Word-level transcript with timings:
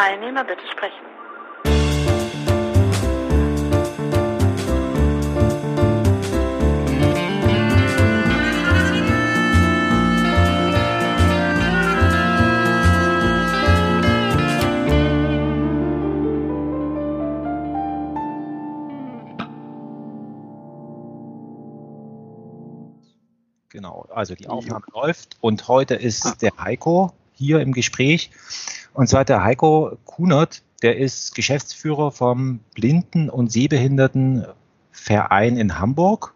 Teilnehmer 0.00 0.44
bitte 0.44 0.62
sprechen. 0.66 0.94
Genau, 23.68 24.06
also 24.14 24.34
die 24.34 24.48
Aufnahme 24.48 24.86
ja. 24.94 25.02
läuft 25.02 25.36
und 25.42 25.68
heute 25.68 25.94
ist 25.94 26.24
ah. 26.24 26.34
der 26.40 26.52
Heiko 26.56 27.12
hier 27.34 27.60
im 27.60 27.72
Gespräch. 27.72 28.30
Und 28.92 29.08
zwar 29.08 29.24
der 29.24 29.44
Heiko 29.44 29.96
Kunert, 30.04 30.62
der 30.82 30.96
ist 30.96 31.34
Geschäftsführer 31.34 32.10
vom 32.10 32.60
Blinden- 32.74 33.30
und 33.30 33.52
Sehbehindertenverein 33.52 35.56
in 35.56 35.78
Hamburg. 35.78 36.34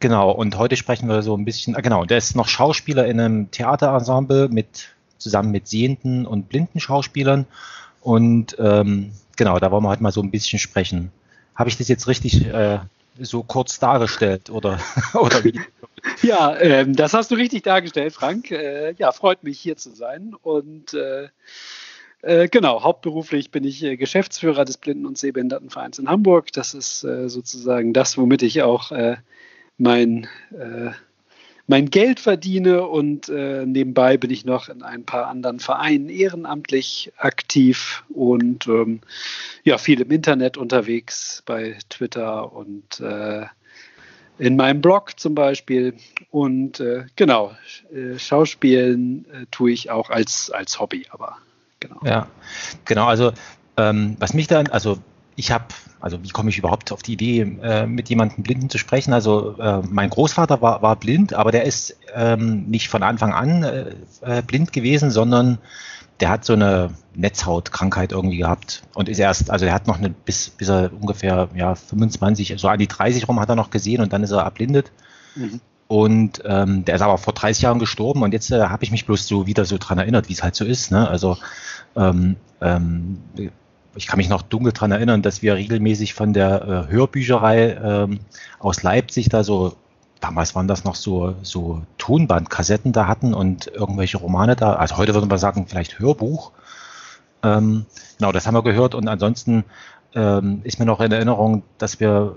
Genau, 0.00 0.30
und 0.30 0.56
heute 0.56 0.76
sprechen 0.76 1.08
wir 1.08 1.22
so 1.22 1.36
ein 1.36 1.44
bisschen, 1.44 1.74
ah, 1.74 1.80
genau, 1.80 2.04
der 2.04 2.18
ist 2.18 2.36
noch 2.36 2.46
Schauspieler 2.46 3.06
in 3.06 3.18
einem 3.18 3.50
Theaterensemble 3.50 4.48
mit, 4.48 4.90
zusammen 5.18 5.50
mit 5.50 5.66
sehenden 5.66 6.24
und 6.24 6.48
blinden 6.48 6.78
Schauspielern. 6.78 7.46
Und 8.00 8.56
ähm, 8.60 9.10
genau, 9.36 9.58
da 9.58 9.72
wollen 9.72 9.82
wir 9.82 9.88
heute 9.88 10.02
mal 10.02 10.12
so 10.12 10.22
ein 10.22 10.30
bisschen 10.30 10.60
sprechen. 10.60 11.10
Habe 11.56 11.68
ich 11.68 11.76
das 11.76 11.88
jetzt 11.88 12.06
richtig 12.06 12.46
äh, 12.46 12.78
so 13.20 13.42
kurz 13.42 13.78
dargestellt 13.78 14.50
oder, 14.50 14.78
oder 15.14 15.44
wie? 15.44 15.60
Ja, 16.22 16.56
ähm, 16.58 16.94
das 16.94 17.14
hast 17.14 17.30
du 17.30 17.34
richtig 17.34 17.62
dargestellt, 17.62 18.12
Frank. 18.12 18.50
Äh, 18.50 18.92
ja, 18.94 19.12
freut 19.12 19.42
mich 19.42 19.58
hier 19.58 19.76
zu 19.76 19.90
sein. 19.90 20.34
Und 20.42 20.94
äh, 20.94 21.28
äh, 22.22 22.48
genau, 22.48 22.82
hauptberuflich 22.82 23.50
bin 23.50 23.64
ich 23.64 23.82
äh, 23.82 23.96
Geschäftsführer 23.96 24.64
des 24.64 24.78
Blinden- 24.78 25.06
und 25.06 25.18
Sehbehindertenvereins 25.18 25.98
in 25.98 26.08
Hamburg. 26.08 26.52
Das 26.52 26.74
ist 26.74 27.04
äh, 27.04 27.28
sozusagen 27.28 27.92
das, 27.92 28.18
womit 28.18 28.42
ich 28.42 28.62
auch 28.62 28.92
äh, 28.92 29.16
mein 29.76 30.28
mein 31.68 31.90
Geld 31.90 32.18
verdiene 32.18 32.86
und 32.86 33.28
äh, 33.28 33.66
nebenbei 33.66 34.16
bin 34.16 34.30
ich 34.30 34.46
noch 34.46 34.70
in 34.70 34.82
ein 34.82 35.04
paar 35.04 35.26
anderen 35.26 35.60
Vereinen 35.60 36.08
ehrenamtlich 36.08 37.12
aktiv 37.18 38.04
und 38.08 38.66
ähm, 38.66 39.00
ja, 39.64 39.76
viel 39.76 40.00
im 40.00 40.10
Internet 40.10 40.56
unterwegs 40.56 41.42
bei 41.44 41.76
Twitter 41.90 42.52
und 42.54 43.00
äh, 43.00 43.44
in 44.38 44.56
meinem 44.56 44.80
Blog 44.80 45.20
zum 45.20 45.34
Beispiel. 45.34 45.94
Und 46.30 46.80
äh, 46.80 47.04
genau, 47.16 47.52
äh, 47.92 48.18
Schauspielen 48.18 49.26
äh, 49.30 49.46
tue 49.50 49.72
ich 49.72 49.90
auch 49.90 50.08
als, 50.08 50.50
als 50.50 50.80
Hobby, 50.80 51.06
aber 51.10 51.36
genau. 51.80 52.00
Ja, 52.02 52.28
genau, 52.86 53.06
also 53.06 53.32
ähm, 53.76 54.16
was 54.18 54.32
mich 54.32 54.46
dann, 54.46 54.68
also 54.68 54.98
ich 55.38 55.52
habe, 55.52 55.66
also 56.00 56.22
wie 56.24 56.30
komme 56.30 56.50
ich 56.50 56.58
überhaupt 56.58 56.90
auf 56.90 57.02
die 57.02 57.12
Idee, 57.12 57.42
äh, 57.62 57.86
mit 57.86 58.08
jemandem 58.08 58.42
Blinden 58.42 58.68
zu 58.70 58.76
sprechen? 58.76 59.12
Also 59.12 59.56
äh, 59.58 59.82
mein 59.88 60.10
Großvater 60.10 60.60
war, 60.60 60.82
war 60.82 60.96
blind, 60.96 61.32
aber 61.32 61.52
der 61.52 61.62
ist 61.62 61.96
ähm, 62.12 62.64
nicht 62.68 62.88
von 62.88 63.04
Anfang 63.04 63.32
an 63.32 63.62
äh, 63.62 63.94
äh 64.22 64.42
blind 64.42 64.72
gewesen, 64.72 65.12
sondern 65.12 65.58
der 66.18 66.30
hat 66.30 66.44
so 66.44 66.54
eine 66.54 66.90
Netzhautkrankheit 67.14 68.10
irgendwie 68.10 68.38
gehabt 68.38 68.82
und 68.94 69.08
ist 69.08 69.20
erst, 69.20 69.50
also 69.50 69.64
er 69.64 69.74
hat 69.74 69.86
noch 69.86 69.98
eine, 69.98 70.10
bis, 70.10 70.50
bis 70.50 70.68
er 70.68 70.90
ungefähr 70.92 71.48
ja, 71.54 71.76
25, 71.76 72.54
so 72.56 72.66
an 72.66 72.80
die 72.80 72.88
30 72.88 73.28
rum 73.28 73.38
hat 73.38 73.48
er 73.48 73.54
noch 73.54 73.70
gesehen 73.70 74.00
und 74.00 74.12
dann 74.12 74.24
ist 74.24 74.32
er 74.32 74.42
erblindet. 74.42 74.90
Mhm. 75.36 75.60
Und 75.86 76.42
ähm, 76.44 76.84
der 76.84 76.96
ist 76.96 77.02
aber 77.02 77.16
vor 77.16 77.32
30 77.32 77.62
Jahren 77.62 77.78
gestorben 77.78 78.22
und 78.22 78.32
jetzt 78.32 78.50
äh, 78.50 78.60
habe 78.60 78.82
ich 78.82 78.90
mich 78.90 79.06
bloß 79.06 79.28
so 79.28 79.46
wieder 79.46 79.64
so 79.64 79.78
dran 79.78 79.98
erinnert, 79.98 80.28
wie 80.28 80.32
es 80.32 80.42
halt 80.42 80.56
so 80.56 80.64
ist. 80.64 80.90
Ne? 80.90 81.08
Also 81.08 81.38
ähm, 81.94 82.34
ähm, 82.60 83.18
ich 83.98 84.06
kann 84.06 84.18
mich 84.18 84.28
noch 84.28 84.42
dunkel 84.42 84.72
dran 84.72 84.92
erinnern, 84.92 85.22
dass 85.22 85.42
wir 85.42 85.56
regelmäßig 85.56 86.14
von 86.14 86.32
der 86.32 86.86
äh, 86.88 86.92
Hörbücherei 86.92 87.76
ähm, 87.82 88.20
aus 88.60 88.84
Leipzig 88.84 89.28
da 89.28 89.42
so, 89.42 89.74
damals 90.20 90.54
waren 90.54 90.68
das 90.68 90.84
noch 90.84 90.94
so, 90.94 91.34
so 91.42 91.82
Tonbandkassetten 91.98 92.92
da 92.92 93.08
hatten 93.08 93.34
und 93.34 93.66
irgendwelche 93.66 94.18
Romane 94.18 94.54
da, 94.54 94.74
also 94.74 94.96
heute 94.98 95.14
würde 95.14 95.26
man 95.26 95.38
sagen, 95.38 95.66
vielleicht 95.66 95.98
Hörbuch. 95.98 96.52
Ähm, 97.42 97.86
genau, 98.18 98.30
das 98.30 98.46
haben 98.46 98.54
wir 98.54 98.62
gehört 98.62 98.94
und 98.94 99.08
ansonsten 99.08 99.64
ähm, 100.14 100.60
ist 100.62 100.78
mir 100.78 100.86
noch 100.86 101.00
in 101.00 101.10
Erinnerung, 101.10 101.64
dass 101.78 101.98
wir 101.98 102.36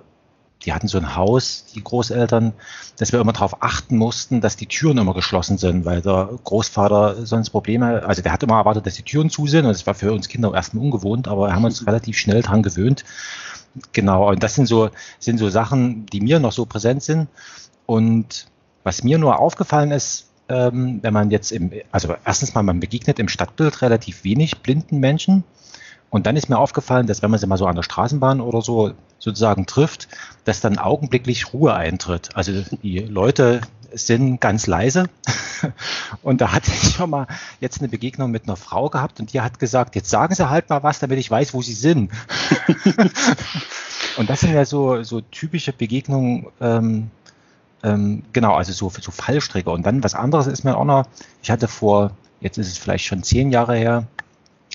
die 0.66 0.74
hatten 0.74 0.88
so 0.88 0.98
ein 0.98 1.16
Haus, 1.16 1.66
die 1.74 1.84
Großeltern, 1.84 2.54
dass 2.98 3.12
wir 3.12 3.20
immer 3.20 3.34
darauf 3.34 3.64
achten 3.64 3.98
mussten, 3.98 4.42
dass 4.42 4.56
die 4.56 4.68
Türen 4.68 4.98
immer 4.98 5.14
geschlossen 5.14 5.58
sind, 5.58 5.86
weil 5.86 6.02
der 6.02 6.30
Großvater 6.44 7.26
sonst 7.26 7.50
Probleme, 7.50 8.04
also 8.06 8.22
der 8.22 8.32
hat 8.32 8.44
immer 8.44 8.58
erwartet, 8.58 8.86
dass 8.86 8.96
die 8.96 9.04
Türen 9.04 9.30
zu 9.30 9.48
sind 9.48 9.66
und 9.66 9.72
das 9.72 9.88
war 9.88 9.96
für 9.96 10.12
uns 10.12 10.28
Kinder 10.28 10.54
erstmal 10.54 10.84
ungewohnt, 10.84 11.28
aber 11.28 11.48
wir 11.48 11.56
haben 11.56 11.66
uns 11.66 11.86
relativ 11.88 12.18
schnell 12.18 12.42
dran 12.42 12.64
gewöhnt. 12.64 13.04
Genau, 13.94 14.30
und 14.30 14.44
das 14.44 14.56
sind 14.56 14.66
so, 14.66 14.90
sind 15.20 15.38
so 15.38 15.50
Sachen, 15.50 16.06
die 16.08 16.20
mir 16.20 16.40
noch 16.40 16.52
so 16.52 16.66
präsent 16.66 17.04
sind. 17.04 17.30
Und 17.86 18.48
was 18.84 19.04
mir 19.04 19.18
nur 19.18 19.40
aufgefallen 19.40 19.92
ist, 19.92 20.28
ähm, 20.50 21.00
wenn 21.02 21.14
man 21.14 21.32
jetzt 21.32 21.52
im, 21.52 21.72
also 21.92 22.16
erstens 22.26 22.54
mal, 22.54 22.64
man 22.64 22.80
begegnet 22.80 23.20
im 23.20 23.30
Stadtbild 23.30 23.82
relativ 23.82 24.24
wenig 24.24 24.60
blinden 24.60 25.00
Menschen. 25.00 25.44
Und 26.12 26.28
dann 26.28 26.36
ist 26.36 26.50
mir 26.50 26.60
aufgefallen, 26.60 27.08
dass 27.08 27.22
wenn 27.22 27.32
man 27.32 27.40
sie 27.40 27.48
mal 27.48 27.58
so 27.58 27.66
an 27.66 27.76
der 27.76 27.84
Straßenbahn 27.84 28.42
oder 28.42 28.62
so 28.62 28.92
sozusagen 29.18 29.66
trifft, 29.66 30.10
dass 30.44 30.60
dann 30.60 30.78
augenblicklich 30.78 31.54
Ruhe 31.54 31.74
eintritt. 31.74 32.36
Also 32.36 32.64
die 32.84 33.00
Leute 33.00 33.62
sind 33.94 34.42
ganz 34.42 34.68
leise. 34.68 35.10
Und 36.22 36.42
da 36.42 36.52
hatte 36.52 36.70
ich 36.72 36.96
schon 36.96 37.10
mal 37.10 37.28
jetzt 37.62 37.80
eine 37.80 37.88
Begegnung 37.88 38.30
mit 38.30 38.44
einer 38.44 38.58
Frau 38.58 38.90
gehabt 38.90 39.20
und 39.20 39.34
die 39.34 39.42
hat 39.42 39.60
gesagt, 39.60 39.96
jetzt 39.96 40.10
sagen 40.10 40.34
Sie 40.34 40.50
halt 40.50 40.70
mal 40.70 40.82
was, 40.84 41.00
damit 41.00 41.20
ich 41.20 41.30
weiß, 41.30 41.54
wo 41.54 41.62
Sie 41.62 41.74
sind. 41.74 42.12
und 44.18 44.30
das 44.30 44.42
sind 44.42 44.54
ja 44.54 44.66
so, 44.66 45.04
so 45.04 45.22
typische 45.22 45.74
Begegnungen, 45.74 46.48
ähm, 46.60 47.12
ähm, 47.84 48.24
genau, 48.34 48.56
also 48.56 48.72
so, 48.72 48.90
so 48.90 49.12
Fallstricke. 49.12 49.70
Und 49.70 49.86
dann 49.86 50.04
was 50.04 50.16
anderes 50.16 50.48
ist 50.48 50.64
mir 50.64 50.78
auch 50.78 50.86
noch, 50.86 51.06
ich 51.42 51.52
hatte 51.52 51.68
vor, 51.68 52.12
jetzt 52.40 52.58
ist 52.58 52.68
es 52.68 52.78
vielleicht 52.78 53.06
schon 53.06 53.24
zehn 53.24 53.52
Jahre 53.52 53.76
her, 53.76 54.08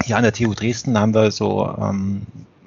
hier 0.07 0.17
an 0.17 0.23
der 0.23 0.33
TU 0.33 0.55
Dresden 0.55 0.99
haben 0.99 1.15
wir 1.15 1.31
so 1.33 1.67
ähm, 1.67 2.23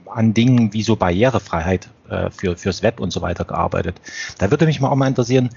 an 0.06 0.34
Dingen 0.34 0.74
wie 0.74 0.84
so 0.84 0.96
Barrierefreiheit 0.96 1.90
äh, 2.10 2.30
für, 2.30 2.58
fürs 2.58 2.84
Web 2.84 3.00
und 3.00 3.12
so 3.12 3.22
weiter 3.22 3.46
gearbeitet. 3.46 3.96
Da 4.38 4.52
würde 4.52 4.66
mich 4.66 4.82
mal 4.82 4.90
auch 4.90 4.96
mal 4.96 5.08
interessieren, 5.08 5.50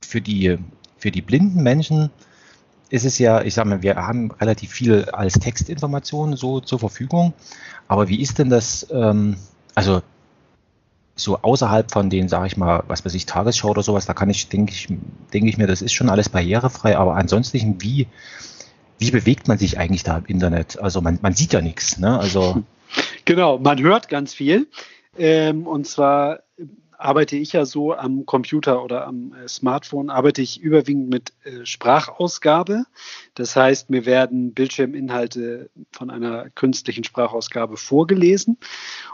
für 0.00 0.20
die, 0.20 0.58
für 0.96 1.10
die 1.10 1.22
blinden 1.22 1.62
Menschen 1.62 2.10
ist 2.88 3.04
es 3.04 3.18
ja, 3.18 3.42
ich 3.42 3.54
sage 3.54 3.68
mal, 3.68 3.82
wir 3.82 3.96
haben 3.96 4.30
relativ 4.32 4.70
viel 4.70 5.04
als 5.06 5.34
Textinformation 5.34 6.36
so 6.36 6.60
zur 6.60 6.78
Verfügung. 6.78 7.34
Aber 7.88 8.08
wie 8.08 8.20
ist 8.20 8.38
denn 8.38 8.50
das, 8.50 8.86
ähm, 8.92 9.36
also 9.74 10.02
so 11.16 11.38
außerhalb 11.42 11.90
von 11.90 12.10
den, 12.10 12.28
sage 12.28 12.46
ich 12.46 12.56
mal, 12.56 12.84
was 12.86 13.04
weiß 13.04 13.14
ich, 13.14 13.26
Tagesschau 13.26 13.70
oder 13.70 13.82
sowas, 13.82 14.06
da 14.06 14.14
kann 14.14 14.30
ich, 14.30 14.48
denke 14.48 14.72
ich, 14.72 14.88
denke 15.32 15.48
ich 15.48 15.58
mir, 15.58 15.66
das 15.66 15.82
ist 15.82 15.92
schon 15.92 16.10
alles 16.10 16.28
barrierefrei. 16.28 16.96
Aber 16.96 17.16
ansonsten, 17.16 17.76
wie, 17.80 18.06
wie 19.00 19.10
bewegt 19.10 19.48
man 19.48 19.58
sich 19.58 19.78
eigentlich 19.78 20.04
da 20.04 20.18
im 20.18 20.26
Internet? 20.26 20.78
Also 20.78 21.00
man, 21.00 21.18
man 21.22 21.32
sieht 21.32 21.52
ja 21.52 21.60
nichts. 21.60 21.98
Ne? 21.98 22.18
Also 22.18 22.62
genau, 23.24 23.58
man 23.58 23.80
hört 23.80 24.08
ganz 24.08 24.34
viel. 24.34 24.68
Ähm, 25.18 25.66
und 25.66 25.86
zwar 25.86 26.40
arbeite 27.00 27.36
ich 27.36 27.54
ja 27.54 27.64
so 27.64 27.94
am 27.94 28.26
Computer 28.26 28.84
oder 28.84 29.06
am 29.06 29.32
äh, 29.32 29.48
Smartphone, 29.48 30.10
arbeite 30.10 30.42
ich 30.42 30.60
überwiegend 30.60 31.08
mit 31.08 31.32
äh, 31.44 31.64
Sprachausgabe. 31.64 32.84
Das 33.34 33.56
heißt, 33.56 33.88
mir 33.88 34.04
werden 34.04 34.52
Bildschirminhalte 34.52 35.70
von 35.90 36.10
einer 36.10 36.50
künstlichen 36.50 37.02
Sprachausgabe 37.02 37.78
vorgelesen 37.78 38.58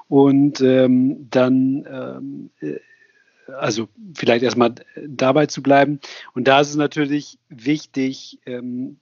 und 0.09 0.61
ähm, 0.61 1.29
dann 1.31 1.87
ähm, 1.89 2.51
äh, 2.61 2.81
also 3.57 3.89
vielleicht 4.15 4.43
erstmal 4.43 4.75
dabei 5.07 5.47
zu 5.47 5.63
bleiben. 5.63 6.01
Und 6.35 6.49
da 6.49 6.61
ist 6.61 6.71
es 6.71 6.77
natürlich 6.77 7.39
wichtig, 7.49 8.41
ähm, 8.45 8.99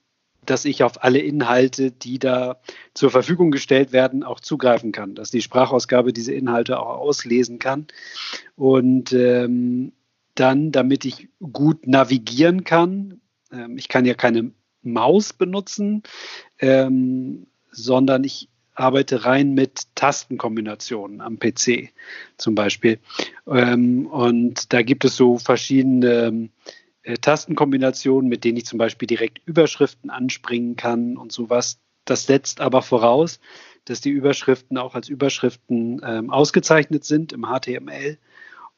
dass 0.49 0.65
ich 0.65 0.83
auf 0.83 1.03
alle 1.03 1.19
Inhalte, 1.19 1.91
die 1.91 2.19
da 2.19 2.59
zur 2.93 3.11
Verfügung 3.11 3.51
gestellt 3.51 3.91
werden, 3.91 4.23
auch 4.23 4.39
zugreifen 4.39 4.91
kann, 4.91 5.15
dass 5.15 5.31
die 5.31 5.41
Sprachausgabe 5.41 6.13
diese 6.13 6.33
Inhalte 6.33 6.79
auch 6.79 6.97
auslesen 6.99 7.59
kann. 7.59 7.87
Und 8.55 9.13
ähm, 9.13 9.93
dann, 10.35 10.71
damit 10.71 11.05
ich 11.05 11.29
gut 11.39 11.87
navigieren 11.87 12.63
kann, 12.63 13.21
ähm, 13.51 13.77
ich 13.77 13.87
kann 13.87 14.05
ja 14.05 14.13
keine 14.13 14.51
Maus 14.81 15.33
benutzen, 15.33 16.03
ähm, 16.59 17.47
sondern 17.71 18.23
ich 18.23 18.49
arbeite 18.75 19.25
rein 19.25 19.53
mit 19.53 19.83
Tastenkombinationen 19.95 21.21
am 21.21 21.39
PC 21.39 21.89
zum 22.37 22.55
Beispiel. 22.55 22.99
Ähm, 23.47 24.05
und 24.07 24.73
da 24.73 24.81
gibt 24.81 25.05
es 25.05 25.15
so 25.15 25.37
verschiedene 25.37 26.49
äh, 27.05 27.17
Tastenkombinationen, 27.17 28.29
mit 28.29 28.43
denen 28.43 28.57
ich 28.57 28.65
zum 28.65 28.79
Beispiel 28.79 29.07
direkt 29.07 29.39
Überschriften 29.45 30.09
anspringen 30.09 30.75
kann 30.75 31.17
und 31.17 31.31
sowas. 31.31 31.79
Das 32.03 32.25
setzt 32.25 32.61
aber 32.61 32.81
voraus, 32.81 33.39
dass 33.85 34.01
die 34.01 34.09
Überschriften 34.09 34.77
auch 34.77 34.95
als 34.95 35.07
Überschriften 35.09 36.01
ähm, 36.03 36.29
ausgezeichnet 36.29 37.05
sind 37.05 37.31
im 37.33 37.45
HTML. 37.45 38.17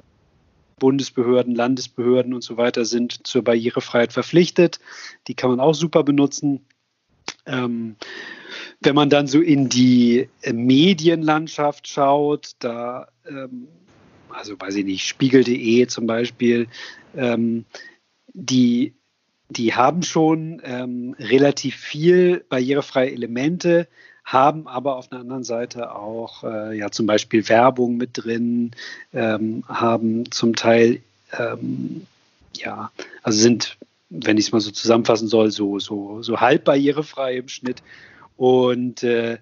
Bundesbehörden, 0.78 1.54
Landesbehörden 1.54 2.34
und 2.34 2.44
so 2.44 2.58
weiter 2.58 2.84
sind 2.84 3.26
zur 3.26 3.42
Barrierefreiheit 3.42 4.12
verpflichtet. 4.12 4.78
Die 5.26 5.34
kann 5.34 5.48
man 5.48 5.60
auch 5.60 5.74
super 5.74 6.04
benutzen. 6.04 6.66
Ähm, 7.46 7.96
wenn 8.82 8.94
man 8.94 9.08
dann 9.08 9.26
so 9.26 9.40
in 9.40 9.70
die 9.70 10.28
äh, 10.42 10.52
Medienlandschaft 10.52 11.88
schaut, 11.88 12.50
da, 12.58 13.08
ähm, 13.26 13.68
also 14.34 14.58
weiß 14.58 14.76
ich 14.76 14.84
nicht, 14.84 15.06
spiegel.de 15.06 15.86
zum 15.86 16.06
Beispiel, 16.06 16.68
ähm, 17.16 17.64
die, 18.32 18.94
die 19.48 19.74
haben 19.74 20.02
schon 20.02 20.60
ähm, 20.64 21.14
relativ 21.18 21.76
viel 21.76 22.44
barrierefreie 22.48 23.12
Elemente, 23.12 23.88
haben 24.24 24.66
aber 24.66 24.96
auf 24.96 25.08
der 25.08 25.20
anderen 25.20 25.44
Seite 25.44 25.94
auch 25.94 26.44
äh, 26.44 26.76
ja 26.76 26.90
zum 26.90 27.06
Beispiel 27.06 27.48
Werbung 27.48 27.96
mit 27.96 28.10
drin, 28.14 28.72
ähm, 29.12 29.64
haben 29.68 30.30
zum 30.30 30.56
Teil 30.56 31.00
ähm, 31.38 32.06
ja, 32.56 32.90
also 33.22 33.38
sind, 33.38 33.76
wenn 34.10 34.38
ich 34.38 34.46
es 34.46 34.52
mal 34.52 34.60
so 34.60 34.70
zusammenfassen 34.70 35.28
soll, 35.28 35.50
so, 35.50 35.78
so, 35.78 36.22
so 36.22 36.40
halb 36.40 36.64
barrierefrei 36.64 37.36
im 37.36 37.48
Schnitt. 37.48 37.82
Und 38.36 39.02
äh, 39.02 39.38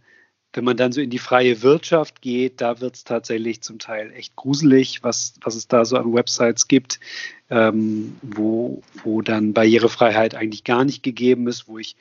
wenn 0.53 0.65
man 0.65 0.77
dann 0.77 0.93
so 0.93 1.01
in 1.01 1.11
die 1.11 1.19
freie 1.19 1.63
Wirtschaft 1.63 2.21
geht, 2.21 2.61
da 2.61 2.81
wird 2.81 2.97
es 2.97 3.05
tatsächlich 3.05 3.63
zum 3.63 3.79
Teil 3.79 4.13
echt 4.13 4.37
gruselig, 4.37 5.03
was, 5.03 5.35
was 5.41 5.55
es 5.55 5.67
da 5.67 5.85
so 5.85 5.97
an 5.97 6.13
Websites 6.13 6.69
gibt, 6.69 7.01
ähm, 7.49 8.17
wo, 8.23 8.83
wo 9.03 9.23
dann 9.23 9.55
Barrierefreiheit 9.55 10.35
eigentlich 10.35 10.65
gar 10.65 10.85
nicht 10.85 11.03
gegeben 11.03 11.49
ist, 11.49 11.69
wo 11.69 11.79
ich 11.79 11.97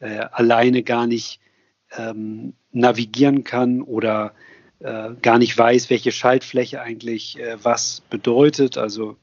äh, 0.00 0.26
alleine 0.32 0.82
gar 0.82 1.06
nicht 1.06 1.40
ähm, 1.96 2.52
navigieren 2.72 3.44
kann 3.44 3.80
oder 3.80 4.34
äh, 4.80 5.10
gar 5.22 5.38
nicht 5.38 5.56
weiß, 5.56 5.88
welche 5.88 6.12
Schaltfläche 6.12 6.82
eigentlich 6.82 7.38
äh, 7.38 7.56
was 7.62 8.02
bedeutet. 8.10 8.76
Also 8.76 9.16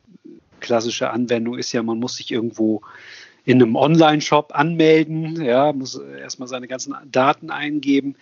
klassische 0.59 1.11
Anwendung 1.11 1.57
ist 1.57 1.71
ja, 1.71 1.83
man 1.83 1.99
muss 1.99 2.15
sich 2.15 2.31
irgendwo 2.31 2.81
in 3.43 3.61
einem 3.61 3.75
Online-Shop 3.75 4.51
anmelden, 4.53 5.41
ja, 5.41 5.73
muss 5.73 5.95
erstmal 5.95 6.47
seine 6.47 6.67
ganzen 6.67 6.95
Daten 7.11 7.49
eingeben. 7.49 8.15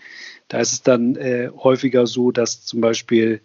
Da 0.47 0.59
ist 0.59 0.71
es 0.71 0.81
dann 0.81 1.15
äh, 1.15 1.49
häufiger 1.55 2.07
so, 2.07 2.31
dass 2.31 2.65
zum 2.65 2.81
Beispiel 2.81 3.41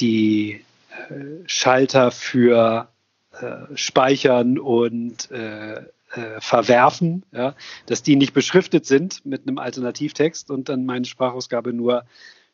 die 0.00 0.64
äh, 1.08 1.46
Schalter 1.46 2.10
für 2.10 2.88
äh, 3.32 3.76
Speichern 3.76 4.58
und 4.58 5.30
äh, 5.30 5.82
äh, 6.14 6.40
Verwerfen, 6.40 7.24
ja, 7.32 7.54
dass 7.86 8.02
die 8.02 8.16
nicht 8.16 8.34
beschriftet 8.34 8.86
sind 8.86 9.26
mit 9.26 9.46
einem 9.46 9.58
Alternativtext 9.58 10.50
und 10.50 10.68
dann 10.68 10.86
meine 10.86 11.04
Sprachausgabe 11.04 11.72
nur 11.72 12.04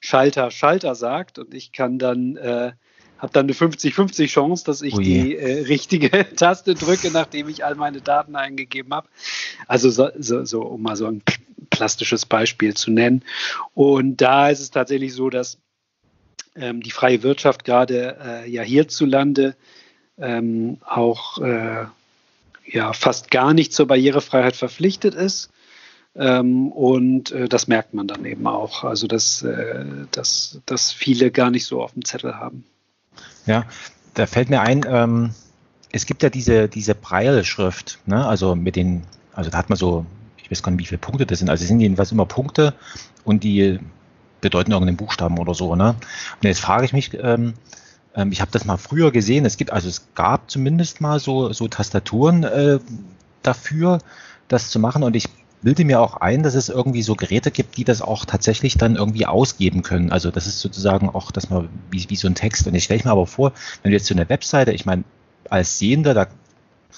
Schalter, 0.00 0.50
Schalter 0.50 0.94
sagt 0.94 1.38
und 1.38 1.52
ich 1.54 1.72
kann 1.72 1.98
dann 1.98 2.36
äh, 2.36 2.72
habe 3.20 3.32
dann 3.32 3.46
eine 3.46 3.52
50-50 3.52 4.26
Chance, 4.28 4.64
dass 4.64 4.82
ich 4.82 4.94
oh 4.94 4.98
die 4.98 5.36
äh, 5.36 5.66
richtige 5.66 6.10
Taste 6.36 6.74
drücke, 6.74 7.10
nachdem 7.10 7.48
ich 7.48 7.64
all 7.64 7.74
meine 7.74 8.00
Daten 8.00 8.34
eingegeben 8.34 8.92
habe. 8.94 9.08
Also 9.66 9.90
so, 9.90 10.08
so, 10.18 10.44
so, 10.44 10.62
um 10.62 10.82
mal 10.82 10.96
so 10.96 11.06
ein 11.06 11.22
plastisches 11.68 12.26
Beispiel 12.26 12.74
zu 12.74 12.90
nennen. 12.90 13.22
Und 13.74 14.16
da 14.20 14.48
ist 14.48 14.60
es 14.60 14.70
tatsächlich 14.70 15.14
so, 15.14 15.30
dass 15.30 15.58
ähm, 16.56 16.82
die 16.82 16.90
freie 16.90 17.22
Wirtschaft 17.22 17.64
gerade 17.64 18.16
äh, 18.20 18.50
ja 18.50 18.62
hierzulande 18.62 19.54
ähm, 20.18 20.78
auch 20.84 21.38
äh, 21.38 21.84
ja 22.66 22.92
fast 22.92 23.30
gar 23.30 23.54
nicht 23.54 23.72
zur 23.72 23.86
Barrierefreiheit 23.86 24.56
verpflichtet 24.56 25.14
ist. 25.14 25.50
Ähm, 26.16 26.72
und 26.72 27.30
äh, 27.32 27.48
das 27.48 27.68
merkt 27.68 27.94
man 27.94 28.08
dann 28.08 28.24
eben 28.24 28.46
auch. 28.46 28.82
Also 28.82 29.06
dass, 29.06 29.42
äh, 29.42 29.84
dass, 30.10 30.60
dass 30.66 30.90
viele 30.90 31.30
gar 31.30 31.50
nicht 31.50 31.66
so 31.66 31.82
auf 31.82 31.92
dem 31.92 32.04
Zettel 32.04 32.36
haben. 32.36 32.64
Ja, 33.46 33.64
da 34.14 34.26
fällt 34.26 34.50
mir 34.50 34.60
ein, 34.60 34.84
ähm, 34.88 35.34
es 35.92 36.06
gibt 36.06 36.22
ja 36.22 36.30
diese, 36.30 36.68
diese 36.68 36.94
Braille-Schrift, 36.94 37.98
ne? 38.06 38.26
also 38.26 38.54
mit 38.54 38.76
den, 38.76 39.02
also 39.34 39.50
da 39.50 39.58
hat 39.58 39.68
man 39.68 39.76
so, 39.76 40.06
ich 40.36 40.50
weiß 40.50 40.62
gar 40.62 40.70
nicht, 40.72 40.80
wie 40.80 40.86
viele 40.86 40.98
Punkte 40.98 41.26
das 41.26 41.38
sind, 41.38 41.50
also 41.50 41.62
es 41.62 41.68
sind 41.68 41.80
jedenfalls 41.80 42.12
immer 42.12 42.26
Punkte 42.26 42.74
und 43.24 43.44
die 43.44 43.78
bedeuten 44.40 44.72
irgendeinen 44.72 44.96
Buchstaben 44.96 45.38
oder 45.38 45.54
so. 45.54 45.74
Ne? 45.76 45.90
Und 45.90 46.42
jetzt 46.42 46.60
frage 46.60 46.84
ich 46.84 46.92
mich, 46.92 47.12
ähm, 47.14 47.54
ähm, 48.14 48.32
ich 48.32 48.40
habe 48.40 48.50
das 48.50 48.64
mal 48.64 48.76
früher 48.76 49.10
gesehen, 49.10 49.44
es 49.44 49.56
gibt, 49.56 49.72
also 49.72 49.88
es 49.88 50.08
gab 50.14 50.50
zumindest 50.50 51.00
mal 51.00 51.20
so, 51.20 51.52
so 51.52 51.68
Tastaturen 51.68 52.44
äh, 52.44 52.78
dafür, 53.42 53.98
das 54.48 54.70
zu 54.70 54.78
machen 54.80 55.02
und 55.02 55.14
ich 55.14 55.28
bilde 55.62 55.84
mir 55.84 56.00
auch 56.00 56.16
ein, 56.16 56.42
dass 56.42 56.54
es 56.54 56.68
irgendwie 56.68 57.02
so 57.02 57.14
Geräte 57.14 57.50
gibt, 57.50 57.76
die 57.76 57.84
das 57.84 58.02
auch 58.02 58.24
tatsächlich 58.24 58.78
dann 58.78 58.96
irgendwie 58.96 59.26
ausgeben 59.26 59.82
können. 59.82 60.10
Also 60.10 60.30
das 60.30 60.46
ist 60.46 60.60
sozusagen 60.60 61.08
auch, 61.10 61.30
dass 61.30 61.50
man 61.50 61.68
wie, 61.90 62.08
wie 62.08 62.16
so 62.16 62.28
ein 62.28 62.34
Text. 62.34 62.66
Und 62.66 62.74
ich 62.74 62.84
stelle 62.84 63.02
mir 63.04 63.10
aber 63.10 63.26
vor, 63.26 63.52
wenn 63.82 63.90
du 63.90 63.96
jetzt 63.96 64.06
so 64.06 64.14
eine 64.14 64.28
Webseite, 64.28 64.72
ich 64.72 64.86
meine, 64.86 65.04
als 65.48 65.78
Sehender, 65.78 66.14
da 66.14 66.26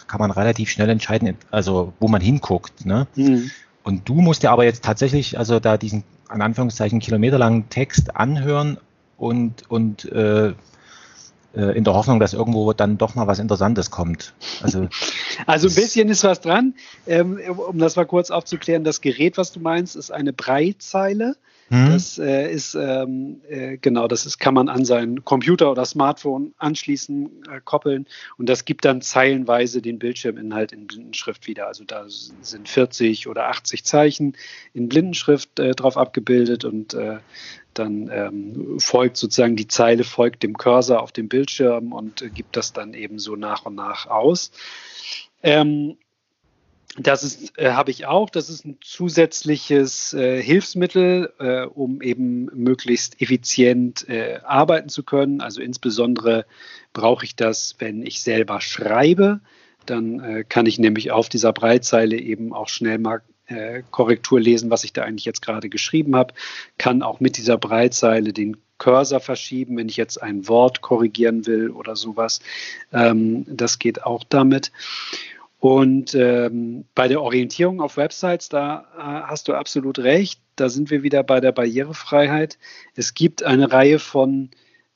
kann 0.06 0.20
man 0.20 0.30
relativ 0.30 0.70
schnell 0.70 0.90
entscheiden, 0.90 1.36
also 1.50 1.92
wo 1.98 2.08
man 2.08 2.20
hinguckt. 2.20 2.86
Ne? 2.86 3.06
Mhm. 3.16 3.50
Und 3.82 4.08
du 4.08 4.14
musst 4.14 4.42
ja 4.42 4.52
aber 4.52 4.64
jetzt 4.64 4.84
tatsächlich, 4.84 5.38
also 5.38 5.58
da 5.58 5.76
diesen 5.76 6.04
an 6.28 6.40
Anführungszeichen 6.40 7.00
kilometerlangen 7.00 7.68
Text 7.68 8.16
anhören 8.16 8.78
und, 9.18 9.70
und 9.70 10.10
äh, 10.12 10.54
in 11.54 11.84
der 11.84 11.94
Hoffnung, 11.94 12.18
dass 12.18 12.32
irgendwo 12.32 12.72
dann 12.72 12.98
doch 12.98 13.14
mal 13.14 13.26
was 13.26 13.38
Interessantes 13.38 13.90
kommt. 13.90 14.32
Also, 14.62 14.88
also 15.46 15.68
ein 15.68 15.74
bisschen 15.74 16.08
ist 16.08 16.24
was 16.24 16.40
dran. 16.40 16.74
Ähm, 17.06 17.38
um 17.68 17.78
das 17.78 17.96
mal 17.96 18.06
kurz 18.06 18.30
aufzuklären, 18.30 18.84
das 18.84 19.00
Gerät, 19.00 19.36
was 19.36 19.52
du 19.52 19.60
meinst, 19.60 19.96
ist 19.96 20.10
eine 20.10 20.32
Breitzeile. 20.32 21.36
Mhm. 21.72 21.92
Das 21.92 22.18
äh, 22.18 22.52
ist 22.52 22.74
ähm, 22.74 23.40
äh, 23.48 23.78
genau, 23.78 24.06
das 24.06 24.26
ist, 24.26 24.38
kann 24.38 24.52
man 24.52 24.68
an 24.68 24.84
seinen 24.84 25.24
Computer 25.24 25.70
oder 25.70 25.86
Smartphone 25.86 26.52
anschließen, 26.58 27.44
äh, 27.50 27.60
koppeln 27.64 28.06
und 28.36 28.50
das 28.50 28.66
gibt 28.66 28.84
dann 28.84 29.00
zeilenweise 29.00 29.80
den 29.80 29.98
Bildschirminhalt 29.98 30.72
in 30.72 30.86
Blindenschrift 30.86 31.46
wieder. 31.46 31.68
Also 31.68 31.84
da 31.84 32.04
sind 32.08 32.68
40 32.68 33.26
oder 33.26 33.48
80 33.48 33.84
Zeichen 33.84 34.36
in 34.74 34.90
Blindenschrift 34.90 35.58
äh, 35.60 35.70
drauf 35.70 35.96
abgebildet 35.96 36.66
und 36.66 36.92
äh, 36.92 37.20
dann 37.72 38.10
ähm, 38.12 38.78
folgt 38.78 39.16
sozusagen 39.16 39.56
die 39.56 39.66
Zeile, 39.66 40.04
folgt 40.04 40.42
dem 40.42 40.58
Cursor 40.58 41.00
auf 41.00 41.10
dem 41.10 41.28
Bildschirm 41.28 41.94
und 41.94 42.20
äh, 42.20 42.28
gibt 42.28 42.54
das 42.58 42.74
dann 42.74 42.92
eben 42.92 43.18
so 43.18 43.34
nach 43.34 43.64
und 43.64 43.76
nach 43.76 44.04
aus. 44.08 44.50
Ähm, 45.42 45.96
das 46.98 47.24
ist, 47.24 47.58
äh, 47.58 47.72
habe 47.72 47.90
ich 47.90 48.06
auch. 48.06 48.28
Das 48.28 48.50
ist 48.50 48.66
ein 48.66 48.76
zusätzliches 48.82 50.12
äh, 50.12 50.42
Hilfsmittel, 50.42 51.32
äh, 51.38 51.62
um 51.62 52.02
eben 52.02 52.50
möglichst 52.54 53.20
effizient 53.20 54.08
äh, 54.08 54.40
arbeiten 54.44 54.90
zu 54.90 55.02
können. 55.02 55.40
Also 55.40 55.62
insbesondere 55.62 56.44
brauche 56.92 57.24
ich 57.24 57.34
das, 57.34 57.76
wenn 57.78 58.04
ich 58.04 58.22
selber 58.22 58.60
schreibe. 58.60 59.40
Dann 59.86 60.20
äh, 60.20 60.44
kann 60.46 60.66
ich 60.66 60.78
nämlich 60.78 61.10
auf 61.12 61.28
dieser 61.28 61.52
Breitzeile 61.52 62.16
eben 62.18 62.52
auch 62.52 62.68
schnell 62.68 62.98
mal 62.98 63.22
äh, 63.46 63.82
Korrektur 63.90 64.40
lesen, 64.40 64.70
was 64.70 64.84
ich 64.84 64.92
da 64.92 65.02
eigentlich 65.02 65.24
jetzt 65.24 65.42
gerade 65.42 65.70
geschrieben 65.70 66.14
habe. 66.14 66.34
Kann 66.76 67.02
auch 67.02 67.20
mit 67.20 67.38
dieser 67.38 67.56
Breitzeile 67.56 68.34
den 68.34 68.58
Cursor 68.76 69.20
verschieben, 69.20 69.76
wenn 69.76 69.88
ich 69.88 69.96
jetzt 69.96 70.22
ein 70.22 70.46
Wort 70.48 70.82
korrigieren 70.82 71.46
will 71.46 71.70
oder 71.70 71.96
sowas. 71.96 72.40
Ähm, 72.92 73.44
das 73.48 73.78
geht 73.78 74.04
auch 74.04 74.24
damit. 74.28 74.72
Und 75.62 76.16
ähm, 76.16 76.86
bei 76.92 77.06
der 77.06 77.22
Orientierung 77.22 77.80
auf 77.80 77.96
Websites, 77.96 78.48
da 78.48 78.80
äh, 78.98 79.28
hast 79.28 79.46
du 79.46 79.54
absolut 79.54 80.00
recht. 80.00 80.40
Da 80.56 80.68
sind 80.68 80.90
wir 80.90 81.04
wieder 81.04 81.22
bei 81.22 81.38
der 81.38 81.52
Barrierefreiheit. 81.52 82.58
Es 82.96 83.14
gibt 83.14 83.44
eine 83.44 83.70
Reihe 83.70 84.00
von 84.00 84.50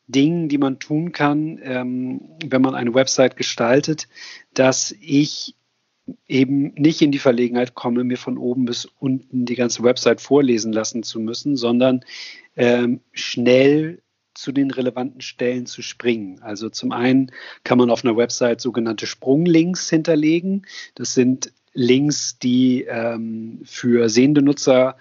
Dingen, 0.09 0.49
die 0.49 0.59
man 0.59 0.81
tun 0.81 1.13
kann, 1.13 1.61
ähm, 1.63 2.21
wenn 2.45 2.63
man 2.63 2.75
eine 2.75 2.95
Website 2.95 3.37
gestaltet, 3.37 4.09
dass 4.55 4.93
ich 5.01 5.55
eben 6.27 6.75
nicht 6.75 7.01
in 7.01 7.13
die 7.13 7.21
Verlegenheit 7.21 7.77
komme, 7.77 8.03
mir 8.03 8.19
von 8.19 8.37
oben 8.37 8.65
bis 8.65 8.87
unten 8.99 9.45
die 9.47 9.55
ganze 9.55 9.85
Website 9.85 10.21
vorlesen 10.21 10.73
lassen 10.73 11.05
zu 11.05 11.21
müssen, 11.21 11.57
sondern 11.57 12.05
ähm, 12.57 13.03
schnell 13.13 14.03
zu 14.37 14.53
den 14.53 14.71
relevanten 14.71 15.21
Stellen 15.21 15.67
zu 15.67 15.83
springen. 15.83 16.41
Also 16.43 16.69
zum 16.69 16.93
einen 16.93 17.33
kann 17.65 17.79
man 17.79 17.91
auf 17.91 18.05
einer 18.05 18.17
Website 18.17 18.61
sogenannte 18.61 19.07
Sprunglinks 19.07 19.89
hinterlegen. 19.91 20.67
Das 20.95 21.15
sind 21.15 21.53
Links, 21.73 22.39
die 22.39 22.85
ähm, 22.89 23.61
für 23.65 24.09
sehende 24.09 24.43
Nutzer 24.43 24.97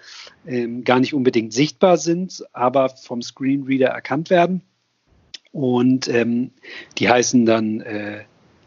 ähm, 0.46 0.84
gar 0.84 1.00
nicht 1.00 1.14
unbedingt 1.14 1.52
sichtbar 1.52 1.96
sind, 1.96 2.44
aber 2.52 2.90
vom 2.90 3.22
Screenreader 3.22 3.88
erkannt 3.88 4.28
werden. 4.28 4.60
Und 5.52 6.06
ähm, 6.08 6.50
die 6.98 7.08
heißen 7.08 7.46
dann 7.46 7.80
äh, 7.80 8.24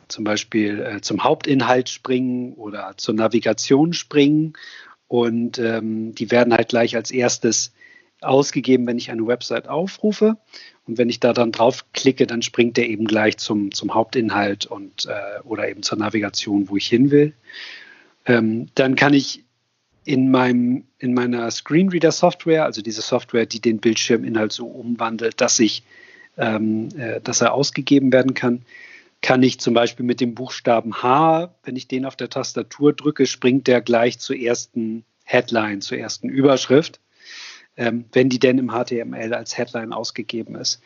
zum 0.07 0.23
Beispiel 0.23 0.79
äh, 0.79 1.01
zum 1.01 1.23
Hauptinhalt 1.23 1.87
springen 1.87 2.53
oder 2.53 2.93
zur 2.97 3.13
Navigation 3.13 3.93
springen. 3.93 4.53
Und 5.07 5.59
ähm, 5.59 6.15
die 6.15 6.31
werden 6.31 6.53
halt 6.53 6.69
gleich 6.69 6.95
als 6.95 7.11
erstes 7.11 7.73
ausgegeben, 8.21 8.85
wenn 8.87 8.97
ich 8.97 9.11
eine 9.11 9.25
Website 9.25 9.67
aufrufe. 9.67 10.37
Und 10.85 10.97
wenn 10.97 11.09
ich 11.09 11.19
da 11.19 11.33
dann 11.33 11.51
draufklicke, 11.51 12.27
dann 12.27 12.41
springt 12.41 12.77
der 12.77 12.89
eben 12.89 13.05
gleich 13.05 13.37
zum, 13.37 13.71
zum 13.71 13.93
Hauptinhalt 13.93 14.65
und, 14.65 15.05
äh, 15.05 15.41
oder 15.43 15.69
eben 15.69 15.83
zur 15.83 15.97
Navigation, 15.97 16.69
wo 16.69 16.77
ich 16.77 16.87
hin 16.87 17.11
will. 17.11 17.33
Ähm, 18.25 18.69
dann 18.75 18.95
kann 18.95 19.13
ich 19.13 19.43
in, 20.05 20.31
meinem, 20.31 20.85
in 20.97 21.13
meiner 21.13 21.49
Screenreader-Software, 21.49 22.65
also 22.65 22.81
diese 22.81 23.01
Software, 23.01 23.45
die 23.45 23.61
den 23.61 23.79
Bildschirminhalt 23.79 24.51
so 24.51 24.65
umwandelt, 24.65 25.39
dass, 25.41 25.59
ich, 25.59 25.83
ähm, 26.37 26.89
äh, 26.97 27.21
dass 27.21 27.41
er 27.41 27.53
ausgegeben 27.53 28.11
werden 28.11 28.33
kann, 28.33 28.63
kann 29.21 29.43
ich 29.43 29.59
zum 29.59 29.73
Beispiel 29.73 30.05
mit 30.05 30.21
dem 30.21 30.33
Buchstaben 30.33 31.03
H, 31.03 31.53
wenn 31.63 31.75
ich 31.75 31.87
den 31.87 32.05
auf 32.05 32.15
der 32.15 32.29
Tastatur 32.29 32.93
drücke, 32.93 33.25
springt 33.25 33.67
der 33.67 33.81
gleich 33.81 34.17
zur 34.17 34.37
ersten 34.37 35.03
Headline, 35.25 35.81
zur 35.81 35.97
ersten 35.97 36.29
Überschrift 36.29 36.99
ähm, 37.79 38.03
wenn 38.11 38.27
die 38.27 38.39
denn 38.39 38.57
im 38.57 38.71
HTML 38.71 39.33
als 39.33 39.57
Headline 39.57 39.93
ausgegeben 39.93 40.55
ist. 40.55 40.81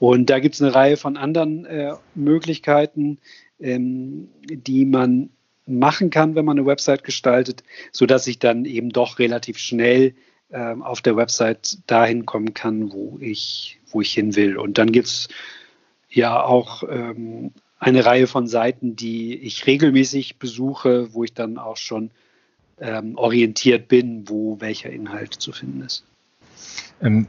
Und 0.00 0.28
da 0.28 0.40
gibt 0.40 0.56
es 0.56 0.60
eine 0.60 0.74
Reihe 0.74 0.96
von 0.96 1.16
anderen 1.16 1.64
äh, 1.64 1.94
Möglichkeiten, 2.16 3.18
ähm, 3.60 4.28
die 4.44 4.84
man 4.84 5.30
machen 5.66 6.10
kann, 6.10 6.34
wenn 6.34 6.44
man 6.44 6.58
eine 6.58 6.66
Website 6.66 7.04
gestaltet, 7.04 7.62
sodass 7.92 8.26
ich 8.26 8.40
dann 8.40 8.64
eben 8.64 8.90
doch 8.90 9.20
relativ 9.20 9.58
schnell 9.58 10.14
ähm, 10.50 10.82
auf 10.82 11.00
der 11.00 11.16
Website 11.16 11.78
dahin 11.86 12.26
kommen 12.26 12.54
kann, 12.54 12.92
wo 12.92 13.18
ich, 13.20 13.78
wo 13.86 14.00
ich 14.00 14.12
hin 14.12 14.34
will. 14.34 14.58
Und 14.58 14.78
dann 14.78 14.90
gibt 14.90 15.06
es 15.06 15.28
ja 16.10 16.42
auch 16.42 16.82
ähm, 16.90 17.52
eine 17.78 18.04
Reihe 18.04 18.26
von 18.26 18.48
Seiten, 18.48 18.96
die 18.96 19.36
ich 19.36 19.68
regelmäßig 19.68 20.38
besuche, 20.40 21.14
wo 21.14 21.22
ich 21.22 21.34
dann 21.34 21.56
auch 21.56 21.76
schon 21.76 22.10
ähm, 22.80 23.16
orientiert 23.16 23.86
bin, 23.86 24.28
wo 24.28 24.60
welcher 24.60 24.90
Inhalt 24.90 25.34
zu 25.34 25.52
finden 25.52 25.82
ist. 25.82 26.04
Ähm, 27.02 27.26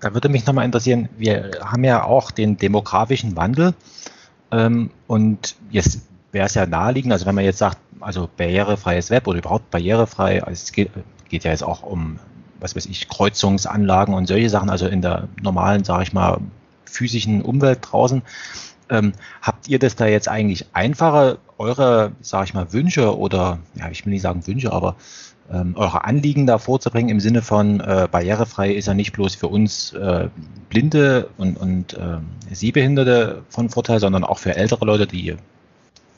da 0.00 0.14
würde 0.14 0.28
mich 0.28 0.46
nochmal 0.46 0.64
interessieren, 0.64 1.08
wir 1.16 1.50
haben 1.64 1.84
ja 1.84 2.02
auch 2.04 2.30
den 2.30 2.56
demografischen 2.56 3.36
Wandel 3.36 3.74
ähm, 4.50 4.90
und 5.06 5.56
jetzt 5.70 6.02
wäre 6.32 6.46
es 6.46 6.54
ja 6.54 6.66
naheliegend, 6.66 7.12
also 7.12 7.26
wenn 7.26 7.34
man 7.34 7.44
jetzt 7.44 7.58
sagt, 7.58 7.78
also 8.00 8.28
barrierefreies 8.36 9.10
Web 9.10 9.28
oder 9.28 9.38
überhaupt 9.38 9.70
barrierefrei, 9.70 10.42
also 10.42 10.52
es 10.52 10.72
geht, 10.72 10.90
geht 11.28 11.44
ja 11.44 11.50
jetzt 11.50 11.62
auch 11.62 11.82
um, 11.82 12.18
was 12.58 12.74
weiß 12.74 12.86
ich, 12.86 13.08
Kreuzungsanlagen 13.08 14.14
und 14.14 14.26
solche 14.26 14.50
Sachen, 14.50 14.70
also 14.70 14.86
in 14.86 15.02
der 15.02 15.28
normalen, 15.40 15.84
sage 15.84 16.02
ich 16.02 16.12
mal, 16.12 16.38
physischen 16.84 17.42
Umwelt 17.42 17.78
draußen. 17.82 18.22
Ähm, 18.90 19.12
habt 19.40 19.68
ihr 19.68 19.78
das 19.78 19.96
da 19.96 20.06
jetzt 20.06 20.28
eigentlich 20.28 20.66
einfacher, 20.72 21.38
eure, 21.58 22.12
sage 22.20 22.46
ich 22.46 22.54
mal, 22.54 22.72
Wünsche 22.72 23.16
oder, 23.16 23.58
ja, 23.74 23.88
ich 23.90 24.04
will 24.04 24.12
nicht 24.12 24.22
sagen 24.22 24.46
Wünsche, 24.46 24.72
aber 24.72 24.96
ähm, 25.52 25.74
eure 25.76 26.04
Anliegen 26.04 26.46
da 26.46 26.58
vorzubringen 26.58 27.10
im 27.10 27.20
Sinne 27.20 27.42
von 27.42 27.80
äh, 27.80 28.08
barrierefrei 28.10 28.72
ist 28.72 28.86
ja 28.86 28.94
nicht 28.94 29.12
bloß 29.12 29.34
für 29.34 29.48
uns 29.48 29.92
äh, 29.92 30.28
Blinde 30.70 31.28
und, 31.36 31.56
und 31.56 31.94
äh, 31.94 32.18
Sehbehinderte 32.50 33.42
von 33.48 33.68
Vorteil, 33.68 34.00
sondern 34.00 34.24
auch 34.24 34.38
für 34.38 34.56
ältere 34.56 34.84
Leute, 34.84 35.06
die 35.06 35.36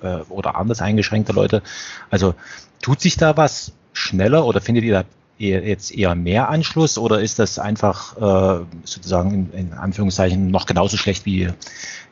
äh, 0.02 0.16
oder 0.28 0.56
anders 0.56 0.80
eingeschränkte 0.80 1.32
Leute. 1.32 1.62
Also 2.10 2.34
tut 2.80 3.00
sich 3.00 3.16
da 3.16 3.36
was 3.36 3.72
schneller 3.92 4.46
oder 4.46 4.60
findet 4.60 4.84
ihr 4.84 4.92
da 4.92 5.04
jetzt 5.36 5.92
eher 5.92 6.14
mehr 6.14 6.48
Anschluss 6.48 6.96
oder 6.96 7.20
ist 7.20 7.40
das 7.40 7.58
einfach 7.58 8.16
äh, 8.16 8.64
sozusagen 8.84 9.50
in, 9.52 9.52
in 9.52 9.72
Anführungszeichen 9.72 10.46
noch 10.46 10.66
genauso 10.66 10.96
schlecht 10.96 11.26
wie, 11.26 11.48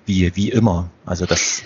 wie, 0.07 0.35
wie 0.35 0.49
immer? 0.51 0.91
Also 1.07 1.25
das 1.27 1.63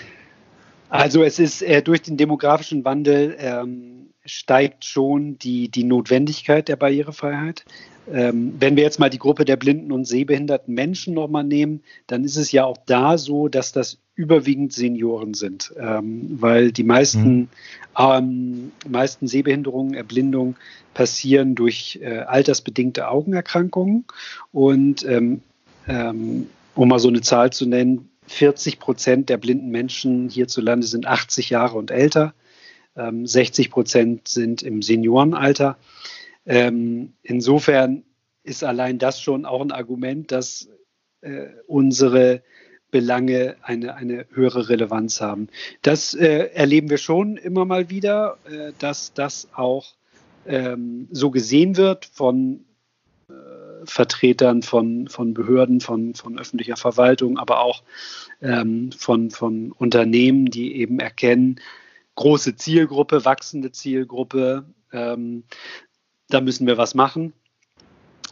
also 0.89 1.23
es 1.23 1.39
ist 1.39 1.61
äh, 1.63 1.81
durch 1.81 2.01
den 2.01 2.15
demografischen 2.15 2.85
Wandel 2.85 3.35
ähm, 3.39 4.06
steigt 4.27 4.85
schon 4.85 5.39
die, 5.39 5.69
die 5.69 5.83
Notwendigkeit 5.83 6.67
der 6.67 6.75
Barrierefreiheit. 6.75 7.65
Ähm, 8.11 8.55
wenn 8.59 8.75
wir 8.75 8.83
jetzt 8.83 8.99
mal 8.99 9.09
die 9.09 9.19
Gruppe 9.19 9.43
der 9.43 9.57
blinden 9.57 9.91
und 9.91 10.05
sehbehinderten 10.05 10.73
Menschen 10.73 11.13
nochmal 11.13 11.43
nehmen, 11.43 11.81
dann 12.07 12.23
ist 12.23 12.37
es 12.37 12.51
ja 12.51 12.63
auch 12.63 12.77
da 12.85 13.17
so, 13.17 13.47
dass 13.47 13.71
das 13.71 13.97
überwiegend 14.15 14.73
Senioren 14.73 15.33
sind, 15.33 15.73
ähm, 15.77 16.37
weil 16.39 16.71
die 16.71 16.83
meisten, 16.83 17.35
mhm. 17.37 17.49
ähm, 17.97 18.71
meisten 18.87 19.27
Sehbehinderungen, 19.27 19.93
Erblindungen 19.93 20.55
passieren 20.93 21.55
durch 21.55 21.99
äh, 22.01 22.19
altersbedingte 22.19 23.09
Augenerkrankungen. 23.09 24.05
Und 24.51 25.05
ähm, 25.05 25.41
ähm, 25.87 26.47
um 26.75 26.89
mal 26.89 26.99
so 26.99 27.09
eine 27.09 27.21
Zahl 27.21 27.51
zu 27.51 27.65
nennen, 27.65 28.09
40 28.27 28.79
Prozent 28.79 29.29
der 29.29 29.37
blinden 29.37 29.69
Menschen 29.69 30.29
hierzulande 30.29 30.85
sind 30.85 31.07
80 31.07 31.49
Jahre 31.49 31.77
und 31.77 31.91
älter. 31.91 32.33
60 32.97 33.65
ähm, 33.65 33.71
Prozent 33.71 34.27
sind 34.27 34.63
im 34.63 34.81
Seniorenalter. 34.81 35.77
Ähm, 36.45 37.13
insofern 37.23 38.03
ist 38.43 38.63
allein 38.63 38.97
das 38.97 39.21
schon 39.21 39.45
auch 39.45 39.61
ein 39.61 39.71
Argument, 39.71 40.31
dass 40.31 40.69
äh, 41.21 41.47
unsere 41.67 42.41
Belange 42.89 43.57
eine, 43.61 43.95
eine 43.95 44.25
höhere 44.31 44.69
Relevanz 44.69 45.19
haben. 45.19 45.49
Das 45.81 46.13
äh, 46.13 46.49
erleben 46.53 46.89
wir 46.89 46.97
schon 46.97 47.35
immer 47.35 47.65
mal 47.65 47.89
wieder, 47.89 48.37
äh, 48.49 48.71
dass 48.79 49.13
das 49.13 49.49
auch 49.53 49.93
ähm, 50.45 51.07
so 51.11 51.29
gesehen 51.29 51.75
wird 51.75 52.05
von 52.05 52.65
äh, 53.29 53.33
Vertretern 53.83 54.61
von, 54.61 55.09
von 55.09 55.33
Behörden, 55.33 55.81
von, 55.81 56.13
von 56.13 56.39
öffentlicher 56.39 56.77
Verwaltung, 56.77 57.37
aber 57.37 57.59
auch 57.59 57.83
ähm, 58.41 58.91
von, 58.93 59.31
von 59.31 59.73
Unternehmen, 59.73 60.45
die 60.45 60.77
eben 60.77 61.01
erkennen, 61.01 61.59
große 62.17 62.57
Zielgruppe, 62.57 63.23
wachsende 63.23 63.71
Zielgruppe. 63.71 64.65
Ähm, 64.91 65.45
da 66.27 66.41
müssen 66.41 66.67
wir 66.67 66.77
was 66.77 66.93
machen. 66.93 67.31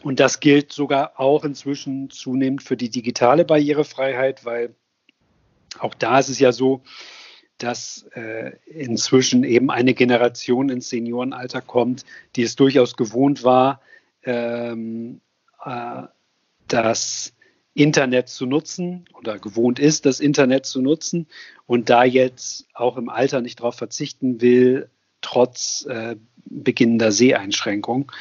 Und 0.04 0.20
das 0.20 0.42
gilt 0.42 0.74
sogar 0.74 1.20
auch 1.20 1.46
inzwischen 1.46 2.10
zunehmend 2.10 2.62
für 2.62 2.75
die 2.75 2.89
digitale 2.89 3.46
Barrierefreiheit, 3.46 4.44
weil 4.44 4.75
auch 5.80 5.94
da 5.94 6.20
ist 6.20 6.30
es 6.30 6.39
ja 6.39 6.51
so, 6.51 6.82
dass 7.58 8.06
äh, 8.13 8.58
inzwischen 8.65 9.44
eben 9.44 9.72
eine 9.72 9.94
Generation 9.94 10.70
ins 10.70 10.89
Seniorenalter 10.89 11.62
kommt, 11.62 12.06
die 12.36 12.44
es 12.44 12.56
durchaus 12.56 12.98
gewohnt 12.98 13.44
war, 13.44 13.82
ähm, 14.24 15.22
äh, 15.63 16.04
dass 16.68 17.34
Internet 17.75 18.29
zu 18.29 18.46
nutzen 18.46 19.05
oder 19.13 19.38
gewohnt 19.38 19.79
ist, 19.79 20.05
das 20.05 20.20
Internet 20.20 20.65
zu 20.65 20.82
nutzen 20.82 21.27
und 21.67 21.89
da 21.89 22.05
jetzt 22.05 22.65
auch 22.74 22.98
im 22.98 23.10
Alter 23.10 23.41
nicht 23.41 23.60
darauf 23.60 23.75
verzichten 23.75 24.41
will, 24.41 24.89
trotz 25.22 25.86
äh, 25.89 26.15
beginnender 26.46 27.12
Seheinschränkung. 27.12 28.12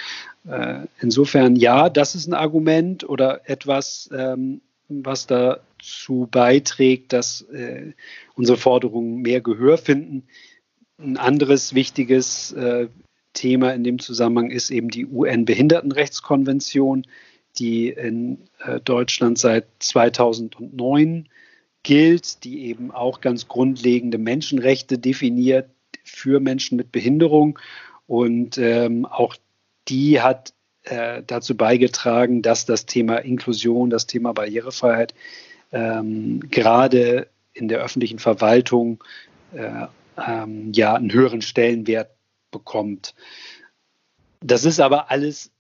Äh, 0.47 0.87
insofern 1.01 1.55
ja, 1.55 1.89
das 1.89 2.17
ist 2.17 2.27
ein 2.27 2.35
Argument 2.35 3.09
oder 3.09 3.49
etwas, 3.49 4.11
ähm, 4.13 4.61
was 4.89 5.29
dazu 5.29 6.29
beiträgt, 6.31 7.13
dass 7.13 7.43
äh, 7.43 7.93
unsere 8.35 8.59
Forderungen 8.59 9.23
mehr 9.23 9.41
Gehör 9.41 9.79
finden. 9.79 10.25
Ein 10.99 11.17
anderes 11.17 11.75
wichtiges 11.75 12.51
äh, 12.53 12.89
Thema 13.35 13.73
in 13.73 13.85
dem 13.85 14.01
Zusammenhang 14.01 14.51
ist 14.51 14.71
eben 14.71 14.89
die 14.89 15.07
UN-Behindertenrechtskonvention, 15.07 17.07
die 17.59 17.89
in 17.89 18.39
äh, 18.61 18.81
Deutschland 18.81 19.39
seit 19.39 19.67
2009 19.79 21.29
gilt, 21.83 22.45
die 22.45 22.67
eben 22.67 22.91
auch 22.91 23.21
ganz 23.21 23.47
grundlegende 23.49 24.19
Menschenrechte 24.19 24.99
definiert 24.99 25.69
für 26.03 26.41
Menschen 26.41 26.77
mit 26.77 26.93
Behinderung. 26.93 27.59
Und 28.07 28.59
ähm, 28.59 29.07
auch 29.07 29.37
die 29.89 30.21
hat 30.21 30.53
äh, 30.85 31.23
dazu 31.27 31.57
beigetragen, 31.57 32.43
dass 32.43 32.67
das 32.67 32.87
Thema 32.87 33.19
Inklusion, 33.19 33.91
das 33.91 34.07
Thema 34.07 34.33
Barrierefreiheit 34.33 35.15
ähm, 35.73 36.41
gerade 36.51 37.29
in 37.53 37.69
der 37.69 37.81
öffentlichen 37.81 38.19
Verwaltung 38.19 39.03
äh, 39.55 39.87
ähm, 40.17 40.73
ja 40.73 40.95
einen 40.95 41.13
höheren 41.13 41.43
Stellenwert 41.43 42.11
bekommt. 42.51 43.15
Das 44.41 44.65
ist 44.65 44.81
aber 44.81 45.11
alles 45.11 45.51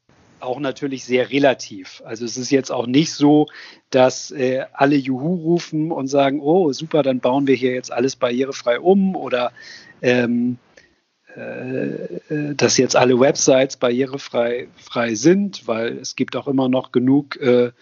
auch 0.44 0.60
natürlich 0.60 1.04
sehr 1.04 1.30
relativ. 1.30 2.02
Also 2.04 2.24
es 2.24 2.36
ist 2.36 2.50
jetzt 2.50 2.70
auch 2.70 2.86
nicht 2.86 3.12
so, 3.12 3.46
dass 3.90 4.30
äh, 4.30 4.64
alle 4.72 4.96
Juhu 4.96 5.34
rufen 5.34 5.90
und 5.90 6.08
sagen, 6.08 6.40
oh 6.40 6.72
super, 6.72 7.02
dann 7.02 7.20
bauen 7.20 7.46
wir 7.46 7.54
hier 7.54 7.72
jetzt 7.72 7.92
alles 7.92 8.16
barrierefrei 8.16 8.80
um 8.80 9.16
oder 9.16 9.52
ähm, 10.02 10.58
äh, 11.34 12.54
dass 12.54 12.76
jetzt 12.76 12.96
alle 12.96 13.18
Websites 13.18 13.76
barrierefrei 13.76 14.68
frei 14.76 15.14
sind, 15.14 15.66
weil 15.66 15.98
es 15.98 16.16
gibt 16.16 16.36
auch 16.36 16.46
immer 16.46 16.68
noch 16.68 16.92
genug 16.92 17.36
äh, 17.36 17.72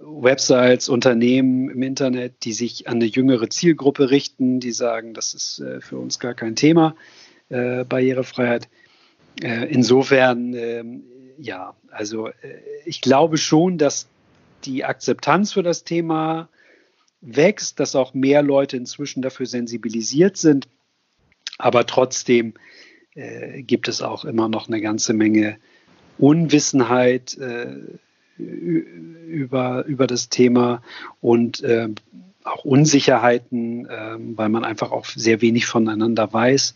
Websites, 0.00 0.88
Unternehmen 0.88 1.70
im 1.70 1.82
Internet, 1.82 2.44
die 2.44 2.52
sich 2.52 2.88
an 2.88 2.96
eine 2.96 3.04
jüngere 3.04 3.48
Zielgruppe 3.48 4.10
richten, 4.10 4.60
die 4.60 4.72
sagen, 4.72 5.14
das 5.14 5.34
ist 5.34 5.60
äh, 5.60 5.80
für 5.80 5.98
uns 5.98 6.18
gar 6.18 6.34
kein 6.34 6.56
Thema, 6.56 6.96
äh, 7.48 7.84
Barrierefreiheit. 7.84 8.68
Äh, 9.40 9.66
insofern, 9.66 10.54
ähm, 10.54 11.04
ja, 11.38 11.74
also 11.90 12.28
äh, 12.28 12.34
ich 12.84 13.00
glaube 13.00 13.36
schon, 13.36 13.78
dass 13.78 14.08
die 14.64 14.84
Akzeptanz 14.84 15.52
für 15.52 15.62
das 15.62 15.84
Thema 15.84 16.48
wächst, 17.20 17.80
dass 17.80 17.96
auch 17.96 18.14
mehr 18.14 18.42
Leute 18.42 18.76
inzwischen 18.76 19.22
dafür 19.22 19.46
sensibilisiert 19.46 20.36
sind. 20.36 20.68
Aber 21.58 21.86
trotzdem 21.86 22.54
äh, 23.14 23.62
gibt 23.62 23.88
es 23.88 24.02
auch 24.02 24.24
immer 24.24 24.48
noch 24.48 24.68
eine 24.68 24.80
ganze 24.80 25.12
Menge 25.12 25.58
Unwissenheit 26.18 27.36
äh, 27.38 27.76
über, 28.38 29.84
über 29.84 30.06
das 30.06 30.28
Thema 30.28 30.82
und 31.20 31.62
äh, 31.62 31.88
auch 32.44 32.64
Unsicherheiten, 32.64 33.86
ähm, 33.90 34.36
weil 34.36 34.48
man 34.48 34.64
einfach 34.64 34.90
auch 34.90 35.06
sehr 35.06 35.40
wenig 35.40 35.66
voneinander 35.66 36.32
weiß, 36.32 36.74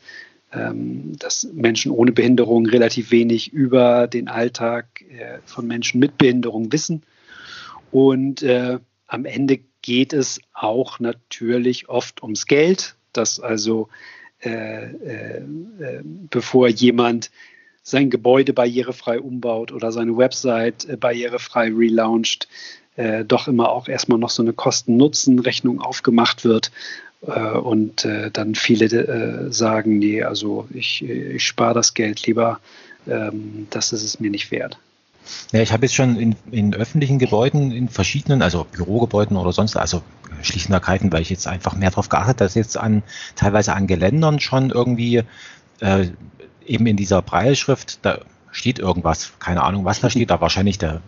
dass 0.50 1.48
Menschen 1.52 1.90
ohne 1.90 2.12
Behinderung 2.12 2.66
relativ 2.66 3.10
wenig 3.10 3.52
über 3.52 4.06
den 4.06 4.28
Alltag 4.28 5.02
äh, 5.02 5.38
von 5.44 5.66
Menschen 5.66 5.98
mit 5.98 6.16
Behinderung 6.18 6.72
wissen. 6.72 7.02
Und 7.90 8.42
äh, 8.42 8.78
am 9.06 9.24
Ende 9.24 9.60
geht 9.82 10.12
es 10.12 10.40
auch 10.54 10.98
natürlich 11.00 11.88
oft 11.88 12.22
ums 12.22 12.46
Geld, 12.46 12.96
dass 13.12 13.40
also 13.40 13.88
äh, 14.40 14.84
äh, 14.84 15.38
äh, 15.38 16.02
bevor 16.30 16.68
jemand 16.68 17.30
sein 17.82 18.10
Gebäude 18.10 18.52
barrierefrei 18.52 19.18
umbaut 19.18 19.72
oder 19.72 19.92
seine 19.92 20.16
Website 20.16 20.88
äh, 20.88 20.96
barrierefrei 20.96 21.72
relauncht, 21.72 22.48
doch 23.26 23.46
immer 23.46 23.72
auch 23.72 23.88
erstmal 23.88 24.18
noch 24.18 24.30
so 24.30 24.42
eine 24.42 24.54
Kosten-Nutzen-Rechnung 24.54 25.82
aufgemacht 25.82 26.46
wird. 26.46 26.72
Äh, 27.26 27.50
und 27.58 28.06
dann 28.32 28.54
viele 28.54 29.52
sagen, 29.52 29.98
nee, 29.98 30.22
also 30.22 30.68
ich, 30.72 31.02
ich 31.02 31.44
spare 31.44 31.74
das 31.74 31.94
Geld 31.94 32.26
lieber, 32.26 32.60
ähm, 33.08 33.66
das 33.70 33.92
ist 33.92 34.02
es 34.02 34.20
mir 34.20 34.30
nicht 34.30 34.50
wert. 34.50 34.78
Ja, 35.52 35.60
ich 35.60 35.72
habe 35.72 35.86
jetzt 35.86 35.94
schon 35.94 36.16
in, 36.16 36.36
in 36.50 36.74
öffentlichen 36.74 37.18
Gebäuden, 37.18 37.72
in 37.72 37.88
verschiedenen, 37.88 38.42
also 38.42 38.64
Bürogebäuden 38.70 39.36
oder 39.36 39.52
sonst, 39.52 39.76
also 39.76 40.02
schlicht 40.42 40.68
und 40.68 40.74
ergreifend, 40.74 41.12
weil 41.12 41.22
ich 41.22 41.30
jetzt 41.30 41.48
einfach 41.48 41.74
mehr 41.74 41.90
darauf 41.90 42.08
geachtet, 42.08 42.40
dass 42.40 42.54
jetzt 42.54 42.76
an 42.76 43.02
teilweise 43.34 43.74
an 43.74 43.86
Geländern 43.86 44.38
schon 44.38 44.70
irgendwie 44.70 45.22
äh, 45.80 46.06
eben 46.64 46.86
in 46.86 46.96
dieser 46.96 47.22
Breilschrift, 47.22 47.98
da 48.02 48.20
steht 48.52 48.78
irgendwas, 48.78 49.32
keine 49.38 49.62
Ahnung, 49.62 49.84
was 49.84 50.00
da 50.00 50.10
steht, 50.10 50.30
da 50.30 50.40
wahrscheinlich 50.40 50.78
der 50.78 51.00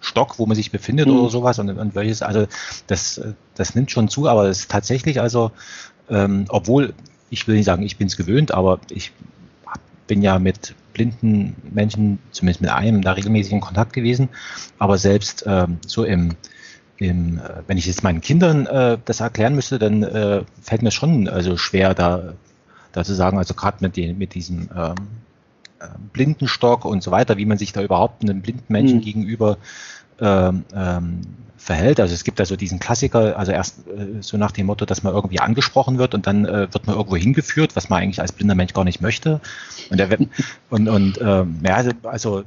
Stock, 0.00 0.38
wo 0.38 0.46
man 0.46 0.56
sich 0.56 0.70
befindet 0.70 1.08
mhm. 1.08 1.18
oder 1.18 1.30
sowas 1.30 1.58
und, 1.58 1.70
und 1.70 1.94
welches, 1.94 2.22
also 2.22 2.46
das, 2.86 3.20
das 3.54 3.74
nimmt 3.74 3.90
schon 3.90 4.08
zu, 4.08 4.28
aber 4.28 4.44
es 4.44 4.60
ist 4.60 4.70
tatsächlich, 4.70 5.20
also 5.20 5.50
ähm, 6.08 6.44
obwohl, 6.48 6.94
ich 7.30 7.48
will 7.48 7.56
nicht 7.56 7.64
sagen, 7.64 7.82
ich 7.82 7.96
bin 7.96 8.06
es 8.06 8.16
gewöhnt, 8.16 8.52
aber 8.52 8.80
ich 8.90 9.12
bin 10.06 10.22
ja 10.22 10.38
mit 10.38 10.74
blinden 10.92 11.56
Menschen, 11.72 12.18
zumindest 12.30 12.62
mit 12.62 12.70
einem, 12.70 13.02
da 13.02 13.12
regelmäßig 13.12 13.52
in 13.52 13.60
Kontakt 13.60 13.92
gewesen. 13.92 14.28
Aber 14.78 14.98
selbst 14.98 15.44
ähm, 15.46 15.78
so 15.86 16.04
im, 16.04 16.36
im, 16.96 17.38
äh, 17.38 17.62
wenn 17.66 17.76
ich 17.76 17.86
jetzt 17.86 18.02
meinen 18.02 18.20
Kindern 18.20 18.66
äh, 18.66 18.98
das 19.04 19.20
erklären 19.20 19.54
müsste, 19.54 19.78
dann 19.78 20.02
äh, 20.02 20.42
fällt 20.62 20.82
mir 20.82 20.90
schon 20.90 21.28
also 21.28 21.56
schwer, 21.56 21.94
da, 21.94 22.34
da 22.92 23.04
zu 23.04 23.14
sagen, 23.14 23.36
also 23.36 23.54
gerade 23.54 23.78
mit, 23.80 23.96
den, 23.96 24.16
mit 24.16 24.34
diesem 24.34 24.70
ähm, 24.74 24.94
äh, 24.94 24.94
Blindenstock 26.12 26.84
und 26.84 27.02
so 27.02 27.10
weiter, 27.10 27.36
wie 27.36 27.46
man 27.46 27.58
sich 27.58 27.72
da 27.72 27.82
überhaupt 27.82 28.22
einem 28.22 28.42
blinden 28.42 28.72
Menschen 28.72 28.98
mhm. 28.98 29.02
gegenüber 29.02 29.58
ähm, 30.20 30.64
ähm, 30.74 31.20
verhält. 31.66 31.98
Also 31.98 32.14
es 32.14 32.22
gibt 32.22 32.38
also 32.38 32.54
diesen 32.54 32.78
Klassiker, 32.78 33.36
also 33.36 33.50
erst 33.50 33.86
äh, 33.88 34.22
so 34.22 34.36
nach 34.36 34.52
dem 34.52 34.66
Motto, 34.66 34.86
dass 34.86 35.02
man 35.02 35.12
irgendwie 35.12 35.40
angesprochen 35.40 35.98
wird 35.98 36.14
und 36.14 36.26
dann 36.26 36.44
äh, 36.44 36.72
wird 36.72 36.86
man 36.86 36.94
irgendwo 36.94 37.16
hingeführt, 37.16 37.74
was 37.74 37.88
man 37.88 38.02
eigentlich 38.02 38.20
als 38.20 38.30
blinder 38.30 38.54
Mensch 38.54 38.72
gar 38.72 38.84
nicht 38.84 39.00
möchte. 39.00 39.40
Und, 39.90 39.98
der, 39.98 40.16
und, 40.70 40.88
und 40.88 41.18
äh, 41.18 41.44
ja, 41.64 41.74
also, 41.74 41.90
also 42.04 42.44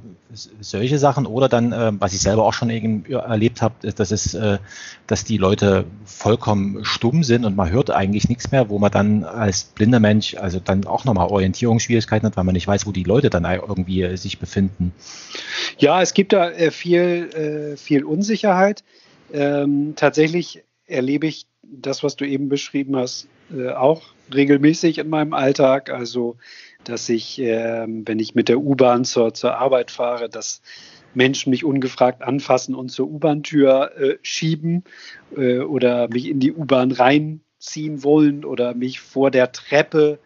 solche 0.62 1.00
Sachen 1.00 1.26
oder 1.26 1.50
dann, 1.50 1.74
äh, 1.74 1.92
was 2.00 2.14
ich 2.14 2.22
selber 2.22 2.46
auch 2.46 2.54
schon 2.54 2.70
eben 2.70 3.06
erlebt 3.06 3.62
habe, 3.62 3.92
dass 3.92 4.12
es, 4.12 4.34
äh, 4.36 4.58
dass 5.06 5.26
die 5.26 5.38
Leute 5.38 5.84
vollkommen 6.06 6.86
stumm 6.86 7.24
sind 7.24 7.44
und 7.44 7.58
man 7.58 7.70
hört 7.70 7.92
eigentlich 7.92 8.30
nichts 8.30 8.52
mehr, 8.52 8.70
wo 8.70 8.80
man 8.80 8.92
dann 8.92 9.26
als 9.26 9.66
blinder 9.66 10.00
Mensch 10.00 10.36
also 10.36 10.62
dann 10.62 10.86
auch 10.86 11.04
nochmal 11.04 11.28
Orientierungsschwierigkeiten 11.28 12.26
hat, 12.26 12.38
weil 12.38 12.46
man 12.46 12.54
nicht 12.54 12.68
weiß, 12.68 12.88
wo 12.88 12.94
die 12.94 13.04
Leute 13.04 13.30
dann 13.30 13.44
irgendwie 13.44 14.04
äh, 14.04 14.16
sich 14.16 14.40
befinden. 14.40 14.94
Ja, 15.78 16.02
es 16.02 16.14
gibt 16.14 16.32
da 16.32 16.50
äh, 16.50 16.72
viel, 16.72 17.74
äh, 17.74 17.78
viel 17.78 18.06
Unsicherheit. 18.06 18.84
Ähm, 19.34 19.94
tatsächlich 19.96 20.64
erlebe 20.86 21.28
ich 21.28 21.46
das, 21.64 22.04
was 22.04 22.16
du 22.16 22.26
eben 22.26 22.50
beschrieben 22.50 22.96
hast, 22.96 23.28
äh, 23.56 23.70
auch 23.70 24.02
regelmäßig 24.34 24.98
in 24.98 25.10
meinem 25.10 25.34
Alltag. 25.34 25.90
Also, 25.90 26.38
dass 26.84 27.10
ich, 27.10 27.40
äh, 27.40 27.86
wenn 27.88 28.20
ich 28.20 28.36
mit 28.36 28.50
der 28.50 28.60
U-Bahn 28.60 29.06
zur, 29.06 29.34
zur 29.34 29.58
Arbeit 29.58 29.92
fahre, 29.92 30.30
dass 30.30 30.62
Menschen 31.14 31.50
mich 31.50 31.66
ungefragt 31.66 32.22
anfassen 32.22 32.76
und 32.76 32.90
zur 32.90 33.10
U-Bahn-Tür 33.10 33.92
äh, 33.98 34.18
schieben 34.22 34.84
äh, 35.36 35.60
oder 35.60 36.08
mich 36.10 36.28
in 36.28 36.40
die 36.40 36.54
U-Bahn 36.54 36.92
reinziehen 36.92 38.04
wollen 38.04 38.46
oder 38.46 38.74
mich 38.74 39.00
vor 39.00 39.32
der 39.32 39.52
Treppe 39.52 40.20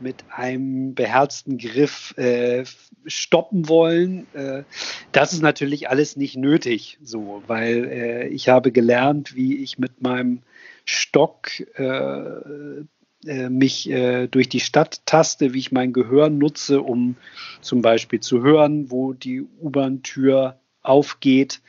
mit 0.00 0.24
einem 0.34 0.94
beherzten 0.94 1.58
Griff 1.58 2.16
äh, 2.16 2.64
stoppen 3.06 3.68
wollen. 3.68 4.26
Äh, 4.34 4.64
das 5.12 5.32
ist 5.32 5.42
natürlich 5.42 5.88
alles 5.88 6.16
nicht 6.16 6.36
nötig, 6.36 6.98
so, 7.02 7.42
weil 7.46 7.84
äh, 7.84 8.28
ich 8.28 8.48
habe 8.48 8.72
gelernt, 8.72 9.34
wie 9.34 9.62
ich 9.62 9.78
mit 9.78 10.02
meinem 10.02 10.42
Stock 10.84 11.48
äh, 11.76 12.84
äh, 13.26 13.50
mich 13.50 13.90
äh, 13.90 14.28
durch 14.28 14.48
die 14.48 14.60
Stadt 14.60 15.04
taste, 15.04 15.52
wie 15.52 15.58
ich 15.58 15.72
mein 15.72 15.92
Gehör 15.92 16.30
nutze, 16.30 16.80
um 16.80 17.16
zum 17.60 17.82
Beispiel 17.82 18.20
zu 18.20 18.42
hören, 18.42 18.90
wo 18.90 19.12
die 19.12 19.42
U-Bahn-Tür 19.42 20.59
aufgeht 20.82 21.60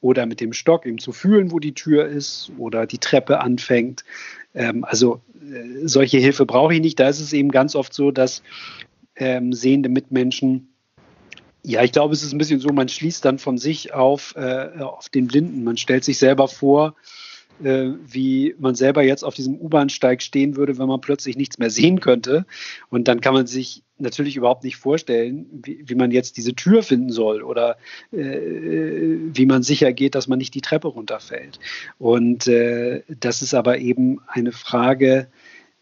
oder 0.00 0.26
mit 0.26 0.40
dem 0.40 0.52
Stock 0.52 0.86
eben 0.86 0.98
zu 0.98 1.12
fühlen, 1.12 1.52
wo 1.52 1.58
die 1.58 1.74
Tür 1.74 2.06
ist 2.06 2.52
oder 2.58 2.86
die 2.86 2.98
Treppe 2.98 3.40
anfängt. 3.40 4.04
Ähm, 4.54 4.84
also 4.84 5.20
äh, 5.40 5.86
solche 5.86 6.18
Hilfe 6.18 6.46
brauche 6.46 6.74
ich 6.74 6.80
nicht. 6.80 6.98
Da 6.98 7.08
ist 7.08 7.20
es 7.20 7.32
eben 7.32 7.50
ganz 7.50 7.74
oft 7.74 7.92
so, 7.92 8.10
dass 8.10 8.42
ähm, 9.16 9.52
sehende 9.52 9.88
Mitmenschen 9.88 10.66
ja, 11.62 11.82
ich 11.82 11.92
glaube, 11.92 12.14
es 12.14 12.22
ist 12.22 12.32
ein 12.32 12.38
bisschen 12.38 12.60
so, 12.60 12.70
man 12.70 12.88
schließt 12.88 13.24
dann 13.24 13.38
von 13.38 13.58
sich 13.58 13.92
auf, 13.92 14.34
äh, 14.36 14.80
auf 14.80 15.10
den 15.10 15.26
Blinden. 15.26 15.62
Man 15.62 15.76
stellt 15.76 16.04
sich 16.04 16.18
selber 16.18 16.48
vor, 16.48 16.94
äh, 17.64 17.92
wie 18.06 18.54
man 18.58 18.74
selber 18.74 19.02
jetzt 19.02 19.24
auf 19.24 19.34
diesem 19.34 19.56
U-Bahnsteig 19.56 20.22
stehen 20.22 20.56
würde, 20.56 20.78
wenn 20.78 20.88
man 20.88 21.00
plötzlich 21.00 21.36
nichts 21.36 21.58
mehr 21.58 21.70
sehen 21.70 22.00
könnte. 22.00 22.46
Und 22.88 23.08
dann 23.08 23.20
kann 23.20 23.34
man 23.34 23.46
sich 23.46 23.82
natürlich 23.98 24.36
überhaupt 24.36 24.64
nicht 24.64 24.76
vorstellen, 24.76 25.46
wie, 25.52 25.82
wie 25.86 25.94
man 25.94 26.10
jetzt 26.10 26.36
diese 26.36 26.54
Tür 26.54 26.82
finden 26.82 27.10
soll 27.10 27.42
oder 27.42 27.76
äh, 28.12 29.16
wie 29.32 29.46
man 29.46 29.62
sicher 29.62 29.92
geht, 29.92 30.14
dass 30.14 30.28
man 30.28 30.38
nicht 30.38 30.54
die 30.54 30.62
Treppe 30.62 30.88
runterfällt. 30.88 31.60
Und 31.98 32.46
äh, 32.46 33.02
das 33.08 33.42
ist 33.42 33.54
aber 33.54 33.78
eben 33.78 34.20
eine 34.26 34.52
Frage, 34.52 35.28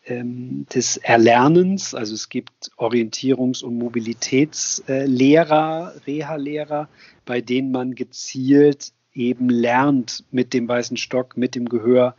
ähm, 0.09 0.67
des 0.75 0.97
Erlernens. 0.97 1.95
Also 1.95 2.15
es 2.15 2.29
gibt 2.29 2.73
Orientierungs- 2.77 3.63
und 3.63 3.79
Mobilitätslehrer, 3.79 5.95
Reha-Lehrer, 6.07 6.89
bei 7.25 7.41
denen 7.41 7.71
man 7.71 7.95
gezielt 7.95 8.93
eben 9.15 9.49
lernt 9.51 10.25
mit 10.31 10.55
dem 10.55 10.69
weißen 10.69 10.97
Stock, 10.97 11.37
mit 11.37 11.55
dem 11.55 11.69
Gehör, 11.69 12.15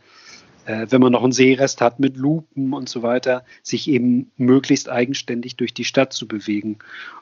äh, 0.66 0.86
wenn 0.90 1.00
man 1.00 1.12
noch 1.12 1.22
einen 1.22 1.32
Sehrest 1.32 1.80
hat, 1.80 2.00
mit 2.00 2.16
Lupen 2.16 2.72
und 2.72 2.88
so 2.88 3.02
weiter, 3.02 3.44
sich 3.62 3.88
eben 3.88 4.30
möglichst 4.36 4.88
eigenständig 4.88 5.56
durch 5.56 5.74
die 5.74 5.84
Stadt 5.84 6.12
zu 6.12 6.28
bewegen. 6.28 6.78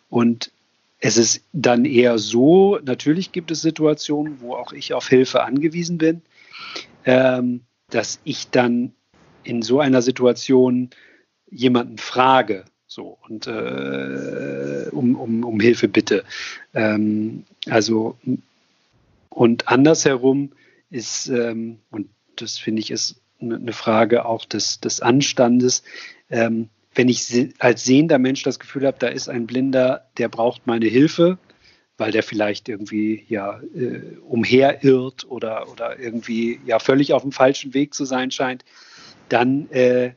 Und 0.08 0.50
es 1.00 1.16
ist 1.16 1.42
dann 1.52 1.84
eher 1.84 2.18
so, 2.18 2.78
natürlich 2.84 3.32
gibt 3.32 3.50
es 3.50 3.62
Situationen, 3.62 4.40
wo 4.40 4.54
auch 4.54 4.72
ich 4.72 4.94
auf 4.94 5.08
Hilfe 5.08 5.44
angewiesen 5.44 5.98
bin, 5.98 6.22
ähm, 7.04 7.60
dass 7.90 8.20
ich 8.24 8.50
dann 8.50 8.92
in 9.44 9.62
so 9.62 9.80
einer 9.80 10.02
Situation 10.02 10.90
jemanden 11.50 11.98
frage, 11.98 12.64
so 12.86 13.18
und 13.28 13.46
äh, 13.46 14.88
um, 14.90 15.14
um, 15.14 15.44
um 15.44 15.60
Hilfe 15.60 15.88
bitte. 15.88 16.24
Ähm, 16.74 17.44
also 17.68 18.18
und 19.28 19.68
andersherum 19.68 20.52
ist, 20.90 21.28
ähm, 21.28 21.80
und 21.90 22.08
das 22.36 22.58
finde 22.58 22.80
ich 22.80 22.90
ist 22.90 23.20
eine 23.40 23.72
Frage 23.72 24.24
auch 24.24 24.44
des, 24.44 24.80
des 24.80 25.00
Anstandes, 25.00 25.82
ähm, 26.30 26.70
wenn 26.94 27.08
ich 27.08 27.52
als 27.60 27.84
sehender 27.84 28.18
Mensch 28.18 28.42
das 28.42 28.58
Gefühl 28.58 28.86
habe, 28.86 28.98
da 28.98 29.06
ist 29.06 29.28
ein 29.28 29.46
Blinder, 29.46 30.08
der 30.16 30.28
braucht 30.28 30.66
meine 30.66 30.86
Hilfe, 30.86 31.38
weil 31.96 32.10
der 32.10 32.22
vielleicht 32.24 32.68
irgendwie 32.68 33.24
ja 33.28 33.60
äh, 33.74 34.16
umherirrt 34.28 35.24
oder, 35.28 35.68
oder 35.68 35.98
irgendwie 35.98 36.58
ja 36.66 36.80
völlig 36.80 37.12
auf 37.12 37.22
dem 37.22 37.32
falschen 37.32 37.74
Weg 37.74 37.94
zu 37.94 38.04
sein 38.04 38.30
scheint, 38.30 38.64
dann 39.28 39.70
äh, 39.70 40.12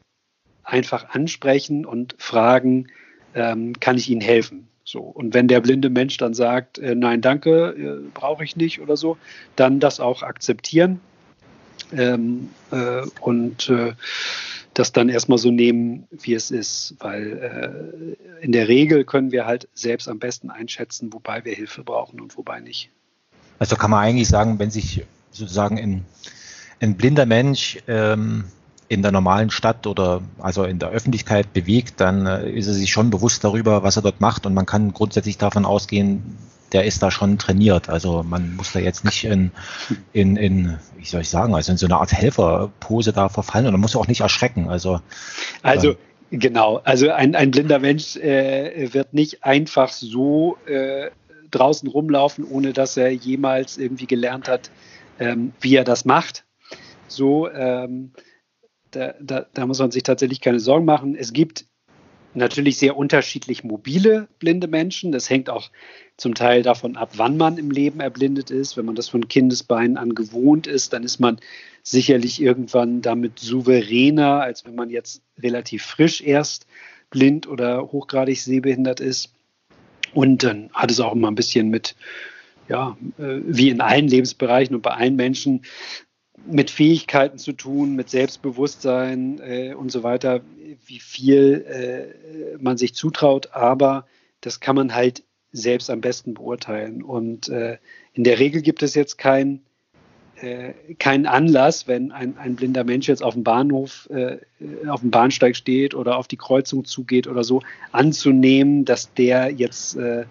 einfach 0.64 1.10
ansprechen 1.10 1.86
und 1.86 2.16
fragen, 2.18 2.88
ähm, 3.36 3.80
kann 3.80 3.98
ich 3.98 4.10
Ihnen 4.10 4.22
helfen? 4.22 4.68
So. 4.92 5.00
Und 5.00 5.34
wenn 5.34 5.48
der 5.48 5.62
blinde 5.62 5.90
Mensch 5.90 6.18
dann 6.18 6.34
sagt, 6.34 6.78
äh, 6.78 6.96
nein, 6.96 7.22
danke, 7.22 7.70
äh, 7.70 8.10
brauche 8.14 8.44
ich 8.44 8.58
nicht 8.58 8.82
oder 8.82 8.98
so, 8.98 9.18
dann 9.56 9.80
das 9.80 10.02
auch 10.02 10.22
akzeptieren 10.22 11.00
ähm, 11.94 12.50
äh, 12.72 13.04
und 13.22 13.70
äh, 13.70 13.94
das 14.74 14.92
dann 14.92 15.08
erstmal 15.08 15.38
so 15.38 15.50
nehmen, 15.50 16.08
wie 16.12 16.34
es 16.34 16.52
ist, 16.52 16.96
weil 17.00 18.18
äh, 18.42 18.44
in 18.44 18.52
der 18.52 18.68
Regel 18.68 19.06
können 19.06 19.32
wir 19.32 19.46
halt 19.46 19.70
selbst 19.74 20.10
am 20.10 20.20
besten 20.20 20.50
einschätzen, 20.50 21.14
wobei 21.14 21.46
wir 21.46 21.54
Hilfe 21.54 21.84
brauchen 21.84 22.20
und 22.20 22.36
wobei 22.38 22.60
nicht. 22.60 22.90
Also 23.60 23.78
kann 23.78 23.92
man 23.92 24.04
eigentlich 24.04 24.28
sagen, 24.28 24.60
wenn 24.60 24.72
sich 24.72 25.06
sozusagen 25.32 25.80
ein, 25.80 26.06
ein 26.82 26.98
blinder 26.98 27.26
Mensch 27.26 27.78
ähm, 27.88 28.44
in 28.92 29.02
der 29.02 29.14
normalen 29.14 29.52
Stadt 29.52 29.88
oder 29.88 30.22
also 30.40 30.66
in 30.66 30.78
der 30.78 30.90
Öffentlichkeit 30.90 31.54
bewegt, 31.54 32.02
dann 32.02 32.26
äh, 32.26 32.50
ist 32.52 32.68
er 32.68 32.74
sich 32.74 32.92
schon 32.92 33.10
bewusst 33.10 33.42
darüber, 33.42 33.84
was 33.84 33.96
er 33.96 34.02
dort 34.02 34.20
macht 34.20 34.46
und 34.46 34.54
man 34.54 34.66
kann 34.66 34.94
grundsätzlich 34.94 35.38
davon 35.38 35.64
ausgehen, 35.64 36.38
der 36.74 36.84
ist 36.84 37.02
da 37.02 37.10
schon 37.10 37.38
trainiert. 37.38 37.88
Also 37.88 38.22
man 38.22 38.58
muss 38.58 38.74
da 38.74 38.80
jetzt 38.80 39.06
nicht 39.06 39.24
in, 39.24 39.52
in, 40.12 40.36
in 40.36 40.78
wie 40.98 41.06
soll 41.06 41.22
ich 41.22 41.30
sagen, 41.30 41.56
also 41.56 41.72
in 41.72 41.78
so 41.78 41.86
eine 41.86 41.96
Art 41.96 42.12
Helferpose 42.12 43.14
da 43.14 43.30
verfallen 43.30 43.66
und 43.68 43.72
man 43.72 43.80
muss 43.80 43.96
auch 43.96 44.08
nicht 44.08 44.20
erschrecken. 44.20 44.68
Also, 44.68 45.00
also 45.62 45.92
ähm, 45.92 46.40
genau, 46.40 46.82
also 46.84 47.12
ein, 47.12 47.34
ein 47.34 47.52
blinder 47.52 47.80
Mensch 47.80 48.18
äh, 48.18 48.94
wird 48.94 49.14
nicht 49.14 49.46
einfach 49.46 49.88
so 49.88 50.58
äh, 50.66 51.12
draußen 51.50 51.88
rumlaufen, 51.88 52.44
ohne 52.44 52.74
dass 52.74 52.98
er 52.98 53.10
jemals 53.10 53.78
irgendwie 53.78 54.08
gelernt 54.08 54.50
hat, 54.50 54.70
ähm, 55.18 55.54
wie 55.62 55.78
er 55.78 55.86
das 55.86 56.04
macht. 56.04 56.44
So, 57.08 57.50
ähm, 57.50 58.12
da, 58.92 59.16
da, 59.20 59.46
da 59.54 59.66
muss 59.66 59.80
man 59.80 59.92
sich 59.92 60.04
tatsächlich 60.04 60.42
keine 60.42 60.60
Sorgen 60.60 60.86
machen. 60.86 61.16
Es 61.16 61.34
gibt 61.34 61.66
natürlich 62.34 62.78
sehr 62.78 62.98
unterschiedlich 62.98 63.64
mobile 63.64 64.28
blinde 64.40 64.68
Menschen. 64.68 65.12
Das 65.12 65.30
hängt 65.30 65.50
auch 65.50 65.70
zum 66.18 66.36
Teil 66.36 66.62
davon 66.62 66.96
ab, 66.96 67.12
wann 67.16 67.38
man 67.38 67.58
im 67.58 67.72
Leben 67.72 68.00
erblindet 68.00 68.52
ist. 68.52 68.78
Wenn 68.78 68.86
man 68.86 68.96
das 68.96 69.10
von 69.10 69.28
Kindesbeinen 69.28 69.98
an 69.98 70.16
gewohnt 70.16 70.68
ist, 70.68 70.94
dann 70.94 71.04
ist 71.04 71.20
man 71.20 71.40
sicherlich 71.84 72.42
irgendwann 72.42 73.02
damit 73.02 73.40
souveräner, 73.40 74.42
als 74.42 74.66
wenn 74.66 74.76
man 74.76 74.90
jetzt 74.90 75.24
relativ 75.42 75.84
frisch 75.84 76.22
erst 76.22 76.68
blind 77.10 77.48
oder 77.48 77.92
hochgradig 77.92 78.42
sehbehindert 78.42 79.00
ist. 79.00 79.34
Und 80.14 80.44
dann 80.44 80.70
hat 80.74 80.92
es 80.92 81.00
auch 81.00 81.14
immer 81.14 81.30
ein 81.30 81.36
bisschen 81.36 81.70
mit, 81.70 81.96
ja, 82.68 82.98
äh, 83.18 83.40
wie 83.46 83.70
in 83.70 83.82
allen 83.82 84.08
Lebensbereichen 84.08 84.76
und 84.76 84.82
bei 84.82 84.92
allen 84.92 85.16
Menschen 85.16 85.64
mit 86.46 86.70
Fähigkeiten 86.70 87.38
zu 87.38 87.54
tun, 87.54 87.96
mit 87.96 88.10
Selbstbewusstsein 88.10 89.40
äh, 89.40 89.74
und 89.74 89.92
so 89.92 90.04
weiter, 90.04 90.42
wie 90.86 91.00
viel 91.00 91.66
äh, 91.68 92.58
man 92.62 92.78
sich 92.78 92.94
zutraut. 92.94 93.54
Aber 93.54 94.06
das 94.42 94.60
kann 94.60 94.76
man 94.76 94.94
halt 94.96 95.24
selbst 95.52 95.90
am 95.90 96.02
besten 96.02 96.34
beurteilen. 96.34 97.04
Und 97.04 97.50
äh, 97.50 97.78
in 98.14 98.24
der 98.24 98.40
Regel 98.40 98.62
gibt 98.62 98.84
es 98.84 98.96
jetzt 98.96 99.18
äh, 99.24 100.74
keinen 100.98 101.26
Anlass, 101.26 101.88
wenn 101.88 102.12
ein, 102.12 102.38
ein 102.38 102.56
blinder 102.56 102.84
Mensch 102.84 103.08
jetzt 103.08 103.24
auf 103.24 103.34
dem 103.34 103.44
Bahnhof, 103.44 104.10
äh, 104.10 104.38
auf 104.88 105.02
dem 105.02 105.12
Bahnsteig 105.12 105.56
steht 105.56 105.94
oder 105.94 106.18
auf 106.18 106.28
die 106.28 106.38
Kreuzung 106.38 106.86
zugeht 106.86 107.28
oder 107.28 107.44
so, 107.44 107.62
anzunehmen, 107.92 108.86
dass 108.86 109.14
der 109.14 109.52
jetzt 109.52 109.96
äh, 109.98 110.26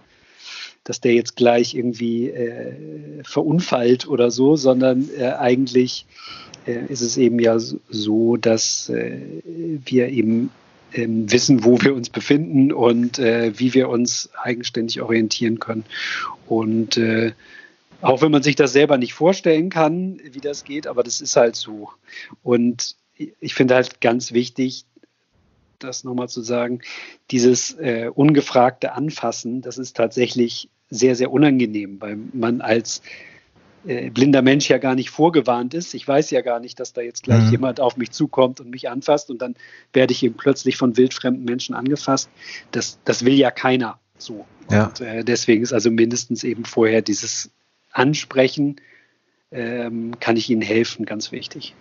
dass 0.84 1.00
der 1.00 1.14
jetzt 1.14 1.36
gleich 1.36 1.74
irgendwie 1.74 2.30
äh, 2.30 3.22
verunfallt 3.22 4.08
oder 4.08 4.30
so, 4.30 4.56
sondern 4.56 5.08
äh, 5.18 5.32
eigentlich 5.32 6.06
äh, 6.66 6.86
ist 6.88 7.02
es 7.02 7.16
eben 7.16 7.38
ja 7.38 7.58
so, 7.58 8.36
dass 8.36 8.88
äh, 8.88 9.20
wir 9.84 10.08
eben 10.08 10.50
ähm, 10.92 11.30
wissen, 11.30 11.64
wo 11.64 11.80
wir 11.80 11.94
uns 11.94 12.10
befinden 12.10 12.72
und 12.72 13.18
äh, 13.18 13.52
wie 13.58 13.74
wir 13.74 13.88
uns 13.88 14.30
eigenständig 14.42 15.00
orientieren 15.02 15.58
können. 15.58 15.84
Und 16.46 16.96
äh, 16.96 17.32
auch 18.00 18.22
wenn 18.22 18.32
man 18.32 18.42
sich 18.42 18.56
das 18.56 18.72
selber 18.72 18.96
nicht 18.98 19.12
vorstellen 19.12 19.70
kann, 19.70 20.20
wie 20.24 20.40
das 20.40 20.64
geht, 20.64 20.86
aber 20.86 21.02
das 21.02 21.20
ist 21.20 21.36
halt 21.36 21.56
so. 21.56 21.90
Und 22.42 22.96
ich 23.14 23.54
finde 23.54 23.74
halt 23.74 24.00
ganz 24.00 24.32
wichtig, 24.32 24.84
das 25.84 26.04
nochmal 26.04 26.28
zu 26.28 26.42
sagen, 26.42 26.80
dieses 27.30 27.72
äh, 27.78 28.10
ungefragte 28.14 28.92
Anfassen, 28.92 29.62
das 29.62 29.78
ist 29.78 29.96
tatsächlich 29.96 30.68
sehr, 30.90 31.14
sehr 31.16 31.32
unangenehm, 31.32 32.00
weil 32.00 32.16
man 32.32 32.60
als 32.60 33.02
äh, 33.86 34.10
blinder 34.10 34.42
Mensch 34.42 34.68
ja 34.68 34.78
gar 34.78 34.94
nicht 34.94 35.10
vorgewarnt 35.10 35.72
ist. 35.72 35.94
Ich 35.94 36.06
weiß 36.06 36.30
ja 36.30 36.42
gar 36.42 36.60
nicht, 36.60 36.78
dass 36.80 36.92
da 36.92 37.00
jetzt 37.00 37.22
gleich 37.22 37.44
mhm. 37.44 37.50
jemand 37.52 37.80
auf 37.80 37.96
mich 37.96 38.10
zukommt 38.10 38.60
und 38.60 38.70
mich 38.70 38.90
anfasst 38.90 39.30
und 39.30 39.40
dann 39.40 39.54
werde 39.92 40.12
ich 40.12 40.22
eben 40.22 40.36
plötzlich 40.36 40.76
von 40.76 40.96
wildfremden 40.96 41.44
Menschen 41.44 41.74
angefasst. 41.74 42.28
Das, 42.72 42.98
das 43.04 43.24
will 43.24 43.34
ja 43.34 43.50
keiner 43.50 43.98
so. 44.18 44.44
Ja. 44.70 44.86
Und 44.86 45.00
äh, 45.00 45.24
deswegen 45.24 45.62
ist 45.62 45.72
also 45.72 45.90
mindestens 45.90 46.44
eben 46.44 46.64
vorher 46.64 47.02
dieses 47.02 47.50
Ansprechen, 47.92 48.76
ähm, 49.52 50.12
kann 50.20 50.36
ich 50.36 50.50
Ihnen 50.50 50.62
helfen, 50.62 51.06
ganz 51.06 51.32
wichtig. 51.32 51.74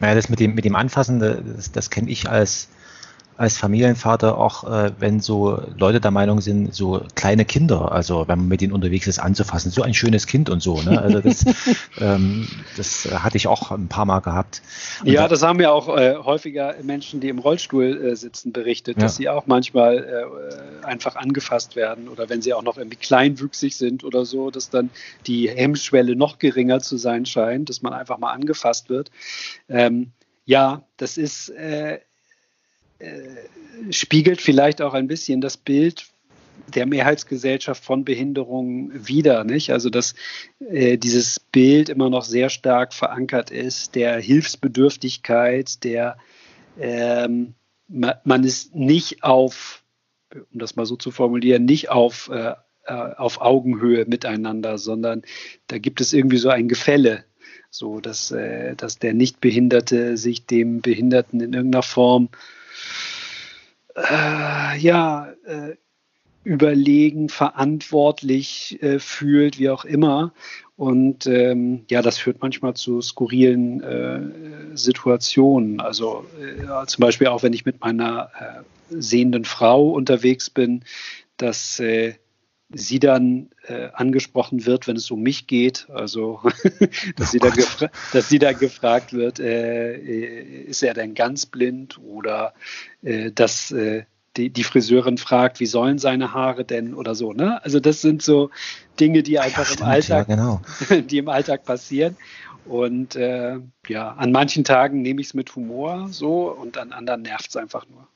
Ja, 0.00 0.14
das 0.14 0.28
mit 0.28 0.40
dem, 0.40 0.54
mit 0.54 0.64
dem 0.64 0.76
Anfassen, 0.76 1.18
das, 1.20 1.72
das 1.72 1.90
kenne 1.90 2.10
ich 2.10 2.28
als 2.28 2.68
als 3.36 3.56
Familienvater 3.56 4.38
auch, 4.38 4.64
äh, 4.64 4.92
wenn 4.98 5.20
so 5.20 5.60
Leute 5.76 6.00
der 6.00 6.10
Meinung 6.10 6.40
sind, 6.40 6.74
so 6.74 7.02
kleine 7.14 7.44
Kinder, 7.44 7.92
also 7.92 8.28
wenn 8.28 8.38
man 8.38 8.48
mit 8.48 8.62
ihnen 8.62 8.72
unterwegs 8.72 9.06
ist, 9.06 9.18
anzufassen, 9.18 9.70
so 9.70 9.82
ein 9.82 9.94
schönes 9.94 10.26
Kind 10.26 10.50
und 10.50 10.62
so. 10.62 10.80
Ne? 10.82 11.00
Also 11.00 11.20
das, 11.20 11.44
ähm, 12.00 12.48
das 12.76 13.08
hatte 13.12 13.36
ich 13.36 13.48
auch 13.48 13.70
ein 13.70 13.88
paar 13.88 14.04
Mal 14.04 14.20
gehabt. 14.20 14.62
Und 15.00 15.08
ja, 15.08 15.26
das 15.26 15.42
haben 15.42 15.60
ja 15.60 15.72
auch 15.72 15.88
äh, 15.96 16.16
häufiger 16.16 16.74
Menschen, 16.82 17.20
die 17.20 17.28
im 17.28 17.38
Rollstuhl 17.38 18.04
äh, 18.04 18.16
sitzen, 18.16 18.52
berichtet, 18.52 18.96
ja. 18.98 19.02
dass 19.02 19.16
sie 19.16 19.28
auch 19.28 19.46
manchmal 19.46 20.30
äh, 20.82 20.84
einfach 20.84 21.16
angefasst 21.16 21.76
werden 21.76 22.08
oder 22.08 22.28
wenn 22.28 22.40
sie 22.40 22.54
auch 22.54 22.62
noch 22.62 22.78
irgendwie 22.78 22.96
kleinwüchsig 22.96 23.76
sind 23.76 24.04
oder 24.04 24.24
so, 24.24 24.50
dass 24.50 24.70
dann 24.70 24.90
die 25.26 25.48
Hemmschwelle 25.48 26.14
noch 26.14 26.38
geringer 26.38 26.80
zu 26.80 26.96
sein 26.96 27.26
scheint, 27.26 27.68
dass 27.68 27.82
man 27.82 27.92
einfach 27.92 28.18
mal 28.18 28.32
angefasst 28.32 28.88
wird. 28.88 29.10
Ähm, 29.68 30.12
ja, 30.44 30.82
das 30.96 31.16
ist 31.16 31.48
äh, 31.50 31.98
äh, 32.98 33.92
spiegelt 33.92 34.40
vielleicht 34.40 34.80
auch 34.80 34.94
ein 34.94 35.08
bisschen 35.08 35.40
das 35.40 35.56
Bild 35.56 36.06
der 36.74 36.86
Mehrheitsgesellschaft 36.86 37.84
von 37.84 38.04
Behinderung 38.04 38.90
wider, 38.94 39.44
nicht? 39.44 39.70
Also 39.70 39.90
dass 39.90 40.14
äh, 40.60 40.96
dieses 40.96 41.40
Bild 41.40 41.88
immer 41.88 42.10
noch 42.10 42.24
sehr 42.24 42.48
stark 42.48 42.94
verankert 42.94 43.50
ist, 43.50 43.94
der 43.94 44.18
Hilfsbedürftigkeit, 44.18 45.84
der 45.84 46.16
ähm, 46.78 47.54
man 47.88 48.44
ist 48.44 48.74
nicht 48.74 49.22
auf, 49.22 49.84
um 50.32 50.58
das 50.58 50.74
mal 50.74 50.86
so 50.86 50.96
zu 50.96 51.10
formulieren, 51.10 51.64
nicht 51.64 51.90
auf, 51.90 52.30
äh, 52.32 52.54
äh, 52.86 52.92
auf 52.92 53.40
Augenhöhe 53.40 54.06
miteinander, 54.06 54.78
sondern 54.78 55.22
da 55.66 55.78
gibt 55.78 56.00
es 56.00 56.12
irgendwie 56.12 56.38
so 56.38 56.48
ein 56.48 56.68
Gefälle, 56.68 57.24
so 57.70 58.00
dass, 58.00 58.30
äh, 58.30 58.74
dass 58.74 58.98
der 58.98 59.12
Nichtbehinderte 59.14 60.16
sich 60.16 60.46
dem 60.46 60.80
Behinderten 60.80 61.40
in 61.40 61.52
irgendeiner 61.52 61.82
Form 61.82 62.30
äh, 62.32 62.36
ja, 63.96 65.32
äh, 65.44 65.76
überlegen, 66.44 67.30
verantwortlich 67.30 68.82
äh, 68.82 68.98
fühlt, 68.98 69.58
wie 69.58 69.70
auch 69.70 69.84
immer. 69.84 70.32
Und 70.76 71.26
ähm, 71.26 71.84
ja, 71.88 72.02
das 72.02 72.18
führt 72.18 72.42
manchmal 72.42 72.74
zu 72.74 73.00
skurrilen 73.00 73.82
äh, 73.82 74.76
Situationen. 74.76 75.80
Also 75.80 76.26
äh, 76.40 76.86
zum 76.86 77.02
Beispiel 77.02 77.28
auch, 77.28 77.42
wenn 77.42 77.52
ich 77.52 77.64
mit 77.64 77.80
meiner 77.80 78.30
äh, 78.38 78.62
sehenden 78.90 79.44
Frau 79.44 79.88
unterwegs 79.90 80.50
bin, 80.50 80.84
dass 81.36 81.80
äh, 81.80 82.14
sie 82.70 82.98
dann 82.98 83.50
äh, 83.66 83.88
angesprochen 83.92 84.66
wird, 84.66 84.86
wenn 84.88 84.96
es 84.96 85.10
um 85.10 85.22
mich 85.22 85.46
geht. 85.46 85.86
Also, 85.92 86.40
dass, 87.16 87.30
sie 87.30 87.38
dann 87.38 87.54
dass 88.12 88.28
sie 88.28 88.38
dann 88.38 88.58
gefragt 88.58 89.12
wird, 89.12 89.38
äh, 89.38 89.96
ist 90.64 90.82
er 90.82 90.94
denn 90.94 91.14
ganz 91.14 91.46
blind 91.46 91.98
oder 91.98 92.54
dass 93.34 93.72
die, 94.36 94.50
die 94.50 94.64
Friseurin 94.64 95.18
fragt, 95.18 95.60
wie 95.60 95.66
sollen 95.66 95.98
seine 95.98 96.32
Haare 96.32 96.64
denn 96.64 96.94
oder 96.94 97.14
so. 97.14 97.32
Ne? 97.32 97.62
Also 97.64 97.80
das 97.80 98.00
sind 98.00 98.22
so 98.22 98.50
Dinge, 98.98 99.22
die 99.22 99.38
einfach 99.38 99.60
ja, 99.60 99.64
stimmt, 99.64 99.80
im 99.80 99.86
Alltag, 99.86 100.28
ja, 100.28 100.34
genau. 100.34 100.60
die 101.10 101.18
im 101.18 101.28
Alltag 101.28 101.64
passieren. 101.64 102.16
Und 102.66 103.16
äh, 103.16 103.58
ja, 103.88 104.12
an 104.12 104.32
manchen 104.32 104.64
Tagen 104.64 105.02
nehme 105.02 105.20
ich 105.20 105.28
es 105.28 105.34
mit 105.34 105.54
Humor 105.54 106.08
so 106.10 106.50
und 106.50 106.78
an 106.78 106.92
anderen 106.92 107.22
nervt 107.22 107.48
es 107.48 107.56
einfach 107.56 107.86
nur. 107.88 108.08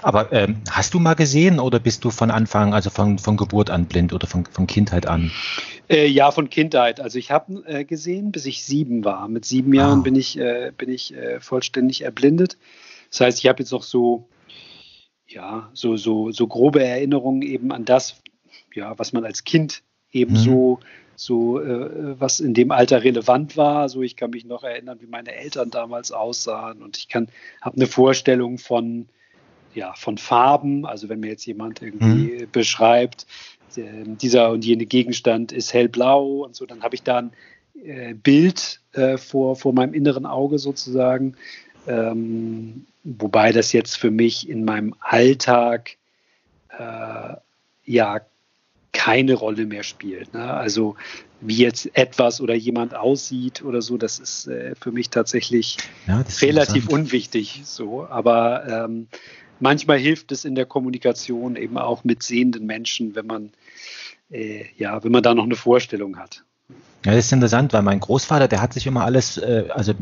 Aber 0.00 0.32
ähm, 0.32 0.62
hast 0.70 0.94
du 0.94 0.98
mal 0.98 1.14
gesehen 1.14 1.60
oder 1.60 1.78
bist 1.78 2.04
du 2.04 2.10
von 2.10 2.30
Anfang, 2.30 2.72
also 2.72 2.88
von, 2.88 3.18
von 3.18 3.36
Geburt 3.36 3.68
an 3.68 3.84
blind 3.84 4.14
oder 4.14 4.26
von, 4.26 4.46
von 4.46 4.66
Kindheit 4.66 5.06
an? 5.06 5.30
Äh, 5.90 6.06
ja, 6.06 6.30
von 6.30 6.48
Kindheit. 6.48 7.00
Also 7.00 7.18
ich 7.18 7.30
habe 7.30 7.62
äh, 7.66 7.84
gesehen, 7.84 8.32
bis 8.32 8.46
ich 8.46 8.64
sieben 8.64 9.04
war. 9.04 9.28
Mit 9.28 9.44
sieben 9.44 9.74
Jahren 9.74 10.00
ah. 10.00 10.02
bin 10.02 10.16
ich, 10.16 10.38
äh, 10.38 10.72
bin 10.76 10.88
ich 10.88 11.14
äh, 11.14 11.40
vollständig 11.40 12.02
erblindet. 12.02 12.56
Das 13.10 13.20
heißt, 13.20 13.38
ich 13.40 13.46
habe 13.46 13.58
jetzt 13.62 13.72
noch 13.72 13.82
so 13.82 14.26
ja, 15.32 15.70
so, 15.72 15.96
so, 15.96 16.30
so 16.30 16.46
grobe 16.46 16.84
Erinnerungen 16.84 17.42
eben 17.42 17.72
an 17.72 17.84
das, 17.84 18.20
ja, 18.74 18.98
was 18.98 19.12
man 19.12 19.24
als 19.24 19.44
Kind 19.44 19.82
eben 20.10 20.34
mhm. 20.34 20.38
so, 20.38 20.80
so 21.16 21.60
äh, 21.60 22.18
was 22.20 22.40
in 22.40 22.54
dem 22.54 22.70
Alter 22.70 23.04
relevant 23.04 23.56
war. 23.56 23.88
So, 23.88 24.02
ich 24.02 24.16
kann 24.16 24.30
mich 24.30 24.44
noch 24.44 24.64
erinnern, 24.64 24.98
wie 25.00 25.06
meine 25.06 25.34
Eltern 25.34 25.70
damals 25.70 26.12
aussahen 26.12 26.82
und 26.82 26.96
ich 26.96 27.08
kann, 27.08 27.28
habe 27.60 27.76
eine 27.76 27.86
Vorstellung 27.86 28.58
von, 28.58 29.08
ja, 29.74 29.94
von 29.94 30.18
Farben. 30.18 30.86
Also 30.86 31.08
wenn 31.08 31.20
mir 31.20 31.30
jetzt 31.30 31.46
jemand 31.46 31.82
irgendwie 31.82 32.42
mhm. 32.42 32.50
beschreibt, 32.50 33.26
äh, 33.76 33.82
dieser 34.04 34.50
und 34.50 34.64
jene 34.64 34.86
Gegenstand 34.86 35.52
ist 35.52 35.72
hellblau 35.72 36.44
und 36.44 36.54
so, 36.54 36.66
dann 36.66 36.82
habe 36.82 36.94
ich 36.94 37.02
da 37.02 37.18
ein 37.18 37.32
äh, 37.82 38.14
Bild 38.14 38.80
äh, 38.92 39.16
vor, 39.16 39.56
vor 39.56 39.72
meinem 39.72 39.94
inneren 39.94 40.26
Auge 40.26 40.58
sozusagen. 40.58 41.36
Ähm, 41.86 42.86
wobei 43.04 43.52
das 43.52 43.72
jetzt 43.72 43.96
für 43.96 44.10
mich 44.10 44.48
in 44.48 44.64
meinem 44.64 44.94
Alltag 45.00 45.96
äh, 46.78 47.34
ja 47.84 48.20
keine 48.92 49.34
Rolle 49.34 49.66
mehr 49.66 49.82
spielt. 49.82 50.34
Ne? 50.34 50.42
Also 50.42 50.96
wie 51.40 51.56
jetzt 51.56 51.90
etwas 51.96 52.40
oder 52.40 52.54
jemand 52.54 52.94
aussieht 52.94 53.62
oder 53.62 53.82
so, 53.82 53.96
das 53.96 54.18
ist 54.18 54.46
äh, 54.46 54.74
für 54.80 54.92
mich 54.92 55.10
tatsächlich 55.10 55.78
ja, 56.06 56.22
relativ 56.40 56.88
unwichtig. 56.88 57.62
So, 57.64 58.06
aber 58.06 58.84
ähm, 58.84 59.08
manchmal 59.58 59.98
hilft 59.98 60.30
es 60.30 60.44
in 60.44 60.54
der 60.54 60.66
Kommunikation 60.66 61.56
eben 61.56 61.78
auch 61.78 62.04
mit 62.04 62.22
sehenden 62.22 62.66
Menschen, 62.66 63.14
wenn 63.14 63.26
man 63.26 63.50
äh, 64.32 64.64
ja, 64.76 65.02
wenn 65.04 65.12
man 65.12 65.22
da 65.22 65.34
noch 65.34 65.44
eine 65.44 65.56
Vorstellung 65.56 66.18
hat. 66.18 66.44
Ja, 67.04 67.12
das 67.12 67.26
ist 67.26 67.32
interessant, 67.32 67.72
weil 67.72 67.82
mein 67.82 68.00
Großvater, 68.00 68.48
der 68.48 68.62
hat 68.62 68.72
sich 68.72 68.86
immer 68.86 69.04
alles, 69.04 69.36
äh, 69.36 69.64
also 69.70 69.92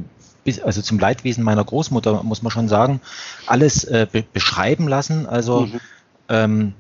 bis, 0.45 0.61
also 0.61 0.83
zum 0.83 0.99
Leidwesen 0.99 1.45
meiner 1.45 1.65
Großmutter, 1.65 2.23
muss 2.23 2.43
man 2.43 2.51
schon 2.51 2.69
sagen, 2.69 3.01
alles 3.47 3.85
äh, 3.85 4.07
be 4.11 4.25
beschreiben 4.33 4.89
lassen. 4.89 5.27
Also, 5.27 5.63
mhm. 5.63 5.81
ähm, 6.29 6.75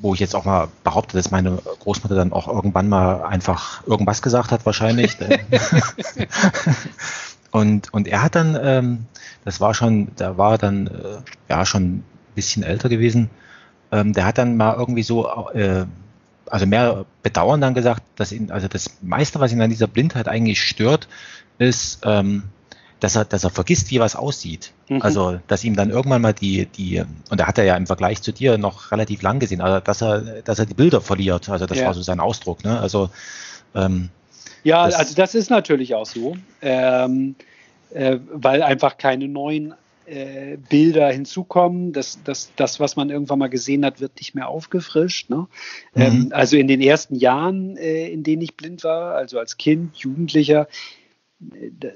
wo 0.00 0.14
ich 0.14 0.20
jetzt 0.20 0.34
auch 0.34 0.44
mal 0.44 0.68
behaupte, 0.84 1.16
dass 1.16 1.30
meine 1.30 1.58
Großmutter 1.80 2.14
dann 2.14 2.32
auch 2.32 2.48
irgendwann 2.48 2.88
mal 2.88 3.24
einfach 3.24 3.86
irgendwas 3.86 4.22
gesagt 4.22 4.50
hat, 4.50 4.64
wahrscheinlich. 4.64 5.16
und, 7.50 7.92
und 7.92 8.08
er 8.08 8.22
hat 8.22 8.34
dann, 8.34 8.58
ähm, 8.60 9.06
das 9.44 9.60
war 9.60 9.74
schon, 9.74 10.08
da 10.16 10.38
war 10.38 10.58
dann 10.58 10.86
äh, 10.86 11.18
ja 11.48 11.66
schon 11.66 11.82
ein 11.82 12.04
bisschen 12.34 12.62
älter 12.62 12.88
gewesen, 12.88 13.30
ähm, 13.90 14.12
der 14.12 14.24
hat 14.24 14.38
dann 14.38 14.56
mal 14.56 14.76
irgendwie 14.76 15.02
so, 15.02 15.28
äh, 15.52 15.84
also 16.46 16.66
mehr 16.66 17.04
Bedauern 17.22 17.60
dann 17.60 17.74
gesagt, 17.74 18.02
dass 18.16 18.32
ihn, 18.32 18.50
also 18.50 18.68
das 18.68 18.98
meiste, 19.02 19.40
was 19.40 19.52
ihn 19.52 19.60
an 19.60 19.70
dieser 19.70 19.86
Blindheit 19.86 20.28
eigentlich 20.28 20.62
stört, 20.62 21.08
ist, 21.58 22.00
ähm, 22.04 22.44
dass 23.02 23.16
er, 23.16 23.24
dass 23.24 23.42
er 23.42 23.50
vergisst, 23.50 23.90
wie 23.90 23.98
was 23.98 24.14
aussieht. 24.14 24.72
Mhm. 24.88 25.02
Also, 25.02 25.40
dass 25.48 25.64
ihm 25.64 25.74
dann 25.74 25.90
irgendwann 25.90 26.22
mal 26.22 26.32
die, 26.32 26.66
die, 26.66 27.02
und 27.30 27.40
da 27.40 27.48
hat 27.48 27.58
er 27.58 27.64
ja 27.64 27.76
im 27.76 27.88
Vergleich 27.88 28.22
zu 28.22 28.32
dir 28.32 28.58
noch 28.58 28.92
relativ 28.92 29.22
lang 29.22 29.40
gesehen, 29.40 29.60
also 29.60 29.80
dass 29.80 30.02
er, 30.02 30.42
dass 30.42 30.60
er 30.60 30.66
die 30.66 30.74
Bilder 30.74 31.00
verliert. 31.00 31.48
Also 31.48 31.66
das 31.66 31.78
ja. 31.78 31.86
war 31.86 31.94
so 31.94 32.02
sein 32.02 32.20
Ausdruck. 32.20 32.62
Ne? 32.62 32.78
Also 32.78 33.10
ähm, 33.74 34.10
ja, 34.62 34.86
das, 34.86 34.94
also 34.94 35.14
das 35.16 35.34
ist 35.34 35.50
natürlich 35.50 35.96
auch 35.96 36.06
so, 36.06 36.36
ähm, 36.60 37.34
äh, 37.92 38.18
weil 38.32 38.62
einfach 38.62 38.98
keine 38.98 39.26
neuen 39.26 39.74
äh, 40.06 40.56
Bilder 40.68 41.10
hinzukommen. 41.10 41.92
Das, 41.92 42.20
das, 42.22 42.52
das, 42.54 42.78
was 42.78 42.94
man 42.94 43.10
irgendwann 43.10 43.40
mal 43.40 43.50
gesehen 43.50 43.84
hat, 43.84 44.00
wird 44.00 44.12
nicht 44.18 44.36
mehr 44.36 44.48
aufgefrischt. 44.48 45.28
Ne? 45.28 45.48
Mhm. 45.94 46.02
Ähm, 46.02 46.28
also 46.30 46.56
in 46.56 46.68
den 46.68 46.80
ersten 46.80 47.16
Jahren, 47.16 47.76
äh, 47.76 48.06
in 48.10 48.22
denen 48.22 48.42
ich 48.42 48.56
blind 48.56 48.84
war, 48.84 49.14
also 49.14 49.40
als 49.40 49.56
Kind, 49.56 49.96
Jugendlicher, 49.96 50.68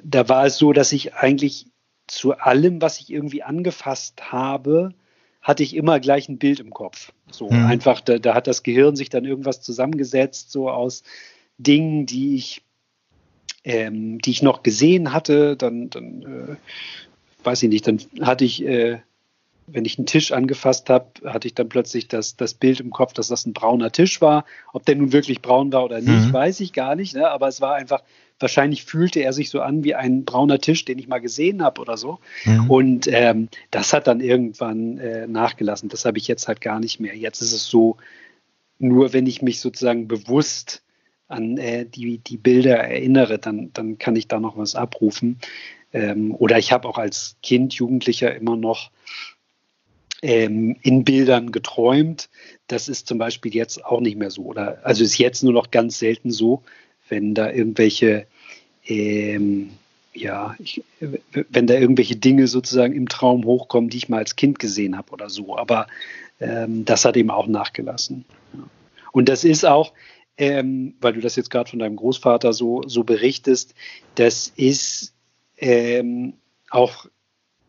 da 0.05 0.29
war 0.29 0.47
es 0.47 0.57
so, 0.57 0.73
dass 0.73 0.93
ich 0.93 1.15
eigentlich 1.15 1.67
zu 2.07 2.39
allem, 2.39 2.81
was 2.81 3.01
ich 3.01 3.11
irgendwie 3.11 3.43
angefasst 3.43 4.33
habe, 4.33 4.95
hatte 5.43 5.63
ich 5.63 5.77
immer 5.77 6.01
gleich 6.01 6.29
ein 6.29 6.39
Bild 6.39 6.61
im 6.61 6.71
Kopf. 6.71 7.13
So 7.31 7.51
mhm. 7.51 7.67
einfach, 7.67 8.01
da, 8.01 8.19
da, 8.19 8.35
hat 8.35 8.47
das 8.47 8.63
Gehirn 8.63 8.97
sich 8.97 9.11
dann 9.11 9.25
irgendwas 9.25 9.61
zusammengesetzt, 9.61 10.51
so 10.51 10.71
aus 10.71 11.03
Dingen, 11.59 12.07
die 12.07 12.35
ich, 12.35 12.63
ähm, 13.65 14.19
die 14.21 14.31
ich 14.31 14.43
noch 14.43 14.63
gesehen 14.63 15.13
hatte. 15.13 15.57
Dann, 15.57 15.91
dann 15.91 16.23
äh, 16.23 16.57
weiß 17.45 17.63
ich 17.63 17.69
nicht, 17.69 17.87
dann 17.87 18.01
hatte 18.21 18.45
ich, 18.45 18.65
äh, 18.65 18.99
wenn 19.69 19.85
ich 19.85 19.99
einen 19.99 20.07
Tisch 20.07 20.33
angefasst 20.33 20.91
habe, 20.91 21.07
hatte 21.25 21.49
ich 21.49 21.55
dann 21.55 21.69
plötzlich 21.69 22.09
das, 22.09 22.37
das 22.37 22.55
Bild 22.55 22.81
im 22.81 22.91
Kopf, 22.91 23.13
dass 23.13 23.29
das 23.29 23.47
ein 23.47 23.53
brauner 23.53 23.93
Tisch 23.93 24.21
war. 24.21 24.45
Ob 24.73 24.85
der 24.85 24.97
nun 24.97 25.13
wirklich 25.13 25.43
braun 25.43 25.73
war 25.73 25.85
oder 25.85 26.01
nicht, 26.01 26.29
mhm. 26.29 26.33
weiß 26.33 26.59
ich 26.61 26.73
gar 26.73 26.97
nicht. 26.97 27.15
Ne? 27.15 27.29
Aber 27.31 27.49
es 27.49 27.61
war 27.61 27.75
einfach 27.75 28.03
Wahrscheinlich 28.39 28.85
fühlte 28.85 29.21
er 29.21 29.33
sich 29.33 29.51
so 29.51 29.61
an 29.61 29.83
wie 29.83 29.95
ein 29.95 30.25
brauner 30.25 30.61
Tisch, 30.61 30.85
den 30.85 30.99
ich 30.99 31.09
mal 31.09 31.21
gesehen 31.21 31.63
habe 31.63 31.81
oder 31.81 31.97
so. 31.97 32.19
Mhm. 32.45 32.71
Und 32.71 33.09
ähm, 33.11 33.49
das 33.71 33.93
hat 33.93 34.07
dann 34.07 34.21
irgendwann 34.21 34.99
äh, 34.99 35.27
nachgelassen. 35.27 35.89
Das 35.89 36.05
habe 36.05 36.19
ich 36.19 36.29
jetzt 36.29 36.47
halt 36.49 36.61
gar 36.61 36.81
nicht 36.81 37.01
mehr. 37.01 37.17
Jetzt 37.17 37.41
ist 37.41 37.53
es 37.53 37.67
so, 37.67 37.97
nur 38.79 39.13
wenn 39.13 39.27
ich 39.27 39.43
mich 39.43 39.61
sozusagen 39.61 40.07
bewusst 40.07 40.83
an 41.29 41.57
äh, 41.57 41.87
die, 41.87 42.19
die 42.19 42.37
Bilder 42.37 42.77
erinnere, 42.77 43.39
dann, 43.39 43.71
dann 43.73 43.99
kann 43.99 44.17
ich 44.17 44.29
da 44.29 44.39
noch 44.39 44.57
was 44.57 44.75
abrufen. 44.75 45.39
Ähm, 45.93 46.35
oder 46.35 46.59
ich 46.59 46.73
habe 46.73 46.87
auch 46.89 46.99
als 46.99 47.37
Kind, 47.43 47.75
Jugendlicher 47.75 48.35
immer 48.35 48.57
noch 48.57 48.91
ähm, 50.23 50.77
in 50.83 51.05
Bildern 51.05 51.53
geträumt. 51.53 52.29
Das 52.67 52.89
ist 52.89 53.07
zum 53.07 53.19
Beispiel 53.19 53.55
jetzt 53.55 53.85
auch 53.85 54.01
nicht 54.01 54.17
mehr 54.17 54.31
so. 54.31 54.43
Oder 54.43 54.81
also 54.85 55.05
ist 55.05 55.19
jetzt 55.19 55.43
nur 55.43 55.53
noch 55.53 55.71
ganz 55.71 55.99
selten 55.99 56.31
so, 56.31 56.63
wenn 57.09 57.35
da 57.35 57.51
irgendwelche, 57.51 58.27
ähm, 58.87 59.71
ja, 60.13 60.57
ich, 60.59 60.83
wenn 61.01 61.67
da 61.67 61.75
irgendwelche 61.75 62.17
Dinge 62.17 62.47
sozusagen 62.47 62.95
im 62.95 63.09
Traum 63.09 63.45
hochkommen, 63.45 63.91
die 63.91 63.99
ich 63.99 64.09
mal 64.09 64.19
als 64.19 64.37
Kind 64.37 64.59
gesehen 64.59 64.97
habe 64.97 65.13
oder 65.13 65.29
so. 65.29 65.57
Aber 65.57 65.87
ähm, 66.41 66.85
das 66.85 67.05
hat 67.05 67.17
eben 67.17 67.31
auch 67.31 67.47
nachgelassen. 67.47 68.25
Und 69.13 69.29
das 69.29 69.45
ist 69.45 69.65
auch, 69.65 69.93
ähm, 70.39 70.95
weil 71.01 71.15
du 71.15 71.21
das 71.21 71.37
jetzt 71.37 71.51
gerade 71.51 71.71
von 71.71 71.79
deinem 71.79 71.97
Großvater 71.97 72.53
so, 72.53 72.83
so 72.87 73.05
berichtest, 73.05 73.75
das 74.15 74.53
ist 74.57 75.15
ähm, 75.59 76.35
auch 76.71 77.07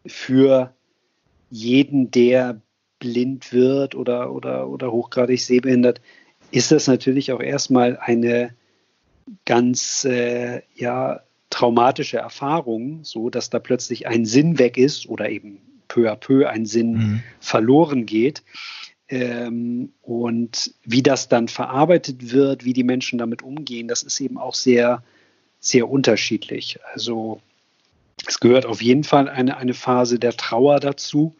für 0.05 0.73
jeden, 1.49 2.11
der 2.11 2.61
blind 2.99 3.53
wird 3.53 3.95
oder, 3.95 4.33
oder, 4.33 4.67
oder 4.67 4.91
hochgradig 4.91 5.41
sehbehindert, 5.41 6.01
ist 6.51 6.71
das 6.71 6.87
natürlich 6.87 7.31
auch 7.31 7.41
erstmal 7.41 7.97
eine 7.97 8.53
ganz 9.45 10.05
äh, 10.05 10.61
ja, 10.75 11.21
traumatische 11.49 12.17
Erfahrung, 12.17 13.03
so 13.03 13.29
dass 13.29 13.49
da 13.49 13.59
plötzlich 13.59 14.07
ein 14.07 14.25
Sinn 14.25 14.59
weg 14.59 14.77
ist 14.77 15.07
oder 15.07 15.29
eben 15.29 15.59
peu 15.87 16.11
à 16.11 16.15
peu 16.15 16.49
ein 16.49 16.65
Sinn 16.65 16.91
mhm. 16.91 17.23
verloren 17.39 18.05
geht. 18.05 18.43
Ähm, 19.09 19.93
und 20.01 20.73
wie 20.83 21.01
das 21.01 21.29
dann 21.29 21.47
verarbeitet 21.47 22.31
wird, 22.31 22.65
wie 22.65 22.73
die 22.73 22.83
Menschen 22.83 23.17
damit 23.17 23.41
umgehen, 23.41 23.87
das 23.87 24.03
ist 24.03 24.19
eben 24.19 24.37
auch 24.37 24.53
sehr, 24.53 25.01
sehr 25.59 25.89
unterschiedlich. 25.89 26.79
Also 26.93 27.39
es 28.27 28.39
gehört 28.39 28.65
auf 28.65 28.81
jeden 28.81 29.05
Fall 29.05 29.29
eine, 29.29 29.57
eine 29.57 29.73
Phase 29.73 30.19
der 30.19 30.35
Trauer 30.35 30.79
dazu. 30.79 31.35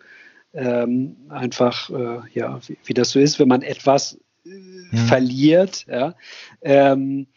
Ähm, 0.54 1.18
einfach, 1.30 1.90
äh, 1.90 2.20
ja, 2.34 2.60
wie, 2.68 2.78
wie, 2.86 2.94
das 2.94 3.10
so 3.10 3.20
ist, 3.20 3.38
wenn 3.38 3.50
man 3.50 3.62
etwas 3.62 4.18
äh, 4.46 4.50
mhm. 4.50 4.98
verliert. 5.08 5.86
Ja, 5.88 6.16
ähm, 6.62 7.28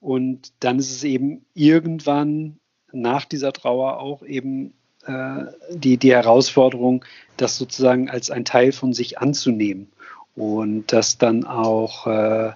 und 0.00 0.52
dann 0.60 0.78
ist 0.78 0.90
es 0.90 1.04
eben 1.04 1.44
irgendwann 1.54 2.58
nach 2.92 3.24
dieser 3.24 3.52
Trauer 3.52 4.00
auch 4.00 4.22
eben 4.22 4.74
äh, 5.06 5.44
die, 5.70 5.96
die 5.96 6.12
Herausforderung, 6.12 7.04
das 7.36 7.56
sozusagen 7.56 8.08
als 8.08 8.30
ein 8.30 8.44
Teil 8.44 8.72
von 8.72 8.92
sich 8.92 9.18
anzunehmen 9.18 9.88
und 10.34 10.92
das 10.92 11.18
dann 11.18 11.44
auch 11.44 12.06
äh, 12.06 12.52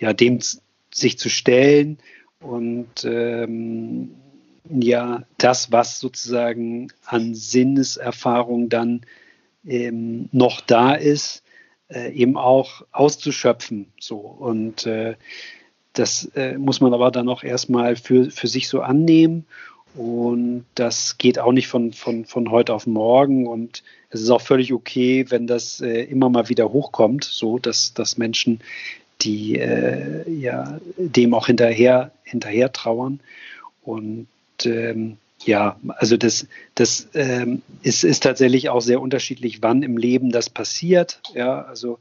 ja, 0.00 0.12
dem 0.12 0.40
sich 0.92 1.18
zu 1.18 1.28
stellen 1.28 1.98
Und 2.40 3.04
ähm, 3.04 4.14
ja, 4.68 5.24
das, 5.38 5.72
was 5.72 6.00
sozusagen 6.00 6.92
an 7.04 7.34
Sinneserfahrung 7.34 8.68
dann 8.68 9.02
ähm, 9.66 10.28
noch 10.32 10.60
da 10.60 10.94
ist, 10.94 11.42
äh, 11.88 12.12
eben 12.12 12.36
auch 12.36 12.82
auszuschöpfen. 12.92 13.92
So. 14.00 14.16
Und 14.16 14.86
äh, 14.86 15.16
das 15.92 16.30
äh, 16.36 16.56
muss 16.56 16.80
man 16.80 16.94
aber 16.94 17.10
dann 17.10 17.28
auch 17.28 17.42
erstmal 17.42 17.96
für, 17.96 18.30
für 18.30 18.48
sich 18.48 18.68
so 18.68 18.80
annehmen. 18.80 19.44
Und 19.94 20.64
das 20.76 21.18
geht 21.18 21.38
auch 21.38 21.52
nicht 21.52 21.66
von, 21.66 21.92
von, 21.92 22.24
von 22.24 22.50
heute 22.50 22.74
auf 22.74 22.86
morgen. 22.86 23.46
Und 23.46 23.82
es 24.10 24.20
ist 24.20 24.30
auch 24.30 24.40
völlig 24.40 24.72
okay, 24.72 25.26
wenn 25.30 25.46
das 25.46 25.80
äh, 25.80 26.02
immer 26.02 26.28
mal 26.28 26.48
wieder 26.48 26.72
hochkommt, 26.72 27.24
so 27.24 27.58
dass, 27.58 27.92
dass 27.94 28.16
Menschen, 28.16 28.60
die 29.22 29.58
äh, 29.58 30.30
ja, 30.30 30.78
dem 30.96 31.34
auch 31.34 31.46
hinterher, 31.46 32.12
hinterher 32.22 32.72
trauern. 32.72 33.20
Und 33.82 34.28
ähm, 34.64 35.16
ja, 35.44 35.76
also 35.88 36.16
das, 36.16 36.46
das 36.74 37.08
ähm, 37.14 37.62
ist, 37.82 38.04
ist 38.04 38.22
tatsächlich 38.22 38.68
auch 38.68 38.82
sehr 38.82 39.00
unterschiedlich, 39.00 39.62
wann 39.62 39.82
im 39.82 39.96
Leben 39.96 40.30
das 40.30 40.50
passiert. 40.50 41.20
Ja, 41.34 41.62
also 41.62 41.98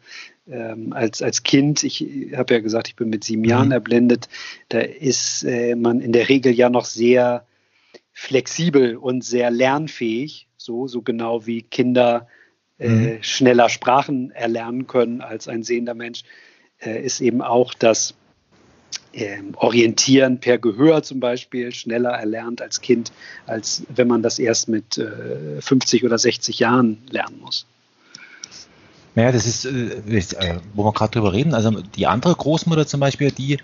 ähm, 0.52 0.94
als, 0.94 1.22
als 1.22 1.44
Kind, 1.44 1.84
ich 1.84 2.06
habe 2.36 2.56
ja 2.56 2.60
gesagt, 2.60 2.88
ich 2.88 2.96
bin 2.96 3.10
mit 3.10 3.24
sieben 3.24 3.44
mhm. 3.44 3.50
Jahren 3.50 3.72
erblindet, 3.72 4.30
da 4.70 4.80
ist 4.80 5.44
äh, 5.44 5.76
man 5.76 6.02
in 6.02 6.12
der 6.12 6.30
Regel 6.30 6.54
ja 6.54 6.70
noch 6.70 6.86
sehr 6.86 7.46
flexibel 8.14 8.98
und 8.98 9.24
sehr 9.24 9.52
lernfähig, 9.52 10.48
so, 10.58 10.88
so 10.88 11.02
genau 11.02 11.46
wie 11.46 11.62
Kinder 11.62 12.28
äh, 12.78 12.90
mhm. 12.90 13.18
schneller 13.24 13.70
Sprachen 13.70 14.32
erlernen 14.32 14.88
können 14.88 15.22
als 15.22 15.48
ein 15.48 15.64
sehender 15.64 15.94
Mensch, 15.94 16.24
äh, 16.80 17.04
ist 17.04 17.22
eben 17.22 17.42
auch 17.42 17.74
das 17.74 18.16
ähm, 19.14 19.54
Orientieren 19.56 20.40
per 20.40 20.58
Gehör 20.58 21.04
zum 21.04 21.20
Beispiel 21.20 21.74
schneller 21.74 22.12
erlernt 22.12 22.62
als 22.62 22.82
Kind, 22.82 23.12
als 23.46 23.84
wenn 23.90 24.08
man 24.08 24.22
das 24.22 24.40
erst 24.40 24.70
mit 24.70 24.98
äh, 24.98 25.62
50 25.62 26.04
oder 26.04 26.18
60 26.18 26.60
Jahren 26.60 27.00
lernen 27.10 27.40
muss. 27.40 27.66
Naja, 29.16 29.32
das 29.32 29.46
ist, 29.46 29.66
äh, 29.66 30.18
äh, 30.18 30.60
wo 30.74 30.84
wir 30.84 30.94
gerade 30.94 31.12
drüber 31.12 31.34
reden. 31.34 31.54
Also 31.54 31.72
die 31.72 32.08
andere 32.08 32.36
Großmutter 32.36 32.88
zum 32.88 33.00
Beispiel, 33.00 33.32
die, 33.32 33.58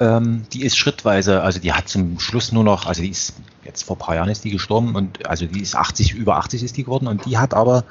ähm, 0.00 0.44
die 0.52 0.62
ist 0.62 0.76
schrittweise, 0.76 1.42
also 1.42 1.60
die 1.60 1.72
hat 1.72 1.88
zum 1.88 2.18
Schluss 2.18 2.52
nur 2.52 2.64
noch, 2.64 2.86
also 2.86 3.02
die 3.02 3.10
ist 3.10 3.34
jetzt 3.64 3.82
vor 3.82 3.96
ein 3.96 3.98
paar 3.98 4.14
Jahren 4.14 4.30
ist 4.30 4.44
die 4.44 4.50
gestorben 4.50 4.96
und 4.96 5.26
also 5.26 5.46
die 5.46 5.60
ist 5.60 5.76
80, 5.76 6.14
über 6.14 6.36
80 6.38 6.62
ist 6.62 6.76
die 6.76 6.84
geworden 6.84 7.06
und 7.06 7.26
die 7.26 7.38
hat 7.38 7.54
aber 7.54 7.84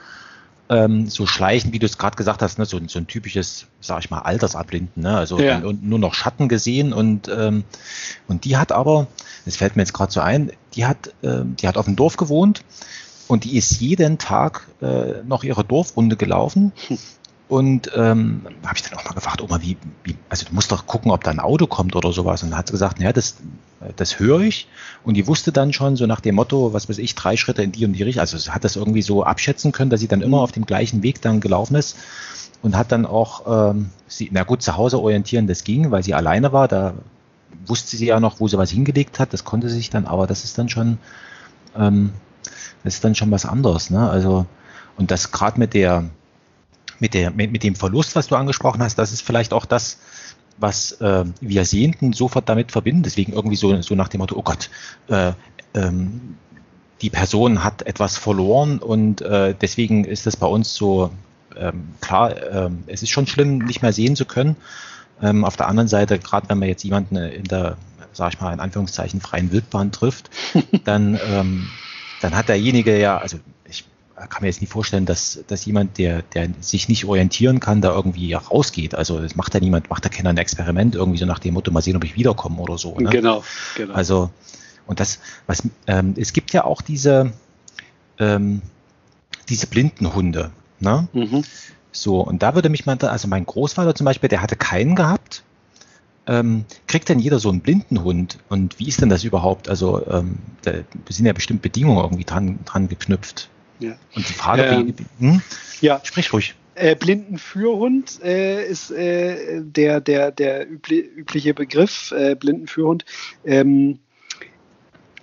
ähm, 0.69 1.07
so 1.07 1.25
schleichen, 1.25 1.73
wie 1.73 1.79
du 1.79 1.85
es 1.85 1.97
gerade 1.97 2.15
gesagt 2.15 2.41
hast, 2.41 2.59
ne, 2.59 2.65
so, 2.65 2.79
so, 2.87 2.99
ein 2.99 3.07
typisches, 3.07 3.65
sag 3.81 3.99
ich 4.03 4.11
mal, 4.11 4.19
Altersabblinden, 4.19 5.01
ne? 5.01 5.17
also 5.17 5.39
ja. 5.39 5.59
und, 5.59 5.83
nur 5.83 5.97
noch 5.97 6.13
Schatten 6.13 6.47
gesehen 6.47 6.93
und, 6.93 7.27
ähm, 7.27 7.63
und 8.27 8.45
die 8.45 8.55
hat 8.55 8.71
aber, 8.71 9.07
das 9.45 9.57
fällt 9.57 9.75
mir 9.75 9.81
jetzt 9.81 9.93
gerade 9.93 10.11
so 10.11 10.19
ein, 10.19 10.51
die 10.75 10.85
hat, 10.85 11.07
äh, 11.23 11.41
die 11.43 11.67
hat 11.67 11.77
auf 11.77 11.85
dem 11.85 11.95
Dorf 11.95 12.17
gewohnt 12.17 12.63
und 13.29 13.43
die 13.43 13.57
ist 13.57 13.79
jeden 13.79 14.17
Tag 14.17 14.67
äh, 14.81 15.21
noch 15.23 15.43
ihre 15.43 15.63
Dorfrunde 15.63 16.17
gelaufen. 16.17 16.73
Und 17.47 17.91
ähm, 17.95 18.41
habe 18.65 18.75
ich 18.75 18.83
dann 18.83 18.97
auch 18.97 19.05
mal 19.05 19.13
gefragt, 19.13 19.41
Oma, 19.41 19.61
wie, 19.61 19.77
wie, 20.03 20.15
also 20.29 20.45
du 20.45 20.53
musst 20.53 20.71
doch 20.71 20.87
gucken, 20.87 21.11
ob 21.11 21.23
da 21.23 21.31
ein 21.31 21.39
Auto 21.39 21.67
kommt 21.67 21.95
oder 21.95 22.11
sowas. 22.11 22.41
Und 22.41 22.49
dann 22.49 22.59
hat 22.59 22.67
sie 22.67 22.73
gesagt, 22.73 22.99
naja, 22.99 23.13
das, 23.13 23.37
das 23.95 24.19
höre 24.19 24.41
ich. 24.41 24.67
Und 25.03 25.13
die 25.13 25.27
wusste 25.27 25.51
dann 25.51 25.73
schon 25.73 25.95
so 25.95 26.07
nach 26.07 26.21
dem 26.21 26.35
Motto, 26.35 26.73
was 26.73 26.89
weiß 26.89 26.97
ich, 26.97 27.13
drei 27.13 27.37
Schritte 27.37 27.61
in 27.61 27.71
die 27.71 27.85
und 27.85 27.93
die 27.93 28.03
Richtung. 28.03 28.21
Also 28.21 28.37
sie 28.37 28.49
hat 28.49 28.63
das 28.63 28.75
irgendwie 28.75 29.03
so 29.03 29.23
abschätzen 29.23 29.71
können, 29.71 29.91
dass 29.91 29.99
sie 29.99 30.07
dann 30.07 30.21
immer 30.21 30.37
mhm. 30.37 30.43
auf 30.43 30.51
dem 30.51 30.65
gleichen 30.65 31.03
Weg 31.03 31.21
dann 31.21 31.39
gelaufen 31.39 31.75
ist 31.75 31.97
und 32.63 32.75
hat 32.75 32.91
dann 32.91 33.05
auch, 33.05 33.71
ähm, 33.71 33.91
sie, 34.07 34.29
na 34.31 34.43
gut, 34.43 34.63
zu 34.63 34.75
Hause 34.75 34.99
orientieren, 34.99 35.45
das 35.45 35.63
ging, 35.63 35.91
weil 35.91 36.03
sie 36.03 36.15
alleine 36.15 36.51
war. 36.51 36.67
Da 36.67 36.93
wusste 37.65 37.95
sie 37.95 38.07
ja 38.07 38.19
noch, 38.19 38.39
wo 38.39 38.47
sie 38.47 38.57
was 38.57 38.71
hingelegt 38.71 39.19
hat. 39.19 39.33
Das 39.33 39.43
konnte 39.43 39.69
sie 39.69 39.75
sich 39.75 39.91
dann, 39.91 40.05
aber 40.05 40.25
das 40.25 40.43
ist 40.43 40.57
dann 40.57 40.69
schon, 40.69 40.97
ähm, 41.77 42.11
das 42.83 42.95
ist 42.95 43.03
dann 43.03 43.15
schon 43.15 43.31
was 43.31 43.45
anderes. 43.45 43.89
Ne? 43.89 44.09
Also 44.09 44.45
und 44.97 45.11
das 45.11 45.31
gerade 45.31 45.59
mit 45.59 45.73
der 45.73 46.05
mit 46.99 47.13
der 47.13 47.31
mit, 47.31 47.51
mit 47.51 47.63
dem 47.63 47.75
Verlust, 47.75 48.15
was 48.15 48.27
du 48.27 48.35
angesprochen 48.35 48.81
hast, 48.81 48.97
das 48.97 49.11
ist 49.11 49.21
vielleicht 49.21 49.53
auch 49.53 49.65
das, 49.65 49.97
was 50.57 50.93
äh, 50.93 51.25
wir 51.41 51.65
Sehenden 51.65 52.13
sofort 52.13 52.49
damit 52.49 52.71
verbinden. 52.71 53.03
Deswegen 53.03 53.33
irgendwie 53.33 53.55
so, 53.55 53.81
so 53.81 53.95
nach 53.95 54.09
dem 54.09 54.19
Motto, 54.19 54.35
oh 54.35 54.43
Gott, 54.43 54.69
äh, 55.07 55.33
ähm, 55.73 56.37
die 57.01 57.09
Person 57.09 57.63
hat 57.63 57.83
etwas 57.83 58.17
verloren 58.17 58.79
und 58.79 59.21
äh, 59.21 59.55
deswegen 59.59 60.03
ist 60.03 60.27
es 60.27 60.35
bei 60.35 60.47
uns 60.47 60.73
so 60.73 61.11
ähm, 61.55 61.93
klar, 62.01 62.35
ähm, 62.51 62.83
es 62.87 63.03
ist 63.03 63.09
schon 63.09 63.27
schlimm, 63.27 63.59
nicht 63.59 63.81
mehr 63.81 63.93
sehen 63.93 64.15
zu 64.15 64.25
können. 64.25 64.55
Ähm, 65.21 65.45
auf 65.45 65.57
der 65.57 65.67
anderen 65.67 65.87
Seite, 65.87 66.19
gerade 66.19 66.49
wenn 66.49 66.59
man 66.59 66.67
jetzt 66.67 66.83
jemanden 66.83 67.15
in 67.15 67.43
der, 67.45 67.77
sag 68.13 68.33
ich 68.33 68.41
mal, 68.41 68.53
in 68.53 68.59
Anführungszeichen 68.59 69.21
freien 69.21 69.51
Wildbahn 69.51 69.91
trifft, 69.91 70.29
dann, 70.85 71.19
ähm, 71.25 71.67
dann 72.21 72.35
hat 72.35 72.49
derjenige 72.49 72.97
ja, 72.99 73.17
also 73.17 73.37
kann 74.27 74.41
mir 74.41 74.47
jetzt 74.47 74.59
nicht 74.59 74.71
vorstellen, 74.71 75.05
dass, 75.05 75.43
dass 75.47 75.65
jemand, 75.65 75.97
der, 75.97 76.23
der 76.23 76.49
sich 76.59 76.89
nicht 76.89 77.05
orientieren 77.05 77.59
kann, 77.59 77.81
da 77.81 77.93
irgendwie 77.93 78.33
rausgeht. 78.33 78.95
Also 78.95 79.21
das 79.21 79.35
macht 79.35 79.53
ja 79.53 79.59
niemand, 79.59 79.89
macht 79.89 80.03
ja 80.03 80.09
keiner 80.09 80.31
ein 80.31 80.37
Experiment 80.37 80.95
irgendwie 80.95 81.19
so 81.19 81.25
nach 81.25 81.39
dem 81.39 81.53
Motto, 81.53 81.71
mal 81.71 81.81
sehen, 81.81 81.95
ob 81.95 82.03
ich 82.03 82.15
wiederkomme 82.15 82.57
oder 82.59 82.77
so. 82.77 82.97
Ne? 82.99 83.09
Genau, 83.09 83.43
genau. 83.75 83.93
Also, 83.93 84.29
und 84.87 84.99
das, 84.99 85.19
was, 85.47 85.63
ähm, 85.87 86.15
es 86.17 86.33
gibt 86.33 86.51
ja 86.51 86.65
auch 86.65 86.81
diese, 86.81 87.31
ähm, 88.17 88.61
diese 89.47 89.67
Blindenhunde. 89.67 90.51
Ne? 90.79 91.07
Mhm. 91.13 91.43
So, 91.91 92.21
und 92.21 92.43
da 92.43 92.55
würde 92.55 92.69
mich 92.69 92.85
mal, 92.85 92.97
also 92.97 93.27
mein 93.27 93.45
Großvater 93.45 93.95
zum 93.95 94.05
Beispiel, 94.05 94.29
der 94.29 94.41
hatte 94.41 94.55
keinen 94.55 94.95
gehabt. 94.95 95.43
Ähm, 96.29 96.65
kriegt 96.85 97.09
denn 97.09 97.17
jeder 97.17 97.39
so 97.39 97.49
einen 97.49 97.61
Blindenhund? 97.61 98.37
Und 98.49 98.77
wie 98.77 98.87
ist 98.87 99.01
denn 99.01 99.09
das 99.09 99.23
überhaupt? 99.23 99.67
Also, 99.67 100.05
ähm, 100.07 100.37
da 100.61 100.73
sind 101.09 101.25
ja 101.25 101.33
bestimmt 101.33 101.63
Bedingungen 101.63 101.97
irgendwie 101.97 102.23
dran, 102.23 102.59
dran 102.65 102.87
geknüpft. 102.87 103.49
Ja. 103.79 103.95
Und 104.15 104.29
die 104.29 104.33
Frage, 104.33 104.63
ähm, 104.63 104.93
hm? 105.19 105.41
ja. 105.81 105.99
sprich 106.03 106.31
ruhig. 106.31 106.53
Äh, 106.75 106.95
Blindenführhund 106.95 108.21
äh, 108.23 108.63
ist 108.63 108.91
äh, 108.91 109.61
der, 109.61 110.01
der, 110.01 110.31
der 110.31 110.69
übli 110.69 110.99
übliche 110.99 111.55
Begriff, 111.55 112.11
äh, 112.11 112.35
Blindenführhund. 112.35 113.05
Ähm, 113.43 113.97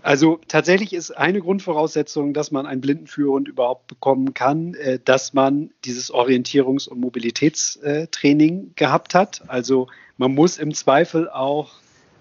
also 0.07 0.39
tatsächlich 0.47 0.93
ist 0.93 1.11
eine 1.11 1.41
Grundvoraussetzung, 1.41 2.33
dass 2.33 2.53
man 2.53 2.65
einen 2.65 2.81
Blindenführhund 2.81 3.49
überhaupt 3.49 3.89
bekommen 3.89 4.35
kann, 4.35 4.75
äh, 4.75 5.01
dass 5.05 5.35
man 5.35 5.71
dieses 5.85 6.15
Orientierungs- 6.15 6.89
und 6.89 7.01
Mobilitätstraining 7.01 8.71
gehabt 8.77 9.17
hat. 9.17 9.43
Also 9.49 9.89
man 10.17 10.33
muss 10.33 10.59
im 10.59 10.73
Zweifel 10.75 11.29
auch 11.29 11.73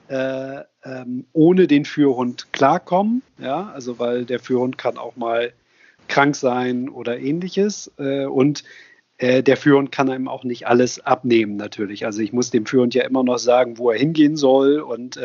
äh, 0.07 0.61
ähm, 0.83 1.25
ohne 1.31 1.67
den 1.67 1.85
Führhund 1.85 2.51
klarkommen. 2.51 3.21
Ja, 3.37 3.69
also 3.75 3.99
weil 3.99 4.25
der 4.25 4.39
Führhund 4.39 4.79
kann 4.79 4.97
auch 4.97 5.15
mal 5.15 5.53
krank 6.07 6.35
sein 6.35 6.89
oder 6.89 7.19
ähnliches. 7.19 7.91
Äh, 7.99 8.25
und 8.25 8.63
der 9.17 9.55
Führhund 9.55 9.93
kann 9.93 10.09
einem 10.09 10.27
auch 10.27 10.43
nicht 10.43 10.67
alles 10.67 10.99
abnehmen, 10.99 11.55
natürlich. 11.55 12.05
Also 12.05 12.19
ich 12.19 12.33
muss 12.33 12.51
dem 12.51 12.65
Führhund 12.65 12.93
ja 12.95 13.05
immer 13.05 13.23
noch 13.23 13.37
sagen, 13.37 13.77
wo 13.77 13.89
er 13.89 13.97
hingehen 13.97 14.35
soll 14.35 14.81
und 14.81 15.17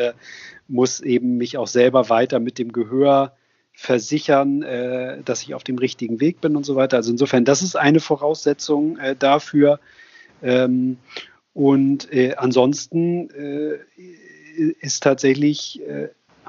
muss 0.71 0.99
eben 0.99 1.37
mich 1.37 1.57
auch 1.57 1.67
selber 1.67 2.09
weiter 2.09 2.39
mit 2.39 2.57
dem 2.57 2.71
Gehör 2.71 3.35
versichern, 3.73 4.63
äh, 4.63 5.21
dass 5.23 5.43
ich 5.43 5.53
auf 5.53 5.63
dem 5.63 5.77
richtigen 5.77 6.19
Weg 6.19 6.41
bin 6.41 6.55
und 6.55 6.65
so 6.65 6.75
weiter. 6.75 6.97
Also 6.97 7.11
insofern, 7.11 7.45
das 7.45 7.61
ist 7.61 7.75
eine 7.75 7.99
Voraussetzung 7.99 8.97
äh, 8.97 9.15
dafür. 9.15 9.79
Ähm, 10.41 10.97
und 11.53 12.11
äh, 12.13 12.35
ansonsten 12.35 13.29
äh, 13.31 13.79
ist 14.81 15.03
tatsächlich 15.03 15.81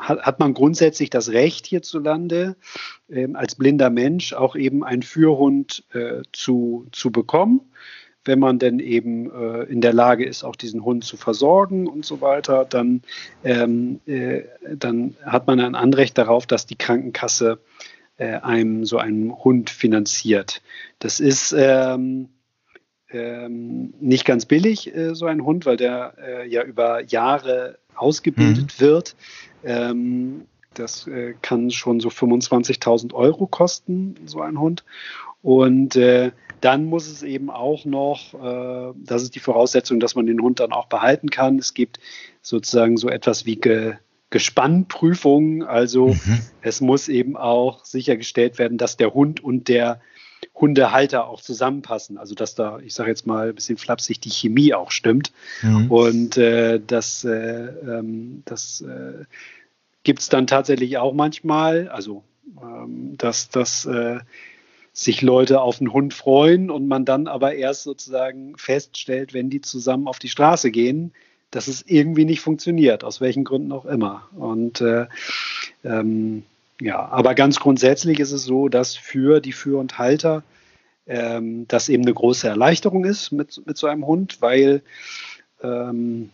hat, 0.02 0.22
hat 0.22 0.40
man 0.40 0.54
grundsätzlich 0.54 1.10
das 1.10 1.30
Recht 1.30 1.66
hierzulande, 1.66 2.56
äh, 3.08 3.28
als 3.34 3.54
blinder 3.54 3.90
Mensch 3.90 4.32
auch 4.32 4.56
eben 4.56 4.84
einen 4.84 5.02
Führhund 5.02 5.84
äh, 5.92 6.22
zu, 6.32 6.86
zu 6.92 7.10
bekommen, 7.10 7.60
wenn 8.24 8.38
man 8.38 8.58
denn 8.58 8.78
eben 8.78 9.30
äh, 9.30 9.64
in 9.64 9.80
der 9.80 9.92
Lage 9.92 10.24
ist, 10.24 10.44
auch 10.44 10.56
diesen 10.56 10.84
Hund 10.84 11.04
zu 11.04 11.16
versorgen 11.16 11.86
und 11.86 12.04
so 12.04 12.20
weiter, 12.20 12.64
dann, 12.64 13.02
ähm, 13.44 14.00
äh, 14.06 14.42
dann 14.74 15.16
hat 15.24 15.46
man 15.46 15.60
ein 15.60 15.74
Anrecht 15.74 16.16
darauf, 16.18 16.46
dass 16.46 16.66
die 16.66 16.76
Krankenkasse 16.76 17.58
äh, 18.18 18.36
einem 18.36 18.84
so 18.84 18.98
einen 18.98 19.32
Hund 19.32 19.70
finanziert. 19.70 20.62
Das 20.98 21.18
ist 21.18 21.54
ähm, 21.56 22.28
ähm, 23.10 23.94
nicht 24.00 24.24
ganz 24.24 24.46
billig, 24.46 24.94
äh, 24.94 25.14
so 25.14 25.26
ein 25.26 25.44
Hund, 25.44 25.66
weil 25.66 25.76
der 25.76 26.14
äh, 26.18 26.48
ja 26.48 26.62
über 26.62 27.02
Jahre 27.04 27.78
ausgebildet 27.94 28.74
mhm. 28.78 28.80
wird. 28.80 29.16
Ähm, 29.64 30.46
das 30.74 31.06
äh, 31.06 31.34
kann 31.42 31.70
schon 31.70 32.00
so 32.00 32.08
25.000 32.08 33.12
Euro 33.12 33.46
kosten, 33.46 34.14
so 34.24 34.40
ein 34.40 34.58
Hund. 34.58 34.84
Und 35.42 35.96
äh, 35.96 36.30
dann 36.62 36.84
muss 36.84 37.08
es 37.08 37.22
eben 37.22 37.50
auch 37.50 37.84
noch, 37.84 38.34
äh, 38.34 38.94
das 39.04 39.22
ist 39.22 39.34
die 39.34 39.40
Voraussetzung, 39.40 40.00
dass 40.00 40.14
man 40.14 40.26
den 40.26 40.40
Hund 40.40 40.60
dann 40.60 40.72
auch 40.72 40.86
behalten 40.86 41.28
kann. 41.28 41.58
Es 41.58 41.74
gibt 41.74 41.98
sozusagen 42.40 42.96
so 42.96 43.08
etwas 43.08 43.44
wie 43.44 43.56
Ge 43.56 43.94
Gespannprüfungen. 44.30 45.62
Also 45.62 46.08
mhm. 46.08 46.40
es 46.62 46.80
muss 46.80 47.08
eben 47.08 47.36
auch 47.36 47.84
sichergestellt 47.84 48.58
werden, 48.58 48.78
dass 48.78 48.96
der 48.96 49.12
Hund 49.12 49.44
und 49.44 49.68
der 49.68 50.00
Hundehalter 50.54 51.26
auch 51.26 51.42
zusammenpassen. 51.42 52.16
Also 52.16 52.34
dass 52.34 52.54
da, 52.54 52.78
ich 52.78 52.94
sage 52.94 53.10
jetzt 53.10 53.26
mal 53.26 53.50
ein 53.50 53.54
bisschen 53.54 53.76
flapsig, 53.76 54.20
die 54.20 54.30
Chemie 54.30 54.72
auch 54.72 54.90
stimmt. 54.90 55.32
Mhm. 55.60 55.90
Und 55.90 56.38
äh, 56.38 56.80
das, 56.84 57.24
äh, 57.24 57.30
ähm, 57.30 58.42
das 58.46 58.80
äh, 58.80 59.24
gibt 60.02 60.20
es 60.20 60.30
dann 60.30 60.46
tatsächlich 60.46 60.96
auch 60.96 61.12
manchmal. 61.12 61.88
Also 61.88 62.24
ähm, 62.62 63.16
dass, 63.18 63.50
dass 63.50 63.84
äh, 63.84 64.20
sich 64.92 65.22
Leute 65.22 65.60
auf 65.60 65.80
einen 65.80 65.92
Hund 65.92 66.12
freuen 66.12 66.70
und 66.70 66.86
man 66.86 67.04
dann 67.04 67.26
aber 67.26 67.54
erst 67.54 67.82
sozusagen 67.82 68.56
feststellt, 68.56 69.32
wenn 69.32 69.48
die 69.48 69.62
zusammen 69.62 70.06
auf 70.06 70.18
die 70.18 70.28
Straße 70.28 70.70
gehen, 70.70 71.12
dass 71.50 71.68
es 71.68 71.84
irgendwie 71.86 72.24
nicht 72.24 72.40
funktioniert, 72.40 73.04
aus 73.04 73.20
welchen 73.20 73.44
Gründen 73.44 73.72
auch 73.72 73.86
immer. 73.86 74.28
Und 74.36 74.80
äh, 74.80 75.06
ähm, 75.84 76.44
ja, 76.80 77.08
aber 77.08 77.34
ganz 77.34 77.60
grundsätzlich 77.60 78.20
ist 78.20 78.32
es 78.32 78.44
so, 78.44 78.68
dass 78.68 78.96
für 78.96 79.40
die 79.40 79.52
Führ- 79.52 79.78
und 79.78 79.98
Halter 79.98 80.42
ähm, 81.06 81.66
das 81.68 81.88
eben 81.88 82.02
eine 82.02 82.14
große 82.14 82.48
Erleichterung 82.48 83.04
ist 83.04 83.32
mit, 83.32 83.62
mit 83.66 83.76
so 83.76 83.86
einem 83.86 84.06
Hund, 84.06 84.38
weil 84.40 84.82
ähm, 85.62 86.30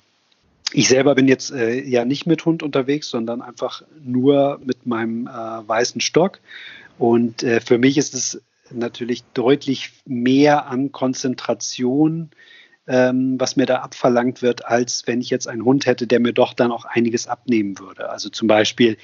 ich 0.72 0.88
selber 0.88 1.14
bin 1.14 1.28
jetzt 1.28 1.50
äh, 1.50 1.80
ja 1.80 2.04
nicht 2.04 2.26
mit 2.26 2.44
Hund 2.44 2.62
unterwegs, 2.62 3.08
sondern 3.08 3.40
einfach 3.40 3.82
nur 4.04 4.60
mit 4.64 4.86
meinem 4.86 5.26
äh, 5.26 5.30
weißen 5.30 6.00
Stock. 6.00 6.40
Und 6.98 7.42
äh, 7.42 7.60
für 7.60 7.78
mich 7.78 7.96
ist 7.96 8.14
es 8.14 8.42
natürlich 8.72 9.24
deutlich 9.34 9.92
mehr 10.06 10.66
an 10.66 10.92
Konzentration, 10.92 12.30
ähm, 12.86 13.38
was 13.38 13.56
mir 13.56 13.66
da 13.66 13.76
abverlangt 13.76 14.42
wird, 14.42 14.66
als 14.66 15.06
wenn 15.06 15.20
ich 15.20 15.30
jetzt 15.30 15.48
einen 15.48 15.64
Hund 15.64 15.86
hätte, 15.86 16.06
der 16.06 16.20
mir 16.20 16.32
doch 16.32 16.54
dann 16.54 16.72
auch 16.72 16.84
einiges 16.84 17.26
abnehmen 17.26 17.78
würde. 17.78 18.08
Also 18.10 18.30
zum 18.30 18.48
Beispiel 18.48 18.96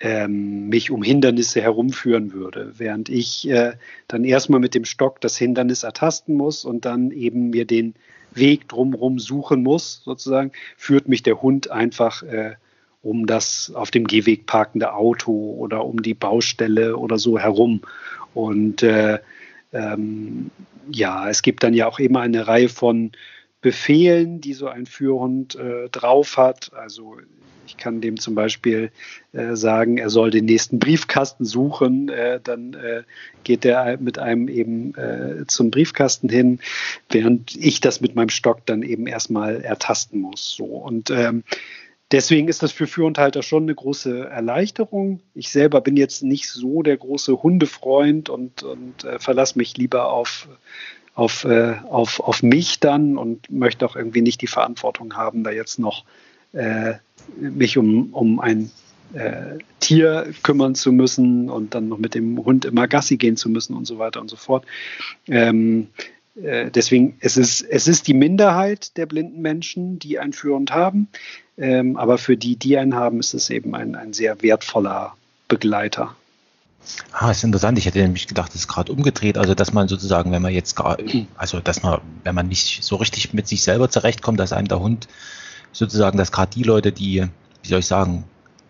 ähm, 0.00 0.68
mich 0.68 0.90
um 0.90 1.02
Hindernisse 1.02 1.60
herumführen 1.60 2.32
würde, 2.32 2.72
während 2.76 3.08
ich 3.08 3.48
äh, 3.48 3.74
dann 4.08 4.24
erstmal 4.24 4.60
mit 4.60 4.74
dem 4.74 4.84
Stock 4.84 5.20
das 5.20 5.36
Hindernis 5.36 5.82
ertasten 5.82 6.36
muss 6.36 6.64
und 6.64 6.84
dann 6.84 7.10
eben 7.10 7.50
mir 7.50 7.64
den 7.64 7.94
Weg 8.32 8.68
drumherum 8.68 9.18
suchen 9.18 9.62
muss, 9.62 10.02
sozusagen, 10.04 10.50
führt 10.76 11.08
mich 11.08 11.22
der 11.22 11.40
Hund 11.40 11.70
einfach 11.70 12.22
äh, 12.24 12.56
um 13.04 13.26
das 13.26 13.70
auf 13.74 13.90
dem 13.90 14.06
Gehweg 14.06 14.46
parkende 14.46 14.94
Auto 14.94 15.32
oder 15.32 15.84
um 15.84 16.02
die 16.02 16.14
Baustelle 16.14 16.96
oder 16.96 17.18
so 17.18 17.38
herum. 17.38 17.82
Und 18.34 18.82
äh, 18.82 19.18
ähm, 19.72 20.50
ja, 20.90 21.28
es 21.28 21.42
gibt 21.42 21.62
dann 21.62 21.74
ja 21.74 21.86
auch 21.86 21.98
immer 21.98 22.20
eine 22.20 22.46
Reihe 22.46 22.68
von 22.68 23.12
Befehlen, 23.60 24.40
die 24.40 24.52
so 24.52 24.68
ein 24.68 24.86
Führhund 24.86 25.54
äh, 25.54 25.88
drauf 25.88 26.36
hat. 26.36 26.72
Also 26.74 27.16
ich 27.66 27.76
kann 27.76 28.00
dem 28.00 28.18
zum 28.20 28.34
Beispiel 28.34 28.90
äh, 29.32 29.56
sagen, 29.56 29.98
er 29.98 30.10
soll 30.10 30.30
den 30.30 30.44
nächsten 30.44 30.78
Briefkasten 30.78 31.44
suchen. 31.44 32.08
Äh, 32.08 32.40
dann 32.42 32.74
äh, 32.74 33.02
geht 33.42 33.64
er 33.64 33.98
mit 33.98 34.18
einem 34.18 34.48
eben 34.48 34.94
äh, 34.94 35.46
zum 35.46 35.70
Briefkasten 35.70 36.28
hin, 36.28 36.60
während 37.10 37.56
ich 37.56 37.80
das 37.80 38.00
mit 38.00 38.14
meinem 38.14 38.28
Stock 38.28 38.66
dann 38.66 38.82
eben 38.82 39.06
erstmal 39.06 39.62
ertasten 39.62 40.20
muss. 40.20 40.54
So 40.54 40.64
und 40.64 41.10
ähm, 41.10 41.42
Deswegen 42.14 42.46
ist 42.46 42.62
das 42.62 42.70
für 42.70 42.86
Führenthalter 42.86 43.42
schon 43.42 43.64
eine 43.64 43.74
große 43.74 44.28
Erleichterung. 44.28 45.18
Ich 45.34 45.48
selber 45.50 45.80
bin 45.80 45.96
jetzt 45.96 46.22
nicht 46.22 46.48
so 46.48 46.84
der 46.84 46.96
große 46.96 47.42
Hundefreund 47.42 48.28
und, 48.28 48.62
und 48.62 49.02
äh, 49.02 49.18
verlasse 49.18 49.58
mich 49.58 49.76
lieber 49.76 50.12
auf, 50.12 50.46
auf, 51.16 51.42
äh, 51.42 51.74
auf, 51.90 52.20
auf 52.20 52.44
mich 52.44 52.78
dann 52.78 53.18
und 53.18 53.50
möchte 53.50 53.84
auch 53.84 53.96
irgendwie 53.96 54.22
nicht 54.22 54.40
die 54.42 54.46
Verantwortung 54.46 55.16
haben, 55.16 55.42
da 55.42 55.50
jetzt 55.50 55.80
noch 55.80 56.04
äh, 56.52 56.94
mich 57.36 57.78
um, 57.78 58.14
um 58.14 58.38
ein 58.38 58.70
äh, 59.12 59.58
Tier 59.80 60.32
kümmern 60.44 60.76
zu 60.76 60.92
müssen 60.92 61.50
und 61.50 61.74
dann 61.74 61.88
noch 61.88 61.98
mit 61.98 62.14
dem 62.14 62.44
Hund 62.44 62.64
immer 62.64 62.86
Gassi 62.86 63.16
gehen 63.16 63.36
zu 63.36 63.48
müssen 63.48 63.74
und 63.74 63.86
so 63.86 63.98
weiter 63.98 64.20
und 64.20 64.30
so 64.30 64.36
fort. 64.36 64.64
Ähm, 65.26 65.88
äh, 65.98 66.14
deswegen, 66.36 67.16
es 67.20 67.36
ist, 67.36 67.62
es 67.62 67.86
ist 67.86 68.08
die 68.08 68.14
Minderheit 68.14 68.96
der 68.96 69.06
blinden 69.06 69.40
Menschen, 69.40 69.98
die 69.98 70.18
einen 70.18 70.32
Führhund 70.32 70.72
haben. 70.72 71.08
Ähm, 71.56 71.96
aber 71.96 72.18
für 72.18 72.36
die, 72.36 72.56
die 72.56 72.76
einen 72.78 72.94
haben, 72.94 73.20
ist 73.20 73.34
es 73.34 73.50
eben 73.50 73.74
ein, 73.74 73.94
ein 73.94 74.12
sehr 74.12 74.42
wertvoller 74.42 75.14
Begleiter. 75.48 76.16
Ah, 77.12 77.30
ist 77.30 77.44
interessant. 77.44 77.78
Ich 77.78 77.86
hätte 77.86 78.00
nämlich 78.00 78.26
gedacht, 78.26 78.50
es 78.50 78.62
ist 78.62 78.68
gerade 78.68 78.92
umgedreht. 78.92 79.38
Also, 79.38 79.54
dass 79.54 79.72
man 79.72 79.88
sozusagen, 79.88 80.32
wenn 80.32 80.42
man 80.42 80.52
jetzt 80.52 80.78
also, 81.36 81.60
dass 81.60 81.82
man, 81.82 82.00
wenn 82.24 82.34
man 82.34 82.48
nicht 82.48 82.82
so 82.82 82.96
richtig 82.96 83.32
mit 83.32 83.48
sich 83.48 83.62
selber 83.62 83.88
zurechtkommt, 83.88 84.38
dass 84.38 84.52
einem 84.52 84.68
der 84.68 84.80
Hund 84.80 85.08
sozusagen, 85.72 86.18
dass 86.18 86.32
gerade 86.32 86.52
die 86.54 86.62
Leute, 86.62 86.92
die, 86.92 87.24
wie 87.62 87.68
soll 87.68 87.78
ich 87.78 87.86
sagen, 87.86 88.24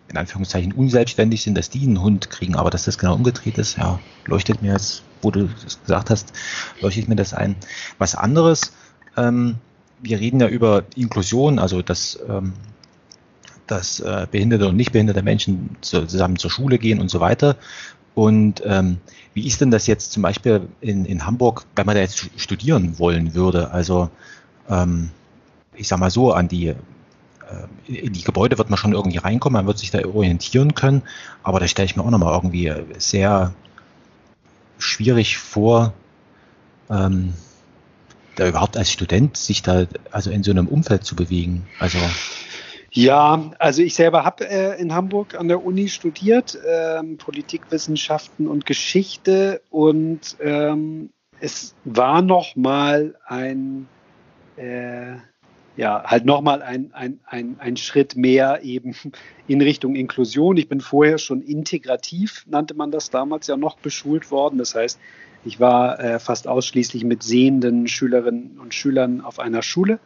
in 0.07 0.17
Anführungszeichen 0.17 0.71
unselbstständig 0.71 1.41
sind, 1.41 1.55
dass 1.57 1.69
die 1.69 1.81
einen 1.81 2.01
Hund 2.01 2.29
kriegen. 2.29 2.55
Aber 2.55 2.69
dass 2.69 2.85
das 2.85 2.97
genau 2.97 3.15
umgedreht 3.15 3.57
ist, 3.57 3.77
ja, 3.77 3.99
leuchtet 4.25 4.61
mir 4.61 4.73
jetzt, 4.73 5.03
wo 5.25 5.31
du 5.31 5.49
gesagt 5.83 6.09
hast, 6.09 6.31
leuchtet 6.79 7.09
mir 7.09 7.15
das 7.15 7.33
ein. 7.33 7.55
Was 7.97 8.15
anderes, 8.15 8.71
ähm, 9.17 9.55
wir 10.01 10.19
reden 10.19 10.39
ja 10.39 10.47
über 10.47 10.83
Inklusion, 10.95 11.59
also 11.59 11.81
dass, 11.81 12.19
ähm, 12.29 12.53
dass 13.67 13.99
äh, 13.99 14.27
behinderte 14.29 14.69
und 14.69 14.77
nicht 14.77 14.91
behinderte 14.91 15.23
Menschen 15.23 15.75
zusammen 15.81 16.37
zur 16.37 16.51
Schule 16.51 16.77
gehen 16.77 17.01
und 17.01 17.09
so 17.09 17.19
weiter. 17.19 17.57
Und 18.13 18.61
ähm, 18.65 18.97
wie 19.33 19.45
ist 19.45 19.59
denn 19.59 19.71
das 19.71 19.87
jetzt 19.87 20.13
zum 20.13 20.23
Beispiel 20.23 20.69
in, 20.79 21.03
in 21.05 21.25
Hamburg, 21.25 21.65
wenn 21.75 21.85
man 21.85 21.95
da 21.95 22.01
jetzt 22.01 22.29
studieren 22.37 22.97
wollen 22.97 23.33
würde? 23.33 23.71
Also 23.71 24.09
ähm, 24.69 25.09
ich 25.73 25.87
sag 25.87 25.99
mal 25.99 26.11
so, 26.11 26.31
an 26.31 26.47
die 26.47 26.67
äh, 26.67 26.75
in 27.87 28.13
die 28.13 28.23
Gebäude 28.23 28.57
wird 28.57 28.69
man 28.69 28.77
schon 28.77 28.93
irgendwie 28.93 29.17
reinkommen, 29.17 29.59
man 29.59 29.67
wird 29.67 29.79
sich 29.79 29.91
da 29.91 30.05
orientieren 30.05 30.75
können, 30.75 31.01
aber 31.43 31.59
da 31.59 31.67
stelle 31.67 31.85
ich 31.85 31.95
mir 31.95 32.03
auch 32.03 32.09
nochmal 32.09 32.33
irgendwie 32.33 32.73
sehr 32.97 33.53
schwierig 34.77 35.37
vor, 35.37 35.93
ähm, 36.89 37.33
da 38.35 38.47
überhaupt 38.47 38.77
als 38.77 38.91
Student 38.91 39.37
sich 39.37 39.61
da 39.61 39.85
also 40.11 40.29
in 40.29 40.43
so 40.43 40.51
einem 40.51 40.67
Umfeld 40.67 41.05
zu 41.05 41.15
bewegen. 41.15 41.65
Also 41.79 41.97
ja, 42.91 43.51
also 43.59 43.81
ich 43.81 43.93
selber 43.93 44.23
habe 44.23 44.49
äh, 44.49 44.79
in 44.79 44.93
Hamburg 44.93 45.35
an 45.35 45.49
der 45.49 45.65
Uni 45.65 45.89
studiert, 45.89 46.57
ähm, 46.65 47.17
Politikwissenschaften 47.17 48.47
und 48.47 48.65
Geschichte 48.65 49.61
und 49.69 50.37
ähm, 50.39 51.09
es 51.41 51.75
war 51.83 52.21
noch 52.21 52.55
mal 52.55 53.15
ein 53.25 53.87
äh, 54.55 55.15
ja, 55.77 56.03
halt 56.05 56.25
nochmal 56.25 56.61
ein, 56.61 56.93
ein, 56.93 57.19
ein, 57.25 57.57
ein 57.59 57.77
Schritt 57.77 58.15
mehr 58.15 58.63
eben 58.63 58.95
in 59.47 59.61
Richtung 59.61 59.95
Inklusion. 59.95 60.57
Ich 60.57 60.69
bin 60.69 60.79
vorher 60.79 61.17
schon 61.17 61.41
integrativ, 61.41 62.45
nannte 62.47 62.73
man 62.73 62.91
das 62.91 63.09
damals 63.09 63.47
ja 63.47 63.57
noch, 63.57 63.77
beschult 63.77 64.31
worden. 64.31 64.57
Das 64.57 64.75
heißt, 64.75 64.99
ich 65.43 65.59
war 65.59 65.99
äh, 65.99 66.19
fast 66.19 66.47
ausschließlich 66.47 67.03
mit 67.03 67.23
sehenden 67.23 67.87
Schülerinnen 67.87 68.57
und 68.59 68.73
Schülern 68.73 69.21
auf 69.21 69.39
einer 69.39 69.61
Schule. 69.61 69.99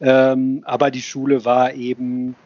Ähm, 0.00 0.62
aber 0.64 0.90
die 0.90 1.02
Schule 1.02 1.44
war 1.44 1.74
eben 1.74 2.36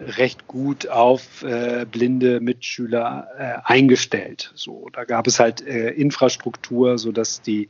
recht 0.00 0.46
gut 0.46 0.88
auf 0.88 1.42
äh, 1.42 1.86
blinde 1.90 2.40
Mitschüler 2.40 3.28
äh, 3.38 3.52
eingestellt. 3.64 4.52
So, 4.54 4.88
da 4.92 5.04
gab 5.04 5.26
es 5.26 5.40
halt 5.40 5.66
äh, 5.66 5.90
Infrastruktur, 5.90 6.98
sodass 6.98 7.42
die 7.42 7.68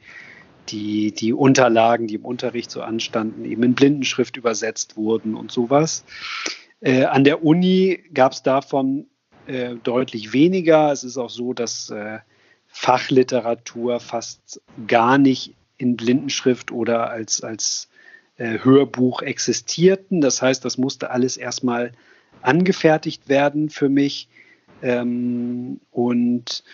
die, 0.71 1.13
die 1.13 1.33
Unterlagen, 1.33 2.07
die 2.07 2.17
im 2.17 2.25
Unterricht 2.25 2.71
so 2.71 2.83
anstanden, 2.83 3.45
eben 3.45 3.63
in 3.63 3.75
Blindenschrift 3.75 4.37
übersetzt 4.37 4.97
wurden 4.97 5.35
und 5.35 5.51
sowas. 5.51 6.05
Äh, 6.81 7.05
an 7.05 7.25
der 7.25 7.45
Uni 7.45 8.03
gab 8.15 8.33
es 8.33 8.43
davon 8.43 9.07
äh, 9.47 9.77
deutlich 9.83 10.33
weniger. 10.33 10.93
Es 10.93 11.05
ist 11.05 11.17
auch 11.17 11.31
so, 11.31 11.53
dass 11.53 11.91
äh, 11.91 12.19
Fachliteratur 12.69 14.01
fast 14.01 14.63
gar 14.87 15.19
nicht 15.19 15.55
in 15.77 15.97
Blindenschrift 15.97 16.73
oder 16.73 17.11
als, 17.11 17.43
als 17.43 17.89
äh, 18.37 18.59
Hörbuch 18.63 19.23
existierten. 19.23 20.21
Das 20.21 20.41
heißt, 20.41 20.65
das 20.65 20.79
musste 20.79 21.11
alles 21.11 21.37
erstmal 21.37 21.93
angefertigt 22.43 23.29
werden 23.29 23.71
für 23.71 23.89
mich. 23.89 24.29
Ähm, 24.83 25.81
und 25.91 26.65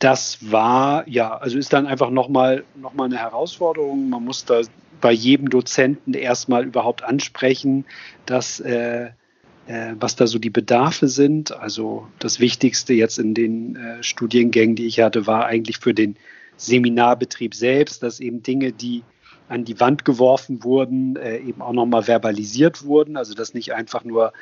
das 0.00 0.38
war, 0.50 1.06
ja, 1.06 1.36
also 1.36 1.58
ist 1.58 1.72
dann 1.74 1.86
einfach 1.86 2.10
nochmal 2.10 2.64
noch 2.74 2.94
mal 2.94 3.04
eine 3.04 3.18
Herausforderung. 3.18 4.08
Man 4.08 4.24
muss 4.24 4.46
da 4.46 4.62
bei 5.00 5.12
jedem 5.12 5.50
Dozenten 5.50 6.14
erstmal 6.14 6.64
überhaupt 6.64 7.04
ansprechen, 7.04 7.84
dass, 8.24 8.60
äh, 8.60 9.10
äh, 9.66 9.94
was 10.00 10.16
da 10.16 10.26
so 10.26 10.38
die 10.38 10.50
Bedarfe 10.50 11.08
sind. 11.08 11.52
Also 11.52 12.06
das 12.18 12.40
Wichtigste 12.40 12.94
jetzt 12.94 13.18
in 13.18 13.34
den 13.34 13.76
äh, 13.76 14.02
Studiengängen, 14.02 14.74
die 14.74 14.86
ich 14.86 15.00
hatte, 15.00 15.26
war 15.26 15.44
eigentlich 15.44 15.78
für 15.78 15.92
den 15.92 16.16
Seminarbetrieb 16.56 17.54
selbst, 17.54 18.02
dass 18.02 18.20
eben 18.20 18.42
Dinge, 18.42 18.72
die 18.72 19.02
an 19.48 19.64
die 19.64 19.80
Wand 19.80 20.06
geworfen 20.06 20.64
wurden, 20.64 21.16
äh, 21.16 21.38
eben 21.38 21.60
auch 21.60 21.74
nochmal 21.74 22.04
verbalisiert 22.04 22.84
wurden. 22.84 23.18
Also 23.18 23.34
dass 23.34 23.52
nicht 23.52 23.74
einfach 23.74 24.04
nur 24.04 24.32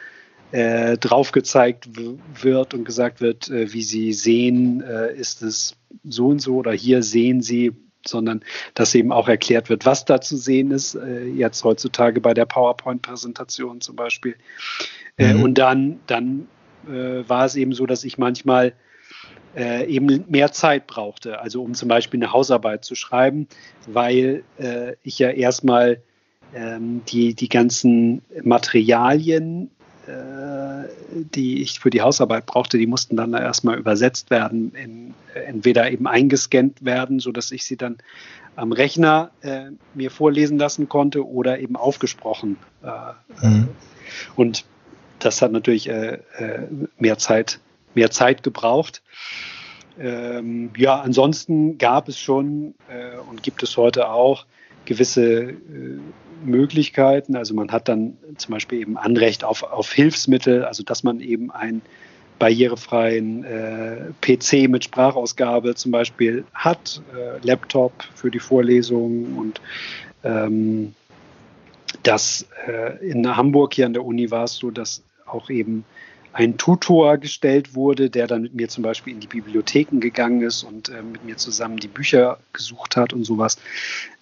äh, 0.53 0.97
drauf 0.97 1.33
gezeigt 1.33 1.89
wird 2.43 2.75
und 2.75 2.85
gesagt 2.85 3.21
wird, 3.21 3.49
äh, 3.51 3.73
wie 3.73 3.83
Sie 3.83 4.13
sehen, 4.13 4.83
äh, 4.83 5.15
ist 5.15 5.43
es 5.43 5.77
so 6.05 6.29
und 6.29 6.41
so 6.41 6.57
oder 6.57 6.73
hier 6.73 7.03
sehen 7.03 7.43
Sie, 7.43 7.73
sondern 8.07 8.43
dass 8.75 8.95
eben 8.95 9.13
auch 9.13 9.29
erklärt 9.29 9.69
wird, 9.69 9.85
was 9.85 10.05
da 10.05 10.21
zu 10.21 10.37
sehen 10.37 10.71
ist, 10.71 10.95
äh, 10.95 11.25
jetzt 11.25 11.63
heutzutage 11.65 12.21
bei 12.21 12.35
der 12.35 12.47
PowerPoint-Präsentation 12.47 13.81
zum 13.81 13.97
Beispiel. 13.97 14.37
Äh, 15.17 15.35
mhm. 15.35 15.43
Und 15.43 15.59
dann, 15.59 16.01
dann 16.07 16.49
äh, 16.87 17.29
war 17.29 17.45
es 17.45 17.57
eben 17.57 17.73
so, 17.73 17.87
dass 17.87 18.05
ich 18.05 18.19
manchmal 18.19 18.73
äh, 19.57 19.87
eben 19.87 20.25
mehr 20.29 20.53
Zeit 20.53 20.87
brauchte, 20.87 21.41
also 21.41 21.63
um 21.63 21.75
zum 21.75 21.89
Beispiel 21.89 22.23
eine 22.23 22.33
Hausarbeit 22.33 22.85
zu 22.85 22.95
schreiben, 22.95 23.49
weil 23.87 24.45
äh, 24.59 24.95
ich 25.03 25.19
ja 25.19 25.31
erstmal 25.31 26.03
ähm, 26.55 27.03
die, 27.09 27.35
die 27.35 27.49
ganzen 27.49 28.23
Materialien, 28.43 29.71
die 31.35 31.63
ich 31.63 31.81
für 31.81 31.91
die 31.91 32.03
Hausarbeit 32.03 32.47
brauchte, 32.47 32.79
die 32.79 32.87
mussten 32.87 33.17
dann 33.17 33.35
erstmal 33.35 33.79
übersetzt 33.79 34.31
werden, 34.31 34.73
in, 34.75 35.15
entweder 35.35 35.91
eben 35.91 36.07
eingescannt 36.07 36.85
werden, 36.85 37.21
sodass 37.21 37.51
ich 37.53 37.65
sie 37.65 37.77
dann 37.77 37.99
am 38.57 38.73
Rechner 38.73 39.31
äh, 39.43 39.71
mir 39.95 40.11
vorlesen 40.11 40.59
lassen 40.59 40.89
konnte 40.89 41.27
oder 41.27 41.61
eben 41.61 41.77
aufgesprochen. 41.77 42.57
Äh, 42.83 43.47
mhm. 43.47 43.69
Und 44.35 44.65
das 45.19 45.43
hat 45.43 45.53
natürlich 45.53 45.89
äh, 45.89 46.19
äh, 46.39 46.67
mehr 46.99 47.19
Zeit, 47.19 47.61
mehr 47.95 48.11
Zeit 48.11 48.43
gebraucht. 48.43 49.03
Ähm, 49.99 50.71
ja, 50.77 51.01
ansonsten 51.01 51.79
gab 51.79 52.09
es 52.09 52.19
schon 52.19 52.75
äh, 52.89 53.19
und 53.31 53.43
gibt 53.43 53.63
es 53.63 53.77
heute 53.77 54.11
auch 54.11 54.47
gewisse 54.85 55.55
Möglichkeiten. 56.45 57.37
Also 57.37 57.55
man 57.55 57.71
hat 57.71 57.89
dann 57.89 58.17
zum 58.37 58.53
Beispiel 58.53 58.81
eben 58.81 58.97
Anrecht 58.97 59.45
auf, 59.45 59.63
auf 59.63 59.93
Hilfsmittel, 59.93 60.65
also 60.65 60.83
dass 60.83 61.03
man 61.03 61.21
eben 61.21 61.51
ein 61.51 61.83
barrierefreien 62.39 63.45
äh, 63.45 63.97
PC 64.21 64.69
mit 64.69 64.85
Sprachausgabe 64.85 65.75
zum 65.75 65.93
Beispiel 65.93 66.45
hat, 66.55 67.03
äh, 67.15 67.45
Laptop 67.45 67.93
für 68.15 68.31
die 68.31 68.39
Vorlesungen 68.39 69.37
und 69.37 69.61
ähm, 70.23 70.95
das 72.03 72.47
äh, 72.67 73.05
in 73.05 73.37
Hamburg 73.37 73.75
hier 73.75 73.87
an 73.87 73.93
der 73.93 74.05
Uni 74.05 74.31
war 74.31 74.45
es 74.45 74.55
so, 74.55 74.71
dass 74.71 75.03
auch 75.27 75.51
eben 75.51 75.85
ein 76.33 76.57
Tutor 76.57 77.19
gestellt 77.19 77.75
wurde, 77.75 78.11
der 78.11 78.27
dann 78.27 78.43
mit 78.43 78.55
mir 78.55 78.69
zum 78.69 78.83
Beispiel 78.83 79.15
in 79.15 79.21
die 79.21 79.27
Bibliotheken 79.27 79.99
gegangen 80.01 80.43
ist 80.43 80.63
und 80.63 80.89
äh, 80.89 81.03
mit 81.03 81.25
mir 81.25 81.37
zusammen 81.37 81.79
die 81.79 81.89
Bücher 81.89 82.39
gesucht 82.53 82.97
hat 82.97 83.13
und 83.13 83.25
sowas. 83.25 83.59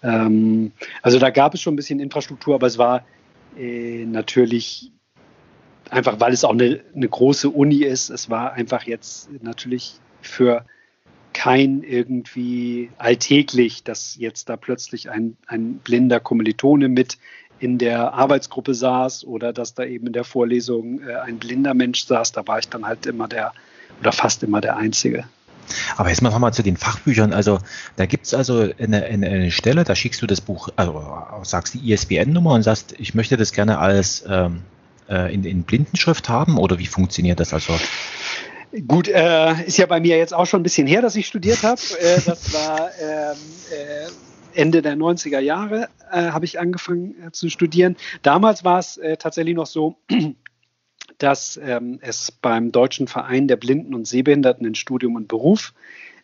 Ähm, 0.02 0.72
also 1.02 1.18
da 1.18 1.30
gab 1.30 1.54
es 1.54 1.60
schon 1.60 1.74
ein 1.74 1.76
bisschen 1.76 2.00
Infrastruktur, 2.00 2.54
aber 2.54 2.66
es 2.66 2.78
war 2.78 3.04
äh, 3.58 4.04
natürlich 4.04 4.92
einfach 5.90 6.18
weil 6.20 6.32
es 6.32 6.44
auch 6.44 6.52
eine, 6.52 6.80
eine 6.94 7.08
große 7.08 7.48
Uni 7.48 7.82
ist, 7.82 8.10
es 8.10 8.28
war 8.30 8.52
einfach 8.52 8.84
jetzt 8.84 9.30
natürlich 9.42 10.00
für 10.20 10.64
kein 11.32 11.82
irgendwie 11.82 12.90
alltäglich, 12.96 13.84
dass 13.84 14.16
jetzt 14.16 14.48
da 14.48 14.56
plötzlich 14.56 15.10
ein, 15.10 15.36
ein 15.46 15.74
blinder 15.78 16.18
Kommilitone 16.18 16.88
mit 16.88 17.18
in 17.58 17.78
der 17.78 18.12
Arbeitsgruppe 18.14 18.74
saß 18.74 19.24
oder 19.24 19.52
dass 19.52 19.74
da 19.74 19.84
eben 19.84 20.08
in 20.08 20.12
der 20.12 20.24
Vorlesung 20.24 21.00
äh, 21.02 21.14
ein 21.16 21.38
blinder 21.38 21.74
Mensch 21.74 22.04
saß. 22.04 22.32
Da 22.32 22.46
war 22.46 22.58
ich 22.58 22.68
dann 22.68 22.86
halt 22.86 23.06
immer 23.06 23.28
der 23.28 23.52
oder 24.00 24.12
fast 24.12 24.42
immer 24.42 24.60
der 24.60 24.76
Einzige. 24.76 25.24
Aber 25.96 26.10
jetzt 26.10 26.22
mal 26.22 26.30
nochmal 26.30 26.52
zu 26.52 26.62
den 26.62 26.76
Fachbüchern. 26.76 27.32
Also 27.32 27.58
da 27.96 28.06
gibt 28.06 28.26
es 28.26 28.34
also 28.34 28.68
eine, 28.78 29.04
eine, 29.04 29.26
eine, 29.26 29.50
Stelle, 29.50 29.84
da 29.84 29.94
schickst 29.94 30.22
du 30.22 30.26
das 30.26 30.40
Buch, 30.40 30.68
also 30.76 31.04
sagst 31.42 31.74
die 31.74 31.92
ISBN-Nummer 31.92 32.52
und 32.52 32.62
sagst, 32.62 32.94
ich 32.98 33.14
möchte 33.14 33.36
das 33.36 33.52
gerne 33.52 33.78
als 33.78 34.24
ähm, 34.28 34.62
äh, 35.08 35.32
in, 35.32 35.44
in 35.44 35.62
Blindenschrift 35.62 36.28
haben 36.28 36.58
oder 36.58 36.78
wie 36.78 36.86
funktioniert 36.86 37.40
das 37.40 37.52
also? 37.52 37.72
Gut, 38.86 39.08
äh, 39.08 39.64
ist 39.64 39.78
ja 39.78 39.86
bei 39.86 40.00
mir 40.00 40.18
jetzt 40.18 40.34
auch 40.34 40.46
schon 40.46 40.60
ein 40.60 40.62
bisschen 40.62 40.86
her, 40.86 41.02
dass 41.02 41.16
ich 41.16 41.26
studiert 41.26 41.62
habe. 41.62 41.80
Äh, 42.00 42.20
das 42.24 42.52
war 42.52 42.90
ähm, 43.00 43.36
äh, 43.72 44.10
Ende 44.56 44.82
der 44.82 44.96
90er 44.96 45.38
Jahre, 45.38 45.88
äh, 46.10 46.30
habe 46.30 46.44
ich 46.44 46.58
angefangen 46.58 47.14
äh, 47.22 47.32
zu 47.32 47.48
studieren. 47.50 47.96
Damals 48.22 48.64
war 48.64 48.78
es 48.78 49.00
tatsächlich 49.18 49.54
noch 49.54 49.66
so, 49.66 49.96
dass 51.18 51.58
ähm, 51.62 51.98
es 52.02 52.32
beim 52.32 52.72
Deutschen 52.72 53.08
Verein 53.08 53.48
der 53.48 53.56
Blinden 53.56 53.94
und 53.94 54.06
Sehbehinderten 54.06 54.66
in 54.66 54.74
Studium 54.74 55.16
und 55.16 55.28
Beruf, 55.28 55.72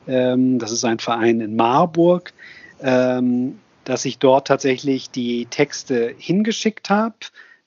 ähm, 0.07 0.59
das 0.59 0.73
ist 0.73 0.85
ein 0.85 0.99
Verein 0.99 1.41
in 1.41 1.57
Marburg, 1.57 2.33
ähm, 2.81 3.61
dass 3.85 4.05
ich 4.05 4.19
dort 4.19 4.49
tatsächlich 4.49 5.11
die 5.11 5.47
Texte 5.47 6.15
hingeschickt 6.19 6.91
habe 6.91 7.17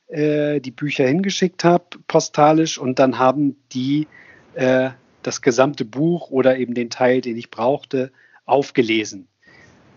äh, 0.08 0.60
die 0.62 0.72
Bücher 0.72 1.08
hingeschickt 1.08 1.64
habe, 1.64 1.86
postalisch, 2.08 2.78
und 2.78 3.00
dann 3.00 3.18
haben 3.18 3.56
die 3.72 4.08
äh, 4.54 4.92
das 5.24 5.42
gesamte 5.42 5.86
Buch 5.86 6.30
oder 6.30 6.58
eben 6.58 6.74
den 6.76 6.90
Teil, 6.90 7.22
den 7.22 7.38
ich 7.38 7.50
brauchte, 7.50 8.12
aufgelesen. 8.46 9.28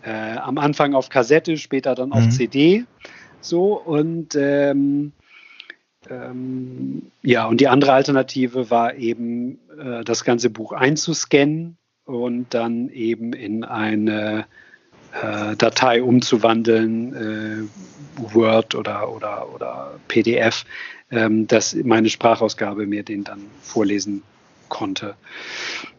Äh, 0.03 0.37
am 0.37 0.59
Anfang 0.59 0.95
auf 0.95 1.09
Kassette, 1.09 1.57
später 1.57 1.95
dann 1.95 2.13
auf 2.13 2.25
mhm. 2.25 2.31
CD. 2.31 2.85
So 3.41 3.75
und 3.75 4.35
ähm, 4.35 5.13
ähm, 6.09 7.11
ja, 7.23 7.47
und 7.47 7.61
die 7.61 7.69
andere 7.69 7.93
Alternative 7.93 8.71
war 8.71 8.95
eben, 8.95 9.59
äh, 9.79 10.05
das 10.05 10.25
ganze 10.25 10.51
Buch 10.51 10.73
einzuscannen 10.73 11.77
und 12.05 12.55
dann 12.55 12.89
eben 12.89 13.33
in 13.33 13.65
eine 13.65 14.47
äh, 15.21 15.57
Datei 15.57 16.03
umzuwandeln, 16.03 17.15
äh, 17.15 18.33
Word 18.35 18.75
oder, 18.75 19.13
oder, 19.13 19.53
oder 19.55 19.93
PDF, 20.09 20.65
ähm, 21.11 21.47
dass 21.47 21.75
meine 21.75 22.09
Sprachausgabe 22.09 22.87
mir 22.87 23.03
den 23.03 23.25
dann 23.25 23.41
vorlesen 23.63 24.23
konnte. 24.69 25.15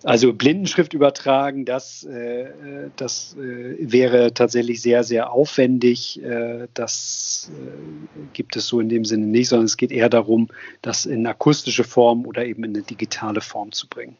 Also 0.03 0.34
Blindenschrift 0.34 0.93
übertragen, 0.93 1.65
das, 1.65 2.03
äh, 2.03 2.47
das 2.95 3.36
äh, 3.38 3.76
wäre 3.80 4.34
tatsächlich 4.34 4.82
sehr, 4.82 5.03
sehr 5.03 5.32
aufwendig. 5.32 6.22
Äh, 6.24 6.67
das 6.74 7.51
äh, 7.53 8.20
gibt 8.34 8.55
es 8.55 8.67
so 8.67 8.80
in 8.80 8.89
dem 8.89 9.05
Sinne 9.05 9.28
nicht, 9.28 9.49
sondern 9.49 9.65
es 9.65 9.78
geht 9.78 9.91
eher 9.91 10.09
darum, 10.09 10.49
das 10.82 11.05
in 11.05 11.26
akustische 11.28 11.84
Form 11.84 12.26
oder 12.26 12.45
eben 12.45 12.63
in 12.63 12.76
eine 12.76 12.84
digitale 12.84 13.41
Form 13.41 13.72
zu 13.72 13.88
bringen. 13.88 14.17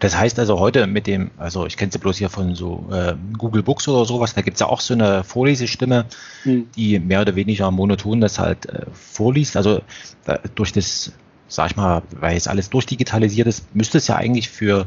Das 0.00 0.16
heißt 0.16 0.38
also 0.38 0.58
heute 0.58 0.86
mit 0.86 1.06
dem, 1.06 1.30
also 1.36 1.66
ich 1.66 1.76
kenne 1.76 1.92
sie 1.92 1.98
bloß 1.98 2.16
hier 2.16 2.30
von 2.30 2.54
so 2.54 2.86
äh, 2.90 3.14
Google 3.38 3.62
Books 3.62 3.86
oder 3.88 4.04
sowas, 4.04 4.34
da 4.34 4.42
gibt 4.42 4.56
es 4.56 4.60
ja 4.60 4.66
auch 4.66 4.80
so 4.80 4.94
eine 4.94 5.24
Vorlesestimme, 5.24 6.06
hm. 6.42 6.68
die 6.76 6.98
mehr 6.98 7.20
oder 7.20 7.34
weniger 7.36 7.70
monoton 7.70 8.20
das 8.20 8.38
halt 8.38 8.66
äh, 8.66 8.86
vorliest. 8.92 9.56
Also 9.56 9.80
äh, 10.26 10.38
durch 10.54 10.72
das, 10.72 11.12
sag 11.48 11.70
ich 11.70 11.76
mal, 11.76 12.02
weil 12.10 12.34
jetzt 12.34 12.48
alles 12.48 12.70
durchdigitalisiert 12.70 13.46
ist, 13.46 13.74
müsste 13.74 13.98
es 13.98 14.08
ja 14.08 14.16
eigentlich 14.16 14.48
für, 14.48 14.86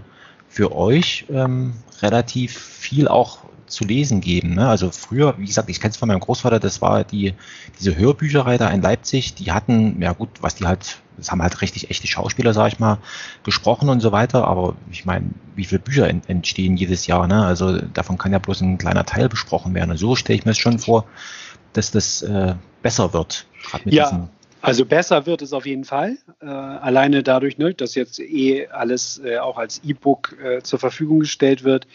für 0.49 0.75
euch 0.75 1.25
ähm, 1.29 1.73
relativ 2.01 2.57
viel 2.57 3.07
auch 3.07 3.39
zu 3.67 3.83
lesen 3.85 4.21
geben. 4.21 4.55
Ne? 4.55 4.67
Also 4.67 4.91
früher, 4.91 5.37
wie 5.37 5.45
gesagt, 5.45 5.69
ich 5.69 5.79
kenne 5.79 5.91
es 5.91 5.97
von 5.97 6.07
meinem 6.07 6.21
Großvater, 6.21 6.59
das 6.59 6.81
war 6.81 7.03
die, 7.03 7.33
diese 7.79 7.95
Hörbücherei 7.95 8.57
da 8.57 8.69
in 8.69 8.81
Leipzig, 8.81 9.35
die 9.35 9.51
hatten, 9.51 10.01
ja 10.01 10.13
gut, 10.13 10.29
was 10.41 10.55
die 10.55 10.65
halt, 10.65 11.01
das 11.17 11.31
haben 11.31 11.41
halt 11.41 11.61
richtig 11.61 11.89
echte 11.89 12.07
Schauspieler, 12.07 12.53
sag 12.53 12.71
ich 12.71 12.79
mal, 12.79 12.97
gesprochen 13.43 13.89
und 13.89 13.99
so 13.99 14.11
weiter, 14.11 14.47
aber 14.47 14.75
ich 14.91 15.05
meine, 15.05 15.31
wie 15.55 15.65
viele 15.65 15.79
Bücher 15.79 16.07
entstehen 16.07 16.77
jedes 16.77 17.07
Jahr, 17.07 17.27
ne? 17.27 17.45
Also 17.45 17.79
davon 17.79 18.17
kann 18.17 18.31
ja 18.31 18.39
bloß 18.39 18.61
ein 18.61 18.77
kleiner 18.77 19.05
Teil 19.05 19.27
besprochen 19.27 19.73
werden. 19.73 19.91
Und 19.91 19.97
so 19.97 20.15
stelle 20.15 20.39
ich 20.39 20.45
mir 20.45 20.51
es 20.51 20.57
schon 20.57 20.79
vor, 20.79 21.05
dass 21.73 21.91
das 21.91 22.21
äh, 22.21 22.55
besser 22.81 23.13
wird. 23.13 23.45
ja, 23.85 24.29
also 24.61 24.85
besser 24.85 25.25
wird 25.25 25.41
es 25.41 25.53
auf 25.53 25.65
jeden 25.65 25.85
Fall. 25.85 26.17
Äh, 26.41 26.45
alleine 26.45 27.23
dadurch, 27.23 27.57
ne, 27.57 27.73
dass 27.73 27.95
jetzt 27.95 28.19
eh 28.19 28.67
alles 28.67 29.21
äh, 29.23 29.37
auch 29.37 29.57
als 29.57 29.81
E-Book 29.83 30.37
äh, 30.41 30.61
zur 30.61 30.79
Verfügung 30.79 31.19
gestellt 31.19 31.63
wird, 31.63 31.87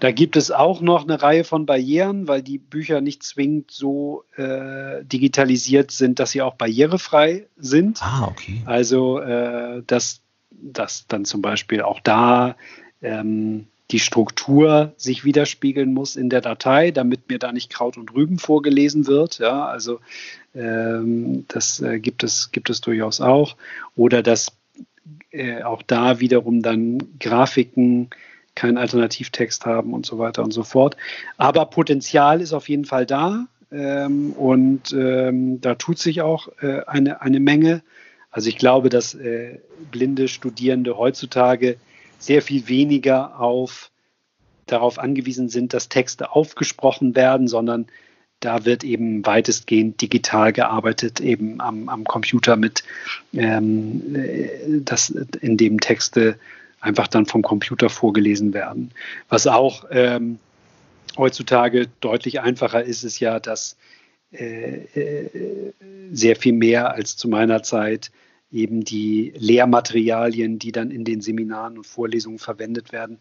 da 0.00 0.12
gibt 0.12 0.36
es 0.36 0.50
auch 0.50 0.80
noch 0.80 1.02
eine 1.02 1.20
Reihe 1.20 1.42
von 1.42 1.66
Barrieren, 1.66 2.28
weil 2.28 2.42
die 2.42 2.58
Bücher 2.58 3.00
nicht 3.00 3.24
zwingend 3.24 3.70
so 3.72 4.24
äh, 4.36 5.04
digitalisiert 5.04 5.90
sind, 5.90 6.20
dass 6.20 6.30
sie 6.30 6.42
auch 6.42 6.54
barrierefrei 6.54 7.48
sind. 7.56 8.00
Ah, 8.02 8.28
okay. 8.30 8.62
Also, 8.64 9.18
äh, 9.18 9.82
dass, 9.86 10.20
dass 10.50 11.06
dann 11.08 11.24
zum 11.24 11.42
Beispiel 11.42 11.82
auch 11.82 11.98
da 12.00 12.56
ähm, 13.02 13.66
die 13.90 13.98
Struktur 13.98 14.92
sich 14.96 15.24
widerspiegeln 15.24 15.94
muss 15.94 16.16
in 16.16 16.28
der 16.28 16.40
Datei, 16.40 16.90
damit 16.90 17.28
mir 17.30 17.38
da 17.38 17.52
nicht 17.52 17.70
Kraut 17.70 17.96
und 17.96 18.14
Rüben 18.14 18.38
vorgelesen 18.38 19.06
wird. 19.06 19.38
Ja, 19.38 19.66
also 19.66 20.00
ähm, 20.54 21.46
das 21.48 21.80
äh, 21.80 21.98
gibt, 21.98 22.22
es, 22.22 22.52
gibt 22.52 22.68
es 22.68 22.80
durchaus 22.80 23.20
auch. 23.20 23.56
Oder 23.96 24.22
dass 24.22 24.52
äh, 25.30 25.62
auch 25.62 25.82
da 25.82 26.20
wiederum 26.20 26.62
dann 26.62 26.98
Grafiken 27.18 28.10
keinen 28.54 28.76
Alternativtext 28.76 29.64
haben 29.64 29.94
und 29.94 30.04
so 30.04 30.18
weiter 30.18 30.42
und 30.42 30.52
so 30.52 30.64
fort. 30.64 30.96
Aber 31.36 31.64
Potenzial 31.66 32.40
ist 32.40 32.52
auf 32.52 32.68
jeden 32.68 32.84
Fall 32.84 33.06
da 33.06 33.46
ähm, 33.70 34.32
und 34.32 34.92
ähm, 34.92 35.60
da 35.60 35.76
tut 35.76 35.98
sich 35.98 36.20
auch 36.22 36.48
äh, 36.60 36.82
eine, 36.86 37.22
eine 37.22 37.40
Menge. 37.40 37.82
Also 38.30 38.48
ich 38.48 38.58
glaube, 38.58 38.88
dass 38.88 39.14
äh, 39.14 39.60
blinde 39.90 40.28
Studierende 40.28 40.98
heutzutage 40.98 41.76
sehr 42.18 42.42
viel 42.42 42.68
weniger 42.68 43.40
auf, 43.40 43.90
darauf 44.66 44.98
angewiesen 44.98 45.48
sind, 45.48 45.72
dass 45.72 45.88
Texte 45.88 46.32
aufgesprochen 46.32 47.14
werden, 47.14 47.48
sondern 47.48 47.86
da 48.40 48.64
wird 48.64 48.84
eben 48.84 49.26
weitestgehend 49.26 50.00
digital 50.00 50.52
gearbeitet, 50.52 51.20
eben 51.20 51.60
am, 51.60 51.88
am 51.88 52.04
Computer 52.04 52.56
mit, 52.56 52.84
ähm, 53.32 54.14
äh, 54.14 54.80
das, 54.80 55.10
in 55.10 55.56
dem 55.56 55.80
Texte 55.80 56.38
einfach 56.80 57.08
dann 57.08 57.26
vom 57.26 57.42
Computer 57.42 57.90
vorgelesen 57.90 58.54
werden. 58.54 58.92
Was 59.28 59.46
auch 59.46 59.86
ähm, 59.90 60.38
heutzutage 61.16 61.88
deutlich 62.00 62.40
einfacher 62.40 62.84
ist, 62.84 63.02
ist 63.02 63.18
ja, 63.18 63.40
dass 63.40 63.76
äh, 64.30 64.84
äh, 64.94 65.72
sehr 66.12 66.36
viel 66.36 66.52
mehr 66.52 66.92
als 66.92 67.16
zu 67.16 67.28
meiner 67.28 67.62
Zeit 67.62 68.10
eben 68.50 68.84
die 68.84 69.32
Lehrmaterialien, 69.36 70.58
die 70.58 70.72
dann 70.72 70.90
in 70.90 71.04
den 71.04 71.20
Seminaren 71.20 71.78
und 71.78 71.86
Vorlesungen 71.86 72.38
verwendet 72.38 72.92
werden, 72.92 73.18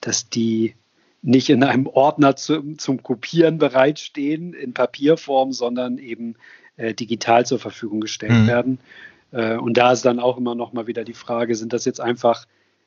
dass 0.00 0.28
die 0.28 0.74
nicht 1.22 1.50
in 1.50 1.62
einem 1.62 1.86
Ordner 1.86 2.36
zum, 2.36 2.78
zum 2.78 3.02
Kopieren 3.02 3.58
bereitstehen 3.58 4.54
in 4.54 4.72
Papierform, 4.72 5.52
sondern 5.52 5.98
eben 5.98 6.36
äh, 6.76 6.94
digital 6.94 7.44
zur 7.44 7.58
Verfügung 7.58 8.00
gestellt 8.00 8.32
mhm. 8.32 8.46
werden. 8.46 8.78
Äh, 9.32 9.56
und 9.56 9.76
da 9.76 9.92
ist 9.92 10.04
dann 10.04 10.18
auch 10.18 10.38
immer 10.38 10.54
noch 10.54 10.72
mal 10.72 10.86
wieder 10.86 11.04
die 11.04 11.12
Frage, 11.12 11.54
sind 11.54 11.72
das 11.72 11.84
jetzt 11.84 12.00
einfach 12.00 12.46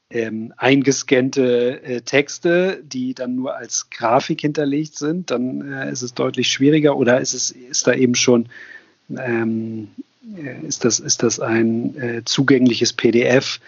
ähm, 0.09 0.53
eingescannte 0.57 1.83
äh, 1.83 2.01
Texte, 2.01 2.81
die 2.83 3.13
dann 3.13 3.35
nur 3.35 3.55
als 3.55 3.89
Grafik 3.89 4.41
hinterlegt 4.41 4.97
sind, 4.97 5.31
dann 5.31 5.71
äh, 5.71 5.91
ist 5.91 6.01
es 6.01 6.13
deutlich 6.13 6.49
schwieriger 6.49 6.97
oder 6.97 7.19
ist 7.19 7.33
es 7.33 7.51
ist 7.51 7.87
da 7.87 7.93
eben 7.93 8.15
schon 8.15 8.49
ähm, 9.09 9.89
äh, 9.97 10.01
ist 10.65 10.85
das 10.85 10.99
ist 10.99 11.23
das 11.23 11.39
ein 11.39 11.97
äh, 11.97 12.21
zugängliches 12.23 12.93
PDF, 12.93 13.59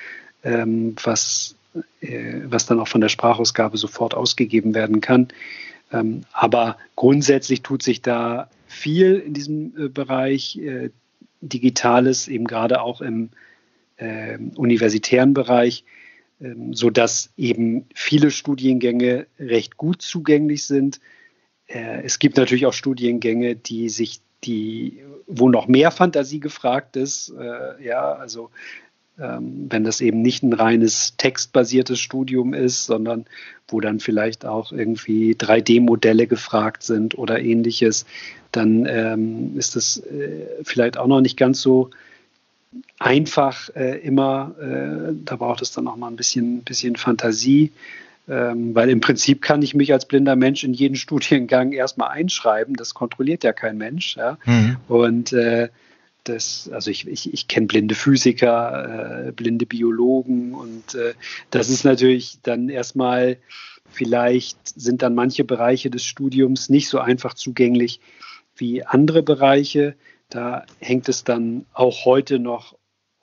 ähm, 0.43 0.95
was 1.03 1.56
äh, 2.01 2.41
was 2.45 2.66
dann 2.66 2.80
auch 2.80 2.88
von 2.88 3.01
der 3.01 3.10
Sprachausgabe 3.10 3.78
sofort 3.78 4.14
ausgegeben 4.14 4.74
werden 4.74 5.01
kann. 5.01 5.28
Ähm, 5.91 6.22
aber 6.32 6.78
grundsätzlich 6.95 7.62
tut 7.62 7.84
sich 7.84 8.01
da 8.01 8.49
viel 8.68 9.16
in 9.16 9.34
diesem 9.34 9.74
äh, 9.78 9.89
Bereich 9.89 10.58
äh, 10.58 10.89
Digitales, 11.41 12.28
eben 12.28 12.45
gerade 12.45 12.82
auch 12.82 13.01
im 13.01 13.30
ähm, 13.97 14.51
universitären 14.56 15.34
Bereich, 15.34 15.84
ähm, 16.41 16.74
sodass 16.74 17.32
eben 17.38 17.86
viele 17.93 18.32
Studiengänge 18.32 19.28
recht 19.39 19.78
gut 19.78 20.01
zugänglich 20.01 20.66
sind. 20.66 20.99
es 21.68 22.20
gibt 22.20 22.38
natürlich 22.38 22.68
auch 22.68 22.74
Studiengänge, 22.74 23.56
die 23.56 23.89
sich 23.89 24.22
die, 24.45 25.03
wo 25.27 25.49
noch 25.49 25.67
mehr 25.67 25.91
Fantasie 25.91 26.39
gefragt 26.39 26.95
ist. 26.95 27.33
ja, 27.81 28.13
also 28.13 28.49
ähm, 29.17 29.67
wenn 29.69 29.85
das 29.85 30.01
eben 30.01 30.21
nicht 30.21 30.43
ein 30.43 30.51
reines 30.51 31.15
textbasiertes 31.15 31.99
Studium 31.99 32.53
ist, 32.53 32.85
sondern 32.85 33.25
wo 33.67 33.79
dann 33.79 33.99
vielleicht 33.99 34.45
auch 34.45 34.73
irgendwie 34.73 35.33
3D-Modelle 35.33 36.27
gefragt 36.27 36.83
sind 36.83 37.17
oder 37.17 37.39
ähnliches, 37.39 38.05
dann 38.51 38.85
ähm, 38.85 39.57
ist 39.57 39.75
das 39.75 39.97
äh, 39.97 40.47
vielleicht 40.63 40.97
auch 40.97 41.07
noch 41.07 41.21
nicht 41.21 41.37
ganz 41.37 41.61
so 41.61 41.91
einfach 42.99 43.69
äh, 43.75 43.99
immer. 43.99 44.53
Äh, 44.59 45.13
da 45.23 45.37
braucht 45.37 45.61
es 45.61 45.71
dann 45.71 45.87
auch 45.87 45.95
mal 45.95 46.07
ein 46.07 46.17
bisschen, 46.17 46.63
bisschen 46.63 46.97
Fantasie. 46.97 47.71
Ähm, 48.28 48.73
weil 48.73 48.89
im 48.89 49.01
Prinzip 49.01 49.41
kann 49.41 49.61
ich 49.61 49.76
mich 49.76 49.93
als 49.93 50.07
blinder 50.07 50.36
Mensch 50.36 50.63
in 50.63 50.73
jeden 50.73 50.95
Studiengang 50.95 51.71
erstmal 51.73 52.09
einschreiben. 52.09 52.76
Das 52.76 52.93
kontrolliert 52.93 53.43
ja 53.43 53.53
kein 53.53 53.78
Mensch. 53.78 54.17
Ja? 54.17 54.38
Mhm. 54.45 54.78
Und 54.88 55.34
äh, 55.34 55.69
das, 56.23 56.69
also 56.73 56.91
ich, 56.91 57.07
ich, 57.07 57.34
ich 57.34 57.47
kenne 57.47 57.67
blinde 57.67 57.95
Physiker, 57.95 59.28
äh, 59.28 59.32
blinde 59.32 59.65
Biologen 59.65 60.53
und 60.53 60.95
äh, 60.95 61.13
das 61.51 61.69
ist 61.69 61.86
natürlich 61.86 62.39
dann 62.41 62.69
erstmal, 62.69 63.38
vielleicht 63.89 64.57
sind 64.67 65.01
dann 65.03 65.15
manche 65.15 65.43
Bereiche 65.43 65.89
des 65.89 66.03
Studiums 66.03 66.69
nicht 66.69 66.89
so 66.89 66.99
einfach 66.99 67.36
zugänglich 67.36 67.99
wie 68.57 68.84
andere 68.84 69.23
Bereiche. 69.23 69.95
Da 70.30 70.65
hängt 70.80 71.07
es 71.09 71.23
dann 71.23 71.65
auch 71.73 72.05
heute 72.05 72.39
noch 72.39 72.76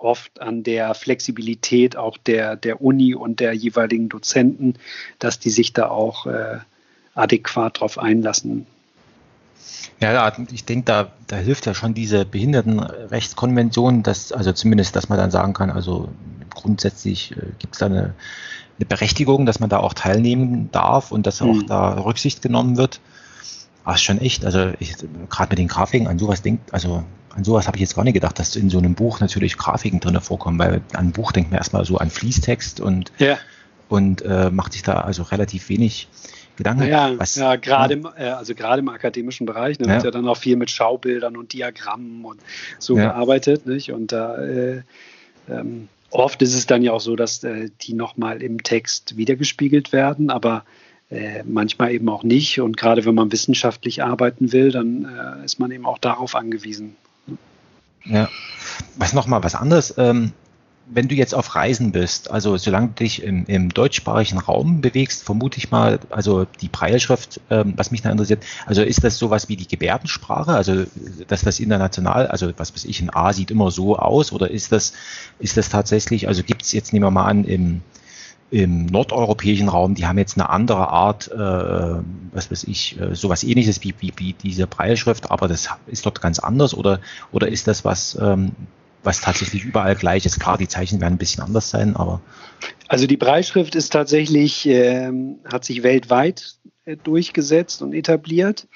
oft 0.03 0.40
an 0.40 0.62
der 0.62 0.94
Flexibilität 0.94 1.96
auch 1.96 2.16
der, 2.18 2.57
der 2.57 2.82
Uni 2.82 3.14
und 3.14 3.40
der 3.40 3.53
jeweiligen 3.53 4.09
Dozenten, 4.09 4.74
dass 5.18 5.38
die 5.38 5.50
sich 5.50 5.72
da 5.72 5.88
auch 5.88 6.26
äh, 6.26 6.59
adäquat 7.14 7.80
drauf 7.80 7.98
einlassen 7.98 8.66
ja, 10.00 10.32
ich 10.50 10.64
denke, 10.64 10.84
da, 10.84 11.12
da 11.28 11.36
hilft 11.36 11.66
ja 11.66 11.74
schon 11.74 11.94
diese 11.94 12.24
Behindertenrechtskonvention, 12.24 14.03
dass, 14.03 14.32
also 14.32 14.53
zumindest, 14.53 14.96
dass 14.96 15.09
man 15.09 15.18
dann 15.18 15.30
sagen 15.30 15.53
kann, 15.53 15.70
also 15.70 16.09
grundsätzlich 16.50 17.32
äh, 17.32 17.53
gibt 17.59 17.74
es 17.74 17.78
da 17.78 17.86
eine, 17.86 18.14
eine, 18.78 18.86
Berechtigung, 18.88 19.46
dass 19.46 19.61
man 19.61 19.70
da 19.70 19.78
auch 19.78 19.94
teilnehmen 19.94 20.70
darf 20.72 21.12
und 21.12 21.26
dass 21.26 21.40
mhm. 21.40 21.50
auch 21.50 21.62
da 21.62 21.92
Rücksicht 22.00 22.42
genommen 22.42 22.76
wird. 22.76 23.00
Ist 23.87 24.03
schon 24.03 24.18
echt, 24.18 24.45
also 24.45 24.72
gerade 25.28 25.51
mit 25.51 25.59
den 25.59 25.68
Grafiken 25.68 26.07
an 26.07 26.18
sowas 26.18 26.43
denkt, 26.43 26.72
also 26.72 27.05
an 27.35 27.45
sowas 27.45 27.66
habe 27.66 27.76
ich 27.76 27.80
jetzt 27.80 27.97
gar 27.97 28.05
nicht 28.05 28.14
gedacht, 28.14 28.39
dass 28.39 28.57
in 28.57 28.70
so 28.70 28.78
einem 28.78 28.95
Buch 28.95 29.20
natürlich 29.20 29.57
Grafiken 29.57 30.01
drin 30.01 30.20
vorkommen, 30.20 30.59
weil 30.59 30.83
an 30.93 31.07
ein 31.07 31.12
Buch 31.12 31.33
denkt 31.33 31.51
man 31.51 31.59
erstmal 31.59 31.85
so 31.85 31.99
an 31.99 32.11
Fließtext 32.11 32.80
und, 32.80 33.11
ja. 33.18 33.39
und 33.89 34.22
äh, 34.22 34.51
macht 34.51 34.74
sich 34.74 34.83
da 34.83 35.01
also 35.01 35.22
relativ 35.22 35.68
wenig 35.68 36.09
Gedanken. 36.57 36.87
Ja, 36.87 37.18
was, 37.18 37.35
ja 37.37 37.57
gerade 37.57 37.95
ja. 37.95 38.01
Im, 38.01 38.09
äh, 38.16 38.28
also 38.28 38.55
gerade 38.55 38.80
im 38.80 38.89
akademischen 38.89 39.47
Bereich 39.47 39.78
ne, 39.78 39.87
ja. 39.87 39.95
wird 39.95 40.05
ja 40.05 40.11
dann 40.11 40.28
auch 40.28 40.37
viel 40.37 40.57
mit 40.57 40.70
Schaubildern 40.70 41.37
und 41.37 41.53
Diagrammen 41.53 42.24
und 42.24 42.41
so 42.78 42.97
ja. 42.97 43.05
gearbeitet. 43.05 43.66
Nicht? 43.66 43.93
Und 43.93 44.12
da 44.12 44.37
äh, 44.37 44.83
ähm, 45.49 45.89
oft 46.11 46.43
ist 46.43 46.55
es 46.55 46.66
dann 46.66 46.83
ja 46.83 46.93
auch 46.93 47.01
so, 47.01 47.16
dass 47.16 47.43
äh, 47.43 47.70
die 47.80 47.95
nochmal 47.95 48.43
im 48.43 48.62
Text 48.62 49.16
wiedergespiegelt 49.16 49.93
werden, 49.93 50.30
aber 50.30 50.64
äh, 51.12 51.42
manchmal 51.44 51.92
eben 51.92 52.08
auch 52.08 52.22
nicht. 52.22 52.60
Und 52.60 52.76
gerade 52.76 53.04
wenn 53.04 53.14
man 53.14 53.30
wissenschaftlich 53.30 54.02
arbeiten 54.02 54.52
will, 54.52 54.70
dann 54.70 55.04
äh, 55.04 55.44
ist 55.44 55.60
man 55.60 55.70
eben 55.70 55.84
auch 55.84 55.98
darauf 55.98 56.34
angewiesen. 56.34 56.96
Ja, 58.04 58.28
was 58.96 59.12
nochmal 59.12 59.44
was 59.44 59.54
anderes. 59.54 59.94
Ähm, 59.98 60.32
wenn 60.86 61.08
du 61.08 61.14
jetzt 61.14 61.34
auf 61.34 61.54
Reisen 61.54 61.92
bist, 61.92 62.30
also 62.30 62.56
solange 62.56 62.88
du 62.88 62.94
dich 62.94 63.22
im, 63.22 63.44
im 63.46 63.68
deutschsprachigen 63.68 64.38
Raum 64.38 64.80
bewegst, 64.80 65.22
vermute 65.22 65.58
ich 65.58 65.70
mal, 65.70 66.00
also 66.10 66.46
die 66.60 66.68
Breilschrift, 66.68 67.40
ähm, 67.50 67.74
was 67.76 67.90
mich 67.90 68.02
da 68.02 68.10
interessiert, 68.10 68.42
also 68.66 68.82
ist 68.82 69.04
das 69.04 69.18
sowas 69.18 69.48
wie 69.48 69.56
die 69.56 69.68
Gebärdensprache, 69.68 70.52
also 70.52 70.84
dass 71.28 71.42
das 71.42 71.60
international, 71.60 72.26
also 72.26 72.52
was 72.56 72.74
weiß 72.74 72.84
ich, 72.86 73.00
ein 73.00 73.10
A 73.10 73.32
sieht 73.32 73.50
immer 73.50 73.70
so 73.70 73.96
aus, 73.96 74.32
oder 74.32 74.50
ist 74.50 74.72
das, 74.72 74.92
ist 75.38 75.56
das 75.56 75.68
tatsächlich, 75.68 76.26
also 76.26 76.42
gibt 76.42 76.62
es 76.62 76.72
jetzt, 76.72 76.92
nehmen 76.92 77.04
wir 77.04 77.10
mal 77.10 77.26
an, 77.26 77.44
im, 77.44 77.82
im 78.53 78.84
nordeuropäischen 78.84 79.68
Raum, 79.68 79.94
die 79.94 80.07
haben 80.07 80.18
jetzt 80.18 80.36
eine 80.36 80.50
andere 80.50 80.88
Art, 80.88 81.30
äh, 81.32 81.36
was 81.36 82.50
weiß 82.50 82.64
ich, 82.64 83.00
äh, 83.00 83.14
sowas 83.14 83.44
ähnliches 83.44 83.82
wie, 83.82 83.94
wie, 83.98 84.12
wie 84.16 84.34
diese 84.34 84.66
Breilschrift, 84.66 85.30
aber 85.30 85.48
das 85.48 85.70
ist 85.86 86.05
dort 86.05 86.20
ganz 86.20 86.38
anders 86.38 86.74
oder, 86.74 87.00
oder 87.32 87.48
ist 87.48 87.66
das 87.66 87.82
was, 87.86 88.16
ähm, 88.20 88.53
was 89.03 89.22
tatsächlich 89.22 89.64
überall 89.64 89.96
gleich 89.96 90.26
ist. 90.26 90.38
Klar, 90.38 90.59
die 90.59 90.68
Zeichen 90.68 91.00
werden 91.00 91.14
ein 91.14 91.18
bisschen 91.18 91.42
anders 91.42 91.70
sein, 91.70 91.96
aber. 91.96 92.20
Also 92.88 93.07
die 93.07 93.16
Breitschrift 93.16 93.74
ist 93.74 93.90
tatsächlich, 93.90 94.66
ähm, 94.66 95.36
hat 95.50 95.64
sich 95.64 95.82
weltweit 95.82 96.57
äh, 96.84 96.98
durchgesetzt 97.03 97.80
und 97.80 97.94
etabliert. 97.94 98.68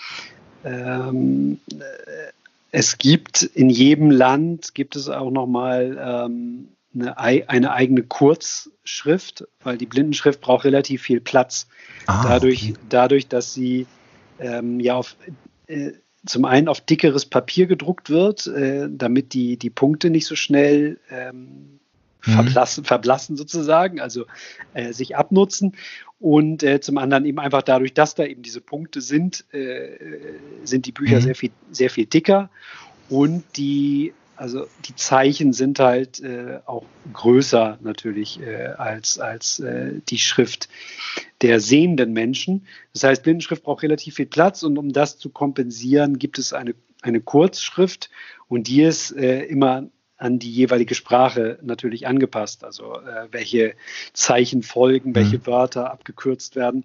Ähm, 0.64 1.61
äh, 1.70 2.33
es 2.70 2.97
gibt 2.97 3.43
in 3.43 3.68
jedem 3.68 4.11
Land 4.11 4.74
gibt 4.74 4.97
es 4.97 5.11
auch 5.11 5.31
nochmal 5.31 5.99
ähm, 6.01 6.68
eine, 7.01 7.49
eine 7.49 7.72
eigene 7.72 8.03
Kurzschrift, 8.03 9.47
weil 9.62 9.78
die 9.78 9.86
Blindenschrift 9.86 10.40
braucht 10.40 10.64
relativ 10.64 11.03
viel 11.03 11.20
Platz. 11.20 11.68
Ah, 12.07 12.24
dadurch, 12.28 12.70
okay. 12.70 12.74
dadurch, 12.88 13.28
dass 13.28 13.55
sie 13.55 13.86
ähm, 14.38 14.80
ja 14.80 14.94
auf 14.94 15.16
äh, 15.66 15.92
zum 16.24 16.44
einen 16.44 16.68
auf 16.68 16.80
dickeres 16.80 17.26
Papier 17.26 17.66
gedruckt 17.66 18.11
wird, 18.11 18.47
äh, 18.47 18.88
damit 18.90 19.32
die, 19.32 19.57
die 19.57 19.70
Punkte 19.70 20.11
nicht 20.11 20.26
so 20.26 20.34
schnell 20.34 20.99
ähm, 21.11 21.78
mhm. 22.24 22.32
verblassen, 22.32 22.84
verblassen 22.84 23.36
sozusagen, 23.36 24.01
also 24.01 24.26
äh, 24.74 24.92
sich 24.92 25.16
abnutzen. 25.16 25.72
Und 26.18 26.62
äh, 26.62 26.80
zum 26.80 26.99
anderen 26.99 27.26
eben 27.26 27.38
einfach 27.38 27.62
dadurch, 27.62 27.92
dass 27.92 28.14
da 28.14 28.24
eben 28.24 28.42
diese 28.42 28.61
Punkte 28.61 29.01
sind, 29.01 29.44
äh, 29.53 29.99
sind 30.64 30.86
die 30.86 30.92
Bücher 30.92 31.16
mhm. 31.16 31.22
sehr, 31.22 31.34
viel, 31.34 31.51
sehr 31.70 31.90
viel 31.90 32.07
dicker 32.07 32.51
und 33.09 33.44
die 33.57 34.14
also 34.37 34.66
die 34.87 34.95
Zeichen 34.95 35.53
sind 35.53 35.78
halt 35.78 36.20
äh, 36.20 36.61
auch 36.66 36.84
größer 37.12 37.78
natürlich 37.82 38.41
äh, 38.41 38.66
als, 38.76 39.18
als 39.18 39.61
äh, 39.61 40.01
die 40.09 40.18
Schrift 40.18 40.68
der 41.43 41.61
sehenden 41.61 42.12
Menschen. 42.12 42.66
Das 42.93 43.05
heißt, 43.05 43.22
Blindenschrift 43.22 43.62
braucht 43.62 43.82
relativ 43.82 44.16
viel 44.16 44.26
Platz 44.26 44.62
und 44.62 44.78
um 44.78 44.93
das 44.93 45.18
zu 45.18 45.30
kompensieren, 45.30 46.18
gibt 46.18 46.39
es 46.39 46.53
eine, 46.53 46.74
eine 47.03 47.20
Kurzschrift 47.20 48.11
und 48.49 48.68
die 48.68 48.82
ist 48.82 49.12
äh, 49.16 49.43
immer 49.45 49.89
an 50.18 50.39
die 50.39 50.51
jeweilige 50.51 50.95
Sprache 50.95 51.59
natürlich 51.62 52.07
angepasst. 52.07 52.64
Also 52.64 52.95
äh, 53.01 53.28
welche 53.30 53.74
Zeichen 54.12 54.62
folgen, 54.62 55.14
welche 55.14 55.39
mhm. 55.39 55.47
Wörter 55.47 55.91
abgekürzt 55.91 56.57
werden. 56.57 56.84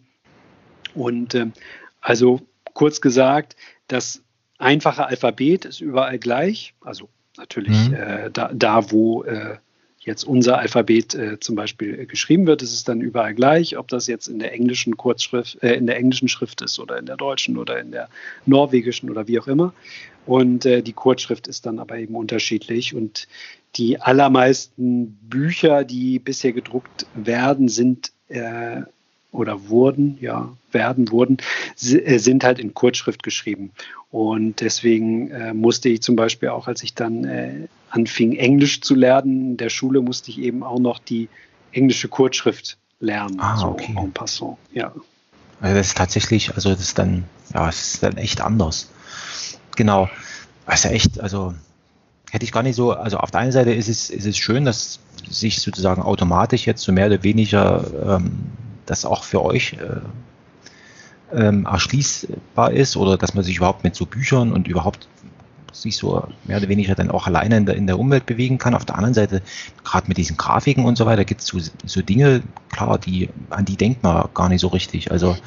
Und 0.94 1.36
ähm, 1.36 1.54
also 2.02 2.42
kurz 2.74 3.00
gesagt, 3.02 3.56
das 3.88 4.24
einfache 4.58 5.06
Alphabet 5.06 5.66
ist 5.66 5.82
überall 5.82 6.20
gleich, 6.20 6.74
also 6.82 7.10
Natürlich 7.42 7.90
mhm. 7.90 7.96
äh, 7.96 8.30
da, 8.32 8.52
da, 8.54 8.92
wo 8.92 9.24
äh, 9.24 9.58
jetzt 10.00 10.24
unser 10.24 10.60
Alphabet 10.60 11.16
äh, 11.16 11.40
zum 11.40 11.56
Beispiel 11.56 12.02
äh, 12.02 12.06
geschrieben 12.06 12.46
wird, 12.46 12.62
ist 12.62 12.72
es 12.72 12.84
dann 12.84 13.02
überall 13.02 13.34
gleich, 13.34 13.78
ob 13.80 13.88
das 13.88 14.06
jetzt 14.06 14.28
in 14.28 14.38
der 14.38 14.54
englischen 14.54 14.96
Kurzschrift, 14.96 15.58
äh, 15.64 15.74
in 15.74 15.88
der 15.88 15.98
englischen 15.98 16.28
Schrift 16.28 16.62
ist 16.62 16.78
oder 16.78 17.00
in 17.00 17.08
der 17.08 17.18
deutschen 17.18 17.58
oder 17.58 17.80
in 17.80 17.92
der 17.92 18.10
norwegischen 18.46 19.10
oder 19.10 19.28
wie 19.28 19.40
auch 19.40 19.48
immer. 19.48 19.74
Und 20.28 20.68
äh, 20.68 20.84
die 20.84 20.94
Kurzschrift 20.94 21.48
ist 21.48 21.66
dann 21.66 21.80
aber 21.80 21.98
eben 21.98 22.14
unterschiedlich. 22.14 22.94
Und 22.94 23.28
die 23.76 24.00
allermeisten 24.00 25.18
Bücher, 25.24 25.84
die 25.84 26.20
bisher 26.20 26.54
gedruckt 26.54 27.08
werden, 27.16 27.70
sind 27.70 28.12
oder 29.32 29.70
wurden, 29.70 30.18
ja, 30.20 30.52
werden, 30.72 31.10
wurden, 31.12 31.38
äh, 31.82 32.18
sind 32.18 32.44
halt 32.44 32.60
in 32.60 32.74
Kurzschrift 32.74 33.24
geschrieben. 33.24 33.72
Und 34.12 34.60
deswegen 34.60 35.32
äh, 35.32 35.54
musste 35.54 35.90
ich 35.90 36.02
zum 36.02 36.16
Beispiel 36.16 36.50
auch, 36.50 36.68
als 36.68 36.84
ich 36.84 36.94
dann 36.94 37.24
äh, 37.24 37.68
anfing, 37.90 38.36
Englisch 38.36 38.82
zu 38.82 38.94
lernen, 38.94 39.52
in 39.52 39.58
der 39.58 39.70
Schule 39.70 40.02
musste 40.02 40.32
ich 40.32 40.40
eben 40.40 40.64
auch 40.64 40.80
noch 40.80 41.00
die 41.00 41.30
englische 41.72 42.10
Kurzschrift 42.10 42.78
lernen. 43.00 43.40
Ah, 43.40 43.58
so 43.58 43.68
okay. 43.68 43.96
en 43.98 44.12
passant, 44.12 44.58
ja. 44.74 44.94
Also 45.62 45.76
das 45.76 45.88
ist 45.88 45.98
tatsächlich, 45.98 46.54
also 46.56 46.70
das 46.70 46.82
ist 46.82 46.98
dann, 46.98 47.24
ja, 47.54 47.70
es 47.70 47.94
ist 47.94 48.04
dann 48.04 48.18
echt 48.18 48.42
anders. 48.42 48.90
Genau. 49.76 50.10
Also 50.66 50.90
echt, 50.90 51.20
also 51.20 51.54
hätte 52.32 52.44
ich 52.44 52.52
gar 52.52 52.64
nicht 52.64 52.76
so, 52.76 52.92
also 52.92 53.18
auf 53.18 53.32
der 53.32 53.42
einen 53.42 53.52
Seite 53.52 53.72
ist 53.72 53.88
es, 53.88 54.10
ist 54.10 54.26
es 54.26 54.38
schön, 54.38 54.66
dass 54.66 55.00
sich 55.30 55.62
sozusagen 55.62 56.02
automatisch 56.02 56.66
jetzt 56.66 56.82
so 56.82 56.92
mehr 56.92 57.08
oder 57.08 57.24
weniger 57.24 58.18
ähm, 58.18 58.44
das 58.86 59.06
auch 59.06 59.24
für 59.24 59.44
euch 59.44 59.74
äh, 59.74 61.38
ähm, 61.38 61.66
erschließbar 61.66 62.72
ist 62.72 62.98
oder 62.98 63.18
dass 63.18 63.34
man 63.34 63.44
sich 63.44 63.58
überhaupt 63.58 63.84
mit 63.84 63.96
so 63.96 64.06
Büchern 64.06 64.52
und 64.52 64.68
überhaupt 64.68 65.08
sich 65.72 65.98
so 65.98 66.28
mehr 66.44 66.58
oder 66.58 66.68
weniger 66.68 66.96
dann 66.96 67.10
auch 67.10 67.28
alleine 67.28 67.58
in 67.58 67.66
der, 67.66 67.76
in 67.76 67.88
der 67.88 67.98
Umwelt 67.98 68.26
bewegen 68.26 68.58
kann. 68.58 68.76
Auf 68.76 68.86
der 68.86 68.96
anderen 68.96 69.14
Seite, 69.14 69.42
gerade 69.84 70.08
mit 70.08 70.18
diesen 70.18 70.38
Grafiken 70.38 70.86
und 70.86 70.98
so 70.98 71.06
weiter, 71.06 71.26
gibt 71.26 71.42
es 71.42 71.48
so, 71.48 71.60
so 71.86 72.02
Dinge, 72.02 72.44
klar, 72.72 72.98
die, 72.98 73.30
an 73.50 73.66
die 73.66 73.78
denkt 73.78 74.04
man 74.04 74.28
gar 74.34 74.50
nicht 74.50 74.62
so 74.62 74.68
richtig. 74.68 75.12
Also 75.12 75.38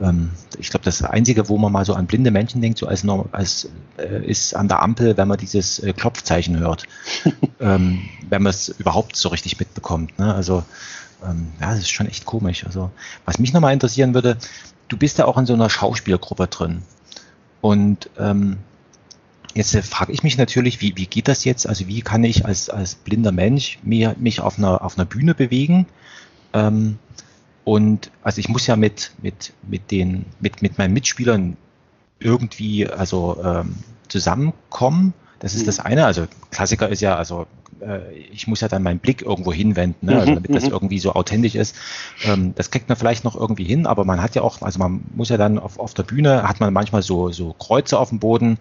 ähm, 0.00 0.30
ich 0.58 0.70
glaube, 0.70 0.84
das 0.84 1.02
Einzige, 1.02 1.48
wo 1.48 1.58
man 1.58 1.72
mal 1.72 1.84
so 1.84 1.94
an 1.94 2.06
blinde 2.06 2.30
Menschen 2.30 2.60
denkt, 2.60 2.78
so 2.78 2.86
als, 2.86 3.06
als 3.32 3.68
äh, 3.98 4.24
ist 4.24 4.54
an 4.54 4.68
der 4.68 4.82
Ampel, 4.82 5.16
wenn 5.16 5.28
man 5.28 5.38
dieses 5.38 5.78
äh, 5.80 5.92
Klopfzeichen 5.92 6.58
hört, 6.58 6.84
ähm, 7.60 8.02
wenn 8.28 8.42
man 8.42 8.50
es 8.50 8.68
überhaupt 8.68 9.16
so 9.16 9.28
richtig 9.28 9.58
mitbekommt. 9.58 10.18
Ne? 10.18 10.34
Also 10.34 10.64
ähm, 11.24 11.52
ja, 11.60 11.70
das 11.70 11.80
ist 11.80 11.90
schon 11.90 12.06
echt 12.06 12.24
komisch. 12.24 12.64
Also 12.64 12.90
was 13.24 13.38
mich 13.38 13.52
nochmal 13.52 13.72
interessieren 13.72 14.14
würde, 14.14 14.36
du 14.88 14.96
bist 14.96 15.18
ja 15.18 15.26
auch 15.26 15.38
in 15.38 15.46
so 15.46 15.54
einer 15.54 15.70
Schauspielgruppe 15.70 16.46
drin 16.46 16.82
und 17.60 18.10
ähm, 18.18 18.58
Jetzt 19.54 19.74
äh, 19.74 19.82
frage 19.82 20.12
ich 20.12 20.22
mich 20.22 20.38
natürlich, 20.38 20.80
wie, 20.80 20.96
wie 20.96 21.06
geht 21.06 21.28
das 21.28 21.44
jetzt? 21.44 21.68
Also 21.68 21.86
wie 21.88 22.02
kann 22.02 22.24
ich 22.24 22.44
als, 22.44 22.70
als 22.70 22.94
blinder 22.94 23.32
Mensch 23.32 23.78
mir, 23.82 24.14
mich 24.18 24.40
auf 24.40 24.58
einer, 24.58 24.82
auf 24.82 24.96
einer 24.96 25.04
Bühne 25.04 25.34
bewegen? 25.34 25.86
Ähm, 26.52 26.98
und 27.64 28.10
also 28.22 28.38
ich 28.38 28.48
muss 28.48 28.66
ja 28.66 28.76
mit, 28.76 29.12
mit, 29.22 29.52
mit, 29.62 29.90
den, 29.90 30.26
mit, 30.40 30.62
mit 30.62 30.78
meinen 30.78 30.94
Mitspielern 30.94 31.56
irgendwie 32.18 32.86
also 32.86 33.42
ähm, 33.42 33.76
zusammenkommen. 34.08 35.14
Das 35.40 35.54
ist 35.54 35.62
mhm. 35.62 35.66
das 35.66 35.80
eine. 35.80 36.04
Also 36.04 36.26
Klassiker 36.50 36.88
ist 36.88 37.00
ja, 37.00 37.16
also 37.16 37.46
äh, 37.80 38.12
ich 38.32 38.46
muss 38.46 38.60
ja 38.60 38.68
dann 38.68 38.82
meinen 38.82 38.98
Blick 38.98 39.22
irgendwo 39.22 39.52
hinwenden, 39.52 40.06
ne? 40.06 40.18
also 40.18 40.30
mhm, 40.30 40.34
damit 40.36 40.54
das 40.54 40.64
mhm. 40.64 40.72
irgendwie 40.72 40.98
so 40.98 41.12
authentisch 41.12 41.54
ist. 41.54 41.76
Ähm, 42.24 42.54
das 42.54 42.70
kriegt 42.70 42.88
man 42.88 42.96
vielleicht 42.96 43.24
noch 43.24 43.36
irgendwie 43.36 43.64
hin, 43.64 43.86
aber 43.86 44.04
man 44.04 44.22
hat 44.22 44.34
ja 44.34 44.42
auch, 44.42 44.62
also 44.62 44.78
man 44.78 45.02
muss 45.14 45.28
ja 45.28 45.36
dann 45.36 45.58
auf, 45.58 45.78
auf 45.78 45.94
der 45.94 46.02
Bühne, 46.04 46.48
hat 46.48 46.60
man 46.60 46.72
manchmal 46.72 47.02
so, 47.02 47.30
so 47.30 47.54
Kreuze 47.58 47.98
auf 47.98 48.10
dem 48.10 48.18
Boden, 48.18 48.58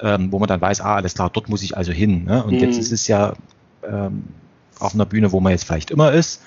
ähm, 0.00 0.32
wo 0.32 0.38
man 0.38 0.48
dann 0.48 0.60
weiß, 0.60 0.80
ah, 0.80 0.96
alles 0.96 1.14
klar, 1.14 1.30
dort 1.32 1.48
muss 1.48 1.62
ich 1.62 1.76
also 1.76 1.92
hin. 1.92 2.24
Ne? 2.24 2.42
Und 2.44 2.54
mhm. 2.54 2.60
jetzt 2.60 2.78
ist 2.78 2.92
es 2.92 3.06
ja 3.06 3.34
ähm, 3.88 4.24
auf 4.78 4.94
einer 4.94 5.06
Bühne, 5.06 5.32
wo 5.32 5.40
man 5.40 5.52
jetzt 5.52 5.64
vielleicht 5.64 5.90
immer 5.90 6.12
ist 6.12 6.42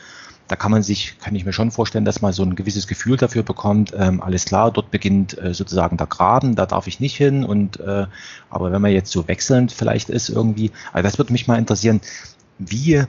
da 0.47 0.55
kann 0.55 0.71
man 0.71 0.83
sich, 0.83 1.17
kann 1.19 1.35
ich 1.35 1.45
mir 1.45 1.53
schon 1.53 1.71
vorstellen, 1.71 2.05
dass 2.05 2.21
man 2.21 2.31
so 2.31 2.43
ein 2.43 2.55
gewisses 2.55 2.87
Gefühl 2.87 3.17
dafür 3.17 3.43
bekommt, 3.43 3.93
ähm, 3.97 4.21
alles 4.21 4.45
klar, 4.45 4.71
dort 4.71 4.91
beginnt 4.91 5.37
äh, 5.37 5.53
sozusagen 5.53 5.97
der 5.97 6.07
Graben, 6.07 6.55
da 6.55 6.65
darf 6.65 6.87
ich 6.87 6.99
nicht 6.99 7.17
hin. 7.17 7.43
Und 7.43 7.79
äh, 7.79 8.05
aber 8.49 8.71
wenn 8.71 8.81
man 8.81 8.91
jetzt 8.91 9.11
so 9.11 9.27
wechselnd 9.27 9.71
vielleicht 9.71 10.09
ist 10.09 10.29
irgendwie, 10.29 10.71
also 10.93 11.03
das 11.03 11.17
würde 11.17 11.33
mich 11.33 11.47
mal 11.47 11.57
interessieren, 11.57 12.01
wie 12.59 13.03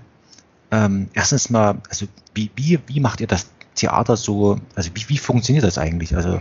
ähm, 0.71 1.09
erstens 1.13 1.51
mal, 1.51 1.79
also 1.89 2.07
wie, 2.35 2.51
wie, 2.57 2.79
wie 2.87 3.01
macht 3.01 3.21
ihr 3.21 3.27
das 3.27 3.51
Theater 3.75 4.17
so, 4.17 4.59
also 4.75 4.91
wie, 4.95 5.09
wie 5.09 5.19
funktioniert 5.19 5.65
das 5.65 5.79
eigentlich? 5.79 6.17
Also 6.17 6.41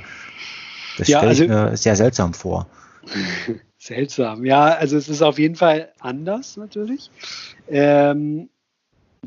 das 0.97 1.07
ja, 1.09 1.19
stelle 1.19 1.33
ich 1.33 1.41
also, 1.41 1.53
mir 1.53 1.77
sehr 1.77 1.95
seltsam 1.95 2.33
vor. 2.33 2.67
Seltsam, 3.77 4.45
ja, 4.45 4.63
also 4.63 4.97
es 4.97 5.09
ist 5.09 5.21
auf 5.21 5.37
jeden 5.37 5.55
Fall 5.55 5.91
anders 5.99 6.57
natürlich. 6.57 7.11
Ähm, 7.67 8.49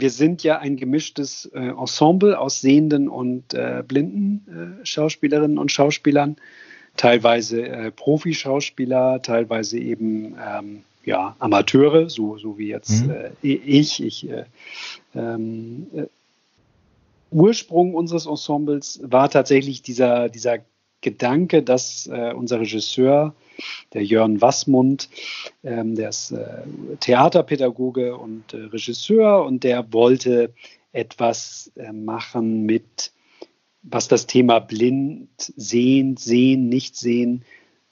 wir 0.01 0.11
sind 0.11 0.43
ja 0.43 0.59
ein 0.59 0.77
gemischtes 0.77 1.47
äh, 1.47 1.59
Ensemble 1.59 2.39
aus 2.39 2.61
sehenden 2.61 3.09
und 3.09 3.55
äh, 3.55 3.83
blinden 3.87 4.81
äh, 4.83 4.87
Schauspielerinnen 4.87 5.59
und 5.59 5.73
Schauspielern, 5.73 6.37
teilweise 6.97 7.67
äh, 7.67 7.91
Profischauspieler, 7.91 9.23
teilweise 9.23 9.79
eben 9.79 10.37
ähm, 10.37 10.83
ja, 11.05 11.37
Amateure, 11.39 12.11
so, 12.11 12.37
so 12.39 12.59
wie 12.59 12.69
jetzt 12.69 13.05
mhm. 13.05 13.11
Äh, 13.11 13.31
ich. 13.43 14.03
ich 14.03 14.29
äh, 14.29 14.45
ähm, 15.15 15.87
Ursprung 17.31 17.95
unseres 17.95 18.27
Ensembles 18.27 19.01
war 19.03 19.29
tatsächlich 19.29 19.83
dieser, 19.83 20.29
dieser 20.29 20.61
Gedanke, 21.01 21.63
dass 21.63 22.07
unser 22.07 22.61
Regisseur 22.61 23.35
der 23.93 24.05
Jörn 24.05 24.41
Wassmund, 24.41 25.09
ähm, 25.65 25.95
der 25.95 26.11
ist 26.11 26.33
äh, 26.33 26.63
Theaterpädagoge 27.01 28.17
und 28.17 28.53
äh, 28.55 28.59
Regisseur 28.59 29.45
und 29.45 29.65
der 29.65 29.93
wollte 29.93 30.53
etwas 30.93 31.73
äh, 31.77 31.93
machen 31.93 32.65
mit, 32.67 33.13
was 33.83 34.09
das 34.09 34.27
Thema 34.27 34.59
blind, 34.59 35.31
sehen, 35.37 36.17
sehen, 36.17 36.69
nicht 36.69 36.97
sehen 36.97 37.45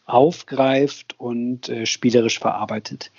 aufgreift 0.04 1.18
und 1.18 1.68
äh, 1.68 1.84
spielerisch 1.84 2.38
verarbeitet. 2.38 3.10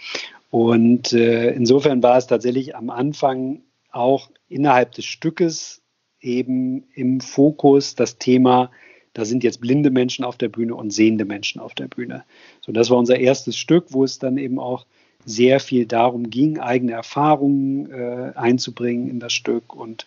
Und 0.50 1.12
äh, 1.12 1.52
insofern 1.52 2.02
war 2.02 2.18
es 2.18 2.28
tatsächlich 2.28 2.76
am 2.76 2.90
Anfang 2.90 3.64
auch 3.92 4.30
innerhalb 4.48 4.94
des 4.94 5.06
Stückes 5.06 5.82
eben 6.22 6.88
im 6.94 7.20
Fokus 7.20 7.96
das 7.96 8.18
Thema 8.18 8.72
da 9.18 9.26
sind 9.26 9.44
jetzt 9.44 9.62
blinde 9.62 9.90
Menschen 9.90 10.24
auf 10.24 10.38
der 10.38 10.48
Bühne 10.48 10.76
und 10.76 10.94
sehende 10.94 11.26
Menschen 11.26 11.60
auf 11.60 11.74
der 11.74 11.88
Bühne. 11.88 12.24
So, 12.62 12.72
das 12.72 12.92
war 12.92 12.98
unser 13.00 13.18
erstes 13.18 13.58
Stück, 13.58 13.86
wo 13.90 14.04
es 14.04 14.20
dann 14.20 14.38
eben 14.38 14.60
auch 14.60 14.86
sehr 15.26 15.60
viel 15.60 15.88
darum 15.88 16.30
ging, 16.30 16.60
eigene 16.60 16.92
Erfahrungen 16.92 17.90
äh, 17.92 18.34
einzubringen 18.36 19.10
in 19.10 19.20
das 19.20 19.34
Stück. 19.34 19.76
Und 19.76 20.06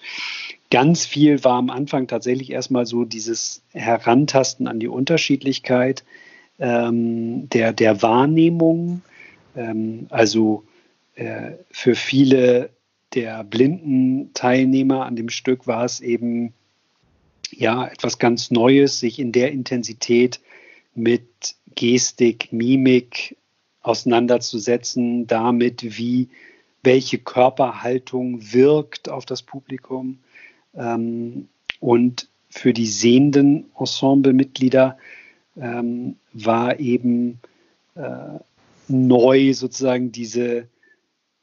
ganz 0.71 1.07
viel 1.07 1.43
war 1.43 1.55
am 1.55 1.71
Anfang 1.71 2.07
tatsächlich 2.07 2.53
erstmal 2.53 2.87
so 2.87 3.05
dieses 3.05 3.65
Herantasten 3.73 4.69
an 4.69 4.79
die 4.79 4.87
Unterschiedlichkeit 4.87 6.05
ähm, 6.61 7.49
der, 7.49 7.73
der 7.73 8.03
Wahrnehmung. 8.03 9.03
Ähm, 9.57 10.07
also 10.11 10.63
äh, 11.17 11.55
für 11.73 11.97
viele 11.97 12.71
der 13.15 13.43
blinden 13.43 14.33
Teilnehmer 14.35 15.05
an 15.05 15.17
dem 15.17 15.31
Stück 15.31 15.67
war 15.67 15.85
es 15.85 15.99
eben 15.99 16.55
ja 17.53 17.87
etwas 17.87 18.19
ganz 18.19 18.51
Neues, 18.51 19.01
sich 19.01 19.19
in 19.19 19.33
der 19.33 19.53
Intensität 19.53 20.41
mit 20.95 21.57
Gestik, 21.75 22.53
Mimik 22.53 23.37
auseinanderzusetzen, 23.83 25.27
damit 25.27 25.99
wie 25.99 26.29
welche 26.83 27.19
Körperhaltung 27.19 28.53
wirkt 28.53 29.09
auf 29.09 29.27
das 29.27 29.43
Publikum. 29.43 30.19
Ähm, 30.75 31.49
und 31.79 32.29
für 32.49 32.73
die 32.73 32.87
sehenden 32.87 33.71
Ensemblemitglieder 33.79 34.99
ähm, 35.57 36.17
war 36.33 36.81
eben 36.81 37.41
äh, 37.95 38.39
neu 38.89 39.55
sozusagen 39.55 40.11
diese, 40.13 40.69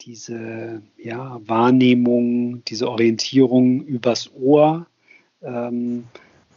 diese 0.01 0.81
ja, 0.97 1.39
Wahrnehmung, 1.45 2.63
diese 2.65 2.89
Orientierung 2.89 3.81
übers 3.85 4.31
Ohr 4.35 4.87
ähm, 5.47 6.03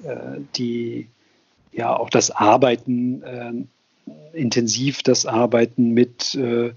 äh, 0.03 0.41
die 0.57 1.07
ja 1.73 1.97
auch 1.97 2.11
das 2.11 2.31
Arbeiten, 2.31 3.23
äh, 3.23 3.53
intensiv 4.33 5.03
das 5.03 5.27
Arbeiten 5.27 5.93
mit 5.95 6.35
äh, 6.35 6.73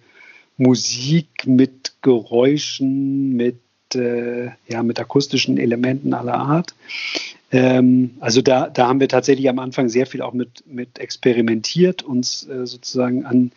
Musik, 0.57 1.45
mit 1.45 1.93
Geräuschen, 2.01 3.36
mit, 3.36 3.59
äh, 3.95 4.49
ja, 4.68 4.84
mit 4.84 4.99
akustischen 4.99 5.57
Elementen 5.57 6.14
aller 6.14 6.36
Art. 6.36 6.76
Ähm, 7.51 8.11
also 8.20 8.41
da, 8.41 8.70
da 8.70 8.88
haben 8.88 8.99
wir 8.99 9.09
tatsächlich 9.09 9.49
am 9.49 9.59
Anfang 9.59 9.89
sehr 9.89 10.05
viel 10.05 10.22
auch 10.22 10.34
mit, 10.34 10.64
mit 10.68 10.99
experimentiert, 10.99 12.03
uns 12.03 12.47
äh, 12.47 12.66
sozusagen 12.66 13.26
an 13.26 13.51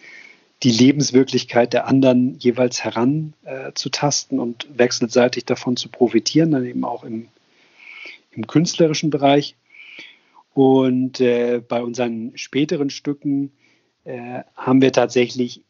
die 0.62 0.70
Lebenswirklichkeit 0.70 1.72
der 1.72 1.86
anderen 1.86 2.38
jeweils 2.38 2.82
heranzutasten 2.82 4.38
äh, 4.38 4.40
und 4.40 4.66
wechselseitig 4.74 5.44
davon 5.44 5.76
zu 5.76 5.88
profitieren, 5.88 6.50
dann 6.50 6.64
eben 6.64 6.84
auch 6.84 7.04
im, 7.04 7.28
im 8.36 8.46
künstlerischen 8.46 9.10
Bereich. 9.10 9.56
Und 10.54 11.20
äh, 11.20 11.60
bei 11.66 11.82
unseren 11.82 12.32
späteren 12.36 12.90
Stücken 12.90 13.52
äh, 14.04 14.42
haben 14.56 14.80
wir 14.80 14.92
tatsächlich 14.92 15.62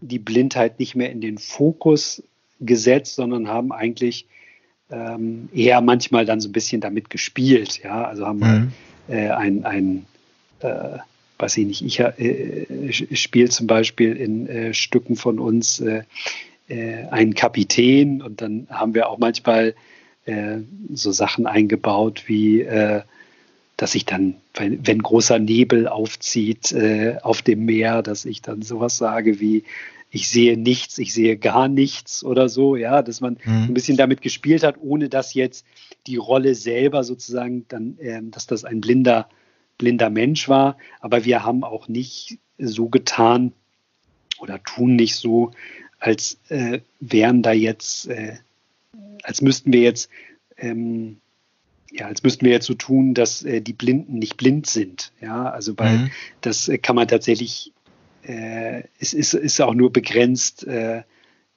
die 0.00 0.18
Blindheit 0.18 0.78
nicht 0.80 0.96
mehr 0.96 1.10
in 1.10 1.20
den 1.20 1.38
Fokus 1.38 2.22
gesetzt, 2.60 3.14
sondern 3.14 3.48
haben 3.48 3.72
eigentlich 3.72 4.26
ähm, 4.90 5.48
eher 5.54 5.80
manchmal 5.80 6.24
dann 6.24 6.40
so 6.40 6.48
ein 6.48 6.52
bisschen 6.52 6.80
damit 6.80 7.10
gespielt. 7.10 7.80
Ja, 7.82 8.04
also 8.04 8.26
haben 8.26 8.38
mhm. 8.38 8.72
wir 9.06 9.16
äh, 9.16 9.30
ein, 9.30 9.64
ein 9.64 10.06
äh, 10.60 10.98
weiß 11.38 11.56
ich 11.58 11.66
nicht, 11.66 11.82
ich 11.82 12.00
äh, 12.00 12.66
spiele 12.92 13.48
zum 13.48 13.66
Beispiel 13.66 14.16
in 14.16 14.46
äh, 14.48 14.74
Stücken 14.74 15.16
von 15.16 15.38
uns 15.38 15.80
äh, 15.80 16.04
einen 16.68 17.34
Kapitän 17.34 18.22
und 18.22 18.40
dann 18.40 18.66
haben 18.70 18.94
wir 18.94 19.10
auch 19.10 19.18
manchmal 19.18 19.74
äh, 20.24 20.58
so 20.92 21.12
Sachen 21.12 21.46
eingebaut 21.46 22.24
wie, 22.26 22.62
äh, 22.62 23.02
dass 23.76 23.94
ich 23.94 24.04
dann, 24.04 24.34
wenn, 24.54 24.86
wenn 24.86 25.02
großer 25.02 25.38
Nebel 25.38 25.88
aufzieht 25.88 26.72
äh, 26.72 27.16
auf 27.22 27.42
dem 27.42 27.64
Meer, 27.64 28.02
dass 28.02 28.24
ich 28.24 28.42
dann 28.42 28.62
sowas 28.62 28.96
sage 28.96 29.40
wie, 29.40 29.64
ich 30.14 30.28
sehe 30.28 30.58
nichts, 30.58 30.98
ich 30.98 31.14
sehe 31.14 31.38
gar 31.38 31.68
nichts 31.68 32.22
oder 32.22 32.50
so, 32.50 32.76
ja, 32.76 33.02
dass 33.02 33.22
man 33.22 33.38
mhm. 33.44 33.64
ein 33.64 33.74
bisschen 33.74 33.96
damit 33.96 34.20
gespielt 34.20 34.62
hat, 34.62 34.76
ohne 34.78 35.08
dass 35.08 35.32
jetzt 35.32 35.64
die 36.06 36.16
Rolle 36.16 36.54
selber 36.54 37.02
sozusagen 37.02 37.64
dann, 37.68 37.96
ähm, 38.00 38.30
dass 38.30 38.46
das 38.46 38.64
ein 38.64 38.82
blinder, 38.82 39.28
blinder 39.78 40.10
Mensch 40.10 40.50
war. 40.50 40.76
Aber 41.00 41.24
wir 41.24 41.44
haben 41.44 41.64
auch 41.64 41.88
nicht 41.88 42.38
so 42.58 42.88
getan 42.88 43.52
oder 44.38 44.62
tun 44.62 44.96
nicht 44.96 45.16
so, 45.16 45.52
als 45.98 46.38
äh, 46.48 46.80
wären 47.00 47.42
da 47.42 47.52
jetzt, 47.52 48.08
äh, 48.08 48.36
als 49.22 49.40
müssten 49.40 49.72
wir 49.72 49.80
jetzt, 49.80 50.10
ähm, 50.56 51.18
ja, 51.90 52.06
als 52.06 52.22
müssten 52.22 52.44
wir 52.44 52.52
jetzt 52.52 52.66
so 52.66 52.74
tun, 52.74 53.14
dass 53.14 53.42
äh, 53.42 53.60
die 53.60 53.72
Blinden 53.72 54.18
nicht 54.18 54.36
blind 54.36 54.66
sind. 54.66 55.12
Ja, 55.20 55.50
also 55.50 55.78
weil 55.78 55.98
mhm. 55.98 56.10
das 56.40 56.68
äh, 56.68 56.78
kann 56.78 56.96
man 56.96 57.08
tatsächlich, 57.08 57.72
äh, 58.22 58.82
es 58.98 59.14
ist, 59.14 59.34
ist 59.34 59.60
auch 59.60 59.74
nur 59.74 59.92
begrenzt 59.92 60.64
äh, 60.64 61.02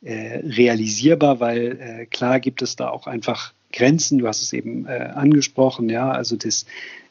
realisierbar, 0.02 1.40
weil 1.40 2.06
klar 2.12 2.40
gibt 2.40 2.62
es 2.62 2.76
da 2.76 2.90
auch 2.90 3.08
einfach 3.08 3.56
Grenzen. 3.72 4.20
Du 4.20 4.28
hast 4.28 4.44
es 4.44 4.54
eben 4.54 4.86
angesprochen, 4.86 5.90
ja, 5.90 6.12
also 6.12 6.36
das 6.36 6.68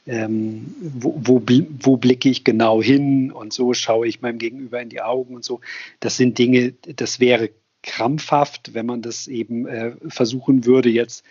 ähm, 0.06 0.74
wo, 0.80 1.14
wo, 1.16 1.42
wo, 1.80 1.96
blicke 1.96 2.28
ich 2.28 2.44
genau 2.44 2.82
hin 2.82 3.32
und 3.32 3.52
so 3.52 3.72
schaue 3.74 4.06
ich 4.06 4.20
meinem 4.20 4.38
Gegenüber 4.38 4.80
in 4.80 4.90
die 4.90 5.00
Augen 5.00 5.34
und 5.34 5.44
so. 5.44 5.60
Das 5.98 6.16
sind 6.16 6.38
Dinge, 6.38 6.74
das 6.94 7.20
wäre 7.20 7.50
krampfhaft, 7.84 8.74
wenn 8.74 8.86
man 8.86 9.02
das 9.02 9.28
eben 9.28 9.66
äh, 9.66 9.92
versuchen 10.08 10.64
würde, 10.64 10.88
jetzt, 10.88 11.24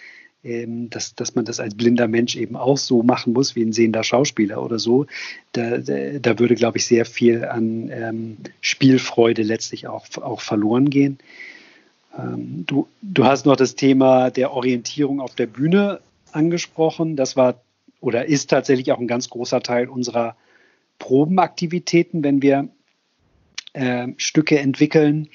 ähm, 0.43 0.89
dass, 0.89 1.15
dass 1.15 1.35
man 1.35 1.45
das 1.45 1.59
als 1.59 1.75
blinder 1.75 2.07
Mensch 2.07 2.35
eben 2.35 2.55
auch 2.55 2.77
so 2.77 3.03
machen 3.03 3.33
muss, 3.33 3.55
wie 3.55 3.63
ein 3.63 3.73
sehender 3.73 4.03
Schauspieler 4.03 4.63
oder 4.63 4.79
so. 4.79 5.07
Da, 5.51 5.77
da, 5.77 6.39
würde, 6.39 6.55
glaube 6.55 6.77
ich, 6.77 6.85
sehr 6.85 7.05
viel 7.05 7.45
an 7.45 7.89
ähm, 7.89 8.37
Spielfreude 8.61 9.41
letztlich 9.41 9.87
auch, 9.87 10.05
auch 10.17 10.41
verloren 10.41 10.89
gehen. 10.89 11.17
Ähm, 12.17 12.65
du, 12.67 12.87
du 13.01 13.25
hast 13.25 13.45
noch 13.45 13.55
das 13.55 13.75
Thema 13.75 14.29
der 14.29 14.51
Orientierung 14.51 15.21
auf 15.21 15.35
der 15.35 15.47
Bühne 15.47 16.01
angesprochen. 16.31 17.15
Das 17.15 17.35
war 17.35 17.61
oder 17.99 18.25
ist 18.25 18.49
tatsächlich 18.49 18.91
auch 18.91 18.99
ein 18.99 19.07
ganz 19.07 19.29
großer 19.29 19.61
Teil 19.61 19.87
unserer 19.87 20.35
Probenaktivitäten, 20.99 22.23
wenn 22.23 22.41
wir 22.41 22.67
äh, 23.71 24.09
Stücke 24.17 24.59
entwickeln, 24.59 25.29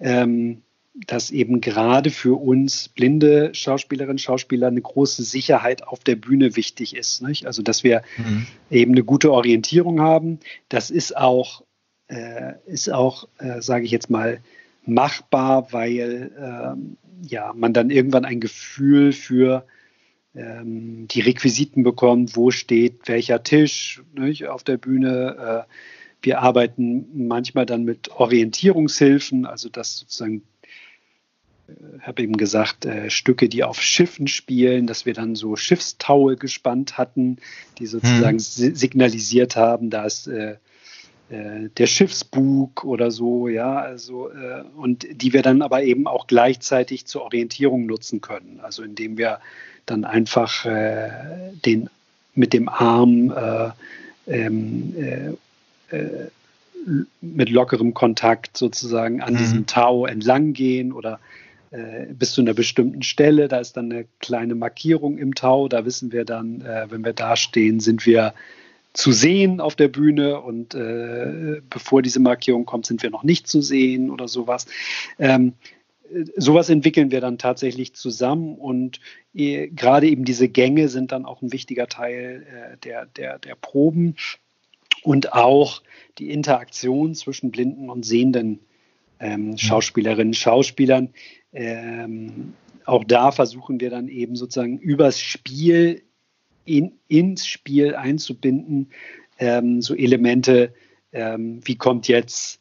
ähm, 0.00 0.62
dass 1.06 1.30
eben 1.30 1.60
gerade 1.60 2.10
für 2.10 2.40
uns 2.40 2.88
blinde 2.88 3.50
Schauspielerinnen 3.54 4.14
und 4.14 4.20
Schauspieler 4.20 4.68
eine 4.68 4.80
große 4.80 5.22
Sicherheit 5.22 5.86
auf 5.86 6.02
der 6.02 6.16
Bühne 6.16 6.56
wichtig 6.56 6.96
ist. 6.96 7.22
Nicht? 7.22 7.46
Also 7.46 7.62
dass 7.62 7.84
wir 7.84 8.02
mhm. 8.16 8.46
eben 8.70 8.92
eine 8.92 9.04
gute 9.04 9.32
Orientierung 9.32 10.00
haben. 10.00 10.40
Das 10.68 10.90
ist 10.90 11.16
auch, 11.16 11.62
äh, 12.08 12.54
ist 12.66 12.90
auch, 12.90 13.28
äh, 13.38 13.60
sage 13.60 13.84
ich 13.84 13.90
jetzt 13.90 14.10
mal, 14.10 14.40
machbar, 14.84 15.72
weil 15.72 16.32
ähm, 16.38 16.96
ja, 17.22 17.52
man 17.54 17.72
dann 17.72 17.90
irgendwann 17.90 18.24
ein 18.24 18.40
Gefühl 18.40 19.12
für 19.12 19.66
ähm, 20.34 21.06
die 21.08 21.20
Requisiten 21.20 21.82
bekommt, 21.82 22.36
wo 22.36 22.50
steht 22.50 23.06
welcher 23.06 23.42
Tisch 23.42 24.02
nicht, 24.14 24.48
auf 24.48 24.64
der 24.64 24.78
Bühne. 24.78 25.66
Äh, 25.66 25.72
wir 26.22 26.40
arbeiten 26.40 27.26
manchmal 27.26 27.66
dann 27.66 27.84
mit 27.84 28.10
Orientierungshilfen, 28.10 29.46
also 29.46 29.68
das 29.68 29.98
sozusagen 29.98 30.42
ich 31.68 31.74
äh, 31.74 32.00
habe 32.00 32.22
eben 32.22 32.36
gesagt, 32.36 32.86
äh, 32.86 33.10
Stücke, 33.10 33.48
die 33.48 33.64
auf 33.64 33.82
Schiffen 33.82 34.26
spielen, 34.26 34.86
dass 34.86 35.06
wir 35.06 35.14
dann 35.14 35.34
so 35.34 35.56
Schiffstaue 35.56 36.36
gespannt 36.36 36.98
hatten, 36.98 37.38
die 37.78 37.86
sozusagen 37.86 38.38
hm. 38.38 38.74
signalisiert 38.74 39.56
haben, 39.56 39.90
da 39.90 40.04
ist 40.04 40.26
äh, 40.28 40.56
äh, 41.30 41.68
der 41.76 41.86
Schiffsbug 41.86 42.84
oder 42.84 43.10
so, 43.10 43.48
ja, 43.48 43.76
also 43.78 44.30
äh, 44.30 44.64
und 44.76 45.06
die 45.10 45.32
wir 45.32 45.42
dann 45.42 45.60
aber 45.60 45.82
eben 45.82 46.06
auch 46.06 46.26
gleichzeitig 46.26 47.06
zur 47.06 47.22
Orientierung 47.22 47.84
nutzen 47.86 48.20
können. 48.22 48.60
Also 48.62 48.82
indem 48.82 49.18
wir 49.18 49.40
dann 49.84 50.04
einfach 50.04 50.64
äh, 50.64 51.10
den 51.66 51.90
mit 52.34 52.52
dem 52.52 52.68
Arm 52.68 53.30
äh, 53.30 53.70
ähm, 54.26 54.94
äh, 54.96 55.32
äh, 55.90 56.28
mit 57.20 57.50
lockerem 57.50 57.92
Kontakt 57.94 58.56
sozusagen 58.56 59.20
an 59.20 59.34
mhm. 59.34 59.38
diesem 59.38 59.66
Tau 59.66 60.06
entlang 60.06 60.52
gehen 60.52 60.92
oder 60.92 61.20
äh, 61.70 62.06
bis 62.12 62.32
zu 62.32 62.40
einer 62.40 62.54
bestimmten 62.54 63.02
Stelle. 63.02 63.48
Da 63.48 63.58
ist 63.58 63.76
dann 63.76 63.92
eine 63.92 64.06
kleine 64.20 64.54
Markierung 64.54 65.18
im 65.18 65.34
Tau. 65.34 65.68
Da 65.68 65.84
wissen 65.84 66.12
wir 66.12 66.24
dann, 66.24 66.62
äh, 66.62 66.86
wenn 66.88 67.04
wir 67.04 67.12
da 67.12 67.36
stehen, 67.36 67.80
sind 67.80 68.06
wir 68.06 68.34
zu 68.94 69.12
sehen 69.12 69.60
auf 69.60 69.76
der 69.76 69.88
Bühne 69.88 70.40
und 70.40 70.74
äh, 70.74 71.60
bevor 71.68 72.02
diese 72.02 72.20
Markierung 72.20 72.64
kommt, 72.64 72.86
sind 72.86 73.02
wir 73.02 73.10
noch 73.10 73.22
nicht 73.22 73.46
zu 73.46 73.60
sehen 73.60 74.10
oder 74.10 74.28
sowas. 74.28 74.66
Ähm, 75.18 75.52
sowas 76.36 76.70
entwickeln 76.70 77.10
wir 77.10 77.20
dann 77.20 77.38
tatsächlich 77.38 77.94
zusammen 77.94 78.56
und 78.56 79.00
äh, 79.34 79.68
gerade 79.68 80.08
eben 80.08 80.24
diese 80.24 80.48
Gänge 80.48 80.88
sind 80.88 81.12
dann 81.12 81.26
auch 81.26 81.42
ein 81.42 81.52
wichtiger 81.52 81.86
Teil 81.86 82.46
äh, 82.50 82.76
der, 82.78 83.06
der, 83.06 83.38
der 83.38 83.54
Proben 83.54 84.16
und 85.02 85.32
auch 85.32 85.82
die 86.18 86.30
Interaktion 86.30 87.14
zwischen 87.14 87.50
blinden 87.50 87.90
und 87.90 88.04
sehenden 88.04 88.60
ähm. 89.20 89.58
Schauspielerinnen, 89.58 90.34
Schauspielern. 90.34 91.10
Ähm, 91.52 92.54
auch 92.84 93.04
da 93.04 93.32
versuchen 93.32 93.80
wir 93.80 93.90
dann 93.90 94.08
eben 94.08 94.36
sozusagen 94.36 94.78
übers 94.78 95.20
Spiel 95.20 96.02
in, 96.64 96.98
ins 97.08 97.46
Spiel 97.46 97.94
einzubinden, 97.94 98.90
ähm, 99.38 99.82
so 99.82 99.94
Elemente, 99.94 100.74
ähm, 101.12 101.60
wie 101.64 101.76
kommt 101.76 102.08
jetzt 102.08 102.60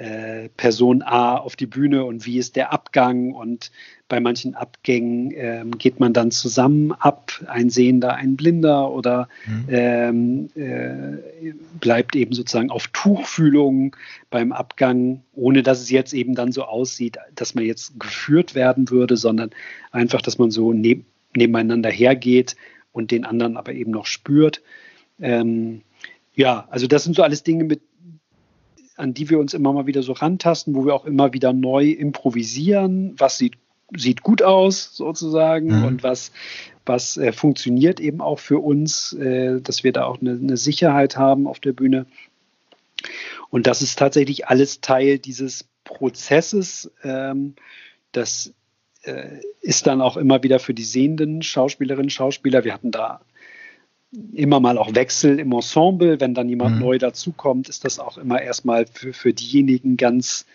äh, 0.00 0.48
Person 0.56 1.02
A 1.02 1.36
auf 1.36 1.56
die 1.56 1.66
Bühne 1.66 2.06
und 2.06 2.24
wie 2.24 2.38
ist 2.38 2.56
der 2.56 2.72
Abgang 2.72 3.34
und 3.34 3.70
bei 4.08 4.18
manchen 4.18 4.54
Abgängen 4.54 5.30
ähm, 5.36 5.76
geht 5.76 6.00
man 6.00 6.14
dann 6.14 6.30
zusammen 6.30 6.92
ab, 6.92 7.32
ein 7.46 7.68
Sehender, 7.68 8.14
ein 8.14 8.34
Blinder 8.34 8.90
oder 8.90 9.28
mhm. 9.46 9.66
ähm, 9.68 10.48
äh, 10.54 11.52
bleibt 11.80 12.16
eben 12.16 12.32
sozusagen 12.32 12.70
auf 12.70 12.86
Tuchfühlung 12.88 13.94
beim 14.30 14.52
Abgang, 14.52 15.22
ohne 15.34 15.62
dass 15.62 15.82
es 15.82 15.90
jetzt 15.90 16.14
eben 16.14 16.34
dann 16.34 16.50
so 16.50 16.64
aussieht, 16.64 17.18
dass 17.34 17.54
man 17.54 17.64
jetzt 17.64 18.00
geführt 18.00 18.54
werden 18.54 18.88
würde, 18.88 19.18
sondern 19.18 19.50
einfach, 19.92 20.22
dass 20.22 20.38
man 20.38 20.50
so 20.50 20.72
neb 20.72 21.04
nebeneinander 21.36 21.90
hergeht 21.90 22.56
und 22.90 23.10
den 23.10 23.26
anderen 23.26 23.58
aber 23.58 23.74
eben 23.74 23.90
noch 23.90 24.06
spürt. 24.06 24.62
Ähm, 25.20 25.82
ja, 26.34 26.66
also 26.70 26.86
das 26.86 27.04
sind 27.04 27.16
so 27.16 27.22
alles 27.22 27.42
Dinge, 27.42 27.64
mit 27.64 27.82
an 29.00 29.14
die 29.14 29.30
wir 29.30 29.38
uns 29.38 29.54
immer 29.54 29.72
mal 29.72 29.86
wieder 29.86 30.02
so 30.02 30.12
rantasten, 30.12 30.74
wo 30.74 30.84
wir 30.84 30.94
auch 30.94 31.06
immer 31.06 31.32
wieder 31.32 31.52
neu 31.52 31.90
improvisieren, 31.90 33.14
was 33.16 33.38
sieht, 33.38 33.54
sieht 33.96 34.22
gut 34.22 34.42
aus 34.42 34.94
sozusagen 34.94 35.78
mhm. 35.78 35.84
und 35.84 36.02
was, 36.02 36.32
was 36.84 37.16
äh, 37.16 37.32
funktioniert 37.32 37.98
eben 37.98 38.20
auch 38.20 38.38
für 38.38 38.58
uns, 38.58 39.14
äh, 39.14 39.60
dass 39.60 39.82
wir 39.84 39.92
da 39.92 40.04
auch 40.04 40.20
eine, 40.20 40.32
eine, 40.32 40.56
Sicherheit 40.56 41.16
haben 41.16 41.46
auf 41.46 41.60
der 41.60 41.72
Bühne. 41.72 42.06
Und 43.48 43.66
das 43.66 43.82
ist 43.82 43.98
tatsächlich 43.98 44.46
alles 44.48 44.80
Teil 44.80 45.18
dieses 45.18 45.64
Prozesses. 45.84 46.92
Ähm, 47.02 47.54
das 48.12 48.52
äh, 49.02 49.40
ist 49.60 49.86
dann 49.86 50.02
auch 50.02 50.18
immer 50.18 50.42
wieder 50.42 50.58
für 50.58 50.74
die 50.74 50.84
sehenden 50.84 51.42
Schauspielerinnen 51.42 52.06
und 52.06 52.12
Schauspieler. 52.12 52.64
Wir 52.64 52.74
hatten 52.74 52.90
da 52.90 53.22
immer 54.12 54.60
mal 54.60 54.78
auch 54.78 54.94
Wechsel 54.94 55.38
im 55.38 55.52
Ensemble. 55.52 56.20
Wenn 56.20 56.34
dann 56.34 56.48
jemand 56.48 56.76
mhm. 56.76 56.82
neu 56.82 56.98
dazukommt, 56.98 57.68
ist 57.68 57.84
das 57.84 57.98
auch 57.98 58.18
immer 58.18 58.40
erstmal 58.40 58.86
für, 58.86 59.12
für 59.12 59.32
diejenigen 59.32 59.96
ganz, 59.96 60.46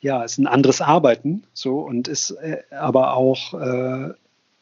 ja, 0.00 0.22
ist 0.22 0.38
ein 0.38 0.46
anderes 0.46 0.80
Arbeiten. 0.80 1.44
So 1.52 1.78
und 1.80 2.08
ist 2.08 2.30
äh, 2.32 2.62
aber 2.70 3.14
auch 3.14 3.54
äh, 3.54 4.12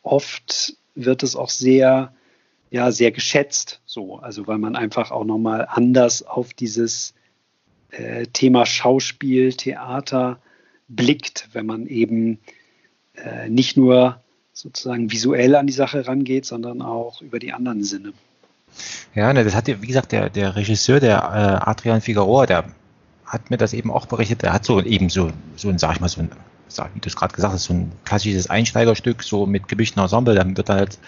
oft 0.03 0.77
wird 0.95 1.23
es 1.23 1.37
auch 1.37 1.51
sehr, 1.51 2.15
ja, 2.71 2.93
sehr 2.93 3.11
geschätzt. 3.11 3.81
So, 3.87 4.17
also 4.17 4.47
weil 4.47 4.59
man 4.59 4.77
einfach 4.77 5.11
auch 5.11 5.25
nochmal 5.25 5.67
anders 5.69 6.23
auf 6.23 6.55
dieses 6.55 7.15
äh, 7.91 8.27
Thema 8.27 8.67
Schauspiel, 8.67 9.53
Theater 9.53 10.39
blickt, 10.89 11.49
wenn 11.53 11.67
man 11.67 11.87
eben 11.87 12.39
äh, 13.15 13.49
nicht 13.49 13.77
nur 13.77 14.22
sozusagen 14.53 15.11
visuell 15.11 15.55
an 15.57 15.67
die 15.67 15.73
Sache 15.73 16.07
rangeht, 16.07 16.45
sondern 16.45 16.83
auch 16.83 17.23
über 17.23 17.39
die 17.39 17.53
anderen 17.53 17.85
Sinne. 17.85 18.13
Ja, 19.15 19.33
ne, 19.33 19.45
das 19.45 19.55
hat, 19.55 19.67
wie 19.67 19.87
gesagt, 19.87 20.13
der, 20.13 20.31
der 20.31 20.57
Regisseur, 20.57 21.01
der 21.01 21.19
äh, 21.19 21.69
Adrian 21.69 22.01
Figueroa, 22.01 22.47
der 22.47 22.65
hat 23.27 23.51
mir 23.51 23.57
das 23.57 23.73
eben 23.73 23.91
auch 23.91 24.07
berichtet, 24.07 24.43
der 24.43 24.53
hat 24.53 24.65
so 24.65 24.81
eben 24.81 25.09
so, 25.09 25.31
so 25.57 25.69
ein, 25.69 25.79
sag 25.79 25.95
ich 25.95 26.01
mal, 26.01 26.09
so 26.09 26.21
ein, 26.21 26.31
wie 26.95 27.01
du 27.01 27.09
es 27.09 27.17
gerade 27.17 27.35
gesagt 27.35 27.55
hast, 27.55 27.65
so 27.65 27.75
ein 27.75 27.93
klassisches 28.05 28.49
Einsteigerstück, 28.49 29.23
so 29.23 29.47
mit 29.47 29.69
gemischten 29.69 30.03
Ensemble, 30.03 30.35
dann 30.35 30.57
wird 30.57 30.69
halt, 30.71 30.99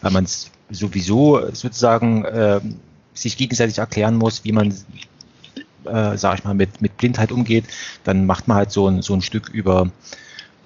weil 0.00 0.10
man 0.10 0.24
es 0.24 0.50
sowieso 0.70 1.50
sozusagen 1.52 2.24
äh, 2.24 2.60
sich 3.14 3.36
gegenseitig 3.36 3.78
erklären 3.78 4.16
muss, 4.16 4.44
wie 4.44 4.52
man, 4.52 4.68
äh, 5.84 6.16
sag 6.16 6.38
ich 6.38 6.44
mal, 6.44 6.54
mit, 6.54 6.80
mit 6.80 6.96
Blindheit 6.96 7.30
umgeht, 7.30 7.64
dann 8.04 8.26
macht 8.26 8.48
man 8.48 8.56
halt 8.56 8.72
so 8.72 8.88
ein, 8.88 9.02
so 9.02 9.14
ein 9.14 9.22
Stück 9.22 9.48
über, 9.50 9.90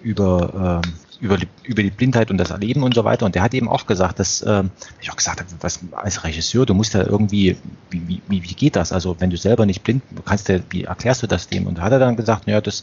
über 0.02 0.82
äh, 0.84 0.88
über, 1.20 1.38
über 1.64 1.82
die 1.82 1.90
Blindheit 1.90 2.30
und 2.30 2.38
das 2.38 2.50
Erleben 2.50 2.82
und 2.82 2.94
so 2.94 3.04
weiter. 3.04 3.26
Und 3.26 3.34
der 3.34 3.42
hat 3.42 3.54
eben 3.54 3.68
auch 3.68 3.86
gesagt, 3.86 4.18
dass 4.18 4.42
äh, 4.42 4.64
ich 5.00 5.10
auch 5.10 5.16
gesagt 5.16 5.40
habe, 5.40 5.50
was 5.60 5.80
als 5.92 6.24
Regisseur, 6.24 6.66
du 6.66 6.74
musst 6.74 6.94
ja 6.94 7.02
irgendwie, 7.02 7.56
wie, 7.90 8.20
wie, 8.28 8.42
wie 8.42 8.54
geht 8.54 8.76
das? 8.76 8.92
Also 8.92 9.16
wenn 9.18 9.30
du 9.30 9.36
selber 9.36 9.66
nicht 9.66 9.82
blind, 9.82 10.02
kannst 10.24 10.48
du, 10.48 10.62
wie 10.70 10.84
erklärst 10.84 11.22
du 11.22 11.26
das 11.26 11.48
dem? 11.48 11.66
Und 11.66 11.78
da 11.78 11.82
hat 11.82 11.92
er 11.92 11.98
dann 11.98 12.16
gesagt, 12.16 12.46
ja, 12.46 12.60
das, 12.60 12.82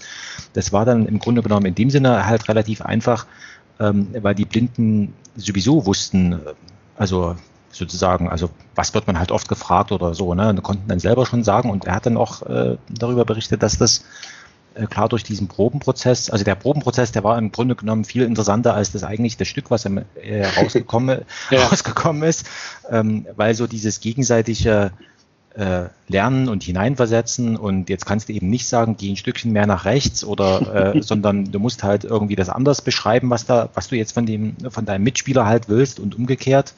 das 0.54 0.72
war 0.74 0.86
dann 0.86 1.06
im 1.08 1.20
Grunde 1.20 1.42
genommen 1.42 1.66
in 1.66 1.76
dem 1.76 1.90
Sinne 1.90 2.26
halt 2.26 2.48
relativ 2.48 2.82
einfach, 2.82 3.26
ähm, 3.80 4.08
weil 4.22 4.36
die 4.36 4.46
Blinden 4.46 5.14
sowieso 5.36 5.86
wussten, 5.86 6.40
also 6.98 7.36
sozusagen, 7.72 8.30
also 8.30 8.50
was 8.76 8.94
wird 8.94 9.08
man 9.08 9.18
halt 9.18 9.32
oft 9.32 9.50
gefragt 9.50 9.92
oder 9.92 10.14
so, 10.14 10.34
ne? 10.36 10.50
Und 10.50 10.62
konnten 10.62 10.88
dann 10.88 11.00
selber 11.00 11.26
schon 11.26 11.44
sagen 11.44 11.72
und 11.72 11.86
er 11.86 11.96
hat 11.96 12.06
dann 12.06 12.18
auch 12.18 12.44
äh, 12.44 12.78
darüber 12.90 13.26
berichtet, 13.26 13.64
dass 13.64 13.78
das 13.78 14.00
äh, 14.00 14.04
klar 14.90 15.10
durch 15.10 15.24
diesen 15.24 15.48
Probenprozess, 15.48 16.30
also 16.30 16.44
der 16.44 16.56
Probenprozess, 16.56 17.12
der 17.12 17.24
war 17.24 17.38
im 17.38 17.52
Grunde 17.52 17.76
genommen 17.76 18.06
viel 18.06 18.24
interessanter 18.24 18.74
als 18.74 18.92
das 18.92 19.04
eigentlich 19.04 19.38
das 19.38 19.48
Stück, 19.48 19.72
was 19.72 19.86
äh, 19.86 20.04
rausgekommen, 20.58 21.22
ja. 21.52 21.68
rausgekommen 21.68 22.24
ist, 22.24 22.48
ähm, 22.90 23.28
weil 23.36 23.56
so 23.56 23.68
dieses 23.68 24.00
gegenseitige 24.00 24.92
äh, 25.56 25.86
Lernen 26.08 26.50
und 26.50 26.64
hineinversetzen 26.64 27.58
und 27.58 27.90
jetzt 27.90 28.06
kannst 28.06 28.30
du 28.30 28.34
eben 28.34 28.50
nicht 28.50 28.68
sagen, 28.68 28.96
geh 28.98 29.12
ein 29.12 29.18
Stückchen 29.18 29.52
mehr 29.52 29.68
nach 29.68 29.86
rechts 29.86 30.24
oder, 30.24 30.96
äh, 30.96 31.02
sondern 31.04 31.52
du 31.52 31.60
musst 31.60 31.84
halt 31.84 32.04
irgendwie 32.04 32.36
das 32.36 32.50
anders 32.50 32.82
beschreiben, 32.82 33.30
was 33.30 33.46
da, 33.46 33.70
was 33.74 33.88
du 33.88 33.96
jetzt 33.96 34.14
von 34.14 34.26
dem, 34.26 34.56
von 34.70 34.86
deinem 34.86 35.04
Mitspieler 35.04 35.46
halt 35.46 35.70
willst 35.70 36.00
und 36.00 36.16
umgekehrt. 36.16 36.74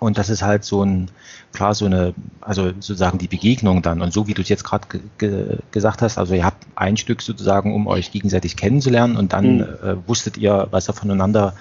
Und 0.00 0.16
das 0.16 0.30
ist 0.30 0.42
halt 0.42 0.64
so 0.64 0.82
ein, 0.82 1.10
klar, 1.52 1.74
so 1.74 1.84
eine, 1.84 2.14
also 2.40 2.68
sozusagen 2.68 3.18
die 3.18 3.28
Begegnung 3.28 3.82
dann. 3.82 4.00
Und 4.00 4.12
so 4.12 4.26
wie 4.26 4.34
du 4.34 4.40
es 4.40 4.48
jetzt 4.48 4.64
gerade 4.64 4.88
ge 4.88 5.00
ge 5.18 5.58
gesagt 5.70 6.00
hast, 6.00 6.16
also 6.16 6.34
ihr 6.34 6.44
habt 6.44 6.66
ein 6.74 6.96
Stück 6.96 7.20
sozusagen, 7.20 7.74
um 7.74 7.86
euch 7.86 8.10
gegenseitig 8.10 8.56
kennenzulernen 8.56 9.16
und 9.16 9.34
dann 9.34 9.58
mhm. 9.58 9.62
äh, 9.62 10.08
wusstet 10.08 10.38
ihr, 10.38 10.68
was 10.70 10.88
ihr 10.88 10.94
voneinander 10.94 11.54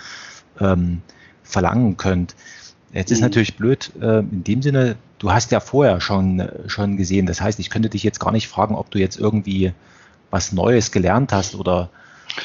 ähm, 0.59 1.01
verlangen 1.43 1.97
könnt. 1.97 2.35
Jetzt 2.93 3.09
mhm. 3.09 3.15
ist 3.15 3.21
natürlich 3.21 3.57
blöd, 3.57 3.91
äh, 4.01 4.19
in 4.19 4.45
dem 4.45 4.61
Sinne, 4.61 4.95
du 5.19 5.33
hast 5.33 5.51
ja 5.51 5.59
vorher 5.59 5.99
schon, 5.99 6.41
schon 6.67 6.95
gesehen. 6.95 7.25
Das 7.25 7.41
heißt, 7.41 7.59
ich 7.59 7.69
könnte 7.69 7.89
dich 7.89 8.03
jetzt 8.03 8.21
gar 8.21 8.31
nicht 8.31 8.47
fragen, 8.47 8.75
ob 8.75 8.89
du 8.89 8.99
jetzt 8.99 9.19
irgendwie 9.19 9.73
was 10.31 10.53
Neues 10.53 10.91
gelernt 10.91 11.33
hast 11.33 11.55
oder 11.55 11.89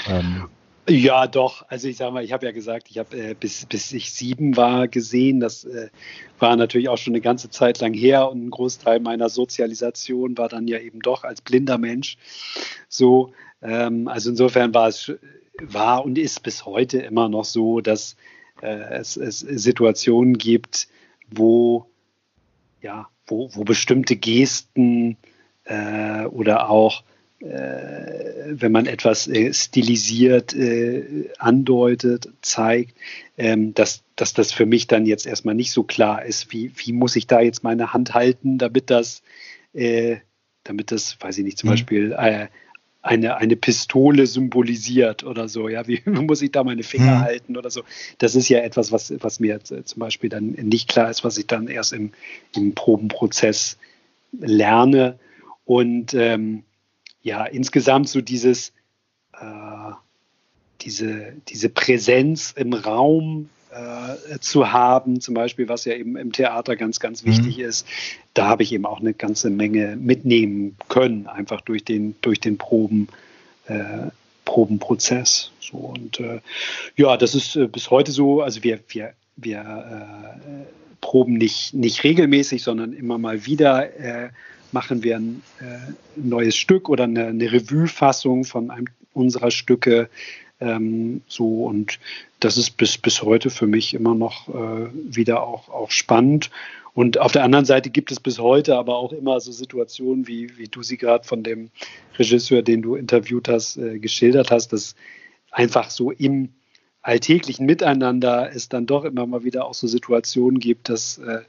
ähm, 0.09 0.49
ja, 0.89 1.27
doch. 1.27 1.65
Also 1.69 1.89
ich 1.89 1.97
sage 1.97 2.13
mal, 2.13 2.25
ich 2.25 2.33
habe 2.33 2.47
ja 2.47 2.53
gesagt, 2.53 2.89
ich 2.91 2.99
habe 2.99 3.17
äh, 3.17 3.35
bis, 3.35 3.65
bis 3.67 3.93
ich 3.93 4.13
sieben 4.13 4.57
war 4.57 4.89
gesehen. 4.89 5.41
Das 5.41 5.65
äh, 5.65 5.89
war 6.39 6.57
natürlich 6.57 6.89
auch 6.89 6.99
schon 6.99 7.15
eine 7.15 7.21
ganze 7.21 7.51
Zeit 7.51 7.81
lang 7.81 7.95
her 7.95 8.31
und 8.31 8.47
ein 8.47 8.51
Großteil 8.51 9.01
meiner 9.01 9.29
Sozialisation 9.29 10.37
war 10.37 10.49
dann 10.49 10.69
ja 10.69 10.79
eben 10.79 11.01
doch 11.01 11.25
als 11.25 11.41
blinder 11.41 11.79
Mensch 11.79 12.17
so. 12.89 13.33
Ähm, 13.63 14.09
also 14.09 14.31
insofern 14.31 14.75
war 14.75 14.89
es 14.89 15.13
war 15.63 16.05
und 16.05 16.19
ist 16.19 16.43
bis 16.43 16.67
heute 16.67 16.99
immer 16.99 17.29
noch 17.29 17.45
so, 17.45 17.81
dass 17.81 18.17
äh, 18.61 18.95
es, 18.95 19.17
es 19.17 19.39
Situationen 19.41 20.37
gibt, 20.37 20.89
wo 21.31 21.87
ja, 22.83 23.09
wo, 23.27 23.49
wo 23.55 23.65
bestimmte 23.65 24.17
Gesten 24.17 25.17
äh, 25.65 26.25
oder 26.27 26.69
auch 26.69 27.03
wenn 27.47 28.73
man 28.73 28.87
etwas 28.87 29.29
äh, 29.29 29.53
stilisiert 29.53 30.55
äh, 30.55 31.29
andeutet, 31.39 32.29
zeigt, 32.41 32.95
ähm, 33.37 33.75
dass, 33.75 34.03
dass 34.17 34.33
das 34.33 34.53
für 34.53 34.67
mich 34.67 34.87
dann 34.87 35.05
jetzt 35.05 35.27
erstmal 35.27 35.55
nicht 35.55 35.73
so 35.73 35.83
klar 35.83 36.25
ist, 36.25 36.53
wie, 36.53 36.73
wie 36.77 36.93
muss 36.93 37.17
ich 37.17 37.27
da 37.27 37.41
jetzt 37.41 37.63
meine 37.63 37.93
Hand 37.93 38.15
halten, 38.15 38.57
damit 38.57 38.91
das, 38.91 39.23
äh, 39.75 40.17
damit 40.63 40.91
das, 40.91 41.19
weiß 41.21 41.39
ich 41.39 41.45
nicht, 41.45 41.59
zum 41.59 41.69
mhm. 41.69 41.73
Beispiel 41.73 42.17
äh, 42.19 42.47
eine, 43.03 43.37
eine 43.37 43.57
Pistole 43.57 44.27
symbolisiert 44.27 45.25
oder 45.25 45.47
so, 45.47 45.69
ja, 45.69 45.87
wie 45.87 46.01
muss 46.07 46.41
ich 46.41 46.51
da 46.51 46.65
meine 46.65 46.83
Finger 46.83 47.17
mhm. 47.17 47.21
halten 47.21 47.57
oder 47.59 47.69
so. 47.71 47.83
Das 48.19 48.35
ist 48.35 48.49
ja 48.49 48.61
etwas, 48.61 48.91
was, 48.91 49.13
was 49.21 49.41
mir 49.41 49.57
äh, 49.57 49.85
zum 49.85 50.01
Beispiel 50.01 50.31
dann 50.31 50.53
nicht 50.53 50.89
klar 50.89 51.11
ist, 51.11 51.25
was 51.25 51.37
ich 51.37 51.47
dann 51.47 51.69
erst 51.69 51.93
im, 51.93 52.13
im 52.57 52.75
Probenprozess 52.75 53.77
lerne. 54.33 55.19
Und 55.67 56.15
ähm, 56.15 56.65
ja, 57.25 57.45
insgesamt 57.45 58.09
so 58.09 58.21
dieses, 58.21 58.69
äh, 59.33 59.93
diese, 60.83 61.33
diese 61.49 61.71
Präsenz 61.71 62.53
im 62.57 62.75
Raum 62.75 63.49
äh, 63.73 64.39
zu 64.39 64.71
haben, 64.71 65.21
zum 65.21 65.35
Beispiel, 65.35 65.69
was 65.69 65.87
ja 65.87 65.95
eben 65.95 66.17
im 66.17 66.33
Theater 66.33 66.77
ganz, 66.77 67.01
ganz 67.01 67.25
mhm. 67.25 67.31
wichtig 67.31 67.59
mhm. 67.59 67.65
ist, 67.65 67.87
da 68.35 68.47
habe 68.47 68.63
ich 68.63 68.73
eben 68.73 68.85
auch 68.85 69.01
eine 69.01 69.15
ganze 69.15 69.51
Menge 69.51 69.97
mitnehmen 69.97 70.77
können, 70.89 71.27
einfach 71.27 71.63
durch 71.63 71.85
den, 71.85 72.15
durch 72.21 72.41
den 72.41 72.59
Proben, 72.59 73.09
äh, 73.67 74.11
Probenprozess. 74.45 75.51
So, 75.61 75.79
und 75.79 76.21
äh, 76.21 76.41
ja, 76.97 77.17
das 77.17 77.35
ist 77.35 77.57
äh, 77.57 77.67
bis 77.67 77.91
heute 77.91 78.13
so, 78.13 78.43
also 78.43 78.63
wir, 78.63 78.81
wir, 78.89 79.15
wir 79.37 79.61
äh, 79.61 81.01
proben 81.01 81.39
nicht, 81.39 81.73
nicht 81.73 82.05
regelmäßig, 82.05 82.63
sondern 82.63 82.93
immer 82.93 83.17
mal 83.17 83.47
wieder 83.47 83.89
machen 84.75 85.03
wir 85.03 85.17
ein 85.17 85.43
äh, 85.61 85.93
neues 86.17 86.57
Stück 86.57 86.91
oder 86.91 87.05
eine, 87.05 87.29
eine 87.29 87.51
Revue-Fassung 87.51 88.45
von 88.45 88.71
einem 88.71 88.89
unserer 89.15 89.51
Stücke. 89.51 90.11
Ähm, 90.61 91.23
so 91.27 91.65
und 91.65 91.99
das 92.41 92.59
ist 92.59 92.77
bis, 92.77 92.99
bis 92.99 93.23
heute 93.23 93.49
für 93.49 93.67
mich 93.67 93.95
immer 93.95 94.15
noch 94.15 94.49
äh, 94.49 94.89
wieder 94.93 95.43
auch, 95.43 95.71
auch 95.71 95.91
spannend. 95.91 96.51
Und 96.93 97.19
auf 97.19 97.33
der 97.33 97.43
anderen 97.43 97.65
Seite 97.65 97.91
gibt 97.91 98.13
es 98.13 98.21
bis 98.21 98.39
heute 98.39 98.77
aber 98.77 98.97
auch 98.97 99.13
immer 99.13 99.41
so 99.41 99.51
Situationen, 99.51 100.29
wie, 100.29 100.59
wie 100.59 100.69
du 100.69 100.83
sie 100.83 100.97
gerade 100.97 101.27
von 101.27 101.43
dem 101.43 101.71
Regisseur, 102.19 102.63
den 102.63 102.83
du 102.83 102.97
interviewt 102.97 103.49
hast, 103.49 103.79
äh, 103.79 103.99
geschildert 103.99 104.51
hast, 104.51 104.73
dass 104.73 104.95
einfach 105.51 105.91
so 105.91 106.11
im 106.11 106.51
alltäglichen 107.03 107.67
Miteinander 107.67 108.51
es 108.55 108.69
dann 108.69 108.87
doch 108.87 109.05
immer 109.05 109.27
mal 109.27 109.45
wieder 109.45 109.67
auch 109.67 109.75
so 109.75 109.87
Situationen 109.87 110.59
gibt, 110.59 110.89
dass 110.89 111.19
äh, 111.19 111.43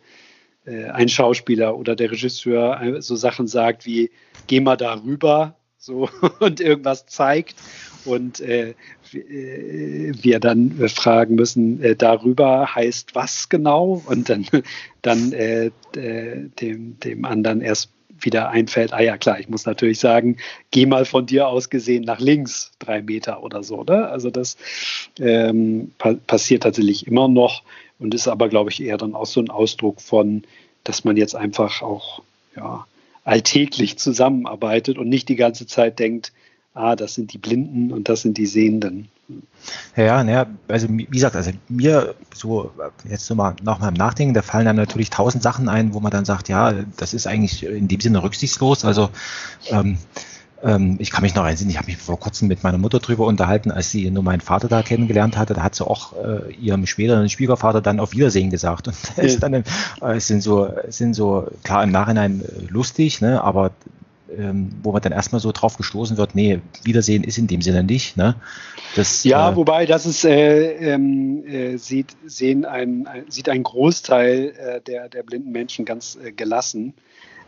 ein 0.65 1.09
Schauspieler 1.09 1.77
oder 1.77 1.95
der 1.95 2.11
Regisseur 2.11 2.81
äh, 2.81 3.01
so 3.01 3.15
Sachen 3.15 3.47
sagt 3.47 3.85
wie, 3.85 4.11
geh 4.47 4.59
mal 4.59 4.77
da 4.77 5.01
rüber 5.03 5.55
so, 5.77 6.09
und 6.39 6.59
irgendwas 6.59 7.05
zeigt 7.05 7.55
und 8.05 8.39
äh, 8.39 8.73
äh 9.13 10.13
wir 10.21 10.39
dann 10.39 10.71
fragen 10.89 11.35
müssen, 11.35 11.81
äh, 11.81 11.95
darüber 11.95 12.73
heißt 12.75 13.15
was 13.15 13.49
genau 13.49 14.03
und 14.05 14.29
dann, 14.29 14.45
dann 15.01 15.33
äh, 15.33 15.71
dem, 15.95 16.99
dem 16.99 17.25
anderen 17.25 17.61
erst 17.61 17.91
wieder 18.19 18.49
einfällt, 18.49 18.93
ah 18.93 19.01
ja 19.01 19.17
klar, 19.17 19.39
ich 19.39 19.49
muss 19.49 19.65
natürlich 19.65 19.99
sagen, 19.99 20.37
geh 20.71 20.85
mal 20.85 21.05
von 21.05 21.25
dir 21.25 21.47
aus 21.47 21.69
gesehen 21.69 22.03
nach 22.03 22.19
links 22.19 22.71
drei 22.79 23.01
Meter 23.01 23.43
oder 23.43 23.63
so. 23.63 23.83
Ne? 23.83 24.07
Also 24.07 24.29
das 24.29 24.57
ähm, 25.19 25.91
pa 25.97 26.13
passiert 26.13 26.63
tatsächlich 26.63 27.07
immer 27.07 27.27
noch 27.27 27.63
und 27.99 28.13
ist 28.13 28.27
aber, 28.27 28.49
glaube 28.49 28.69
ich, 28.69 28.81
eher 28.81 28.97
dann 28.97 29.15
auch 29.15 29.25
so 29.25 29.39
ein 29.39 29.49
Ausdruck 29.49 30.01
von, 30.01 30.43
dass 30.83 31.03
man 31.03 31.17
jetzt 31.17 31.35
einfach 31.35 31.81
auch 31.81 32.21
ja, 32.55 32.85
alltäglich 33.23 33.97
zusammenarbeitet 33.97 34.97
und 34.97 35.09
nicht 35.09 35.29
die 35.29 35.35
ganze 35.35 35.67
Zeit 35.67 35.99
denkt, 35.99 36.31
ah, 36.73 36.95
das 36.95 37.15
sind 37.15 37.33
die 37.33 37.37
Blinden 37.37 37.91
und 37.91 38.09
das 38.09 38.21
sind 38.21 38.37
die 38.37 38.45
Sehenden. 38.45 39.09
Ja, 39.95 40.23
ja, 40.23 40.45
also 40.67 40.87
wie 40.89 41.05
gesagt, 41.05 41.35
also 41.35 41.49
mir 41.67 42.13
so 42.31 42.71
jetzt 43.09 43.25
so 43.25 43.33
mal 43.33 43.55
nach 43.63 43.79
meinem 43.79 43.95
Nachdenken, 43.95 44.35
da 44.35 44.43
fallen 44.43 44.65
dann 44.65 44.75
natürlich 44.75 45.09
tausend 45.09 45.41
Sachen 45.41 45.67
ein, 45.67 45.95
wo 45.95 45.99
man 45.99 46.11
dann 46.11 46.25
sagt, 46.25 46.47
ja, 46.47 46.73
das 46.97 47.15
ist 47.15 47.25
eigentlich 47.25 47.63
in 47.63 47.87
dem 47.87 47.99
Sinne 47.99 48.21
rücksichtslos. 48.21 48.85
Also 48.85 49.09
ähm, 49.69 49.97
ähm, 50.65 50.95
ich 50.99 51.11
kann 51.11 51.21
mich 51.21 51.35
noch 51.35 51.45
erinnern, 51.45 51.69
ich 51.69 51.77
habe 51.77 51.87
mich 51.87 51.97
vor 51.97 52.19
kurzem 52.19 52.47
mit 52.47 52.63
meiner 52.63 52.79
Mutter 52.79 52.99
drüber 52.99 53.25
unterhalten, 53.27 53.71
als 53.71 53.91
sie 53.91 54.09
nur 54.09 54.23
meinen 54.23 54.41
Vater 54.41 54.67
da 54.67 54.81
kennengelernt 54.81 55.37
hatte. 55.37 55.53
Da 55.53 55.61
hat 55.61 55.75
sie 55.75 55.85
auch 55.85 56.13
äh, 56.13 56.51
ihrem 56.55 56.87
späteren 56.87 57.29
Schwiegervater 57.29 57.81
dann 57.81 57.99
auf 57.99 58.13
Wiedersehen 58.13 58.49
gesagt. 58.49 58.87
Und 58.87 58.95
ist 59.23 59.43
dann, 59.43 59.53
äh, 59.53 59.63
sind 60.19 60.41
so, 60.41 60.69
sind 60.87 61.13
so 61.13 61.47
klar 61.63 61.83
im 61.83 61.91
Nachhinein 61.91 62.41
äh, 62.41 62.71
lustig, 62.71 63.21
ne, 63.21 63.43
aber 63.43 63.71
ähm, 64.35 64.71
wo 64.81 64.91
man 64.91 65.01
dann 65.01 65.11
erstmal 65.11 65.39
so 65.39 65.51
drauf 65.51 65.77
gestoßen 65.77 66.17
wird, 66.17 66.33
nee, 66.33 66.59
Wiedersehen 66.83 67.23
ist 67.23 67.37
in 67.37 67.47
dem 67.47 67.61
Sinne 67.61 67.83
nicht. 67.83 68.17
Ne? 68.17 68.35
Das, 68.95 69.23
ja, 69.23 69.51
äh, 69.51 69.55
wobei 69.55 69.85
das 69.85 70.05
ist, 70.05 70.25
äh, 70.25 70.71
ähm, 70.93 71.43
äh, 71.45 71.77
sieht, 71.77 72.15
sehen 72.25 72.65
ein, 72.65 73.07
ein, 73.07 73.25
sieht 73.29 73.49
ein 73.49 73.61
Großteil 73.61 74.53
äh, 74.57 74.81
der, 74.81 75.09
der 75.09 75.23
blinden 75.23 75.51
Menschen 75.51 75.85
ganz 75.85 76.17
äh, 76.23 76.31
gelassen. 76.31 76.93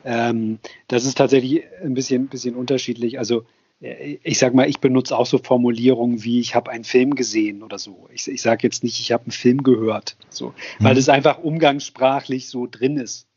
Ähm, 0.07 0.59
das 0.87 1.05
ist 1.05 1.17
tatsächlich 1.17 1.63
ein 1.83 1.93
bisschen, 1.93 2.27
bisschen 2.27 2.55
unterschiedlich. 2.55 3.19
Also 3.19 3.43
äh, 3.81 4.19
ich 4.23 4.39
sage 4.39 4.55
mal, 4.55 4.69
ich 4.69 4.79
benutze 4.79 5.17
auch 5.17 5.25
so 5.25 5.37
Formulierungen 5.37 6.23
wie 6.23 6.39
ich 6.39 6.55
habe 6.55 6.71
einen 6.71 6.85
Film 6.85 7.13
gesehen 7.15 7.61
oder 7.61 7.77
so. 7.77 8.07
Ich, 8.13 8.25
ich 8.25 8.41
sage 8.41 8.65
jetzt 8.65 8.85
nicht, 8.85 9.01
ich 9.01 9.11
habe 9.11 9.23
einen 9.23 9.31
Film 9.33 9.63
gehört, 9.63 10.15
so, 10.29 10.53
mhm. 10.79 10.83
weil 10.85 10.95
das 10.95 11.09
einfach 11.09 11.39
umgangssprachlich 11.39 12.47
so 12.47 12.67
drin 12.71 12.95
ist. 12.95 13.27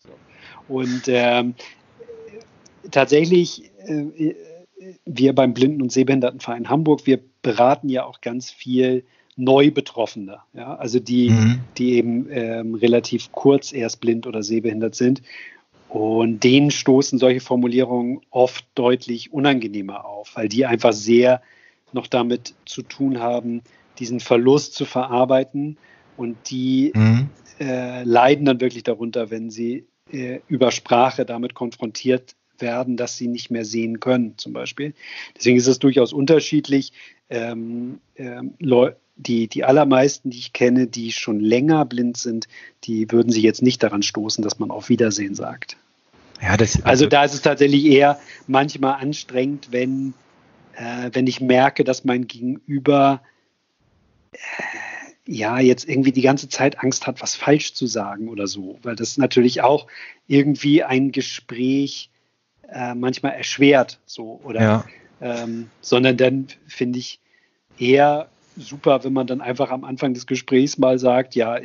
Und 0.68 1.02
ähm, 1.08 1.54
tatsächlich, 2.92 3.72
äh, 3.84 4.36
wir 5.04 5.34
beim 5.34 5.52
Blinden- 5.52 5.82
und 5.82 5.90
Sehbehindertenverein 5.90 6.68
Hamburg, 6.68 7.04
wir 7.04 7.18
beraten 7.42 7.88
ja 7.88 8.04
auch 8.04 8.20
ganz 8.20 8.52
viel 8.52 9.04
Neubetroffene, 9.34 10.38
ja, 10.54 10.76
also 10.76 11.00
die, 11.00 11.30
mhm. 11.30 11.60
die 11.78 11.94
eben 11.94 12.28
ähm, 12.30 12.74
relativ 12.76 13.32
kurz 13.32 13.72
erst 13.72 14.00
blind 14.00 14.28
oder 14.28 14.44
sehbehindert 14.44 14.94
sind. 14.94 15.22
Und 15.90 16.44
denen 16.44 16.70
stoßen 16.70 17.18
solche 17.18 17.40
Formulierungen 17.40 18.20
oft 18.30 18.64
deutlich 18.76 19.32
unangenehmer 19.32 20.04
auf, 20.04 20.36
weil 20.36 20.48
die 20.48 20.64
einfach 20.64 20.92
sehr 20.92 21.42
noch 21.92 22.06
damit 22.06 22.54
zu 22.64 22.82
tun 22.82 23.18
haben, 23.18 23.62
diesen 23.98 24.20
Verlust 24.20 24.74
zu 24.74 24.84
verarbeiten. 24.84 25.78
Und 26.16 26.36
die 26.48 26.92
mhm. 26.94 27.28
äh, 27.58 28.04
leiden 28.04 28.46
dann 28.46 28.60
wirklich 28.60 28.84
darunter, 28.84 29.30
wenn 29.30 29.50
sie 29.50 29.84
äh, 30.12 30.38
über 30.46 30.70
Sprache 30.70 31.24
damit 31.24 31.54
konfrontiert 31.54 32.36
werden, 32.58 32.96
dass 32.96 33.16
sie 33.16 33.26
nicht 33.26 33.50
mehr 33.50 33.64
sehen 33.64 33.98
können, 33.98 34.38
zum 34.38 34.52
Beispiel. 34.52 34.94
Deswegen 35.36 35.56
ist 35.56 35.66
es 35.66 35.80
durchaus 35.80 36.12
unterschiedlich. 36.12 36.92
Ähm, 37.30 37.98
ähm, 38.16 38.54
die, 39.26 39.48
die 39.48 39.64
allermeisten, 39.64 40.30
die 40.30 40.38
ich 40.38 40.52
kenne, 40.52 40.86
die 40.86 41.12
schon 41.12 41.40
länger 41.40 41.84
blind 41.84 42.16
sind, 42.16 42.48
die 42.84 43.10
würden 43.10 43.30
sich 43.30 43.42
jetzt 43.42 43.62
nicht 43.62 43.82
daran 43.82 44.02
stoßen, 44.02 44.42
dass 44.42 44.58
man 44.58 44.70
auf 44.70 44.88
Wiedersehen 44.88 45.34
sagt. 45.34 45.76
Ja, 46.42 46.56
das, 46.56 46.76
also, 46.76 46.88
also 46.88 47.06
da 47.06 47.24
ist 47.24 47.34
es 47.34 47.42
tatsächlich 47.42 47.84
eher 47.84 48.18
manchmal 48.46 48.94
anstrengend, 48.94 49.68
wenn, 49.72 50.14
äh, 50.74 51.10
wenn 51.12 51.26
ich 51.26 51.40
merke, 51.40 51.84
dass 51.84 52.04
mein 52.04 52.26
Gegenüber 52.26 53.20
äh, 54.32 54.38
ja 55.26 55.58
jetzt 55.60 55.88
irgendwie 55.88 56.12
die 56.12 56.22
ganze 56.22 56.48
Zeit 56.48 56.82
Angst 56.82 57.06
hat, 57.06 57.20
was 57.20 57.36
falsch 57.36 57.74
zu 57.74 57.86
sagen 57.86 58.28
oder 58.28 58.46
so, 58.46 58.78
weil 58.82 58.96
das 58.96 59.18
natürlich 59.18 59.60
auch 59.60 59.86
irgendwie 60.26 60.82
ein 60.82 61.12
Gespräch 61.12 62.10
äh, 62.68 62.94
manchmal 62.94 63.32
erschwert, 63.32 64.00
so 64.06 64.40
oder, 64.42 64.62
ja. 64.62 64.84
ähm, 65.20 65.68
sondern 65.82 66.16
dann 66.16 66.46
finde 66.66 66.98
ich 66.98 67.20
eher 67.78 68.30
super, 68.56 69.04
wenn 69.04 69.12
man 69.12 69.26
dann 69.26 69.40
einfach 69.40 69.70
am 69.70 69.84
Anfang 69.84 70.14
des 70.14 70.26
Gesprächs 70.26 70.78
mal 70.78 70.98
sagt, 70.98 71.34
ja, 71.34 71.58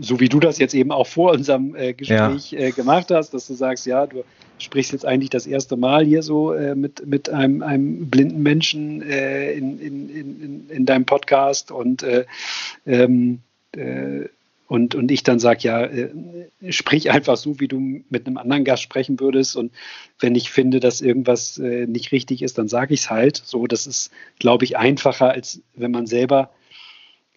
so 0.00 0.20
wie 0.20 0.28
du 0.28 0.40
das 0.40 0.58
jetzt 0.58 0.74
eben 0.74 0.92
auch 0.92 1.06
vor 1.06 1.32
unserem 1.32 1.74
äh, 1.74 1.92
Gespräch 1.92 2.52
ja. 2.52 2.60
äh, 2.60 2.70
gemacht 2.70 3.10
hast, 3.10 3.34
dass 3.34 3.46
du 3.46 3.54
sagst, 3.54 3.86
ja, 3.86 4.06
du 4.06 4.24
sprichst 4.58 4.92
jetzt 4.92 5.04
eigentlich 5.04 5.30
das 5.30 5.46
erste 5.46 5.76
Mal 5.76 6.04
hier 6.04 6.22
so 6.22 6.52
äh, 6.52 6.74
mit, 6.74 7.06
mit 7.06 7.30
einem, 7.30 7.62
einem 7.62 8.08
blinden 8.08 8.42
Menschen 8.42 9.02
äh, 9.02 9.52
in, 9.52 9.78
in, 9.80 10.08
in, 10.08 10.70
in 10.70 10.86
deinem 10.86 11.04
Podcast 11.04 11.72
und 11.72 12.02
äh, 12.02 12.24
ähm, 12.86 13.40
äh, 13.72 14.26
und, 14.72 14.94
und 14.94 15.10
ich 15.10 15.22
dann 15.22 15.38
sage, 15.38 15.64
ja, 15.64 15.84
äh, 15.84 16.08
sprich 16.70 17.10
einfach 17.10 17.36
so, 17.36 17.60
wie 17.60 17.68
du 17.68 17.78
mit 18.08 18.26
einem 18.26 18.38
anderen 18.38 18.64
Gast 18.64 18.82
sprechen 18.82 19.20
würdest. 19.20 19.54
Und 19.54 19.70
wenn 20.18 20.34
ich 20.34 20.50
finde, 20.50 20.80
dass 20.80 21.02
irgendwas 21.02 21.58
äh, 21.58 21.86
nicht 21.86 22.10
richtig 22.10 22.40
ist, 22.40 22.56
dann 22.56 22.68
sage 22.68 22.94
ich 22.94 23.00
es 23.00 23.10
halt. 23.10 23.36
So, 23.36 23.66
das 23.66 23.86
ist, 23.86 24.10
glaube 24.38 24.64
ich, 24.64 24.78
einfacher, 24.78 25.30
als 25.30 25.60
wenn 25.74 25.90
man 25.90 26.06
selber 26.06 26.48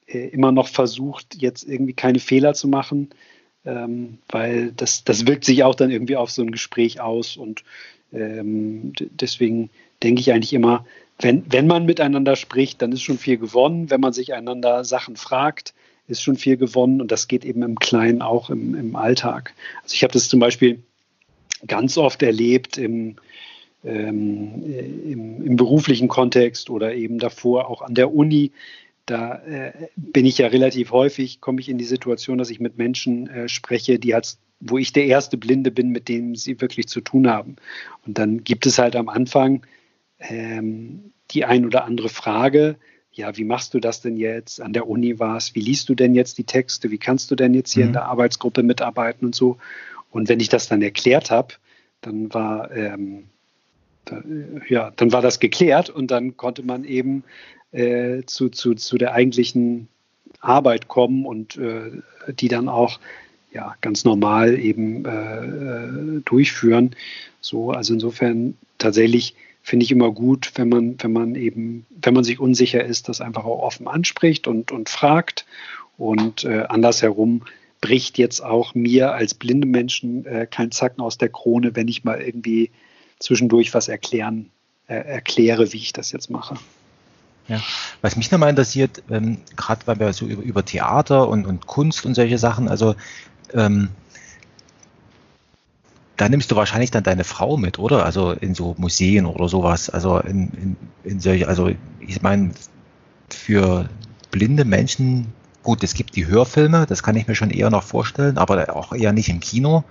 äh, 0.08 0.30
immer 0.30 0.54
noch 0.54 0.70
versucht, 0.70 1.36
jetzt 1.36 1.68
irgendwie 1.68 1.92
keine 1.92 2.20
Fehler 2.20 2.54
zu 2.54 2.70
machen. 2.70 3.10
Ähm, 3.66 4.20
weil 4.30 4.72
das, 4.72 5.04
das 5.04 5.28
wirkt 5.28 5.44
sich 5.44 5.66
auch 5.66 5.76
dann 5.76 5.92
irgendwie 5.92 6.16
auf 6.16 6.32
so 6.32 6.42
ein 6.42 6.52
Gespräch 6.52 7.02
aus. 7.02 7.36
Und 7.36 7.66
ähm, 8.14 8.94
deswegen 8.98 9.70
denke 10.04 10.22
ich 10.22 10.32
eigentlich 10.32 10.54
immer, 10.54 10.86
wenn, 11.20 11.44
wenn 11.52 11.68
man 11.68 11.86
miteinander 11.86 12.38
spricht, 12.38 12.82
dann 12.82 12.94
ist 12.94 13.02
schon 13.02 13.18
viel 13.18 13.38
gewonnen. 13.38 13.90
Wenn 13.90 14.00
man 14.00 14.14
sich 14.14 14.34
einander 14.34 14.86
Sachen 14.86 15.18
fragt, 15.18 15.74
ist 16.08 16.22
schon 16.22 16.36
viel 16.36 16.58
gewonnen 16.58 17.02
und 17.02 17.12
das 17.12 17.28
geht 17.28 17.46
eben 17.46 17.64
im 17.64 17.80
Kleinen 17.80 18.22
auch 18.22 18.50
im, 18.50 18.76
im 18.76 18.96
Alltag. 18.96 19.54
Also 19.84 19.96
ich 19.96 20.04
habe 20.04 20.14
das 20.14 20.30
zum 20.30 20.40
Beispiel 20.40 20.84
ganz 21.68 21.98
oft 21.98 22.22
erlebt 22.22 22.78
im, 22.78 23.16
ähm, 23.84 24.64
im, 24.64 25.42
im, 25.42 25.56
beruflichen 25.56 26.08
Kontext 26.08 26.70
oder 26.70 26.94
eben 26.94 27.18
davor 27.18 27.70
auch 27.70 27.82
an 27.82 27.96
der 27.96 28.14
Uni. 28.14 28.52
Da 29.06 29.36
äh, 29.46 29.72
bin 29.96 30.26
ich 30.26 30.38
ja 30.38 30.48
relativ 30.48 30.92
häufig, 30.92 31.42
komme 31.42 31.62
ich 31.62 31.70
in 31.70 31.78
die 31.78 31.86
Situation, 31.86 32.38
dass 32.38 32.50
ich 32.50 32.60
mit 32.60 32.78
Menschen 32.78 33.28
äh, 33.28 33.50
spreche, 33.50 34.00
die 34.00 34.14
als 34.14 34.40
wo 34.60 34.78
ich 34.78 34.94
der 34.94 35.06
erste 35.06 35.38
Blinde 35.38 35.70
bin, 35.70 35.90
mit 35.90 36.08
dem 36.08 36.36
sie 36.36 36.62
wirklich 36.62 36.88
zu 36.88 37.02
tun 37.02 37.28
haben. 37.30 37.58
Und 38.06 38.18
dann 38.18 38.44
gibt 38.44 38.66
es 38.66 38.80
halt 38.80 38.96
am 38.96 39.10
Anfang 39.10 39.66
ähm, 40.20 41.12
die 41.32 41.46
ein 41.46 41.66
oder 41.66 41.86
andere 41.86 42.10
Frage, 42.10 42.78
ja, 43.16 43.36
wie 43.38 43.46
machst 43.46 43.74
du 43.74 43.80
das 43.80 44.02
denn 44.02 44.18
jetzt? 44.18 44.62
An 44.62 44.74
der 44.74 44.88
Uni 44.88 45.20
warst, 45.20 45.56
wie 45.56 45.62
liest 45.62 45.88
du 45.88 45.96
denn 45.96 46.16
jetzt 46.16 46.38
die 46.38 46.44
Texte? 46.44 46.92
Wie 46.92 46.98
kannst 46.98 47.32
du 47.32 47.36
denn 47.36 47.54
jetzt 47.54 47.74
hier 47.74 47.86
mhm. 47.86 47.90
in 47.90 47.94
der 47.94 48.06
Arbeitsgruppe 48.06 48.62
mitarbeiten 48.62 49.26
und 49.26 49.36
so? 49.36 49.58
Und 50.12 50.28
wenn 50.30 50.40
ich 50.40 50.50
das 50.50 50.68
dann 50.68 50.82
erklärt 50.82 51.32
habe, 51.32 51.56
dann 52.02 52.34
war 52.34 52.72
ähm, 52.72 53.24
da, 54.04 54.22
ja, 54.68 54.92
dann 54.96 55.14
war 55.14 55.22
das 55.22 55.40
geklärt 55.40 55.90
und 55.90 56.12
dann 56.12 56.36
konnte 56.38 56.64
man 56.64 56.84
eben 56.84 57.24
äh, 57.72 58.24
zu, 58.26 58.50
zu, 58.50 58.76
zu 58.76 58.98
der 58.98 59.14
eigentlichen 59.14 59.88
Arbeit 60.42 60.88
kommen 60.90 61.26
und 61.26 61.58
äh, 61.58 61.92
die 62.34 62.50
dann 62.50 62.70
auch 62.70 63.00
ja, 63.52 63.76
ganz 63.80 64.04
normal 64.04 64.60
eben 64.60 65.06
äh, 65.06 65.46
äh 65.46 66.22
durchführen. 66.26 66.96
So, 67.40 67.72
also 67.72 67.94
insofern 67.94 68.58
tatsächlich 68.78 69.36
finde 69.66 69.84
ich 69.84 69.92
immer 69.92 70.12
gut, 70.12 70.52
wenn 70.56 70.70
man, 70.70 70.96
wenn 71.00 71.12
man 71.12 71.34
eben, 71.34 71.88
wenn 71.90 72.14
man 72.14 72.24
sich 72.24 72.40
unsicher 72.40 72.86
ist, 72.86 73.10
das 73.10 73.20
einfach 73.20 73.46
auch 73.46 73.64
offen 73.64 73.88
anspricht 73.88 74.46
und, 74.46 74.72
und 74.72 74.90
fragt. 74.90 75.48
Und 75.98 76.44
äh, 76.44 76.66
andersherum 76.70 77.42
bricht 77.82 78.20
jetzt 78.20 78.42
auch 78.42 78.76
mir 78.76 79.14
als 79.14 79.34
blinde 79.34 79.66
Menschen 79.66 80.24
äh, 80.28 80.46
kein 80.46 80.70
Zacken 80.72 81.02
aus 81.02 81.18
der 81.18 81.30
Krone, 81.30 81.76
wenn 81.76 81.88
ich 81.88 82.04
mal 82.04 82.22
irgendwie 82.22 82.70
zwischendurch 83.18 83.74
was 83.74 83.88
erklären, 83.88 84.52
äh, 84.86 84.98
erkläre, 84.98 85.74
wie 85.74 85.78
ich 85.78 85.94
das 85.94 86.12
jetzt 86.12 86.30
mache. 86.30 86.58
Ja, 87.48 87.60
was 88.04 88.16
mich 88.18 88.30
nochmal 88.30 88.52
interessiert, 88.52 89.02
ähm, 89.10 89.40
gerade 89.56 89.88
weil 89.88 90.00
wir 90.00 90.14
so 90.14 90.28
über, 90.28 90.44
über 90.44 90.64
Theater 90.64 91.28
und, 91.28 91.48
und 91.48 91.66
Kunst 91.66 92.06
und 92.06 92.14
solche 92.14 92.38
Sachen, 92.38 92.68
also 92.68 92.94
ähm, 93.52 93.90
da 96.18 96.30
nimmst 96.30 96.52
du 96.52 96.56
wahrscheinlich 96.56 96.92
dann 96.92 97.04
deine 97.04 97.24
Frau 97.24 97.58
mit, 97.58 97.80
oder? 97.80 98.06
Also 98.06 98.32
in 98.32 98.56
so 98.56 98.76
Museen 98.78 99.26
oder 99.26 99.50
sowas. 99.50 99.90
Also 99.90 100.20
in, 100.20 100.50
in, 100.54 100.78
in 101.04 101.20
solche, 101.20 101.48
also 101.48 101.72
ich 102.00 102.22
meine, 102.22 102.52
für 103.30 103.90
blinde 104.32 104.66
Menschen, 104.66 105.34
gut, 105.64 105.84
es 105.84 105.94
gibt 105.94 106.16
die 106.16 106.28
Hörfilme, 106.28 106.86
das 106.88 107.04
kann 107.04 107.16
ich 107.16 107.28
mir 107.28 107.36
schon 107.36 107.50
eher 107.50 107.70
noch 107.70 107.84
vorstellen, 107.84 108.38
aber 108.38 108.76
auch 108.76 108.94
eher 108.94 109.12
nicht 109.12 109.30
im 109.30 109.40
Kino. 109.40 109.84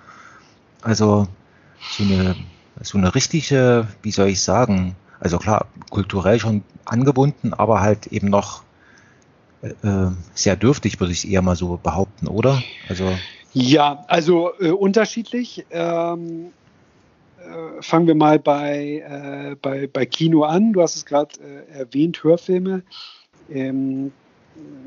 Also 0.83 1.29
so 1.91 2.05
eine, 2.05 2.37
so 2.81 2.97
eine 2.97 3.15
richtige, 3.15 3.87
wie 4.03 4.11
soll 4.11 4.29
ich 4.29 4.43
sagen, 4.43 4.97
also 5.21 5.39
klar, 5.39 5.67
kulturell 5.91 6.39
schon 6.39 6.63
angebunden, 6.85 7.53
aber 7.55 7.81
halt 7.81 8.07
eben 8.09 8.29
noch 8.29 8.63
äh, 9.63 9.71
sehr 10.35 10.57
dürftig, 10.57 11.01
würde 11.01 11.13
ich 11.13 11.29
eher 11.29 11.43
mal 11.43 11.57
so 11.57 11.79
behaupten, 11.83 12.29
oder? 12.29 12.63
Also 12.89 13.19
ja, 13.55 14.05
also 14.09 14.51
äh, 14.61 14.71
unterschiedlich. 14.71 15.65
Ähm, 15.71 16.53
äh, 17.39 17.83
fangen 17.83 18.07
wir 18.07 18.17
mal 18.17 18.39
bei, 18.39 19.05
äh, 19.07 19.57
bei, 19.63 19.87
bei 19.87 20.07
Kino 20.07 20.43
an. 20.43 20.73
Du 20.73 20.83
hast 20.83 20.97
es 20.97 21.07
gerade 21.07 21.35
äh, 21.41 21.79
erwähnt, 21.79 22.23
Hörfilme. 22.25 22.83
Ähm, 23.49 24.13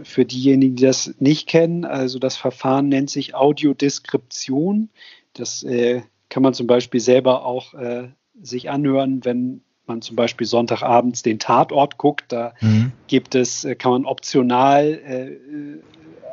für 0.03 0.25
diejenigen, 0.25 0.75
die 0.75 0.85
das 0.85 1.13
nicht 1.19 1.47
kennen, 1.47 1.83
also 1.83 2.19
das 2.19 2.37
Verfahren 2.37 2.89
nennt 2.89 3.09
sich 3.09 3.35
Audiodeskription. 3.35 4.89
Das 5.33 5.63
äh, 5.63 6.01
kann 6.29 6.43
man 6.43 6.53
zum 6.53 6.67
Beispiel 6.67 6.99
selber 6.99 7.45
auch 7.45 7.73
äh, 7.73 8.09
sich 8.41 8.69
anhören, 8.69 9.23
wenn 9.25 9.61
man 9.85 10.01
zum 10.01 10.15
Beispiel 10.15 10.47
Sonntagabends 10.47 11.21
den 11.21 11.39
Tatort 11.39 11.97
guckt. 11.97 12.25
Da 12.29 12.53
mhm. 12.59 12.91
gibt 13.07 13.35
es, 13.35 13.65
kann 13.77 13.91
man 13.91 14.05
optional 14.05 15.79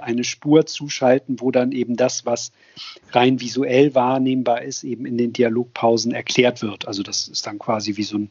eine 0.05 0.25
Spur 0.25 0.67
zuschalten, 0.67 1.41
wo 1.41 1.51
dann 1.51 1.73
eben 1.73 1.97
das, 1.97 2.27
was 2.27 2.53
rein 3.13 3.41
visuell 3.41 3.95
wahrnehmbar 3.95 4.63
ist, 4.63 4.85
eben 4.85 5.07
in 5.07 5.19
den 5.19 5.33
Dialogpausen 5.33 6.13
erklärt 6.13 6.63
wird. 6.63 6.87
Also 6.87 7.03
das 7.03 7.29
ist 7.29 7.47
dann 7.47 7.59
quasi 7.59 7.97
wie 7.97 8.03
so 8.03 8.19
ein 8.19 8.31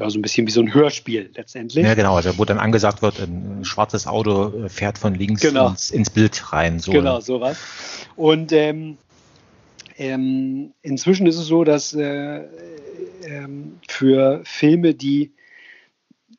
ja, 0.00 0.10
so 0.10 0.18
ein 0.18 0.22
bisschen 0.22 0.46
wie 0.48 0.50
so 0.50 0.60
ein 0.60 0.74
Hörspiel 0.74 1.30
letztendlich. 1.36 1.84
Ja, 1.84 1.94
genau, 1.94 2.16
also 2.16 2.36
wo 2.38 2.44
dann 2.44 2.58
angesagt 2.58 3.02
wird, 3.02 3.20
ein 3.20 3.64
schwarzes 3.64 4.08
Auto 4.08 4.68
fährt 4.68 4.98
von 4.98 5.14
links 5.14 5.42
genau. 5.42 5.68
ins, 5.68 5.92
ins, 5.92 6.10
Bild 6.10 6.52
rein. 6.52 6.80
So. 6.80 6.90
Genau, 6.90 7.20
sowas. 7.20 7.56
Und 8.16 8.50
ähm, 8.50 8.98
ähm, 9.96 10.72
inzwischen 10.82 11.26
ist 11.26 11.36
es 11.36 11.46
so, 11.46 11.62
dass 11.62 11.92
äh, 11.94 12.42
ähm, 13.24 13.78
für 13.88 14.42
Filme, 14.44 14.94
die 14.94 15.32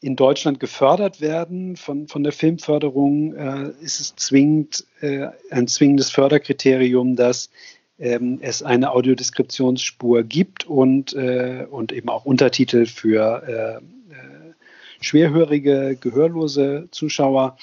in 0.05 0.15
Deutschland 0.15 0.59
gefördert 0.59 1.19
werden 1.19 1.77
von, 1.77 2.07
von 2.07 2.21
der 2.21 2.31
Filmförderung, 2.31 3.33
äh, 3.33 3.69
ist 3.81 3.99
es 3.99 4.15
zwingend, 4.15 4.85
äh, 5.01 5.29
ein 5.49 5.67
zwingendes 5.67 6.11
Förderkriterium, 6.11 7.15
dass 7.15 7.49
ähm, 7.97 8.37
es 8.41 8.61
eine 8.61 8.91
Audiodeskriptionsspur 8.91 10.21
gibt 10.21 10.67
und, 10.67 11.13
äh, 11.13 11.65
und 11.71 11.91
eben 11.91 12.09
auch 12.09 12.23
Untertitel 12.23 12.85
für 12.85 13.41
äh, 13.47 14.13
äh, 14.13 14.53
schwerhörige, 15.01 15.97
gehörlose 15.99 16.87
Zuschauer. 16.91 17.57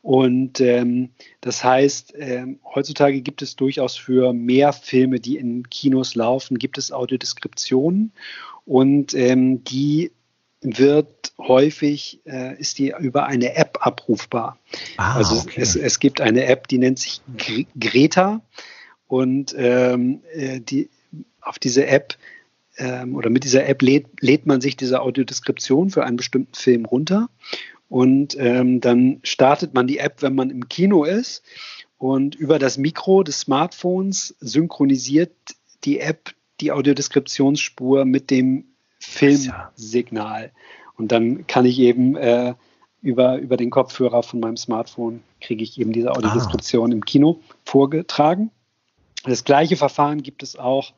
Und 0.00 0.60
ähm, 0.60 1.10
das 1.40 1.64
heißt, 1.64 2.14
ähm, 2.16 2.60
heutzutage 2.72 3.20
gibt 3.20 3.42
es 3.42 3.56
durchaus 3.56 3.96
für 3.96 4.32
mehr 4.32 4.72
Filme, 4.72 5.18
die 5.18 5.38
in 5.38 5.68
Kinos 5.68 6.14
laufen, 6.14 6.56
gibt 6.56 6.78
es 6.78 6.92
Audiodeskriptionen 6.92 8.12
und 8.64 9.12
ähm, 9.14 9.64
die 9.64 10.12
wird 10.62 11.32
häufig, 11.38 12.20
äh, 12.26 12.58
ist 12.58 12.78
die 12.78 12.92
über 12.98 13.26
eine 13.26 13.56
App 13.56 13.78
abrufbar. 13.80 14.58
Ah, 14.96 15.14
also 15.14 15.36
okay. 15.36 15.60
es, 15.60 15.74
es 15.76 16.00
gibt 16.00 16.20
eine 16.20 16.44
App, 16.44 16.68
die 16.68 16.78
nennt 16.78 16.98
sich 16.98 17.22
Greta 17.78 18.42
und 19.06 19.54
ähm, 19.56 20.20
äh, 20.34 20.60
die, 20.60 20.90
auf 21.40 21.58
diese 21.58 21.86
App 21.86 22.16
ähm, 22.76 23.16
oder 23.16 23.30
mit 23.30 23.44
dieser 23.44 23.66
App 23.66 23.82
lädt, 23.82 24.06
lädt 24.20 24.46
man 24.46 24.60
sich 24.60 24.76
diese 24.76 25.00
Audiodeskription 25.02 25.90
für 25.90 26.04
einen 26.04 26.16
bestimmten 26.16 26.54
Film 26.54 26.84
runter 26.84 27.28
Und 27.88 28.36
ähm, 28.38 28.80
dann 28.80 29.20
startet 29.22 29.74
man 29.74 29.86
die 29.86 29.98
App, 29.98 30.22
wenn 30.22 30.34
man 30.34 30.50
im 30.50 30.68
Kino 30.68 31.04
ist. 31.04 31.42
Und 31.98 32.34
über 32.34 32.58
das 32.58 32.78
Mikro 32.78 33.22
des 33.22 33.40
Smartphones 33.40 34.34
synchronisiert 34.40 35.32
die 35.84 36.00
App 36.00 36.32
die 36.60 36.72
Audiodeskriptionsspur 36.72 38.04
mit 38.04 38.30
dem 38.30 38.64
Filmsignal. 39.00 40.52
Und 40.96 41.10
dann 41.10 41.46
kann 41.46 41.64
ich 41.64 41.78
eben 41.78 42.16
äh, 42.16 42.54
über, 43.02 43.38
über 43.38 43.56
den 43.56 43.70
Kopfhörer 43.70 44.22
von 44.22 44.40
meinem 44.40 44.56
Smartphone 44.56 45.22
kriege 45.40 45.64
ich 45.64 45.80
eben 45.80 45.92
diese 45.92 46.12
Audiodeskription 46.12 46.90
ah. 46.90 46.94
im 46.94 47.04
Kino 47.04 47.40
vorgetragen. 47.64 48.50
Das 49.24 49.44
gleiche 49.44 49.76
Verfahren 49.76 50.22
gibt 50.22 50.42
es 50.42 50.56
auch 50.56 50.92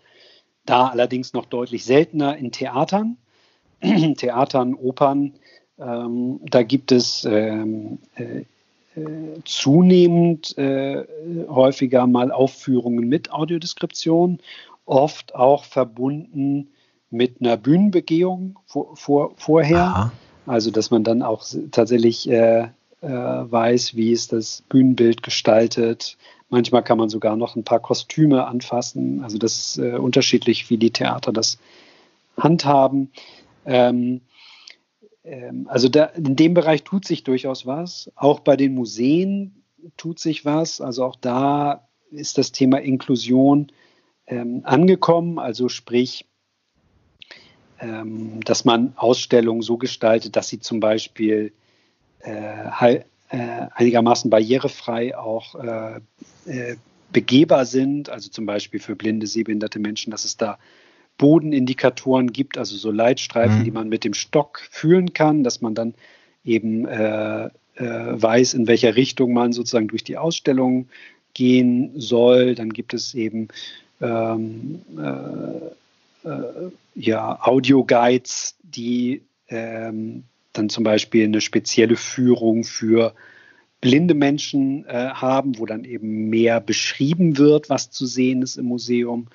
da 0.67 0.89
allerdings 0.89 1.33
noch 1.33 1.47
deutlich 1.47 1.85
seltener 1.85 2.37
in 2.37 2.53
Theatern, 2.53 3.17
Theatern, 3.81 4.75
Opern. 4.75 5.35
Ähm, 5.79 6.41
da 6.45 6.63
gibt 6.63 6.93
es 6.93 7.25
ähm, 7.25 7.99
äh, 8.15 8.45
äh, 8.95 9.41
zunehmend 9.45 10.57
äh, 10.59 11.05
häufiger 11.49 12.07
mal 12.07 12.31
Aufführungen 12.31 13.09
mit 13.09 13.33
Audiodeskription, 13.33 14.39
oft 14.85 15.35
auch 15.35 15.65
verbunden 15.65 16.69
mit 17.13 17.41
einer 17.41 17.57
Bühnenbegehung 17.57 18.59
vor, 18.67 18.97
vor, 18.97 19.33
vorher. 19.37 19.83
Aha. 19.83 20.13
Also 20.47 20.71
dass 20.71 20.91
man 20.91 21.05
dann 21.05 21.23
auch 21.23 21.45
tatsächlich 21.71 22.29
äh, 22.29 22.69
äh, 23.01 23.09
weiß, 23.09 23.95
wie 23.95 24.11
ist 24.11 24.33
das 24.33 24.63
Bühnenbild 24.69 25.23
gestaltet, 25.23 26.17
Manchmal 26.53 26.85
kann 26.85 26.99
man 26.99 27.09
sogar 27.09 27.35
noch 27.35 27.57
ein 27.57 27.65
paar 27.65 27.81
Kostüme 27.81 28.47
anfassen. 28.47 29.25
Also 29.25 29.39
das 29.39 29.57
ist 29.57 29.79
äh, 29.79 29.97
unterschiedlich, 29.97 30.69
wie 30.69 30.77
die 30.77 30.91
Theater 30.91 31.33
das 31.33 31.57
handhaben. 32.37 33.11
Ähm, 33.65 34.21
ähm, 35.25 35.67
also 35.71 35.89
da, 35.89 36.05
in 36.05 36.37
dem 36.37 36.53
Bereich 36.53 36.85
tut 36.85 37.07
sich 37.07 37.25
durchaus 37.25 37.65
was. 37.65 38.13
Auch 38.17 38.41
bei 38.41 38.59
den 38.59 38.75
Museen 38.75 39.63
tut 39.97 40.19
sich 40.19 40.45
was. 40.45 40.83
Also 40.83 41.07
auch 41.07 41.17
da 41.17 41.89
ist 42.11 42.37
das 42.37 42.53
Thema 42.53 42.83
Inklusion 42.83 43.69
ähm, 44.27 44.61
angekommen. 44.65 45.39
Also 45.39 45.71
sprich, 45.71 46.27
dass 48.45 48.65
man 48.65 48.93
Ausstellungen 48.97 49.63
so 49.63 49.77
gestaltet, 49.77 50.37
dass 50.37 50.49
sie 50.49 50.61
zum 50.61 50.79
Beispiel 50.79 51.53
äh, 52.21 53.01
äh, 53.33 53.67
einigermaßen 53.75 54.31
barrierefrei 54.31 55.17
auch 55.17 55.55
äh, 55.55 56.01
äh, 56.47 56.77
begehbar 57.13 57.65
sind, 57.65 58.09
also 58.09 58.31
zum 58.31 58.47
Beispiel 58.47 58.81
für 58.81 58.95
blinde, 58.95 59.27
sehbehinderte 59.27 59.79
Menschen, 59.79 60.11
dass 60.11 60.25
es 60.25 60.37
da 60.37 60.59
Bodenindikatoren 61.19 62.33
gibt, 62.33 62.59
also 62.59 62.77
so 62.77 62.91
Leitstreifen, 62.91 63.61
mhm. 63.61 63.65
die 63.65 63.71
man 63.71 63.89
mit 63.89 64.05
dem 64.05 64.15
Stock 64.15 64.61
fühlen 64.71 65.13
kann, 65.13 65.45
dass 65.45 65.61
man 65.61 65.75
dann 65.75 65.95
eben 66.45 66.87
äh, 66.87 67.47
äh, 67.47 67.51
weiß, 67.77 68.55
in 68.55 68.67
welcher 68.67 68.97
Richtung 68.97 69.33
man 69.33 69.53
sozusagen 69.53 69.89
durch 69.89 70.05
die 70.05 70.17
Ausstellung 70.17 70.89
gehen 71.35 71.93
soll. 71.97 72.55
Dann 72.55 72.73
gibt 72.73 72.95
es 72.95 73.15
eben 73.15 73.49
ähm, 74.01 74.83
äh, 74.99 75.03
äh 75.03 75.71
ja, 76.95 77.39
Audio-Guides, 77.43 78.57
die 78.63 79.23
ähm, 79.49 80.25
dann 80.53 80.69
zum 80.69 80.85
Beispiel 80.85 81.25
eine 81.25 81.41
spezielle 81.41 81.97
Führung 81.97 82.65
für 82.65 83.15
blinde 83.81 84.15
Menschen 84.15 84.87
äh, 84.87 85.09
haben, 85.11 85.59
wo 85.59 85.67
dann 85.67 85.85
eben 85.85 86.31
mehr 86.31 86.61
beschrieben 86.61 87.37
wird, 87.37 87.69
was 87.69 87.91
zu 87.91 88.07
sehen 88.07 88.43
ist 88.43 88.57
im 88.57 88.67
Museum 88.67 89.27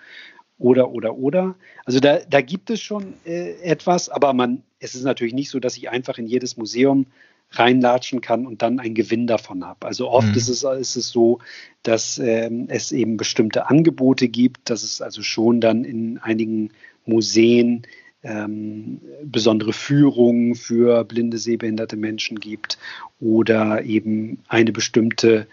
oder 0.57 0.91
oder 0.91 1.17
oder. 1.17 1.55
Also 1.85 1.99
da, 1.99 2.19
da 2.19 2.41
gibt 2.41 2.69
es 2.69 2.81
schon 2.81 3.13
äh, 3.25 3.59
etwas, 3.61 4.09
aber 4.09 4.33
man, 4.33 4.63
es 4.79 4.95
ist 4.95 5.03
natürlich 5.03 5.33
nicht 5.33 5.49
so, 5.49 5.59
dass 5.59 5.77
ich 5.77 5.89
einfach 5.89 6.17
in 6.17 6.27
jedes 6.27 6.57
Museum 6.57 7.07
reinlatschen 7.51 8.21
kann 8.21 8.45
und 8.45 8.61
dann 8.61 8.79
einen 8.79 8.95
Gewinn 8.95 9.27
davon 9.27 9.65
habe. 9.65 9.87
Also 9.87 10.09
oft 10.09 10.27
mhm. 10.27 10.35
ist, 10.35 10.49
es, 10.49 10.63
ist 10.63 10.95
es 10.95 11.09
so, 11.09 11.39
dass 11.83 12.19
ähm, 12.19 12.65
es 12.69 12.91
eben 12.91 13.17
bestimmte 13.17 13.69
Angebote 13.69 14.27
gibt, 14.27 14.69
dass 14.69 14.83
es 14.83 15.01
also 15.01 15.21
schon 15.21 15.61
dann 15.61 15.83
in 15.85 16.17
einigen 16.17 16.71
Museen 17.05 17.83
ähm, 18.23 19.01
besondere 19.23 19.73
Führungen 19.73 20.55
für 20.55 21.03
blinde, 21.05 21.37
sehbehinderte 21.37 21.95
Menschen 21.95 22.39
gibt 22.39 22.77
oder 23.19 23.83
eben 23.83 24.39
eine 24.47 24.71
bestimmte 24.71 25.47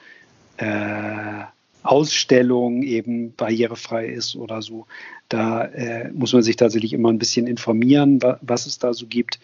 äh, 0.56 1.44
Ausstellung 1.84 2.82
eben 2.82 3.34
barrierefrei 3.34 4.06
ist 4.06 4.36
oder 4.36 4.62
so. 4.62 4.86
Da 5.28 5.64
äh, 5.66 6.10
muss 6.12 6.32
man 6.32 6.42
sich 6.42 6.56
tatsächlich 6.56 6.94
immer 6.94 7.10
ein 7.10 7.18
bisschen 7.18 7.46
informieren, 7.46 8.22
wa 8.22 8.38
was 8.40 8.66
es 8.66 8.78
da 8.78 8.94
so 8.94 9.06
gibt. 9.06 9.38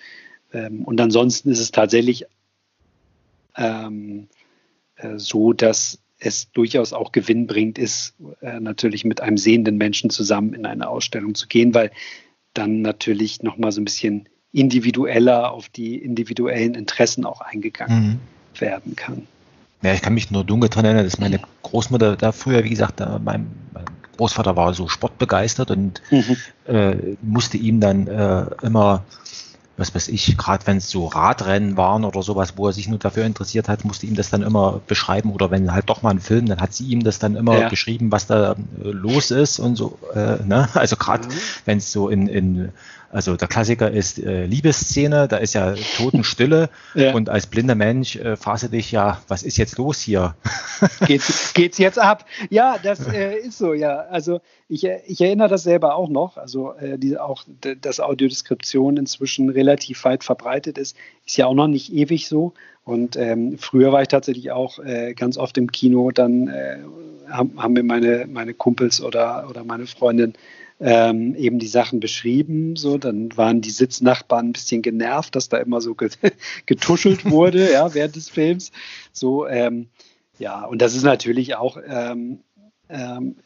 Ähm, 0.52 0.85
und 0.85 1.01
ansonsten 1.01 1.51
ist 1.51 1.60
es 1.60 1.70
tatsächlich 1.70 2.27
ähm, 3.60 4.28
äh, 4.96 5.18
so, 5.18 5.52
dass 5.52 6.00
es 6.18 6.50
durchaus 6.52 6.92
auch 6.92 7.12
gewinnbringend 7.12 7.78
ist, 7.78 8.14
äh, 8.40 8.60
natürlich 8.60 9.04
mit 9.04 9.20
einem 9.20 9.36
sehenden 9.36 9.76
Menschen 9.76 10.10
zusammen 10.10 10.54
in 10.54 10.66
eine 10.66 10.88
Ausstellung 10.88 11.34
zu 11.34 11.46
gehen, 11.46 11.74
weil 11.74 11.90
dann 12.52 12.82
natürlich 12.82 13.42
nochmal 13.42 13.72
so 13.72 13.80
ein 13.80 13.84
bisschen 13.84 14.28
individueller 14.52 15.52
auf 15.52 15.68
die 15.68 15.96
individuellen 15.96 16.74
Interessen 16.74 17.24
auch 17.24 17.40
eingegangen 17.40 18.20
mhm. 18.54 18.60
werden 18.60 18.96
kann. 18.96 19.26
Ja, 19.82 19.94
ich 19.94 20.02
kann 20.02 20.14
mich 20.14 20.30
nur 20.30 20.44
dunkel 20.44 20.68
daran 20.68 20.84
erinnern, 20.84 21.04
dass 21.04 21.18
meine 21.18 21.40
Großmutter 21.62 22.16
da 22.16 22.32
früher, 22.32 22.64
wie 22.64 22.70
gesagt, 22.70 23.00
da 23.00 23.18
mein, 23.24 23.46
mein 23.72 23.84
Großvater 24.16 24.56
war 24.56 24.74
so 24.74 24.88
sportbegeistert 24.88 25.70
und 25.70 26.02
mhm. 26.10 26.36
äh, 26.66 26.96
musste 27.22 27.56
ihm 27.56 27.80
dann 27.80 28.06
äh, 28.06 28.46
immer 28.62 29.04
was 29.81 29.94
weiß 29.94 30.09
ich, 30.09 30.36
gerade 30.36 30.66
wenn 30.66 30.77
es 30.77 30.90
so 30.90 31.07
Radrennen 31.07 31.78
waren 31.78 32.05
oder 32.05 32.23
sowas, 32.23 32.52
wo 32.57 32.66
er 32.66 32.74
sich 32.74 32.86
nur 32.86 32.98
dafür 32.98 33.24
interessiert 33.24 33.66
hat, 33.66 33.85
musste 33.86 34.05
ihm 34.05 34.15
das 34.15 34.28
dann 34.28 34.43
immer 34.43 34.82
beschreiben 34.86 35.32
oder 35.32 35.51
wenn 35.51 35.73
halt 35.73 35.89
doch 35.89 36.02
mal 36.02 36.11
ein 36.11 36.20
Film, 36.20 36.47
dann 36.47 36.61
hat 36.61 36.74
sie 36.74 36.85
ihm 36.85 37.02
das 37.02 37.19
dann 37.19 37.35
immer 37.35 37.59
ja. 37.59 37.69
geschrieben, 37.70 38.12
was 38.12 38.27
da 38.27 38.52
äh, 38.52 38.57
los 38.82 39.31
ist 39.31 39.59
und 39.59 39.77
so. 39.77 39.98
Äh, 40.15 40.44
ne? 40.44 40.69
Also 40.74 40.97
gerade 40.97 41.27
mhm. 41.27 41.32
wenn 41.65 41.78
es 41.78 41.93
so 41.93 42.11
in, 42.11 42.28
in 42.28 42.73
also 43.12 43.36
der 43.36 43.48
Klassiker 43.48 43.90
ist 43.90 44.18
äh, 44.22 44.46
Liebesszene, 44.46 45.26
da 45.26 45.38
ist 45.38 45.54
ja 45.54 45.74
Totenstille 45.96 46.70
ja. 46.94 47.12
und 47.12 47.28
als 47.28 47.46
blinder 47.46 47.74
Mensch 47.74 48.16
äh, 48.16 48.36
du 48.36 48.68
dich 48.68 48.92
ja, 48.92 49.20
was 49.26 49.42
ist 49.42 49.56
jetzt 49.56 49.78
los 49.78 50.00
hier? 50.00 50.36
geht's, 51.06 51.52
geht's 51.52 51.78
jetzt 51.78 51.98
ab? 51.98 52.24
Ja, 52.50 52.78
das 52.80 53.06
äh, 53.08 53.36
ist 53.38 53.58
so, 53.58 53.74
ja. 53.74 53.98
Also 54.10 54.40
ich, 54.68 54.84
ich 54.84 55.20
erinnere 55.20 55.48
das 55.48 55.64
selber 55.64 55.96
auch 55.96 56.08
noch, 56.08 56.36
also 56.36 56.74
äh, 56.74 56.98
die, 56.98 57.18
auch, 57.18 57.44
dass 57.80 57.98
Audiodeskription 57.98 58.96
inzwischen 58.96 59.48
relativ 59.48 60.04
weit 60.04 60.22
verbreitet 60.22 60.78
ist, 60.78 60.96
ist 61.26 61.36
ja 61.36 61.46
auch 61.46 61.54
noch 61.54 61.68
nicht 61.68 61.92
ewig 61.92 62.28
so. 62.28 62.52
Und 62.84 63.16
ähm, 63.16 63.58
früher 63.58 63.92
war 63.92 64.02
ich 64.02 64.08
tatsächlich 64.08 64.52
auch 64.52 64.78
äh, 64.78 65.14
ganz 65.14 65.36
oft 65.36 65.58
im 65.58 65.72
Kino, 65.72 66.10
dann 66.12 66.48
äh, 66.48 66.78
haben, 67.28 67.60
haben 67.62 67.72
mir 67.72 67.82
meine, 67.82 68.26
meine 68.28 68.54
Kumpels 68.54 69.02
oder, 69.02 69.46
oder 69.48 69.64
meine 69.64 69.86
Freundin 69.86 70.34
ähm, 70.81 71.35
eben 71.35 71.59
die 71.59 71.66
Sachen 71.66 72.01
beschrieben. 72.01 72.77
So, 72.77 72.98
dann 72.98 73.36
waren 73.36 73.61
die 73.61 73.70
Sitznachbarn 73.70 74.48
ein 74.48 74.52
bisschen 74.52 74.82
genervt, 74.82 75.36
dass 75.36 75.48
da 75.48 75.59
immer 75.59 75.81
so 75.81 75.94
getuschelt 76.66 77.31
wurde, 77.31 77.73
ja, 77.73 77.94
während 77.94 78.16
des 78.16 78.28
Films. 78.28 78.73
So, 79.12 79.47
ähm, 79.47 79.89
ja, 80.39 80.65
und 80.65 80.81
das 80.81 80.94
ist 80.94 81.05
natürlich 81.05 81.57
auch, 81.57 81.77
ähm, 81.86 82.40
ähm, 82.89 83.36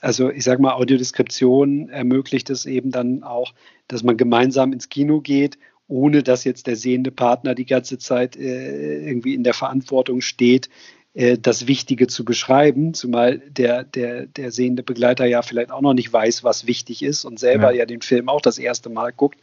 also 0.00 0.30
ich 0.30 0.44
sag 0.44 0.58
mal, 0.60 0.74
Audiodeskription 0.74 1.88
ermöglicht 1.88 2.50
es 2.50 2.66
eben 2.66 2.90
dann 2.90 3.22
auch, 3.22 3.54
dass 3.86 4.02
man 4.02 4.16
gemeinsam 4.16 4.72
ins 4.72 4.88
Kino 4.88 5.20
geht 5.20 5.58
ohne 5.88 6.22
dass 6.22 6.44
jetzt 6.44 6.66
der 6.66 6.76
sehende 6.76 7.10
Partner 7.10 7.54
die 7.54 7.66
ganze 7.66 7.98
Zeit 7.98 8.36
äh, 8.36 9.06
irgendwie 9.06 9.34
in 9.34 9.44
der 9.44 9.54
Verantwortung 9.54 10.20
steht, 10.20 10.70
das 11.14 11.68
Wichtige 11.68 12.08
zu 12.08 12.24
beschreiben, 12.24 12.92
zumal 12.92 13.38
der, 13.38 13.84
der, 13.84 14.26
der 14.26 14.50
sehende 14.50 14.82
Begleiter 14.82 15.26
ja 15.26 15.42
vielleicht 15.42 15.70
auch 15.70 15.80
noch 15.80 15.94
nicht 15.94 16.12
weiß, 16.12 16.42
was 16.42 16.66
wichtig 16.66 17.04
ist 17.04 17.24
und 17.24 17.38
selber 17.38 17.70
ja, 17.70 17.78
ja 17.78 17.86
den 17.86 18.02
Film 18.02 18.28
auch 18.28 18.40
das 18.40 18.58
erste 18.58 18.90
Mal 18.90 19.12
guckt. 19.12 19.38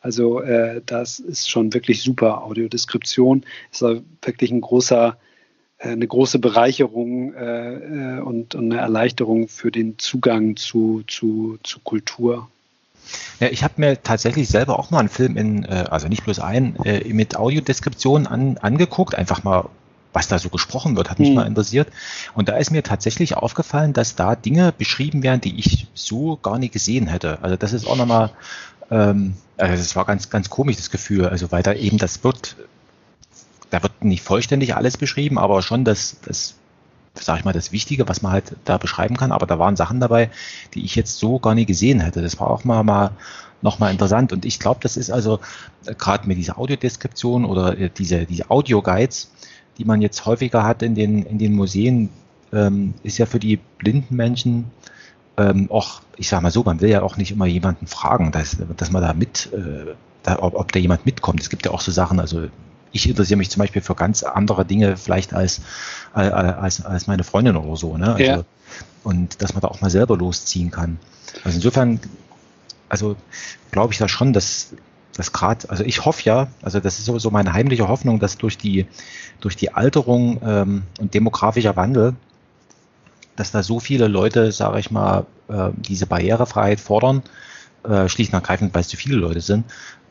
Also 0.00 0.40
äh, 0.40 0.82
das 0.86 1.18
ist 1.18 1.50
schon 1.50 1.74
wirklich 1.74 2.00
super. 2.02 2.44
Audiodeskription 2.44 3.44
ist 3.72 3.82
wirklich 4.22 4.52
ein 4.52 4.60
großer, 4.60 5.16
äh, 5.78 5.88
eine 5.88 6.06
große 6.06 6.38
Bereicherung 6.38 7.34
äh, 7.34 7.74
äh, 7.74 8.20
und, 8.20 8.54
und 8.54 8.72
eine 8.72 8.80
Erleichterung 8.80 9.48
für 9.48 9.72
den 9.72 9.98
Zugang 9.98 10.54
zu, 10.54 11.02
zu, 11.08 11.58
zu 11.64 11.80
Kultur. 11.80 12.48
Ja, 13.40 13.48
ich 13.48 13.64
habe 13.64 13.74
mir 13.78 14.00
tatsächlich 14.00 14.46
selber 14.46 14.78
auch 14.78 14.92
mal 14.92 15.00
einen 15.00 15.08
Film 15.08 15.36
in, 15.36 15.66
also 15.66 16.08
nicht 16.08 16.24
bloß 16.24 16.40
einen, 16.40 16.76
mit 17.06 17.36
Audiodeskription 17.36 18.26
an, 18.26 18.58
angeguckt, 18.58 19.14
einfach 19.14 19.44
mal 19.44 19.68
was 20.16 20.28
da 20.28 20.38
so 20.38 20.48
gesprochen 20.48 20.96
wird, 20.96 21.10
hat 21.10 21.18
mich 21.18 21.28
mhm. 21.28 21.34
mal 21.34 21.46
interessiert. 21.46 21.88
Und 22.32 22.48
da 22.48 22.56
ist 22.56 22.70
mir 22.70 22.82
tatsächlich 22.82 23.36
aufgefallen, 23.36 23.92
dass 23.92 24.16
da 24.16 24.34
Dinge 24.34 24.72
beschrieben 24.72 25.22
werden, 25.22 25.42
die 25.42 25.58
ich 25.58 25.88
so 25.92 26.38
gar 26.38 26.58
nicht 26.58 26.72
gesehen 26.72 27.06
hätte. 27.06 27.38
Also 27.42 27.56
das 27.56 27.74
ist 27.74 27.86
auch 27.86 27.96
nochmal, 27.96 28.30
ähm, 28.90 29.34
also 29.58 29.76
das 29.76 29.94
war 29.94 30.06
ganz, 30.06 30.30
ganz 30.30 30.48
komisch, 30.48 30.76
das 30.76 30.90
Gefühl. 30.90 31.26
Also 31.28 31.52
weil 31.52 31.62
da 31.62 31.74
eben 31.74 31.98
das 31.98 32.24
wird, 32.24 32.56
da 33.68 33.82
wird 33.82 34.04
nicht 34.04 34.22
vollständig 34.22 34.74
alles 34.74 34.96
beschrieben, 34.96 35.36
aber 35.36 35.60
schon 35.60 35.84
das, 35.84 36.16
das 36.24 36.54
sag 37.12 37.38
ich 37.38 37.44
mal, 37.44 37.52
das 37.52 37.70
Wichtige, 37.70 38.08
was 38.08 38.22
man 38.22 38.32
halt 38.32 38.56
da 38.64 38.78
beschreiben 38.78 39.18
kann. 39.18 39.32
Aber 39.32 39.46
da 39.46 39.58
waren 39.58 39.76
Sachen 39.76 40.00
dabei, 40.00 40.30
die 40.72 40.82
ich 40.82 40.96
jetzt 40.96 41.18
so 41.18 41.38
gar 41.38 41.54
nie 41.54 41.66
gesehen 41.66 42.00
hätte. 42.00 42.22
Das 42.22 42.40
war 42.40 42.48
auch 42.48 42.64
mal, 42.64 42.82
mal 42.84 43.10
nochmal 43.60 43.92
interessant. 43.92 44.32
Und 44.32 44.46
ich 44.46 44.58
glaube, 44.58 44.80
das 44.82 44.96
ist 44.96 45.10
also 45.10 45.40
äh, 45.84 45.94
gerade 45.94 46.26
mit 46.26 46.38
dieser 46.38 46.58
Audiodeskription 46.58 47.44
oder 47.44 47.76
äh, 47.78 47.90
diese, 47.90 48.24
diese 48.24 48.50
Audio-Guides, 48.50 49.30
die 49.78 49.84
man 49.84 50.00
jetzt 50.00 50.24
häufiger 50.26 50.64
hat 50.64 50.82
in 50.82 50.94
den, 50.94 51.24
in 51.24 51.38
den 51.38 51.54
Museen, 51.54 52.08
ähm, 52.52 52.94
ist 53.02 53.18
ja 53.18 53.26
für 53.26 53.38
die 53.38 53.58
blinden 53.78 54.16
Menschen 54.16 54.70
ähm, 55.36 55.70
auch, 55.70 56.00
ich 56.16 56.28
sag 56.28 56.42
mal 56.42 56.50
so, 56.50 56.62
man 56.62 56.80
will 56.80 56.90
ja 56.90 57.02
auch 57.02 57.16
nicht 57.16 57.30
immer 57.30 57.46
jemanden 57.46 57.86
fragen, 57.86 58.32
dass, 58.32 58.56
dass 58.76 58.90
man 58.90 59.02
da 59.02 59.12
mit, 59.12 59.52
äh, 59.52 59.94
da, 60.22 60.38
ob, 60.40 60.54
ob 60.54 60.72
da 60.72 60.78
jemand 60.78 61.04
mitkommt. 61.04 61.40
Es 61.40 61.50
gibt 61.50 61.66
ja 61.66 61.72
auch 61.72 61.80
so 61.80 61.92
Sachen, 61.92 62.20
also 62.20 62.48
ich 62.92 63.08
interessiere 63.08 63.36
mich 63.36 63.50
zum 63.50 63.60
Beispiel 63.60 63.82
für 63.82 63.94
ganz 63.94 64.22
andere 64.22 64.64
Dinge 64.64 64.96
vielleicht 64.96 65.34
als, 65.34 65.60
als, 66.14 66.84
als 66.84 67.06
meine 67.06 67.24
Freundin 67.24 67.56
oder 67.56 67.76
so. 67.76 67.98
Ne? 67.98 68.14
Also, 68.14 68.24
ja. 68.24 68.42
Und 69.04 69.42
dass 69.42 69.52
man 69.52 69.60
da 69.60 69.68
auch 69.68 69.82
mal 69.82 69.90
selber 69.90 70.16
losziehen 70.16 70.70
kann. 70.70 70.98
Also 71.44 71.56
insofern, 71.56 72.00
also 72.88 73.16
glaube 73.70 73.92
ich 73.92 73.98
da 73.98 74.08
schon, 74.08 74.32
dass 74.32 74.72
das 75.16 75.32
gerade, 75.32 75.68
also 75.70 75.84
ich 75.84 76.04
hoffe 76.04 76.22
ja, 76.24 76.48
also 76.62 76.80
das 76.80 76.98
ist 76.98 77.06
so, 77.06 77.18
so 77.18 77.30
meine 77.30 77.52
heimliche 77.52 77.88
Hoffnung, 77.88 78.18
dass 78.20 78.38
durch 78.38 78.58
die, 78.58 78.86
durch 79.40 79.56
die 79.56 79.72
Alterung 79.72 80.40
ähm, 80.44 80.82
und 81.00 81.14
demografischer 81.14 81.76
Wandel, 81.76 82.14
dass 83.36 83.50
da 83.50 83.62
so 83.62 83.80
viele 83.80 84.08
Leute, 84.08 84.52
sage 84.52 84.78
ich 84.78 84.90
mal, 84.90 85.26
äh, 85.48 85.70
diese 85.76 86.06
Barrierefreiheit 86.06 86.80
fordern, 86.80 87.22
äh, 87.84 88.08
schlicht 88.08 88.32
und 88.32 88.38
ergreifend, 88.38 88.74
weil 88.74 88.82
es 88.82 88.88
zu 88.88 88.96
viele 88.96 89.16
Leute 89.16 89.40
sind, 89.40 89.64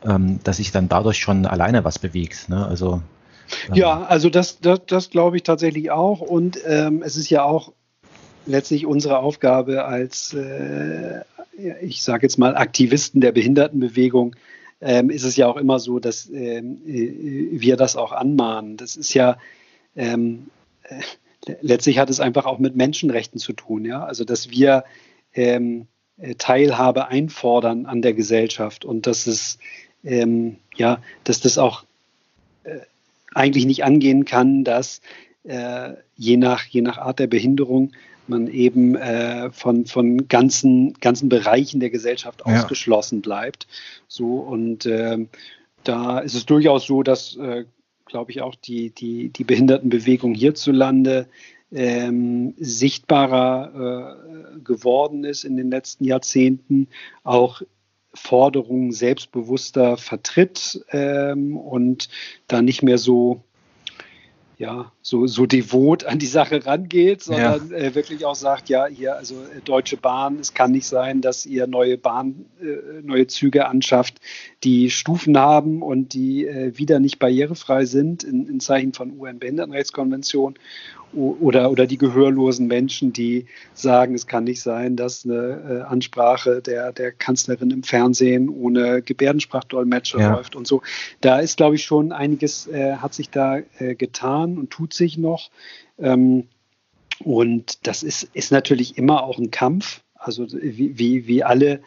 ähm, 0.03 0.39
dass 0.43 0.57
sich 0.57 0.71
dann 0.71 0.89
dadurch 0.89 1.19
schon 1.19 1.45
alleine 1.45 1.83
was 1.83 1.99
bewegt. 1.99 2.49
Ne? 2.49 2.65
Also 2.65 3.01
ähm, 3.69 3.75
ja, 3.75 4.03
also 4.03 4.29
das, 4.29 4.59
das, 4.59 4.81
das 4.87 5.09
glaube 5.09 5.37
ich 5.37 5.43
tatsächlich 5.43 5.91
auch. 5.91 6.21
Und 6.21 6.59
ähm, 6.65 7.03
es 7.03 7.15
ist 7.15 7.29
ja 7.29 7.43
auch 7.43 7.73
letztlich 8.45 8.85
unsere 8.85 9.19
Aufgabe 9.19 9.85
als, 9.85 10.33
äh, 10.33 11.21
ich 11.81 12.03
sage 12.03 12.23
jetzt 12.23 12.37
mal, 12.37 12.55
Aktivisten 12.55 13.21
der 13.21 13.31
Behindertenbewegung, 13.31 14.35
ähm, 14.85 15.09
ist 15.09 15.23
es 15.23 15.35
ja 15.35 15.47
auch 15.47 15.57
immer 15.57 15.79
so, 15.79 15.99
dass 15.99 16.29
ähm, 16.29 16.81
äh, 16.85 17.59
wir 17.59 17.75
das 17.75 17.95
auch 17.95 18.11
anmahnen. 18.11 18.77
Das 18.77 18.95
ist 18.95 19.13
ja 19.15 19.37
ähm, 19.95 20.47
äh, 20.83 21.01
letztlich 21.61 21.97
hat 21.97 22.09
es 22.09 22.19
einfach 22.19 22.45
auch 22.45 22.59
mit 22.59 22.75
Menschenrechten 22.75 23.39
zu 23.39 23.53
tun, 23.53 23.83
ja. 23.83 24.03
Also 24.03 24.23
dass 24.23 24.51
wir 24.51 24.83
ähm, 25.33 25.87
äh, 26.17 26.35
Teilhabe 26.35 27.07
einfordern 27.07 27.87
an 27.87 28.03
der 28.03 28.13
Gesellschaft 28.13 28.85
und 28.85 29.07
dass 29.07 29.25
es 29.25 29.57
ähm, 30.03 30.57
ja, 30.75 31.01
dass 31.23 31.41
das 31.41 31.57
auch 31.57 31.83
äh, 32.63 32.79
eigentlich 33.33 33.65
nicht 33.65 33.83
angehen 33.83 34.23
kann, 34.25 34.63
dass 34.63 35.01
äh, 35.45 35.93
je, 36.15 36.37
nach, 36.37 36.63
je 36.65 36.81
nach 36.81 36.99
Art 36.99 37.17
der 37.17 37.27
Behinderung 37.27 37.91
man 38.29 38.47
eben 38.47 38.95
äh, 38.95 39.51
von, 39.51 39.85
von 39.85 40.27
ganzen, 40.27 40.93
ganzen 40.95 41.29
Bereichen 41.29 41.79
der 41.79 41.89
Gesellschaft 41.89 42.43
ja. 42.45 42.53
ausgeschlossen 42.53 43.21
bleibt. 43.21 43.67
So 44.07 44.37
und 44.37 44.85
äh, 44.85 45.25
da 45.83 46.19
ist 46.19 46.35
es 46.35 46.45
durchaus 46.45 46.85
so, 46.85 47.03
dass, 47.03 47.35
äh, 47.37 47.65
glaube 48.05 48.31
ich, 48.31 48.41
auch 48.41 48.55
die, 48.55 48.89
die, 48.89 49.29
die 49.29 49.43
Behindertenbewegung 49.43 50.33
hierzulande 50.33 51.27
ähm, 51.71 52.53
sichtbarer 52.57 54.17
äh, 54.55 54.59
geworden 54.59 55.23
ist 55.23 55.43
in 55.43 55.57
den 55.57 55.69
letzten 55.69 56.05
Jahrzehnten, 56.05 56.87
auch 57.23 57.61
Forderungen 58.13 58.91
selbstbewusster 58.91 59.97
vertritt 59.97 60.85
ähm, 60.91 61.57
und 61.57 62.09
da 62.47 62.61
nicht 62.61 62.81
mehr 62.81 62.97
so 62.97 63.43
ja, 64.57 64.91
so, 65.07 65.27
so 65.27 65.45
devot 65.45 66.03
an 66.03 66.17
die 66.17 66.25
Sache 66.25 66.65
rangeht, 66.65 67.21
sondern 67.21 67.69
ja. 67.69 67.77
äh, 67.77 67.93
wirklich 67.93 68.25
auch 68.25 68.33
sagt, 68.33 68.69
ja, 68.69 68.87
hier, 68.87 69.15
also 69.15 69.35
äh, 69.35 69.61
Deutsche 69.63 69.97
Bahn, 69.97 70.39
es 70.39 70.55
kann 70.55 70.71
nicht 70.71 70.87
sein, 70.87 71.21
dass 71.21 71.45
ihr 71.45 71.67
neue 71.67 71.95
Bahn, 71.95 72.45
äh, 72.59 73.03
neue 73.03 73.27
Züge 73.27 73.67
anschafft, 73.67 74.15
die 74.63 74.89
Stufen 74.89 75.37
haben 75.37 75.83
und 75.83 76.15
die 76.15 76.47
äh, 76.47 76.75
wieder 76.75 76.99
nicht 76.99 77.19
barrierefrei 77.19 77.85
sind 77.85 78.23
in, 78.23 78.47
in 78.47 78.59
Zeichen 78.59 78.93
von 78.93 79.19
UN-Behindertenrechtskonvention 79.19 80.55
oder, 81.13 81.71
oder 81.71 81.85
die 81.85 81.99
gehörlosen 81.99 82.67
Menschen, 82.67 83.13
die 83.13 83.45
sagen, 83.73 84.15
es 84.15 84.25
kann 84.27 84.43
nicht 84.43 84.61
sein, 84.61 84.97
dass 84.97 85.23
eine 85.23 85.85
äh, 85.85 85.89
Ansprache 85.89 86.61
der, 86.61 86.91
der 86.91 87.11
Kanzlerin 87.11 87.69
im 87.69 87.83
Fernsehen 87.83 88.49
ohne 88.49 89.03
Gebärdensprachdolmetscher 89.03 90.19
ja. 90.19 90.33
läuft 90.33 90.55
und 90.57 90.67
so. 90.67 90.81
Da 91.21 91.39
ist, 91.39 91.57
glaube 91.57 91.75
ich, 91.75 91.85
schon 91.85 92.11
einiges, 92.11 92.67
hat 92.97 93.13
sich 93.13 93.29
da 93.29 93.59
getan 93.79 94.57
und 94.57 94.71
tut 94.71 94.94
sich 94.95 95.17
noch. 95.17 95.51
Ähm, 95.99 96.47
und 97.23 97.85
das 97.87 98.03
ist, 98.03 98.29
ist 98.33 98.51
natürlich 98.51 98.97
immer 98.97 99.23
auch 99.23 99.37
ein 99.37 99.51
Kampf. 99.51 100.01
Also 100.15 100.47
wie, 100.51 100.97
wie, 100.97 101.27
wie 101.27 101.43
alle 101.43 101.81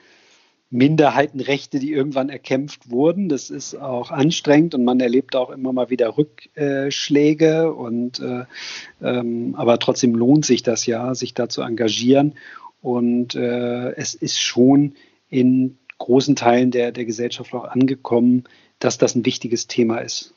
Minderheitenrechte, 0.70 1.78
die 1.78 1.92
irgendwann 1.92 2.28
erkämpft 2.28 2.90
wurden. 2.90 3.28
Das 3.28 3.50
ist 3.50 3.74
auch 3.74 4.10
anstrengend 4.10 4.74
und 4.74 4.84
man 4.84 5.00
erlebt 5.00 5.34
auch 5.34 5.50
immer 5.50 5.72
mal 5.72 5.90
wieder 5.90 6.16
Rückschläge. 6.16 7.72
Und, 7.72 8.20
äh, 8.20 8.44
ähm, 9.02 9.54
aber 9.56 9.78
trotzdem 9.78 10.14
lohnt 10.14 10.44
sich 10.44 10.62
das 10.62 10.86
ja, 10.86 11.14
sich 11.14 11.34
da 11.34 11.48
zu 11.48 11.62
engagieren. 11.62 12.34
Und 12.82 13.34
äh, 13.34 13.92
es 13.92 14.14
ist 14.14 14.40
schon 14.40 14.94
in 15.30 15.78
großen 15.98 16.36
Teilen 16.36 16.70
der, 16.70 16.92
der 16.92 17.04
Gesellschaft 17.04 17.52
auch 17.54 17.64
angekommen, 17.64 18.44
dass 18.78 18.98
das 18.98 19.14
ein 19.14 19.26
wichtiges 19.26 19.66
Thema 19.66 19.98
ist. 19.98 20.34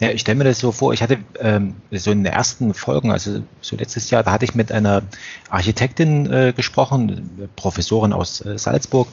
Ja, 0.00 0.10
ich 0.10 0.20
stelle 0.20 0.38
mir 0.38 0.44
das 0.44 0.58
so 0.58 0.72
vor, 0.72 0.92
ich 0.92 1.02
hatte 1.02 1.18
ähm, 1.40 1.74
so 1.90 2.10
in 2.10 2.24
den 2.24 2.32
ersten 2.32 2.74
Folgen, 2.74 3.10
also 3.10 3.42
so 3.60 3.76
letztes 3.76 4.10
Jahr, 4.10 4.22
da 4.22 4.32
hatte 4.32 4.44
ich 4.44 4.54
mit 4.54 4.72
einer 4.72 5.02
Architektin 5.50 6.32
äh, 6.32 6.52
gesprochen, 6.54 7.48
Professorin 7.56 8.12
aus 8.12 8.44
äh, 8.44 8.58
Salzburg, 8.58 9.08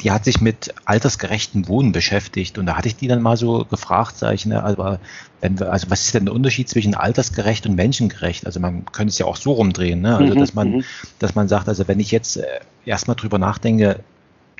die 0.00 0.10
hat 0.10 0.24
sich 0.24 0.40
mit 0.40 0.74
altersgerechtem 0.84 1.68
Wohnen 1.68 1.92
beschäftigt 1.92 2.58
und 2.58 2.66
da 2.66 2.76
hatte 2.76 2.88
ich 2.88 2.96
die 2.96 3.08
dann 3.08 3.20
mal 3.20 3.36
so 3.36 3.64
gefragt, 3.64 4.16
sage 4.18 4.34
ich, 4.34 4.46
ne, 4.46 4.62
also, 4.62 4.98
wenn 5.40 5.58
wir, 5.58 5.72
also 5.72 5.90
was 5.90 6.04
ist 6.06 6.14
denn 6.14 6.24
der 6.24 6.34
Unterschied 6.34 6.68
zwischen 6.68 6.94
altersgerecht 6.94 7.66
und 7.66 7.74
menschengerecht? 7.74 8.46
Also 8.46 8.60
man 8.60 8.84
könnte 8.86 9.10
es 9.10 9.18
ja 9.18 9.26
auch 9.26 9.36
so 9.36 9.52
rumdrehen, 9.52 10.00
ne? 10.00 10.16
Also 10.16 10.34
mhm, 10.34 10.38
dass 10.38 10.54
man, 10.54 10.70
mhm. 10.70 10.84
dass 11.18 11.34
man 11.34 11.48
sagt, 11.48 11.68
also 11.68 11.88
wenn 11.88 12.00
ich 12.00 12.12
jetzt 12.12 12.36
äh, 12.36 12.46
erstmal 12.86 13.16
drüber 13.16 13.38
nachdenke, 13.38 14.00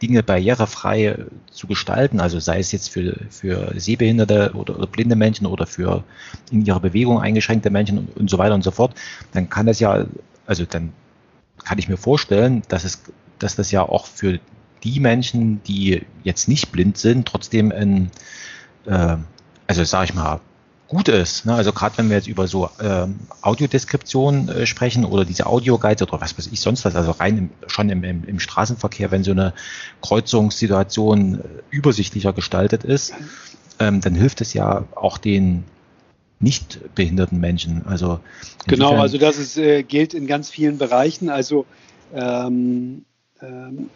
Dinge 0.03 0.23
barrierefrei 0.23 1.17
zu 1.51 1.67
gestalten, 1.69 2.21
also 2.21 2.41
sei 2.41 2.59
es 2.59 2.73
jetzt 2.73 2.91
für, 2.91 3.17
für 3.31 3.73
sehbehinderte 3.77 4.53
oder, 4.55 4.77
oder 4.77 4.87
blinde 4.89 5.15
Menschen 5.15 5.47
oder 5.47 5.67
für 5.67 6.03
in 6.51 6.67
ihrer 6.67 6.81
Bewegung 6.81 7.21
eingeschränkte 7.21 7.71
Menschen 7.71 7.99
und, 7.99 8.17
und 8.17 8.29
so 8.29 8.37
weiter 8.37 8.55
und 8.55 8.65
so 8.65 8.73
fort, 8.73 8.95
dann 9.33 9.49
kann 9.49 9.67
das 9.67 9.79
ja, 9.81 10.07
also 10.45 10.65
dann 10.65 10.93
kann 11.65 11.79
ich 11.79 11.89
mir 11.89 11.97
vorstellen, 11.97 12.63
dass 12.69 12.85
es, 12.85 13.05
dass 13.39 13.55
das 13.55 13.71
ja 13.71 13.83
auch 13.83 14.07
für 14.07 14.41
die 14.83 14.99
Menschen, 14.99 15.63
die 15.63 16.03
jetzt 16.25 16.49
nicht 16.49 16.73
blind 16.73 16.99
sind, 16.99 17.27
trotzdem 17.27 17.71
ein, 17.71 18.11
äh, 18.87 19.17
also 19.69 19.85
sage 19.85 20.07
ich 20.07 20.15
mal, 20.15 20.41
gut 20.93 21.09
ist. 21.09 21.47
Ne? 21.47 21.55
Also 21.55 21.73
gerade 21.73 21.97
wenn 21.97 22.11
wir 22.11 22.17
jetzt 22.17 22.29
über 22.29 22.47
so 22.47 22.69
ähm, 22.79 23.19
Audiodeskription 23.41 24.51
äh, 24.51 24.67
sprechen 24.67 25.07
oder 25.07 25.25
diese 25.25 25.47
Audioguides 25.47 26.03
oder 26.03 26.21
was 26.21 26.37
weiß 26.37 26.51
ich 26.53 26.61
sonst 26.61 26.85
was, 26.85 26.95
also 26.95 27.13
rein 27.13 27.39
im, 27.39 27.51
schon 27.67 27.89
im, 27.89 28.05
im, 28.05 28.25
im 28.25 28.39
Straßenverkehr, 28.39 29.11
wenn 29.11 29.25
so 29.25 29.31
eine 29.31 29.55
Kreuzungssituation 30.03 31.41
äh, 31.41 31.43
übersichtlicher 31.71 32.35
gestaltet 32.35 32.85
ist, 32.85 33.15
ähm, 33.79 34.03
dann 34.03 34.15
hilft 34.15 34.43
es 34.43 34.53
ja 34.53 34.85
auch 34.95 35.17
den 35.17 35.65
nicht 36.41 36.95
behinderten 36.95 37.41
Menschen. 37.41 37.87
Also 37.87 38.21
genau, 38.67 38.97
also 38.97 39.17
das 39.17 39.39
ist, 39.39 39.57
äh, 39.57 39.83
gilt 39.85 40.13
in 40.13 40.27
ganz 40.27 40.51
vielen 40.51 40.77
Bereichen. 40.77 41.31
Also 41.31 41.65
ähm, 42.13 43.05
ähm, 43.05 43.05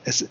es, 0.05 0.23
äh, 0.23 0.27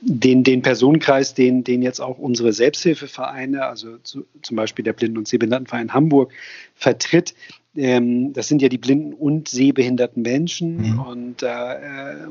den, 0.00 0.44
den 0.44 0.62
Personenkreis, 0.62 1.34
den, 1.34 1.64
den 1.64 1.82
jetzt 1.82 2.00
auch 2.00 2.18
unsere 2.18 2.52
Selbsthilfevereine, 2.52 3.66
also 3.66 3.98
zu, 3.98 4.24
zum 4.42 4.56
Beispiel 4.56 4.84
der 4.84 4.92
Blinden- 4.92 5.18
und 5.18 5.28
Sehbehindertenverein 5.28 5.92
Hamburg, 5.92 6.32
vertritt, 6.74 7.34
ähm, 7.76 8.32
das 8.32 8.48
sind 8.48 8.62
ja 8.62 8.68
die 8.68 8.78
blinden 8.78 9.12
und 9.14 9.48
sehbehinderten 9.48 10.22
Menschen. 10.22 10.92
Mhm. 10.92 10.98
Und 11.00 11.42
da 11.42 11.74
äh, 11.74 12.26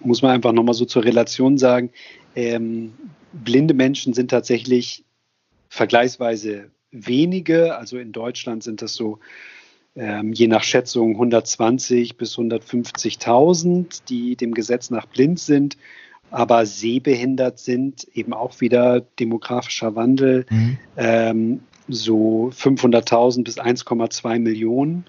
muss 0.00 0.22
man 0.22 0.32
einfach 0.32 0.52
nochmal 0.52 0.74
so 0.74 0.84
zur 0.84 1.04
Relation 1.04 1.58
sagen, 1.58 1.90
ähm, 2.36 2.92
blinde 3.32 3.74
Menschen 3.74 4.12
sind 4.14 4.30
tatsächlich 4.30 5.04
vergleichsweise 5.68 6.70
wenige. 6.90 7.76
Also 7.76 7.98
in 7.98 8.12
Deutschland 8.12 8.62
sind 8.62 8.82
das 8.82 8.94
so 8.94 9.18
ähm, 9.96 10.32
je 10.32 10.48
nach 10.48 10.62
Schätzung 10.62 11.12
120 11.12 12.16
bis 12.16 12.36
150.000, 12.36 14.02
die 14.08 14.36
dem 14.36 14.54
Gesetz 14.54 14.90
nach 14.90 15.06
blind 15.06 15.38
sind, 15.38 15.76
aber 16.30 16.66
sehbehindert 16.66 17.58
sind, 17.58 18.08
eben 18.14 18.32
auch 18.32 18.60
wieder 18.60 19.00
demografischer 19.00 19.94
Wandel, 19.94 20.46
mhm. 20.50 20.78
ähm, 20.96 21.60
so 21.86 22.50
500.000 22.54 23.44
bis 23.44 23.58
1,2 23.58 24.38
Millionen. 24.38 25.04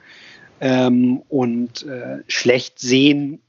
Ähm, 0.62 1.22
und 1.28 1.84
äh, 1.86 2.20
schlecht 2.28 2.80
sehen 2.80 3.40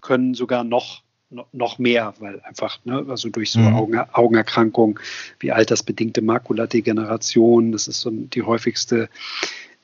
können 0.00 0.34
sogar 0.34 0.64
noch 0.64 1.04
noch 1.52 1.78
mehr, 1.78 2.14
weil 2.20 2.40
einfach, 2.42 2.78
ne, 2.84 3.04
also 3.08 3.28
durch 3.28 3.50
so 3.50 3.58
mhm. 3.58 3.74
Augen, 3.74 3.98
Augenerkrankungen 4.12 5.00
wie 5.40 5.50
altersbedingte 5.50 6.22
Makuladegeneration, 6.22 7.72
das 7.72 7.88
ist 7.88 8.00
so 8.00 8.10
die 8.10 8.42
häufigste 8.42 9.08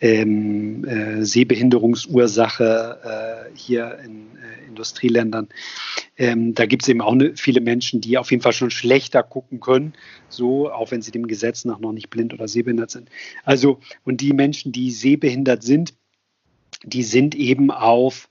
ähm, 0.01 0.85
äh, 0.85 1.25
Sehbehinderungsursache 1.25 3.51
äh, 3.53 3.57
hier 3.57 3.99
in 4.05 4.37
äh, 4.37 4.67
Industrieländern. 4.67 5.49
Ähm, 6.17 6.55
da 6.55 6.67
gibt 6.67 6.83
es 6.83 6.89
eben 6.89 7.03
auch 7.03 7.15
ne, 7.15 7.33
viele 7.37 7.61
Menschen, 7.61 8.01
die 8.01 8.17
auf 8.17 8.31
jeden 8.31 8.43
Fall 8.43 8.53
schon 8.53 8.71
schlechter 8.71 9.23
gucken 9.23 9.61
können, 9.61 9.93
so, 10.29 10.73
auch 10.73 10.91
wenn 10.91 11.03
sie 11.03 11.11
dem 11.11 11.27
Gesetz 11.27 11.65
nach 11.65 11.81
noch 11.81 11.93
nicht 11.93 12.09
blind 12.09 12.33
oder 12.33 12.49
sehbehindert 12.49 12.91
sind. 12.91 13.11
Also, 13.45 13.81
und 14.05 14.21
die 14.21 14.33
Menschen, 14.33 14.73
die 14.73 14.91
sehbehindert 14.91 15.63
sind, 15.63 15.95
die 16.83 17.03
sind 17.03 17.35
eben 17.35 17.71
auf 17.71 18.31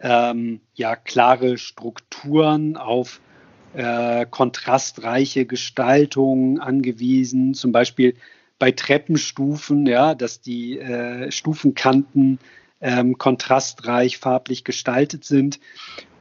ähm, 0.00 0.60
ja, 0.74 0.96
klare 0.96 1.58
Strukturen, 1.58 2.76
auf 2.76 3.20
äh, 3.74 4.26
kontrastreiche 4.28 5.46
Gestaltungen 5.46 6.58
angewiesen, 6.58 7.54
zum 7.54 7.72
Beispiel 7.72 8.14
bei 8.58 8.72
Treppenstufen, 8.72 9.86
ja, 9.86 10.14
dass 10.14 10.40
die 10.40 10.78
äh, 10.78 11.30
Stufenkanten 11.30 12.38
ähm, 12.80 13.18
kontrastreich 13.18 14.18
farblich 14.18 14.64
gestaltet 14.64 15.24
sind. 15.24 15.58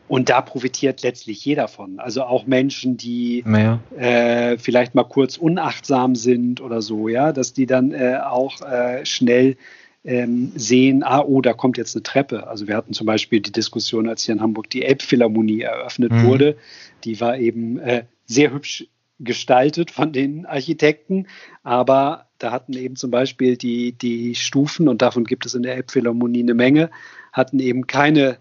Und 0.08 0.30
da 0.30 0.42
profitiert 0.42 1.02
letztlich 1.02 1.44
jeder 1.46 1.68
von. 1.68 2.00
Also 2.00 2.24
auch 2.24 2.46
Menschen, 2.46 2.98
die 2.98 3.44
ja. 3.48 3.80
äh, 3.98 4.58
vielleicht 4.58 4.96
mal 4.96 5.06
kurz 5.06 5.38
unachtsam 5.38 6.16
sind 6.16 6.62
oder 6.62 6.82
so, 6.82 7.08
ja, 7.08 7.32
dass 7.32 7.54
die 7.54 7.66
dann 7.66 7.94
äh, 7.94 8.20
auch 8.24 8.62
äh, 8.62 9.06
schnell 9.06 9.56
ähm, 10.04 10.52
sehen, 10.56 11.04
ah, 11.04 11.22
oh, 11.22 11.42
da 11.42 11.54
kommt 11.54 11.78
jetzt 11.78 11.96
eine 11.96 12.04
Treppe. 12.04 12.48
Also 12.48 12.68
wir 12.68 12.76
hatten 12.76 12.94
zum 12.94 13.08
Beispiel 13.08 13.40
die 13.40 13.54
Diskussion, 13.54 14.10
als 14.10 14.24
hier 14.24 14.36
in 14.36 14.42
Hamburg 14.42 14.70
die 14.70 14.84
Elbphilharmonie 14.84 15.62
eröffnet 15.62 16.12
mhm. 16.12 16.24
wurde. 16.26 16.58
Die 17.06 17.22
war 17.22 17.38
eben 17.38 17.80
äh, 17.80 18.04
sehr 18.26 18.52
hübsch 18.52 18.86
gestaltet 19.24 19.92
von 19.92 20.14
den 20.14 20.46
Architekten, 20.46 21.28
aber 21.64 22.28
da 22.40 22.52
hatten 22.52 22.74
eben 22.74 22.96
zum 22.96 23.12
Beispiel 23.12 23.58
die, 23.58 23.94
die 23.94 24.36
Stufen, 24.36 24.88
und 24.88 25.02
davon 25.02 25.24
gibt 25.24 25.46
es 25.46 25.54
in 25.56 25.64
der 25.64 25.76
Elbphilharmonie 25.76 26.42
eine 26.42 26.54
Menge, 26.54 26.92
hatten 27.32 27.60
eben 27.60 27.88
keine 27.88 28.38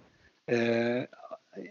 äh, 0.46 1.06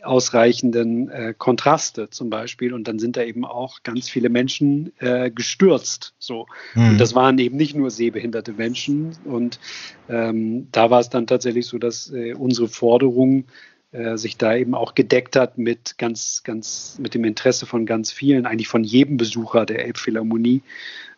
ausreichenden 0.04 1.10
äh, 1.10 1.34
Kontraste 1.36 2.10
zum 2.10 2.30
Beispiel. 2.30 2.74
Und 2.74 2.88
dann 2.88 3.00
sind 3.00 3.18
da 3.18 3.24
eben 3.24 3.46
auch 3.46 3.84
ganz 3.84 4.10
viele 4.10 4.30
Menschen 4.30 4.92
äh, 5.00 5.32
gestürzt. 5.32 6.14
So. 6.20 6.46
Mhm. 6.76 6.92
Und 6.92 6.98
das 7.00 7.16
waren 7.16 7.38
eben 7.40 7.58
nicht 7.58 7.76
nur 7.76 7.90
sehbehinderte 7.90 8.54
Menschen. 8.54 9.18
Und 9.26 9.60
ähm, 10.08 10.68
da 10.72 10.90
war 10.90 11.00
es 11.00 11.10
dann 11.10 11.28
tatsächlich 11.28 11.66
so, 11.66 11.80
dass 11.80 12.12
äh, 12.12 12.34
unsere 12.34 12.68
Forderung 12.68 13.46
äh, 13.92 14.18
sich 14.18 14.38
da 14.38 14.56
eben 14.56 14.76
auch 14.76 14.96
gedeckt 14.96 15.36
hat 15.36 15.58
mit 15.58 15.98
ganz, 15.98 16.42
ganz, 16.44 16.98
mit 17.00 17.14
dem 17.14 17.26
Interesse 17.26 17.66
von 17.66 17.86
ganz 17.86 18.12
vielen, 18.12 18.46
eigentlich 18.46 18.68
von 18.68 18.84
jedem 18.84 19.18
Besucher 19.18 19.66
der 19.66 19.86
Elbphilharmonie. 19.86 20.62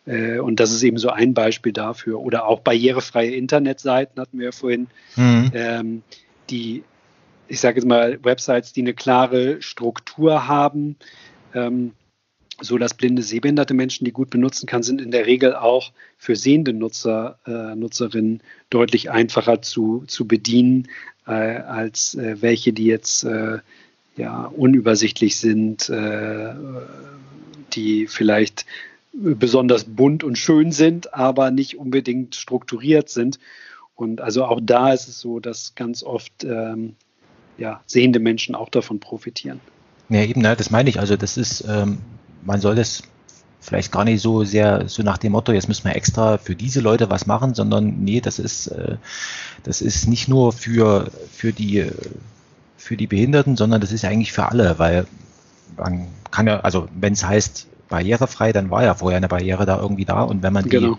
Äh, 0.06 0.38
und 0.38 0.60
das 0.60 0.72
ist 0.72 0.82
eben 0.82 0.98
so 0.98 1.10
ein 1.10 1.34
Beispiel 1.34 1.72
dafür. 1.72 2.20
Oder 2.20 2.46
auch 2.46 2.60
barrierefreie 2.60 3.34
Internetseiten 3.34 4.20
hatten 4.20 4.38
wir 4.38 4.46
ja 4.46 4.52
vorhin, 4.52 4.88
mhm. 5.16 5.50
ähm, 5.54 6.02
die 6.50 6.84
ich 7.48 7.60
sage 7.60 7.76
jetzt 7.76 7.86
mal, 7.86 8.18
Websites, 8.22 8.72
die 8.72 8.80
eine 8.80 8.94
klare 8.94 9.60
Struktur 9.60 10.48
haben, 10.48 10.96
ähm, 11.54 11.92
so 12.60 12.78
dass 12.78 12.94
blinde, 12.94 13.22
sehbehinderte 13.22 13.74
Menschen 13.74 14.04
die 14.04 14.12
gut 14.12 14.30
benutzen 14.30 14.66
kann, 14.66 14.82
sind 14.82 15.00
in 15.00 15.10
der 15.10 15.26
Regel 15.26 15.54
auch 15.54 15.92
für 16.18 16.36
sehende 16.36 16.72
Nutzer, 16.72 17.38
äh, 17.46 17.74
Nutzerinnen 17.74 18.42
deutlich 18.70 19.10
einfacher 19.10 19.62
zu, 19.62 20.04
zu 20.06 20.26
bedienen, 20.26 20.88
äh, 21.26 21.32
als 21.32 22.14
äh, 22.14 22.36
welche, 22.40 22.72
die 22.72 22.84
jetzt 22.86 23.24
äh, 23.24 23.58
ja, 24.16 24.44
unübersichtlich 24.44 25.36
sind, 25.38 25.88
äh, 25.88 26.54
die 27.72 28.06
vielleicht 28.06 28.66
besonders 29.12 29.84
bunt 29.84 30.24
und 30.24 30.38
schön 30.38 30.72
sind, 30.72 31.14
aber 31.14 31.50
nicht 31.50 31.78
unbedingt 31.78 32.34
strukturiert 32.34 33.08
sind. 33.08 33.38
Und 33.94 34.20
also 34.20 34.44
auch 34.44 34.60
da 34.62 34.92
ist 34.92 35.08
es 35.08 35.20
so, 35.20 35.38
dass 35.40 35.74
ganz 35.74 36.02
oft 36.02 36.44
ähm, 36.44 36.96
ja, 37.58 37.80
sehende 37.86 38.18
Menschen 38.18 38.54
auch 38.54 38.68
davon 38.68 38.98
profitieren. 38.98 39.60
Ja, 40.08 40.22
eben, 40.22 40.42
ne, 40.42 40.54
das 40.56 40.70
meine 40.70 40.90
ich. 40.90 40.98
Also 40.98 41.16
das 41.16 41.36
ist, 41.36 41.64
ähm, 41.68 41.98
man 42.44 42.60
soll 42.60 42.74
das 42.74 43.02
vielleicht 43.60 43.92
gar 43.92 44.04
nicht 44.04 44.20
so 44.20 44.44
sehr 44.44 44.88
so 44.88 45.02
nach 45.02 45.18
dem 45.18 45.32
Motto, 45.32 45.52
jetzt 45.52 45.68
müssen 45.68 45.84
wir 45.84 45.96
extra 45.96 46.38
für 46.38 46.54
diese 46.54 46.80
Leute 46.80 47.08
was 47.10 47.26
machen, 47.26 47.54
sondern 47.54 48.04
nee, 48.04 48.20
das 48.20 48.38
ist, 48.38 48.68
äh, 48.68 48.96
das 49.62 49.80
ist 49.80 50.06
nicht 50.06 50.28
nur 50.28 50.52
für, 50.52 51.10
für 51.32 51.52
die, 51.52 51.90
für 52.76 52.96
die 52.96 53.06
Behinderten, 53.06 53.56
sondern 53.56 53.80
das 53.80 53.92
ist 53.92 54.04
eigentlich 54.04 54.32
für 54.32 54.46
alle, 54.46 54.78
weil 54.78 55.06
man 55.76 56.08
kann 56.30 56.46
ja, 56.46 56.60
also 56.60 56.88
wenn 56.94 57.14
es 57.14 57.24
heißt 57.24 57.66
barrierefrei, 57.88 58.52
dann 58.52 58.70
war 58.70 58.84
ja 58.84 58.94
vorher 58.94 59.16
eine 59.16 59.28
Barriere 59.28 59.64
da 59.64 59.80
irgendwie 59.80 60.04
da 60.04 60.22
und 60.22 60.42
wenn 60.42 60.52
man 60.52 60.64
die 60.64 60.70
genau. 60.70 60.98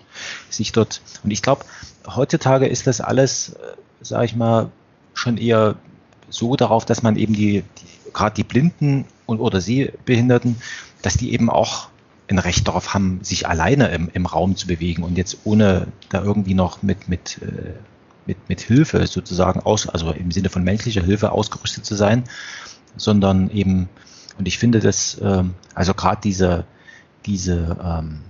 sich 0.50 0.72
dort, 0.72 1.02
und 1.24 1.32
ich 1.32 1.42
glaube, 1.42 1.66
heutzutage 2.08 2.68
ist 2.68 2.88
das 2.88 3.00
alles, 3.00 3.50
äh, 3.50 3.76
sage 4.02 4.26
ich 4.26 4.36
mal, 4.36 4.72
schon 5.14 5.38
eher 5.38 5.76
so 6.30 6.56
darauf, 6.56 6.86
dass 6.86 7.04
man 7.04 7.16
eben 7.16 7.34
die, 7.34 7.62
die 7.62 8.12
gerade 8.14 8.36
die 8.36 8.44
Blinden 8.44 9.06
und 9.26 9.40
oder 9.40 9.62
Sehbehinderten, 9.62 10.58
dass 11.02 11.18
die 11.18 11.34
eben 11.34 11.50
auch 11.50 11.90
ein 12.28 12.40
Recht 12.40 12.68
darauf 12.68 12.94
haben, 12.94 13.20
sich 13.22 13.48
alleine 13.48 13.90
im, 13.90 14.10
im 14.14 14.26
Raum 14.26 14.56
zu 14.56 14.68
bewegen 14.68 15.04
und 15.04 15.18
jetzt 15.18 15.40
ohne 15.44 15.88
da 16.10 16.24
irgendwie 16.24 16.56
noch 16.56 16.82
mit, 16.82 17.08
mit, 17.08 17.40
äh, 17.42 17.74
mit, 18.26 18.50
mit 18.50 18.62
Hilfe 18.62 19.06
sozusagen 19.06 19.60
aus, 19.60 19.88
also 19.88 20.12
im 20.12 20.32
Sinne 20.32 20.50
von 20.50 20.64
menschlicher 20.64 21.04
Hilfe 21.04 21.32
ausgerüstet 21.32 21.86
zu 21.86 21.96
sein, 21.96 22.24
sondern 22.98 23.52
eben, 23.52 23.90
und 24.38 24.48
ich 24.48 24.58
finde 24.58 24.80
das, 24.80 25.20
ähm, 25.22 25.54
also 25.76 25.94
gerade 25.94 26.22
diese, 26.24 26.66
diese 27.26 27.78
ähm, 27.84 28.22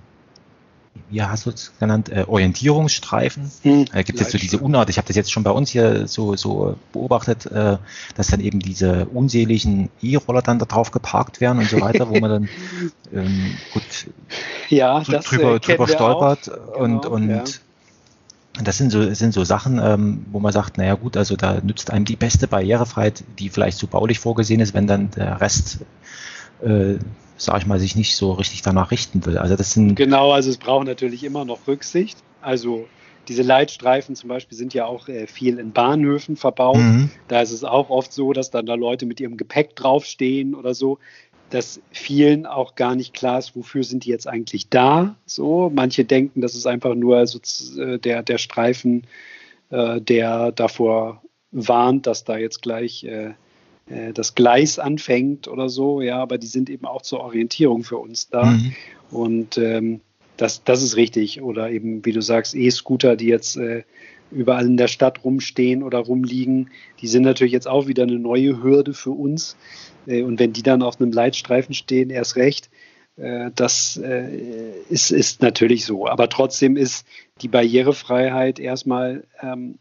wie 1.09 1.21
hast 1.21 1.45
du 1.45 1.51
es 1.51 1.71
genannt, 1.79 2.09
äh, 2.09 2.25
Orientierungsstreifen. 2.27 3.51
Hm, 3.61 3.85
äh, 3.93 4.03
gibt 4.03 4.19
es 4.19 4.25
jetzt 4.25 4.31
so 4.31 4.37
diese 4.37 4.59
Unart, 4.59 4.89
ich 4.89 4.97
habe 4.97 5.07
das 5.07 5.15
jetzt 5.15 5.31
schon 5.31 5.43
bei 5.43 5.51
uns 5.51 5.69
hier 5.69 6.07
so, 6.07 6.35
so 6.35 6.77
beobachtet, 6.93 7.45
äh, 7.45 7.77
dass 8.15 8.27
dann 8.27 8.39
eben 8.39 8.59
diese 8.59 9.05
unseligen 9.05 9.89
E-Roller 10.01 10.41
dann 10.41 10.59
da 10.59 10.65
drauf 10.65 10.91
geparkt 10.91 11.41
werden 11.41 11.59
und 11.59 11.69
so 11.69 11.81
weiter, 11.81 12.09
wo 12.09 12.19
man 12.19 12.29
dann 12.29 12.49
ähm, 13.13 13.55
gut 13.73 13.83
ja, 14.69 15.01
das, 15.01 15.25
drüber, 15.25 15.55
äh, 15.55 15.59
drüber 15.59 15.87
stolpert 15.87 16.45
genau, 16.45 16.83
und, 16.83 17.05
und 17.05 17.29
ja. 17.29 17.43
Das 18.63 18.77
sind 18.77 18.89
so, 18.89 19.13
sind 19.13 19.33
so 19.33 19.43
Sachen, 19.43 19.79
ähm, 19.83 20.25
wo 20.31 20.39
man 20.39 20.53
sagt, 20.53 20.77
naja 20.77 20.93
gut, 20.93 21.17
also 21.17 21.35
da 21.35 21.59
nützt 21.61 21.91
einem 21.91 22.05
die 22.05 22.15
beste 22.15 22.47
Barrierefreiheit, 22.47 23.25
die 23.37 23.49
vielleicht 23.49 23.77
so 23.77 23.85
baulich 23.85 24.19
vorgesehen 24.19 24.61
ist, 24.61 24.73
wenn 24.73 24.87
dann 24.87 25.11
der 25.11 25.41
Rest 25.41 25.79
äh, 26.63 26.95
sage 27.37 27.59
ich 27.59 27.65
mal, 27.65 27.79
sich 27.79 27.95
nicht 27.95 28.15
so 28.15 28.33
richtig 28.33 28.61
danach 28.61 28.91
richten 28.91 29.25
will. 29.25 29.37
Also 29.37 29.55
das 29.55 29.73
sind 29.73 29.95
genau, 29.95 30.31
also 30.31 30.49
es 30.49 30.57
braucht 30.57 30.87
natürlich 30.87 31.23
immer 31.23 31.45
noch 31.45 31.67
Rücksicht. 31.67 32.17
Also 32.41 32.87
diese 33.27 33.41
Leitstreifen 33.41 34.15
zum 34.15 34.29
Beispiel 34.29 34.57
sind 34.57 34.73
ja 34.73 34.85
auch 34.85 35.07
äh, 35.07 35.27
viel 35.27 35.59
in 35.59 35.71
Bahnhöfen 35.71 36.35
verbaut. 36.35 36.77
Mhm. 36.77 37.09
Da 37.27 37.41
ist 37.41 37.51
es 37.51 37.63
auch 37.63 37.89
oft 37.89 38.13
so, 38.13 38.33
dass 38.33 38.51
dann 38.51 38.65
da 38.65 38.75
Leute 38.75 39.05
mit 39.05 39.19
ihrem 39.19 39.37
Gepäck 39.37 39.75
draufstehen 39.75 40.53
oder 40.55 40.73
so, 40.73 40.99
dass 41.49 41.79
vielen 41.91 42.45
auch 42.45 42.75
gar 42.75 42.95
nicht 42.95 43.13
klar 43.13 43.39
ist, 43.39 43.55
wofür 43.55 43.83
sind 43.83 44.05
die 44.05 44.09
jetzt 44.09 44.27
eigentlich 44.27 44.69
da. 44.69 45.15
So, 45.25 45.71
manche 45.73 46.05
denken, 46.05 46.41
das 46.41 46.55
ist 46.55 46.65
einfach 46.65 46.95
nur 46.95 47.25
so, 47.27 47.39
äh, 47.79 47.99
der, 47.99 48.23
der 48.23 48.37
Streifen, 48.37 49.07
äh, 49.69 50.01
der 50.01 50.51
davor 50.51 51.21
warnt, 51.51 52.07
dass 52.07 52.23
da 52.23 52.37
jetzt 52.37 52.61
gleich 52.61 53.05
äh, 53.87 54.13
das 54.13 54.35
Gleis 54.35 54.79
anfängt 54.79 55.47
oder 55.47 55.69
so, 55.69 56.01
ja, 56.01 56.17
aber 56.17 56.37
die 56.37 56.47
sind 56.47 56.69
eben 56.69 56.85
auch 56.85 57.01
zur 57.01 57.21
Orientierung 57.21 57.83
für 57.83 57.97
uns 57.97 58.29
da. 58.29 58.45
Mhm. 58.45 58.75
Und 59.11 59.57
ähm, 59.57 60.01
das, 60.37 60.63
das 60.63 60.83
ist 60.83 60.95
richtig. 60.95 61.41
Oder 61.41 61.69
eben, 61.69 62.03
wie 62.05 62.11
du 62.11 62.21
sagst, 62.21 62.55
E-Scooter, 62.55 63.15
die 63.15 63.27
jetzt 63.27 63.57
äh, 63.57 63.83
überall 64.31 64.65
in 64.65 64.77
der 64.77 64.87
Stadt 64.87 65.23
rumstehen 65.23 65.83
oder 65.83 65.99
rumliegen, 65.99 66.71
die 67.01 67.07
sind 67.07 67.23
natürlich 67.23 67.53
jetzt 67.53 67.67
auch 67.67 67.87
wieder 67.87 68.03
eine 68.03 68.19
neue 68.19 68.61
Hürde 68.61 68.93
für 68.93 69.11
uns. 69.11 69.55
Äh, 70.07 70.23
und 70.23 70.39
wenn 70.39 70.53
die 70.53 70.63
dann 70.63 70.81
auf 70.81 70.99
einem 70.99 71.11
Leitstreifen 71.11 71.73
stehen, 71.73 72.09
erst 72.09 72.35
recht. 72.35 72.69
Äh, 73.17 73.51
das 73.55 73.97
äh, 73.97 74.71
ist, 74.89 75.11
ist 75.11 75.41
natürlich 75.41 75.85
so. 75.85 76.07
Aber 76.07 76.27
trotzdem 76.29 76.75
ist 76.75 77.05
die 77.41 77.47
Barrierefreiheit 77.47 78.59
erstmal 78.59 79.25
ähm, 79.41 79.77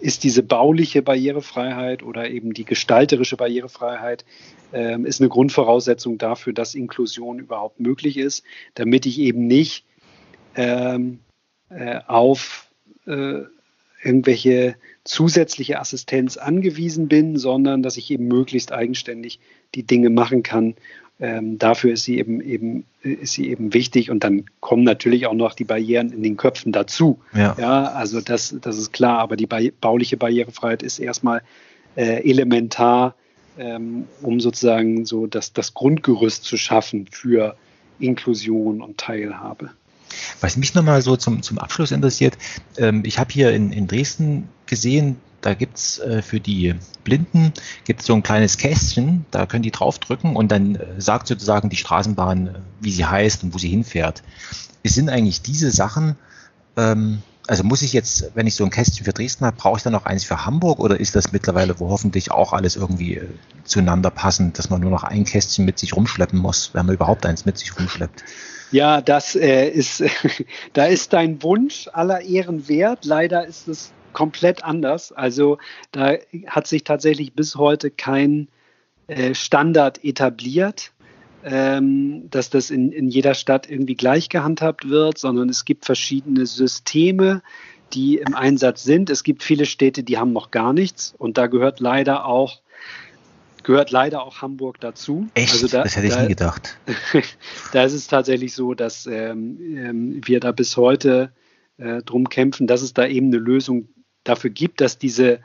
ist 0.00 0.24
diese 0.24 0.42
bauliche 0.42 1.02
Barrierefreiheit 1.02 2.02
oder 2.02 2.28
eben 2.30 2.52
die 2.52 2.64
gestalterische 2.64 3.36
Barrierefreiheit 3.36 4.24
ähm, 4.72 5.06
ist 5.06 5.20
eine 5.20 5.30
Grundvoraussetzung 5.30 6.18
dafür, 6.18 6.52
dass 6.52 6.74
Inklusion 6.74 7.38
überhaupt 7.38 7.80
möglich 7.80 8.18
ist, 8.18 8.44
damit 8.74 9.06
ich 9.06 9.18
eben 9.18 9.46
nicht 9.46 9.86
ähm, 10.54 11.20
äh, 11.70 12.00
auf 12.06 12.68
äh, 13.06 13.42
irgendwelche 14.02 14.76
zusätzliche 15.04 15.80
Assistenz 15.80 16.36
angewiesen 16.36 17.08
bin, 17.08 17.36
sondern 17.36 17.82
dass 17.82 17.96
ich 17.96 18.10
eben 18.10 18.28
möglichst 18.28 18.72
eigenständig 18.72 19.40
die 19.74 19.84
Dinge 19.84 20.10
machen 20.10 20.42
kann 20.42 20.74
ähm, 21.22 21.56
dafür 21.56 21.92
ist 21.92 22.02
sie 22.02 22.18
eben, 22.18 22.40
eben, 22.40 22.84
ist 23.02 23.34
sie 23.34 23.48
eben 23.48 23.72
wichtig 23.72 24.10
und 24.10 24.24
dann 24.24 24.44
kommen 24.58 24.82
natürlich 24.82 25.26
auch 25.26 25.34
noch 25.34 25.54
die 25.54 25.64
Barrieren 25.64 26.10
in 26.10 26.24
den 26.24 26.36
Köpfen 26.36 26.72
dazu. 26.72 27.20
Ja, 27.32 27.54
ja 27.56 27.84
also 27.92 28.20
das, 28.20 28.56
das 28.60 28.76
ist 28.76 28.92
klar, 28.92 29.20
aber 29.20 29.36
die 29.36 29.46
bauliche 29.46 30.16
Barrierefreiheit 30.16 30.82
ist 30.82 30.98
erstmal 30.98 31.42
äh, 31.94 32.28
elementar, 32.28 33.14
ähm, 33.56 34.08
um 34.20 34.40
sozusagen 34.40 35.04
so 35.04 35.28
das, 35.28 35.52
das 35.52 35.74
Grundgerüst 35.74 36.42
zu 36.42 36.56
schaffen 36.56 37.06
für 37.08 37.56
Inklusion 38.00 38.82
und 38.82 38.98
Teilhabe. 38.98 39.70
Was 40.40 40.56
mich 40.56 40.74
nochmal 40.74 41.02
so 41.02 41.16
zum, 41.16 41.42
zum 41.42 41.58
Abschluss 41.58 41.90
interessiert, 41.90 42.36
ähm, 42.76 43.02
ich 43.04 43.18
habe 43.18 43.32
hier 43.32 43.52
in, 43.52 43.72
in 43.72 43.86
Dresden 43.86 44.48
gesehen, 44.66 45.16
da 45.42 45.54
gibt's 45.54 45.98
äh, 45.98 46.22
für 46.22 46.40
die 46.40 46.74
Blinden 47.04 47.52
gibt's 47.84 48.06
so 48.06 48.14
ein 48.14 48.22
kleines 48.22 48.56
Kästchen, 48.56 49.26
da 49.30 49.44
können 49.44 49.62
die 49.62 49.72
draufdrücken 49.72 50.36
und 50.36 50.50
dann 50.50 50.76
äh, 50.76 51.00
sagt 51.00 51.26
sozusagen 51.26 51.68
die 51.68 51.76
Straßenbahn, 51.76 52.46
äh, 52.46 52.52
wie 52.80 52.92
sie 52.92 53.04
heißt 53.04 53.42
und 53.42 53.52
wo 53.52 53.58
sie 53.58 53.68
hinfährt. 53.68 54.22
Es 54.82 54.94
sind 54.94 55.10
eigentlich 55.10 55.42
diese 55.42 55.70
Sachen, 55.70 56.16
ähm, 56.76 57.22
also 57.48 57.64
muss 57.64 57.82
ich 57.82 57.92
jetzt, 57.92 58.30
wenn 58.34 58.46
ich 58.46 58.54
so 58.54 58.64
ein 58.64 58.70
Kästchen 58.70 59.04
für 59.04 59.12
Dresden 59.12 59.44
habe, 59.44 59.56
brauche 59.56 59.78
ich 59.78 59.82
dann 59.82 59.92
noch 59.92 60.06
eins 60.06 60.24
für 60.24 60.46
Hamburg 60.46 60.78
oder 60.78 60.98
ist 60.98 61.16
das 61.16 61.32
mittlerweile, 61.32 61.78
wo 61.80 61.90
hoffentlich 61.90 62.30
auch 62.30 62.52
alles 62.52 62.76
irgendwie 62.76 63.16
äh, 63.16 63.28
zueinander 63.64 64.10
passend, 64.10 64.58
dass 64.58 64.70
man 64.70 64.80
nur 64.80 64.90
noch 64.90 65.02
ein 65.02 65.24
Kästchen 65.24 65.64
mit 65.64 65.78
sich 65.78 65.96
rumschleppen 65.96 66.38
muss, 66.38 66.70
wenn 66.72 66.86
man 66.86 66.94
überhaupt 66.94 67.26
eins 67.26 67.44
mit 67.44 67.58
sich 67.58 67.76
rumschleppt? 67.76 68.24
Ja, 68.72 69.02
das 69.02 69.36
äh, 69.36 69.68
ist, 69.68 70.02
da 70.72 70.86
ist 70.86 71.12
dein 71.12 71.42
Wunsch 71.42 71.88
aller 71.92 72.22
Ehren 72.22 72.68
wert. 72.68 73.04
Leider 73.04 73.46
ist 73.46 73.68
es 73.68 73.92
komplett 74.12 74.64
anders. 74.64 75.12
Also 75.12 75.58
da 75.92 76.14
hat 76.46 76.66
sich 76.66 76.82
tatsächlich 76.82 77.34
bis 77.34 77.56
heute 77.56 77.90
kein 77.90 78.48
äh, 79.08 79.34
Standard 79.34 80.02
etabliert, 80.04 80.92
ähm, 81.44 82.30
dass 82.30 82.48
das 82.48 82.70
in, 82.70 82.92
in 82.92 83.08
jeder 83.08 83.34
Stadt 83.34 83.68
irgendwie 83.68 83.94
gleich 83.94 84.30
gehandhabt 84.30 84.88
wird, 84.88 85.18
sondern 85.18 85.50
es 85.50 85.66
gibt 85.66 85.84
verschiedene 85.84 86.46
Systeme, 86.46 87.42
die 87.92 88.16
im 88.16 88.34
Einsatz 88.34 88.84
sind. 88.84 89.10
Es 89.10 89.22
gibt 89.22 89.42
viele 89.42 89.66
Städte, 89.66 90.02
die 90.02 90.16
haben 90.16 90.32
noch 90.32 90.50
gar 90.50 90.72
nichts 90.72 91.14
und 91.18 91.36
da 91.36 91.46
gehört 91.46 91.80
leider 91.80 92.24
auch 92.24 92.61
gehört 93.64 93.90
leider 93.90 94.22
auch 94.22 94.42
Hamburg 94.42 94.80
dazu. 94.80 95.28
Echt? 95.34 95.52
Also 95.52 95.68
da, 95.68 95.82
das 95.82 95.96
hätte 95.96 96.06
ich 96.06 96.14
da, 96.14 96.22
nie 96.22 96.28
gedacht. 96.28 96.78
da 97.72 97.84
ist 97.84 97.92
es 97.92 98.06
tatsächlich 98.06 98.54
so, 98.54 98.74
dass 98.74 99.06
ähm, 99.06 99.58
ähm, 99.76 100.20
wir 100.24 100.40
da 100.40 100.52
bis 100.52 100.76
heute 100.76 101.32
äh, 101.78 102.02
drum 102.02 102.28
kämpfen, 102.28 102.66
dass 102.66 102.82
es 102.82 102.94
da 102.94 103.06
eben 103.06 103.28
eine 103.28 103.38
Lösung 103.38 103.88
dafür 104.24 104.50
gibt, 104.50 104.80
dass 104.80 104.98
diese 104.98 105.40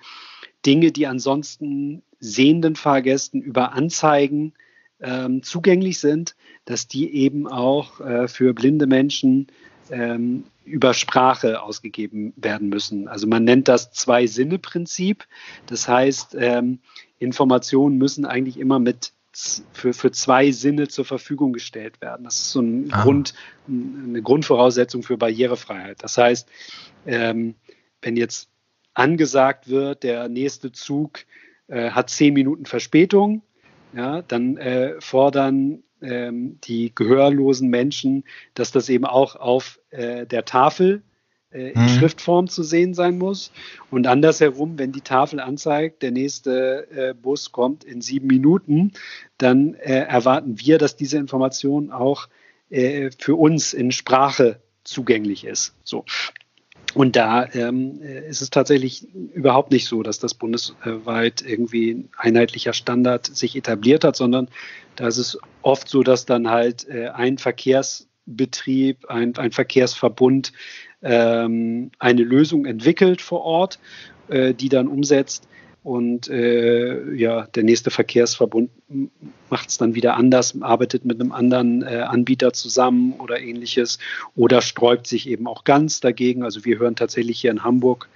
Dinge, 0.66 0.92
die 0.92 1.08
ansonsten 1.08 2.04
sehenden 2.20 2.76
Fahrgästen 2.76 3.42
über 3.42 3.74
Anzeigen 3.74 4.54
ähm, 5.00 5.44
zugänglich 5.44 6.00
sind, 6.00 6.36
dass 6.66 6.88
die 6.88 7.14
eben 7.14 7.48
auch 7.48 8.00
äh, 8.02 8.28
für 8.28 8.54
blinde 8.54 8.88
Menschen 8.88 9.48
ähm, 9.92 10.46
über 10.66 10.94
Sprache 10.94 11.62
ausgegeben 11.62 12.34
werden 12.36 12.70
müssen. 12.70 13.08
Also 13.08 13.28
man 13.28 13.44
nennt 13.44 13.68
das 13.68 13.92
Zwei-Sinne-Prinzip. 13.92 15.26
Das 15.66 15.88
heißt, 15.88 16.36
ähm, 16.40 16.80
Informationen 17.20 17.98
müssen 17.98 18.26
eigentlich 18.26 18.60
immer 18.60 18.80
mit 18.80 19.12
für, 19.72 19.94
für 19.94 20.12
zwei 20.12 20.52
Sinne 20.52 20.88
zur 20.88 21.06
Verfügung 21.06 21.54
gestellt 21.54 22.02
werden. 22.02 22.24
Das 22.24 22.38
ist 22.38 22.52
so 22.52 22.62
ein 22.62 22.92
ah. 22.92 23.04
Grund, 23.04 23.36
eine 23.68 24.22
Grundvoraussetzung 24.22 25.04
für 25.04 25.18
Barrierefreiheit. 25.18 26.02
Das 26.02 26.18
heißt, 26.18 26.50
ähm, 27.06 27.54
wenn 28.02 28.18
jetzt 28.18 28.50
angesagt 28.96 29.70
wird, 29.70 30.02
der 30.02 30.28
nächste 30.28 30.72
Zug 30.72 31.20
äh, 31.68 31.92
hat 31.92 32.10
zehn 32.10 32.34
Minuten 32.34 32.66
Verspätung, 32.66 33.44
ja, 33.94 34.24
dann 34.24 34.58
äh, 34.58 35.00
fordern 35.00 35.84
ähm, 36.02 36.60
die 36.64 36.94
gehörlosen 36.94 37.70
Menschen, 37.70 38.24
dass 38.54 38.72
das 38.72 38.90
eben 38.90 39.06
auch 39.06 39.36
auf 39.36 39.80
äh, 39.90 40.26
der 40.26 40.46
Tafel 40.46 41.04
äh, 41.52 41.72
in 41.72 41.82
mhm. 41.82 41.90
Schriftform 41.90 42.48
zu 42.48 42.64
sehen 42.64 42.94
sein 42.94 43.18
muss. 43.18 43.52
Und 43.90 44.08
andersherum, 44.08 44.78
wenn 44.78 44.92
die 44.92 45.02
Tafel 45.02 45.40
anzeigt, 45.40 46.02
der 46.04 46.12
nächste 46.12 46.88
äh, 46.92 47.14
Bus 47.14 47.52
kommt 47.52 47.84
in 47.84 48.02
sieben 48.02 48.28
Minuten, 48.28 48.94
dann 49.38 49.74
äh, 49.76 50.00
erwarten 50.00 50.60
wir, 50.60 50.78
dass 50.78 50.96
diese 50.96 51.18
Information 51.18 51.92
auch 51.92 52.28
äh, 52.70 53.12
für 53.18 53.36
uns 53.36 53.74
in 53.74 53.92
Sprache 53.92 54.60
zugänglich 54.84 55.46
ist. 55.46 55.74
So. 55.84 56.06
Und 56.98 57.16
da 57.16 57.48
ähm, 57.54 58.02
äh, 58.02 58.28
ist 58.28 58.42
es 58.42 58.50
tatsächlich 58.50 59.08
überhaupt 59.14 59.72
nicht 59.72 59.86
so, 59.86 60.02
dass 60.02 60.18
das 60.18 60.34
bundesweit 60.34 61.44
irgendwie 61.46 61.92
ein 61.92 62.10
einheitlicher 62.18 62.74
Standard 62.74 63.28
sich 63.28 63.56
etabliert 63.56 64.04
hat, 64.04 64.16
sondern 64.16 64.48
da 64.96 65.08
ist 65.08 65.20
es 65.20 65.38
oft 65.62 65.88
so, 65.88 66.02
dass 66.02 66.26
dann 66.26 66.50
halt 66.50 66.90
äh, 66.90 67.10
ein 67.10 67.38
Verkehrsbetrieb, 67.38 69.12
ein, 69.12 69.38
ein 69.38 69.52
Verkehrsverbund 69.52 70.54
ähm, 71.04 71.92
eine 72.00 72.24
Lösung 72.24 72.66
entwickelt 72.66 73.22
vor 73.22 73.42
Ort, 73.42 73.78
äh, 74.30 74.56
die 74.56 74.70
dann 74.70 74.88
umsetzt. 74.88 75.48
Und 75.88 76.28
äh, 76.28 77.14
ja, 77.14 77.48
der 77.56 77.64
nächste 77.64 77.92
Verkehrsverbund 77.92 78.70
macht 79.50 79.70
es 79.70 79.78
dann 79.78 79.96
wieder 79.96 80.18
anders, 80.18 80.62
arbeitet 80.62 81.06
mit 81.06 81.22
einem 81.22 81.32
anderen 81.32 81.82
äh, 81.82 82.02
Anbieter 82.02 82.52
zusammen 82.52 83.14
oder 83.14 83.40
ähnliches 83.40 83.98
oder 84.36 84.62
sträubt 84.62 85.08
sich 85.08 85.30
eben 85.30 85.48
auch 85.48 85.64
ganz 85.64 86.02
dagegen. 86.02 86.44
Also 86.44 86.66
wir 86.66 86.78
hören 86.78 86.98
tatsächlich 86.98 87.40
hier 87.40 87.52
in 87.52 87.64
Hamburg 87.64 88.10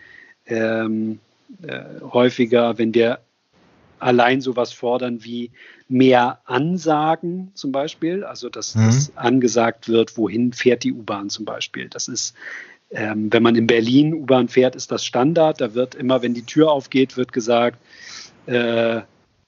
ähm, 0.47 1.19
äh, 1.65 1.83
häufiger, 2.01 2.77
wenn 2.77 2.93
wir 2.93 3.19
allein 3.99 4.41
sowas 4.41 4.73
fordern 4.73 5.23
wie 5.23 5.51
mehr 5.87 6.41
Ansagen 6.43 7.51
zum 7.53 7.71
Beispiel, 7.71 8.25
also 8.25 8.49
dass, 8.49 8.75
mhm. 8.75 8.87
dass 8.87 9.15
angesagt 9.15 9.87
wird, 9.87 10.17
wohin 10.17 10.51
fährt 10.51 10.83
die 10.83 10.91
U-Bahn 10.91 11.29
zum 11.29 11.45
Beispiel. 11.45 11.87
Das 11.87 12.09
ist 12.09 12.35
ähm, 12.91 13.31
wenn 13.31 13.43
man 13.43 13.55
in 13.55 13.67
Berlin 13.67 14.13
U-Bahn 14.13 14.49
fährt, 14.49 14.75
ist 14.75 14.91
das 14.91 15.05
Standard. 15.05 15.61
Da 15.61 15.73
wird 15.73 15.95
immer, 15.95 16.21
wenn 16.21 16.33
die 16.33 16.45
Tür 16.45 16.71
aufgeht, 16.71 17.17
wird 17.17 17.31
gesagt, 17.31 17.79
äh, 18.47 19.01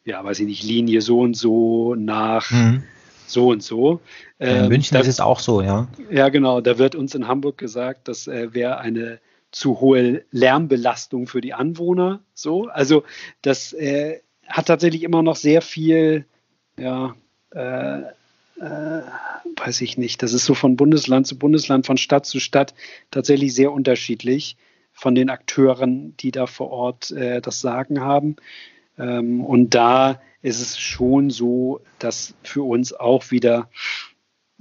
ja, 0.06 0.24
weiß 0.24 0.40
ich 0.40 0.48
nicht, 0.48 0.64
Linie 0.64 1.02
so 1.02 1.20
und 1.20 1.36
so 1.36 1.95
nach 1.95 2.49
mhm. 2.52 2.84
so 3.26 3.49
und 3.49 3.64
so. 3.64 3.99
Ähm, 4.40 4.64
in 4.64 4.70
München 4.70 4.95
da, 4.95 5.02
ist 5.02 5.07
es 5.07 5.20
auch 5.20 5.40
so, 5.40 5.61
ja. 5.61 5.88
Ja, 6.10 6.30
genau. 6.30 6.61
Da 6.61 6.78
wird 6.78 6.95
uns 6.95 7.15
in 7.15 7.28
Hamburg 7.28 7.57
gesagt, 7.57 8.07
das 8.07 8.28
äh, 8.28 8.53
wäre 8.53 8.78
eine 8.80 9.20
zu 9.52 9.80
hohe 9.80 10.24
Lärmbelastung 10.32 11.28
für 11.28 11.41
die 11.41 11.53
Anwohner. 11.53 12.22
So, 12.34 12.68
also 12.68 13.03
das 13.41 13.74
äh, 13.74 14.20
hat 14.48 14.68
tatsächlich 14.68 15.03
immer 15.03 15.22
noch 15.22 15.36
sehr 15.36 15.61
viel, 15.61 16.26
ja, 16.78 17.15
äh, 17.52 18.02
äh, 18.60 19.02
weiß 19.56 19.82
ich 19.82 19.98
nicht, 19.98 20.22
das 20.24 20.34
ist 20.34 20.46
so 20.46 20.54
von 20.54 20.76
Bundesland 20.76 21.28
zu 21.28 21.38
Bundesland, 21.38 21.86
von 21.86 21.98
Stadt 21.98 22.26
zu 22.26 22.40
Stadt 22.40 22.74
tatsächlich 23.12 23.54
sehr 23.54 23.72
unterschiedlich 23.72 24.58
von 24.92 25.16
den 25.16 25.30
Akteuren, 25.30 26.16
die 26.18 26.32
da 26.32 26.46
vor 26.46 26.70
Ort 26.70 27.12
äh, 27.12 27.42
das 27.42 27.62
Sagen 27.62 28.02
haben. 28.02 28.36
Ähm, 28.98 29.44
und 29.44 29.74
da 29.74 30.22
ist 30.42 30.62
es 30.62 30.78
schon 30.78 31.30
so, 31.30 31.82
dass 32.00 32.36
für 32.44 32.64
uns 32.64 32.94
auch 32.94 33.32
wieder, 33.32 33.70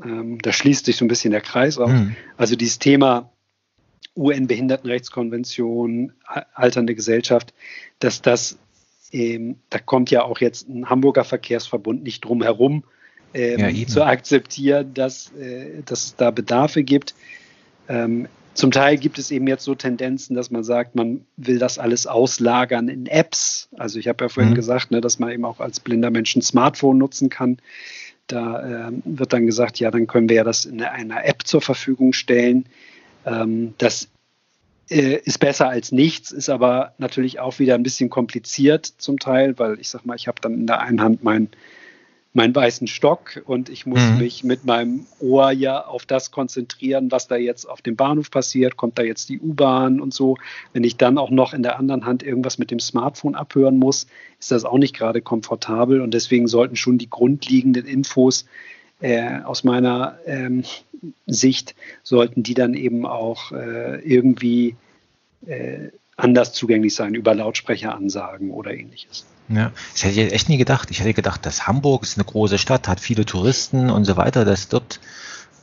ähm, 0.03 0.39
da 0.41 0.53
schließt 0.53 0.87
sich 0.87 0.97
so 0.97 1.05
ein 1.05 1.09
bisschen 1.09 1.33
der 1.33 1.41
Kreis 1.43 1.79
auf. 1.79 1.91
Mhm. 1.91 2.17
Also 2.37 2.57
dieses 2.57 2.79
Thema 2.79 3.31
UN-Behindertenrechtskonvention, 4.17 6.13
alternde 6.55 6.95
Gesellschaft, 6.95 7.53
dass 7.99 8.23
das, 8.23 8.59
ähm, 9.11 9.57
da 9.71 9.79
kommt 9.79 10.11
ja 10.11 10.23
auch 10.23 10.41
jetzt 10.41 10.69
ein 10.69 10.89
Hamburger 10.89 11.25
Verkehrsverbund 11.25 12.03
nicht 12.03 12.25
drum 12.25 12.43
herum, 12.43 12.85
ähm, 13.35 13.75
ja, 13.75 13.87
zu 13.87 14.05
akzeptieren, 14.05 14.95
dass, 14.95 15.33
äh, 15.33 15.83
dass 15.85 16.05
es 16.05 16.17
da 16.17 16.31
Bedarfe 16.31 16.83
gibt. 16.83 17.15
Ähm, 17.89 18.29
zum 18.55 18.71
Teil 18.71 18.99
gibt 18.99 19.19
es 19.19 19.31
eben 19.31 19.47
jetzt 19.47 19.65
so 19.65 19.75
Tendenzen, 19.75 20.37
dass 20.37 20.51
man 20.51 20.63
sagt, 20.63 20.95
man 20.95 21.25
will 21.37 21.59
das 21.59 21.79
alles 21.79 22.07
auslagern 22.07 22.89
in 22.89 23.07
Apps. 23.07 23.69
Also 23.77 23.99
ich 23.99 24.09
habe 24.09 24.25
ja 24.25 24.29
vorhin 24.29 24.53
mhm. 24.53 24.57
gesagt, 24.57 24.91
ne, 24.91 25.01
dass 25.01 25.19
man 25.19 25.31
eben 25.31 25.45
auch 25.45 25.61
als 25.61 25.81
blinder 25.81 26.11
Mensch 26.11 26.37
ein 26.37 26.43
Smartphone 26.43 26.99
nutzen 26.99 27.31
kann. 27.31 27.59
Da 28.27 28.89
äh, 28.89 28.93
wird 29.05 29.33
dann 29.33 29.47
gesagt, 29.47 29.81
ja, 29.81 29.91
dann 29.91 30.07
können 30.07 30.29
wir 30.29 30.37
ja 30.37 30.45
das 30.45 30.65
in 30.65 30.83
einer 30.83 31.25
App 31.25 31.47
zur 31.47 31.63
Verfügung 31.63 32.13
stellen. 32.13 32.67
Ähm, 33.25 33.75
das 33.79 34.09
äh, 34.91 35.17
ist 35.25 35.39
besser 35.39 35.69
als 35.69 35.91
nichts, 35.91 36.31
ist 36.31 36.51
aber 36.51 36.93
natürlich 36.99 37.41
auch 37.41 37.59
wieder 37.59 37.75
ein 37.75 37.83
bisschen 37.83 38.11
kompliziert 38.11 38.85
zum 38.85 39.19
Teil, 39.19 39.59
weil 39.59 39.81
ich 39.81 39.89
sag 39.89 40.05
mal, 40.05 40.17
ich 40.17 40.29
habe 40.29 40.41
dann 40.43 40.55
in 40.55 40.67
der 40.67 40.81
einen 40.81 41.01
Hand 41.01 41.25
mein 41.25 41.49
meinen 42.35 42.55
weißen 42.55 42.87
Stock 42.87 43.43
und 43.45 43.69
ich 43.69 43.85
muss 43.85 44.01
mhm. 44.01 44.19
mich 44.19 44.43
mit 44.43 44.65
meinem 44.65 45.07
Ohr 45.21 45.51
ja 45.51 45.85
auf 45.85 46.07
das 46.07 46.31
konzentrieren, 46.31 47.11
was 47.11 47.29
da 47.29 47.37
jetzt 47.37 47.67
auf 47.67 47.83
dem 47.83 47.95
Bahnhof 47.95 48.31
passiert. 48.31 48.77
Kommt 48.77 48.99
da 48.99 49.03
jetzt 49.03 49.29
die 49.29 49.39
U-Bahn 49.39 50.01
und 50.01 50.15
so. 50.15 50.39
Wenn 50.73 50.83
ich 50.83 50.97
dann 50.97 51.19
auch 51.19 51.31
noch 51.31 51.53
in 51.53 51.63
der 51.63 51.79
anderen 51.79 52.07
Hand 52.07 52.23
irgendwas 52.23 52.57
mit 52.59 52.71
dem 52.71 52.81
Smartphone 52.81 53.35
abhören 53.35 53.79
muss, 53.79 54.07
ist 54.41 54.51
das 54.51 54.65
auch 54.65 54.79
nicht 54.79 54.97
gerade 54.97 55.21
komfortabel 55.21 56.01
und 56.01 56.15
deswegen 56.15 56.47
sollten 56.47 56.77
schon 56.77 56.97
die 56.97 57.11
grundlegenden 57.11 57.85
Infos 57.85 58.47
äh, 59.01 59.41
aus 59.43 59.63
meiner 59.63 60.19
ähm, 60.25 60.65
Sicht, 61.27 61.75
sollten 62.03 62.43
die 62.43 62.55
dann 62.55 62.73
eben 62.75 63.05
auch 63.05 63.53
äh, 63.53 64.01
irgendwie 64.01 64.77
äh, 65.47 65.89
anders 66.17 66.55
zugänglich 66.55 66.95
sein 66.95 67.15
über 67.15 67.35
Lautsprecheransagen 67.35 68.51
oder 68.51 68.73
ähnliches. 68.73 69.27
Ja, 69.49 69.73
das 69.93 70.05
hätte 70.05 70.21
ich 70.21 70.33
echt 70.33 70.49
nie 70.49 70.57
gedacht. 70.57 70.91
Ich 70.91 71.01
hätte 71.01 71.15
gedacht, 71.15 71.45
dass 71.45 71.67
Hamburg 71.67 72.03
ist 72.05 72.17
eine 72.17 72.25
große 72.25 72.59
Stadt, 72.59 72.89
hat 72.89 73.01
viele 73.01 73.27
Touristen 73.27 73.91
und 73.91 74.05
so 74.05 74.17
weiter, 74.17 74.45
dass 74.45 74.69
dort, 74.69 75.01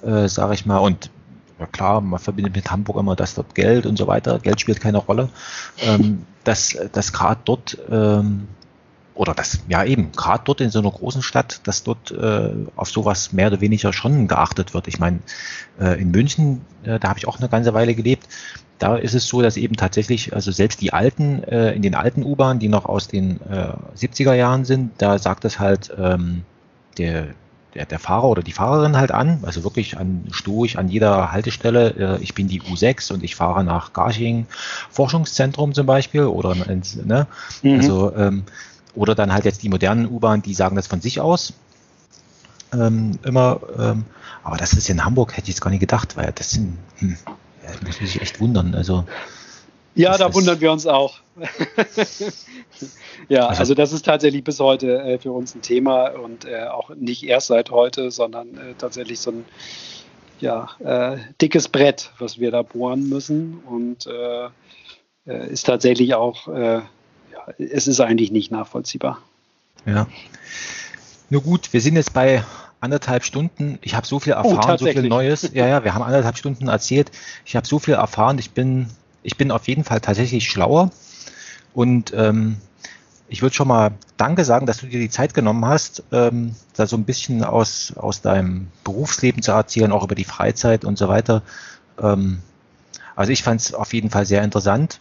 äh, 0.04 0.28
sage 0.28 0.54
ich 0.54 0.66
mal, 0.66 0.78
und 0.78 1.10
ja 1.60 1.66
klar, 1.66 2.02
man 2.02 2.20
verbindet 2.20 2.56
mit 2.56 2.70
Hamburg 2.72 2.98
immer, 2.98 3.16
dass 3.16 3.36
dort 3.36 3.56
Geld 3.56 3.86
und 3.86 3.98
so 3.98 4.08
weiter, 4.08 4.40
Geld 4.40 4.62
spielt 4.62 4.80
keine 4.80 5.00
Rolle, 5.00 5.30
ähm, 5.82 6.26
dass, 6.44 6.78
dass 6.92 7.12
gerade 7.12 7.42
dort 7.44 7.78
ähm, 7.90 8.48
oder 9.20 9.34
das, 9.34 9.60
ja 9.68 9.84
eben, 9.84 10.14
gerade 10.14 10.44
dort 10.46 10.62
in 10.62 10.70
so 10.70 10.80
einer 10.80 10.92
großen 10.92 11.22
Stadt, 11.22 11.60
dass 11.66 11.84
dort 11.84 12.10
äh, 12.12 12.52
auf 12.78 12.90
sowas 12.90 13.34
mehr 13.34 13.48
oder 13.48 13.60
weniger 13.60 13.92
schon 13.92 14.30
geachtet 14.30 14.74
wird. 14.74 14.88
Ich 14.88 14.98
meine, 14.98 15.20
äh, 15.78 16.02
in 16.02 16.12
München, 16.12 16.62
äh, 16.84 17.00
da 17.00 17.10
habe 17.10 17.20
ich 17.20 17.28
auch 17.28 17.38
eine 17.38 17.50
ganze 17.50 17.74
Weile 17.74 17.96
gelebt, 17.96 18.30
da 18.80 18.96
ist 18.96 19.14
es 19.14 19.28
so, 19.28 19.42
dass 19.42 19.58
eben 19.58 19.76
tatsächlich, 19.76 20.34
also 20.34 20.52
selbst 20.52 20.82
die 20.82 20.94
alten, 20.94 21.44
äh, 21.44 21.74
in 21.74 21.82
den 21.82 21.96
alten 21.96 22.24
U-Bahnen, 22.24 22.60
die 22.60 22.70
noch 22.70 22.86
aus 22.86 23.08
den 23.08 23.40
äh, 23.42 23.74
70er 23.98 24.34
Jahren 24.34 24.66
sind, 24.66 24.94
da 24.98 25.20
sagt 25.20 25.46
es 25.46 25.60
halt 25.60 25.94
ähm, 25.98 26.44
der, 26.98 27.28
der, 27.76 27.86
der 27.86 28.00
Fahrer 28.00 28.30
oder 28.30 28.42
die 28.42 28.54
Fahrerin 28.54 28.98
halt 28.98 29.12
an, 29.12 29.40
also 29.44 29.64
wirklich 29.66 29.98
an 29.98 30.26
stoisch 30.32 30.78
an 30.78 30.88
jeder 30.88 31.32
Haltestelle, 31.32 32.18
äh, 32.20 32.24
ich 32.24 32.34
bin 32.34 32.48
die 32.48 32.62
U6 32.62 33.14
und 33.14 33.24
ich 33.24 33.36
fahre 33.36 33.64
nach 33.66 33.92
Garching 33.94 34.48
Forschungszentrum 34.90 35.74
zum 35.74 35.86
Beispiel 35.86 36.24
oder 36.24 36.56
ins, 36.70 36.96
ne? 36.96 37.28
Mhm. 37.62 37.76
Also 37.76 38.16
ähm, 38.16 38.44
oder 38.96 39.14
dann 39.14 39.34
halt 39.34 39.46
jetzt 39.46 39.62
die 39.62 39.70
modernen 39.70 40.10
U-Bahnen, 40.10 40.42
die 40.42 40.54
sagen 40.54 40.76
das 40.76 40.88
von 40.88 41.02
sich 41.02 41.20
aus. 41.20 41.54
Ähm, 42.74 43.20
immer, 43.24 43.60
ähm, 43.78 44.06
aber 44.44 44.58
das 44.58 44.74
ist 44.74 44.90
in 44.90 45.04
Hamburg, 45.04 45.34
hätte 45.34 45.44
ich 45.44 45.50
jetzt 45.50 45.62
gar 45.62 45.70
nicht 45.70 45.80
gedacht, 45.80 46.18
weil 46.18 46.32
das 46.34 46.52
sind, 46.52 46.78
hm, 46.98 47.18
das 47.72 47.82
muss 47.82 47.98
sich 47.98 48.22
echt 48.22 48.40
wundern. 48.40 48.76
Also, 48.76 49.06
ja, 49.96 50.18
da 50.18 50.34
wundern 50.34 50.62
wir 50.62 50.72
uns 50.72 50.86
auch. 50.86 51.20
ja, 53.30 53.48
also, 53.48 53.60
also, 53.60 53.74
das 53.74 53.91
ist 53.91 54.06
tatsächlich 54.06 54.44
bis 54.44 54.60
heute 54.60 55.02
äh, 55.02 55.20
für 55.20 55.32
uns 55.32 55.56
ein 55.56 55.62
Thema 55.62 56.10
und 56.10 56.46
äh, 56.46 56.66
auch 56.66 56.91
nicht 56.96 57.24
erst 57.24 57.48
seit 57.48 57.72
heute, 57.72 58.12
sondern 58.12 58.56
äh, 58.56 58.74
tatsächlich 58.78 59.20
so 59.20 59.32
ein 59.32 59.46
ja, 60.40 60.70
äh, 60.80 61.18
dickes 61.41 61.68
Brett, 61.68 62.12
was 62.18 62.40
wir 62.40 62.52
da 62.52 62.62
bohren 62.62 63.10
müssen 63.10 63.62
und 63.66 64.08
äh, 64.08 64.46
äh, 65.28 65.50
ist 65.52 65.66
tatsächlich 65.66 66.14
auch 66.14 66.48
es 67.58 67.88
ist 67.88 68.00
eigentlich 68.00 68.32
nicht 68.32 68.52
nachvollziehbar. 68.52 69.20
Ja. 69.86 70.08
Nur 71.30 71.41
gut, 71.41 71.74
wir 71.74 71.82
sind 71.82 71.96
jetzt 71.96 72.14
bei 72.14 72.44
anderthalb 72.82 73.24
Stunden. 73.24 73.80
Ich 73.82 73.96
habe 73.96 74.08
so 74.08 74.20
viel 74.20 74.34
oh, 74.34 74.38
erfahren, 74.38 74.76
oh, 74.76 74.78
so 74.78 74.86
viel 74.86 75.08
Neues. 75.08 75.50
Ja, 75.54 75.68
ja, 75.68 75.84
wir 75.84 75.94
haben 75.94 76.04
anderthalb 76.04 76.38
Stunden 76.38 76.68
erzählt. 76.68 77.12
Ich 77.46 77.56
habe 77.56 77.68
so 77.68 77.80
viel 77.80 77.96
erfahren. 77.96 78.38
Ich 78.40 78.52
bin, 78.52 78.88
ich 79.24 79.38
bin 79.38 79.52
auf 79.52 79.68
jeden 79.68 79.84
Fall 79.84 80.02
tatsächlich 80.02 80.50
schlauer. 80.50 80.92
Und 81.74 82.14
ähm, 82.16 82.58
ich 83.28 83.42
würde 83.42 83.56
schon 83.56 83.68
mal 83.68 83.92
Danke 84.18 84.44
sagen, 84.44 84.66
dass 84.66 84.78
du 84.78 84.88
dir 84.88 85.00
die 85.00 85.10
Zeit 85.10 85.34
genommen 85.34 85.66
hast, 85.66 86.04
ähm, 86.12 86.56
da 86.76 86.88
so 86.88 86.98
ein 86.98 87.04
bisschen 87.04 87.44
aus, 87.44 87.94
aus 87.96 88.22
deinem 88.22 88.68
Berufsleben 88.84 89.42
zu 89.42 89.52
erzählen, 89.52 89.92
auch 89.92 90.04
über 90.04 90.16
die 90.16 90.24
Freizeit 90.24 90.84
und 90.84 90.98
so 90.98 91.08
weiter. 91.08 91.44
Ähm, 92.02 92.42
also 93.16 93.32
ich 93.32 93.44
fand 93.44 93.62
es 93.62 93.74
auf 93.74 93.94
jeden 93.94 94.10
Fall 94.10 94.26
sehr 94.26 94.44
interessant. 94.44 95.00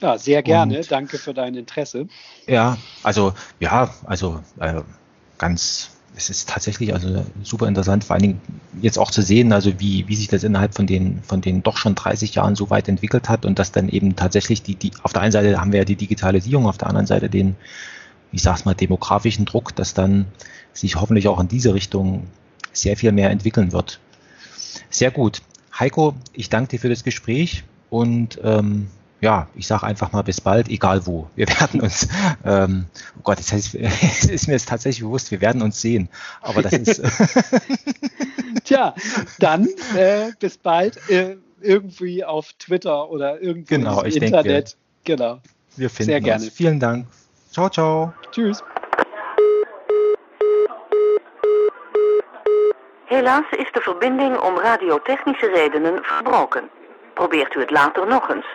Ja, 0.00 0.18
sehr 0.18 0.42
gerne. 0.42 0.78
Und, 0.78 0.90
Danke 0.90 1.16
für 1.16 1.32
dein 1.32 1.54
Interesse. 1.54 2.08
Ja, 2.46 2.76
also 3.02 3.34
ja, 3.60 3.94
also 4.04 4.42
äh, 4.58 4.82
ganz, 5.38 5.90
es 6.16 6.30
ist 6.30 6.48
tatsächlich 6.48 6.92
also 6.92 7.24
super 7.42 7.66
interessant, 7.66 8.04
vor 8.04 8.14
allen 8.14 8.22
Dingen 8.22 8.40
jetzt 8.80 8.98
auch 8.98 9.10
zu 9.10 9.22
sehen, 9.22 9.52
also 9.52 9.80
wie, 9.80 10.06
wie 10.08 10.16
sich 10.16 10.28
das 10.28 10.44
innerhalb 10.44 10.74
von 10.74 10.86
den, 10.86 11.22
von 11.22 11.40
den 11.40 11.62
doch 11.62 11.76
schon 11.76 11.94
30 11.94 12.34
Jahren 12.34 12.54
so 12.54 12.70
weit 12.70 12.88
entwickelt 12.88 13.28
hat 13.28 13.46
und 13.46 13.58
dass 13.58 13.72
dann 13.72 13.88
eben 13.88 14.14
tatsächlich 14.14 14.62
die, 14.62 14.74
die, 14.74 14.92
auf 15.02 15.12
der 15.12 15.22
einen 15.22 15.32
Seite 15.32 15.60
haben 15.60 15.72
wir 15.72 15.80
ja 15.80 15.84
die 15.84 15.96
Digitalisierung, 15.96 16.66
auf 16.66 16.78
der 16.78 16.88
anderen 16.88 17.06
Seite 17.06 17.30
den, 17.30 17.56
ich 18.30 18.42
sag's 18.42 18.64
mal, 18.64 18.74
demografischen 18.74 19.46
Druck, 19.46 19.74
dass 19.74 19.94
dann 19.94 20.26
sich 20.72 20.96
hoffentlich 20.96 21.28
auch 21.28 21.40
in 21.40 21.48
diese 21.48 21.74
Richtung 21.74 22.26
sehr 22.72 22.96
viel 22.96 23.12
mehr 23.12 23.30
entwickeln 23.30 23.72
wird. 23.72 23.98
Sehr 24.90 25.10
gut. 25.10 25.42
Heiko, 25.78 26.14
ich 26.32 26.50
danke 26.50 26.70
dir 26.70 26.80
für 26.80 26.88
das 26.88 27.04
Gespräch 27.04 27.64
und 27.88 28.38
ähm, 28.42 28.88
ja, 29.22 29.46
ich 29.54 29.68
sage 29.68 29.86
einfach 29.86 30.10
mal 30.12 30.22
bis 30.22 30.40
bald, 30.40 30.68
egal 30.68 31.06
wo. 31.06 31.28
Wir 31.36 31.48
werden 31.60 31.80
uns, 31.80 32.08
ähm, 32.44 32.86
oh 33.16 33.20
Gott, 33.22 33.38
das 33.38 33.52
heißt, 33.52 33.74
es 33.76 34.24
ist 34.24 34.48
mir 34.48 34.54
jetzt 34.54 34.68
tatsächlich 34.68 35.02
bewusst, 35.02 35.30
wir 35.30 35.40
werden 35.40 35.62
uns 35.62 35.80
sehen. 35.80 36.08
Aber 36.42 36.60
das 36.60 36.72
ist. 36.72 37.00
Tja, 38.64 38.94
dann 39.38 39.68
äh, 39.96 40.32
bis 40.38 40.58
bald 40.58 41.08
äh, 41.08 41.36
irgendwie 41.60 42.24
auf 42.24 42.52
Twitter 42.54 43.08
oder 43.10 43.40
irgendwo 43.40 43.74
genau, 43.74 44.02
im 44.02 44.12
Internet. 44.12 44.76
Denke, 45.06 45.22
genau. 45.22 45.38
Wir 45.76 45.88
finden 45.88 46.10
Sehr 46.10 46.20
gerne. 46.20 46.44
Uns. 46.44 46.52
Vielen 46.52 46.80
Dank. 46.80 47.06
Ciao, 47.50 47.68
ciao. 47.70 48.12
Tschüss. 48.32 48.62
Helaas 53.06 53.44
is 53.58 53.66
de 53.72 53.80
verbinding 53.80 54.38
om 54.38 54.58
radiotechnische 54.58 55.46
redenen 55.46 56.02
verbroken. 56.02 56.70
Probeert 57.14 57.54
u 57.54 57.60
het 57.60 57.70
later 57.70 58.06
nog 58.06 58.30
eens. 58.30 58.46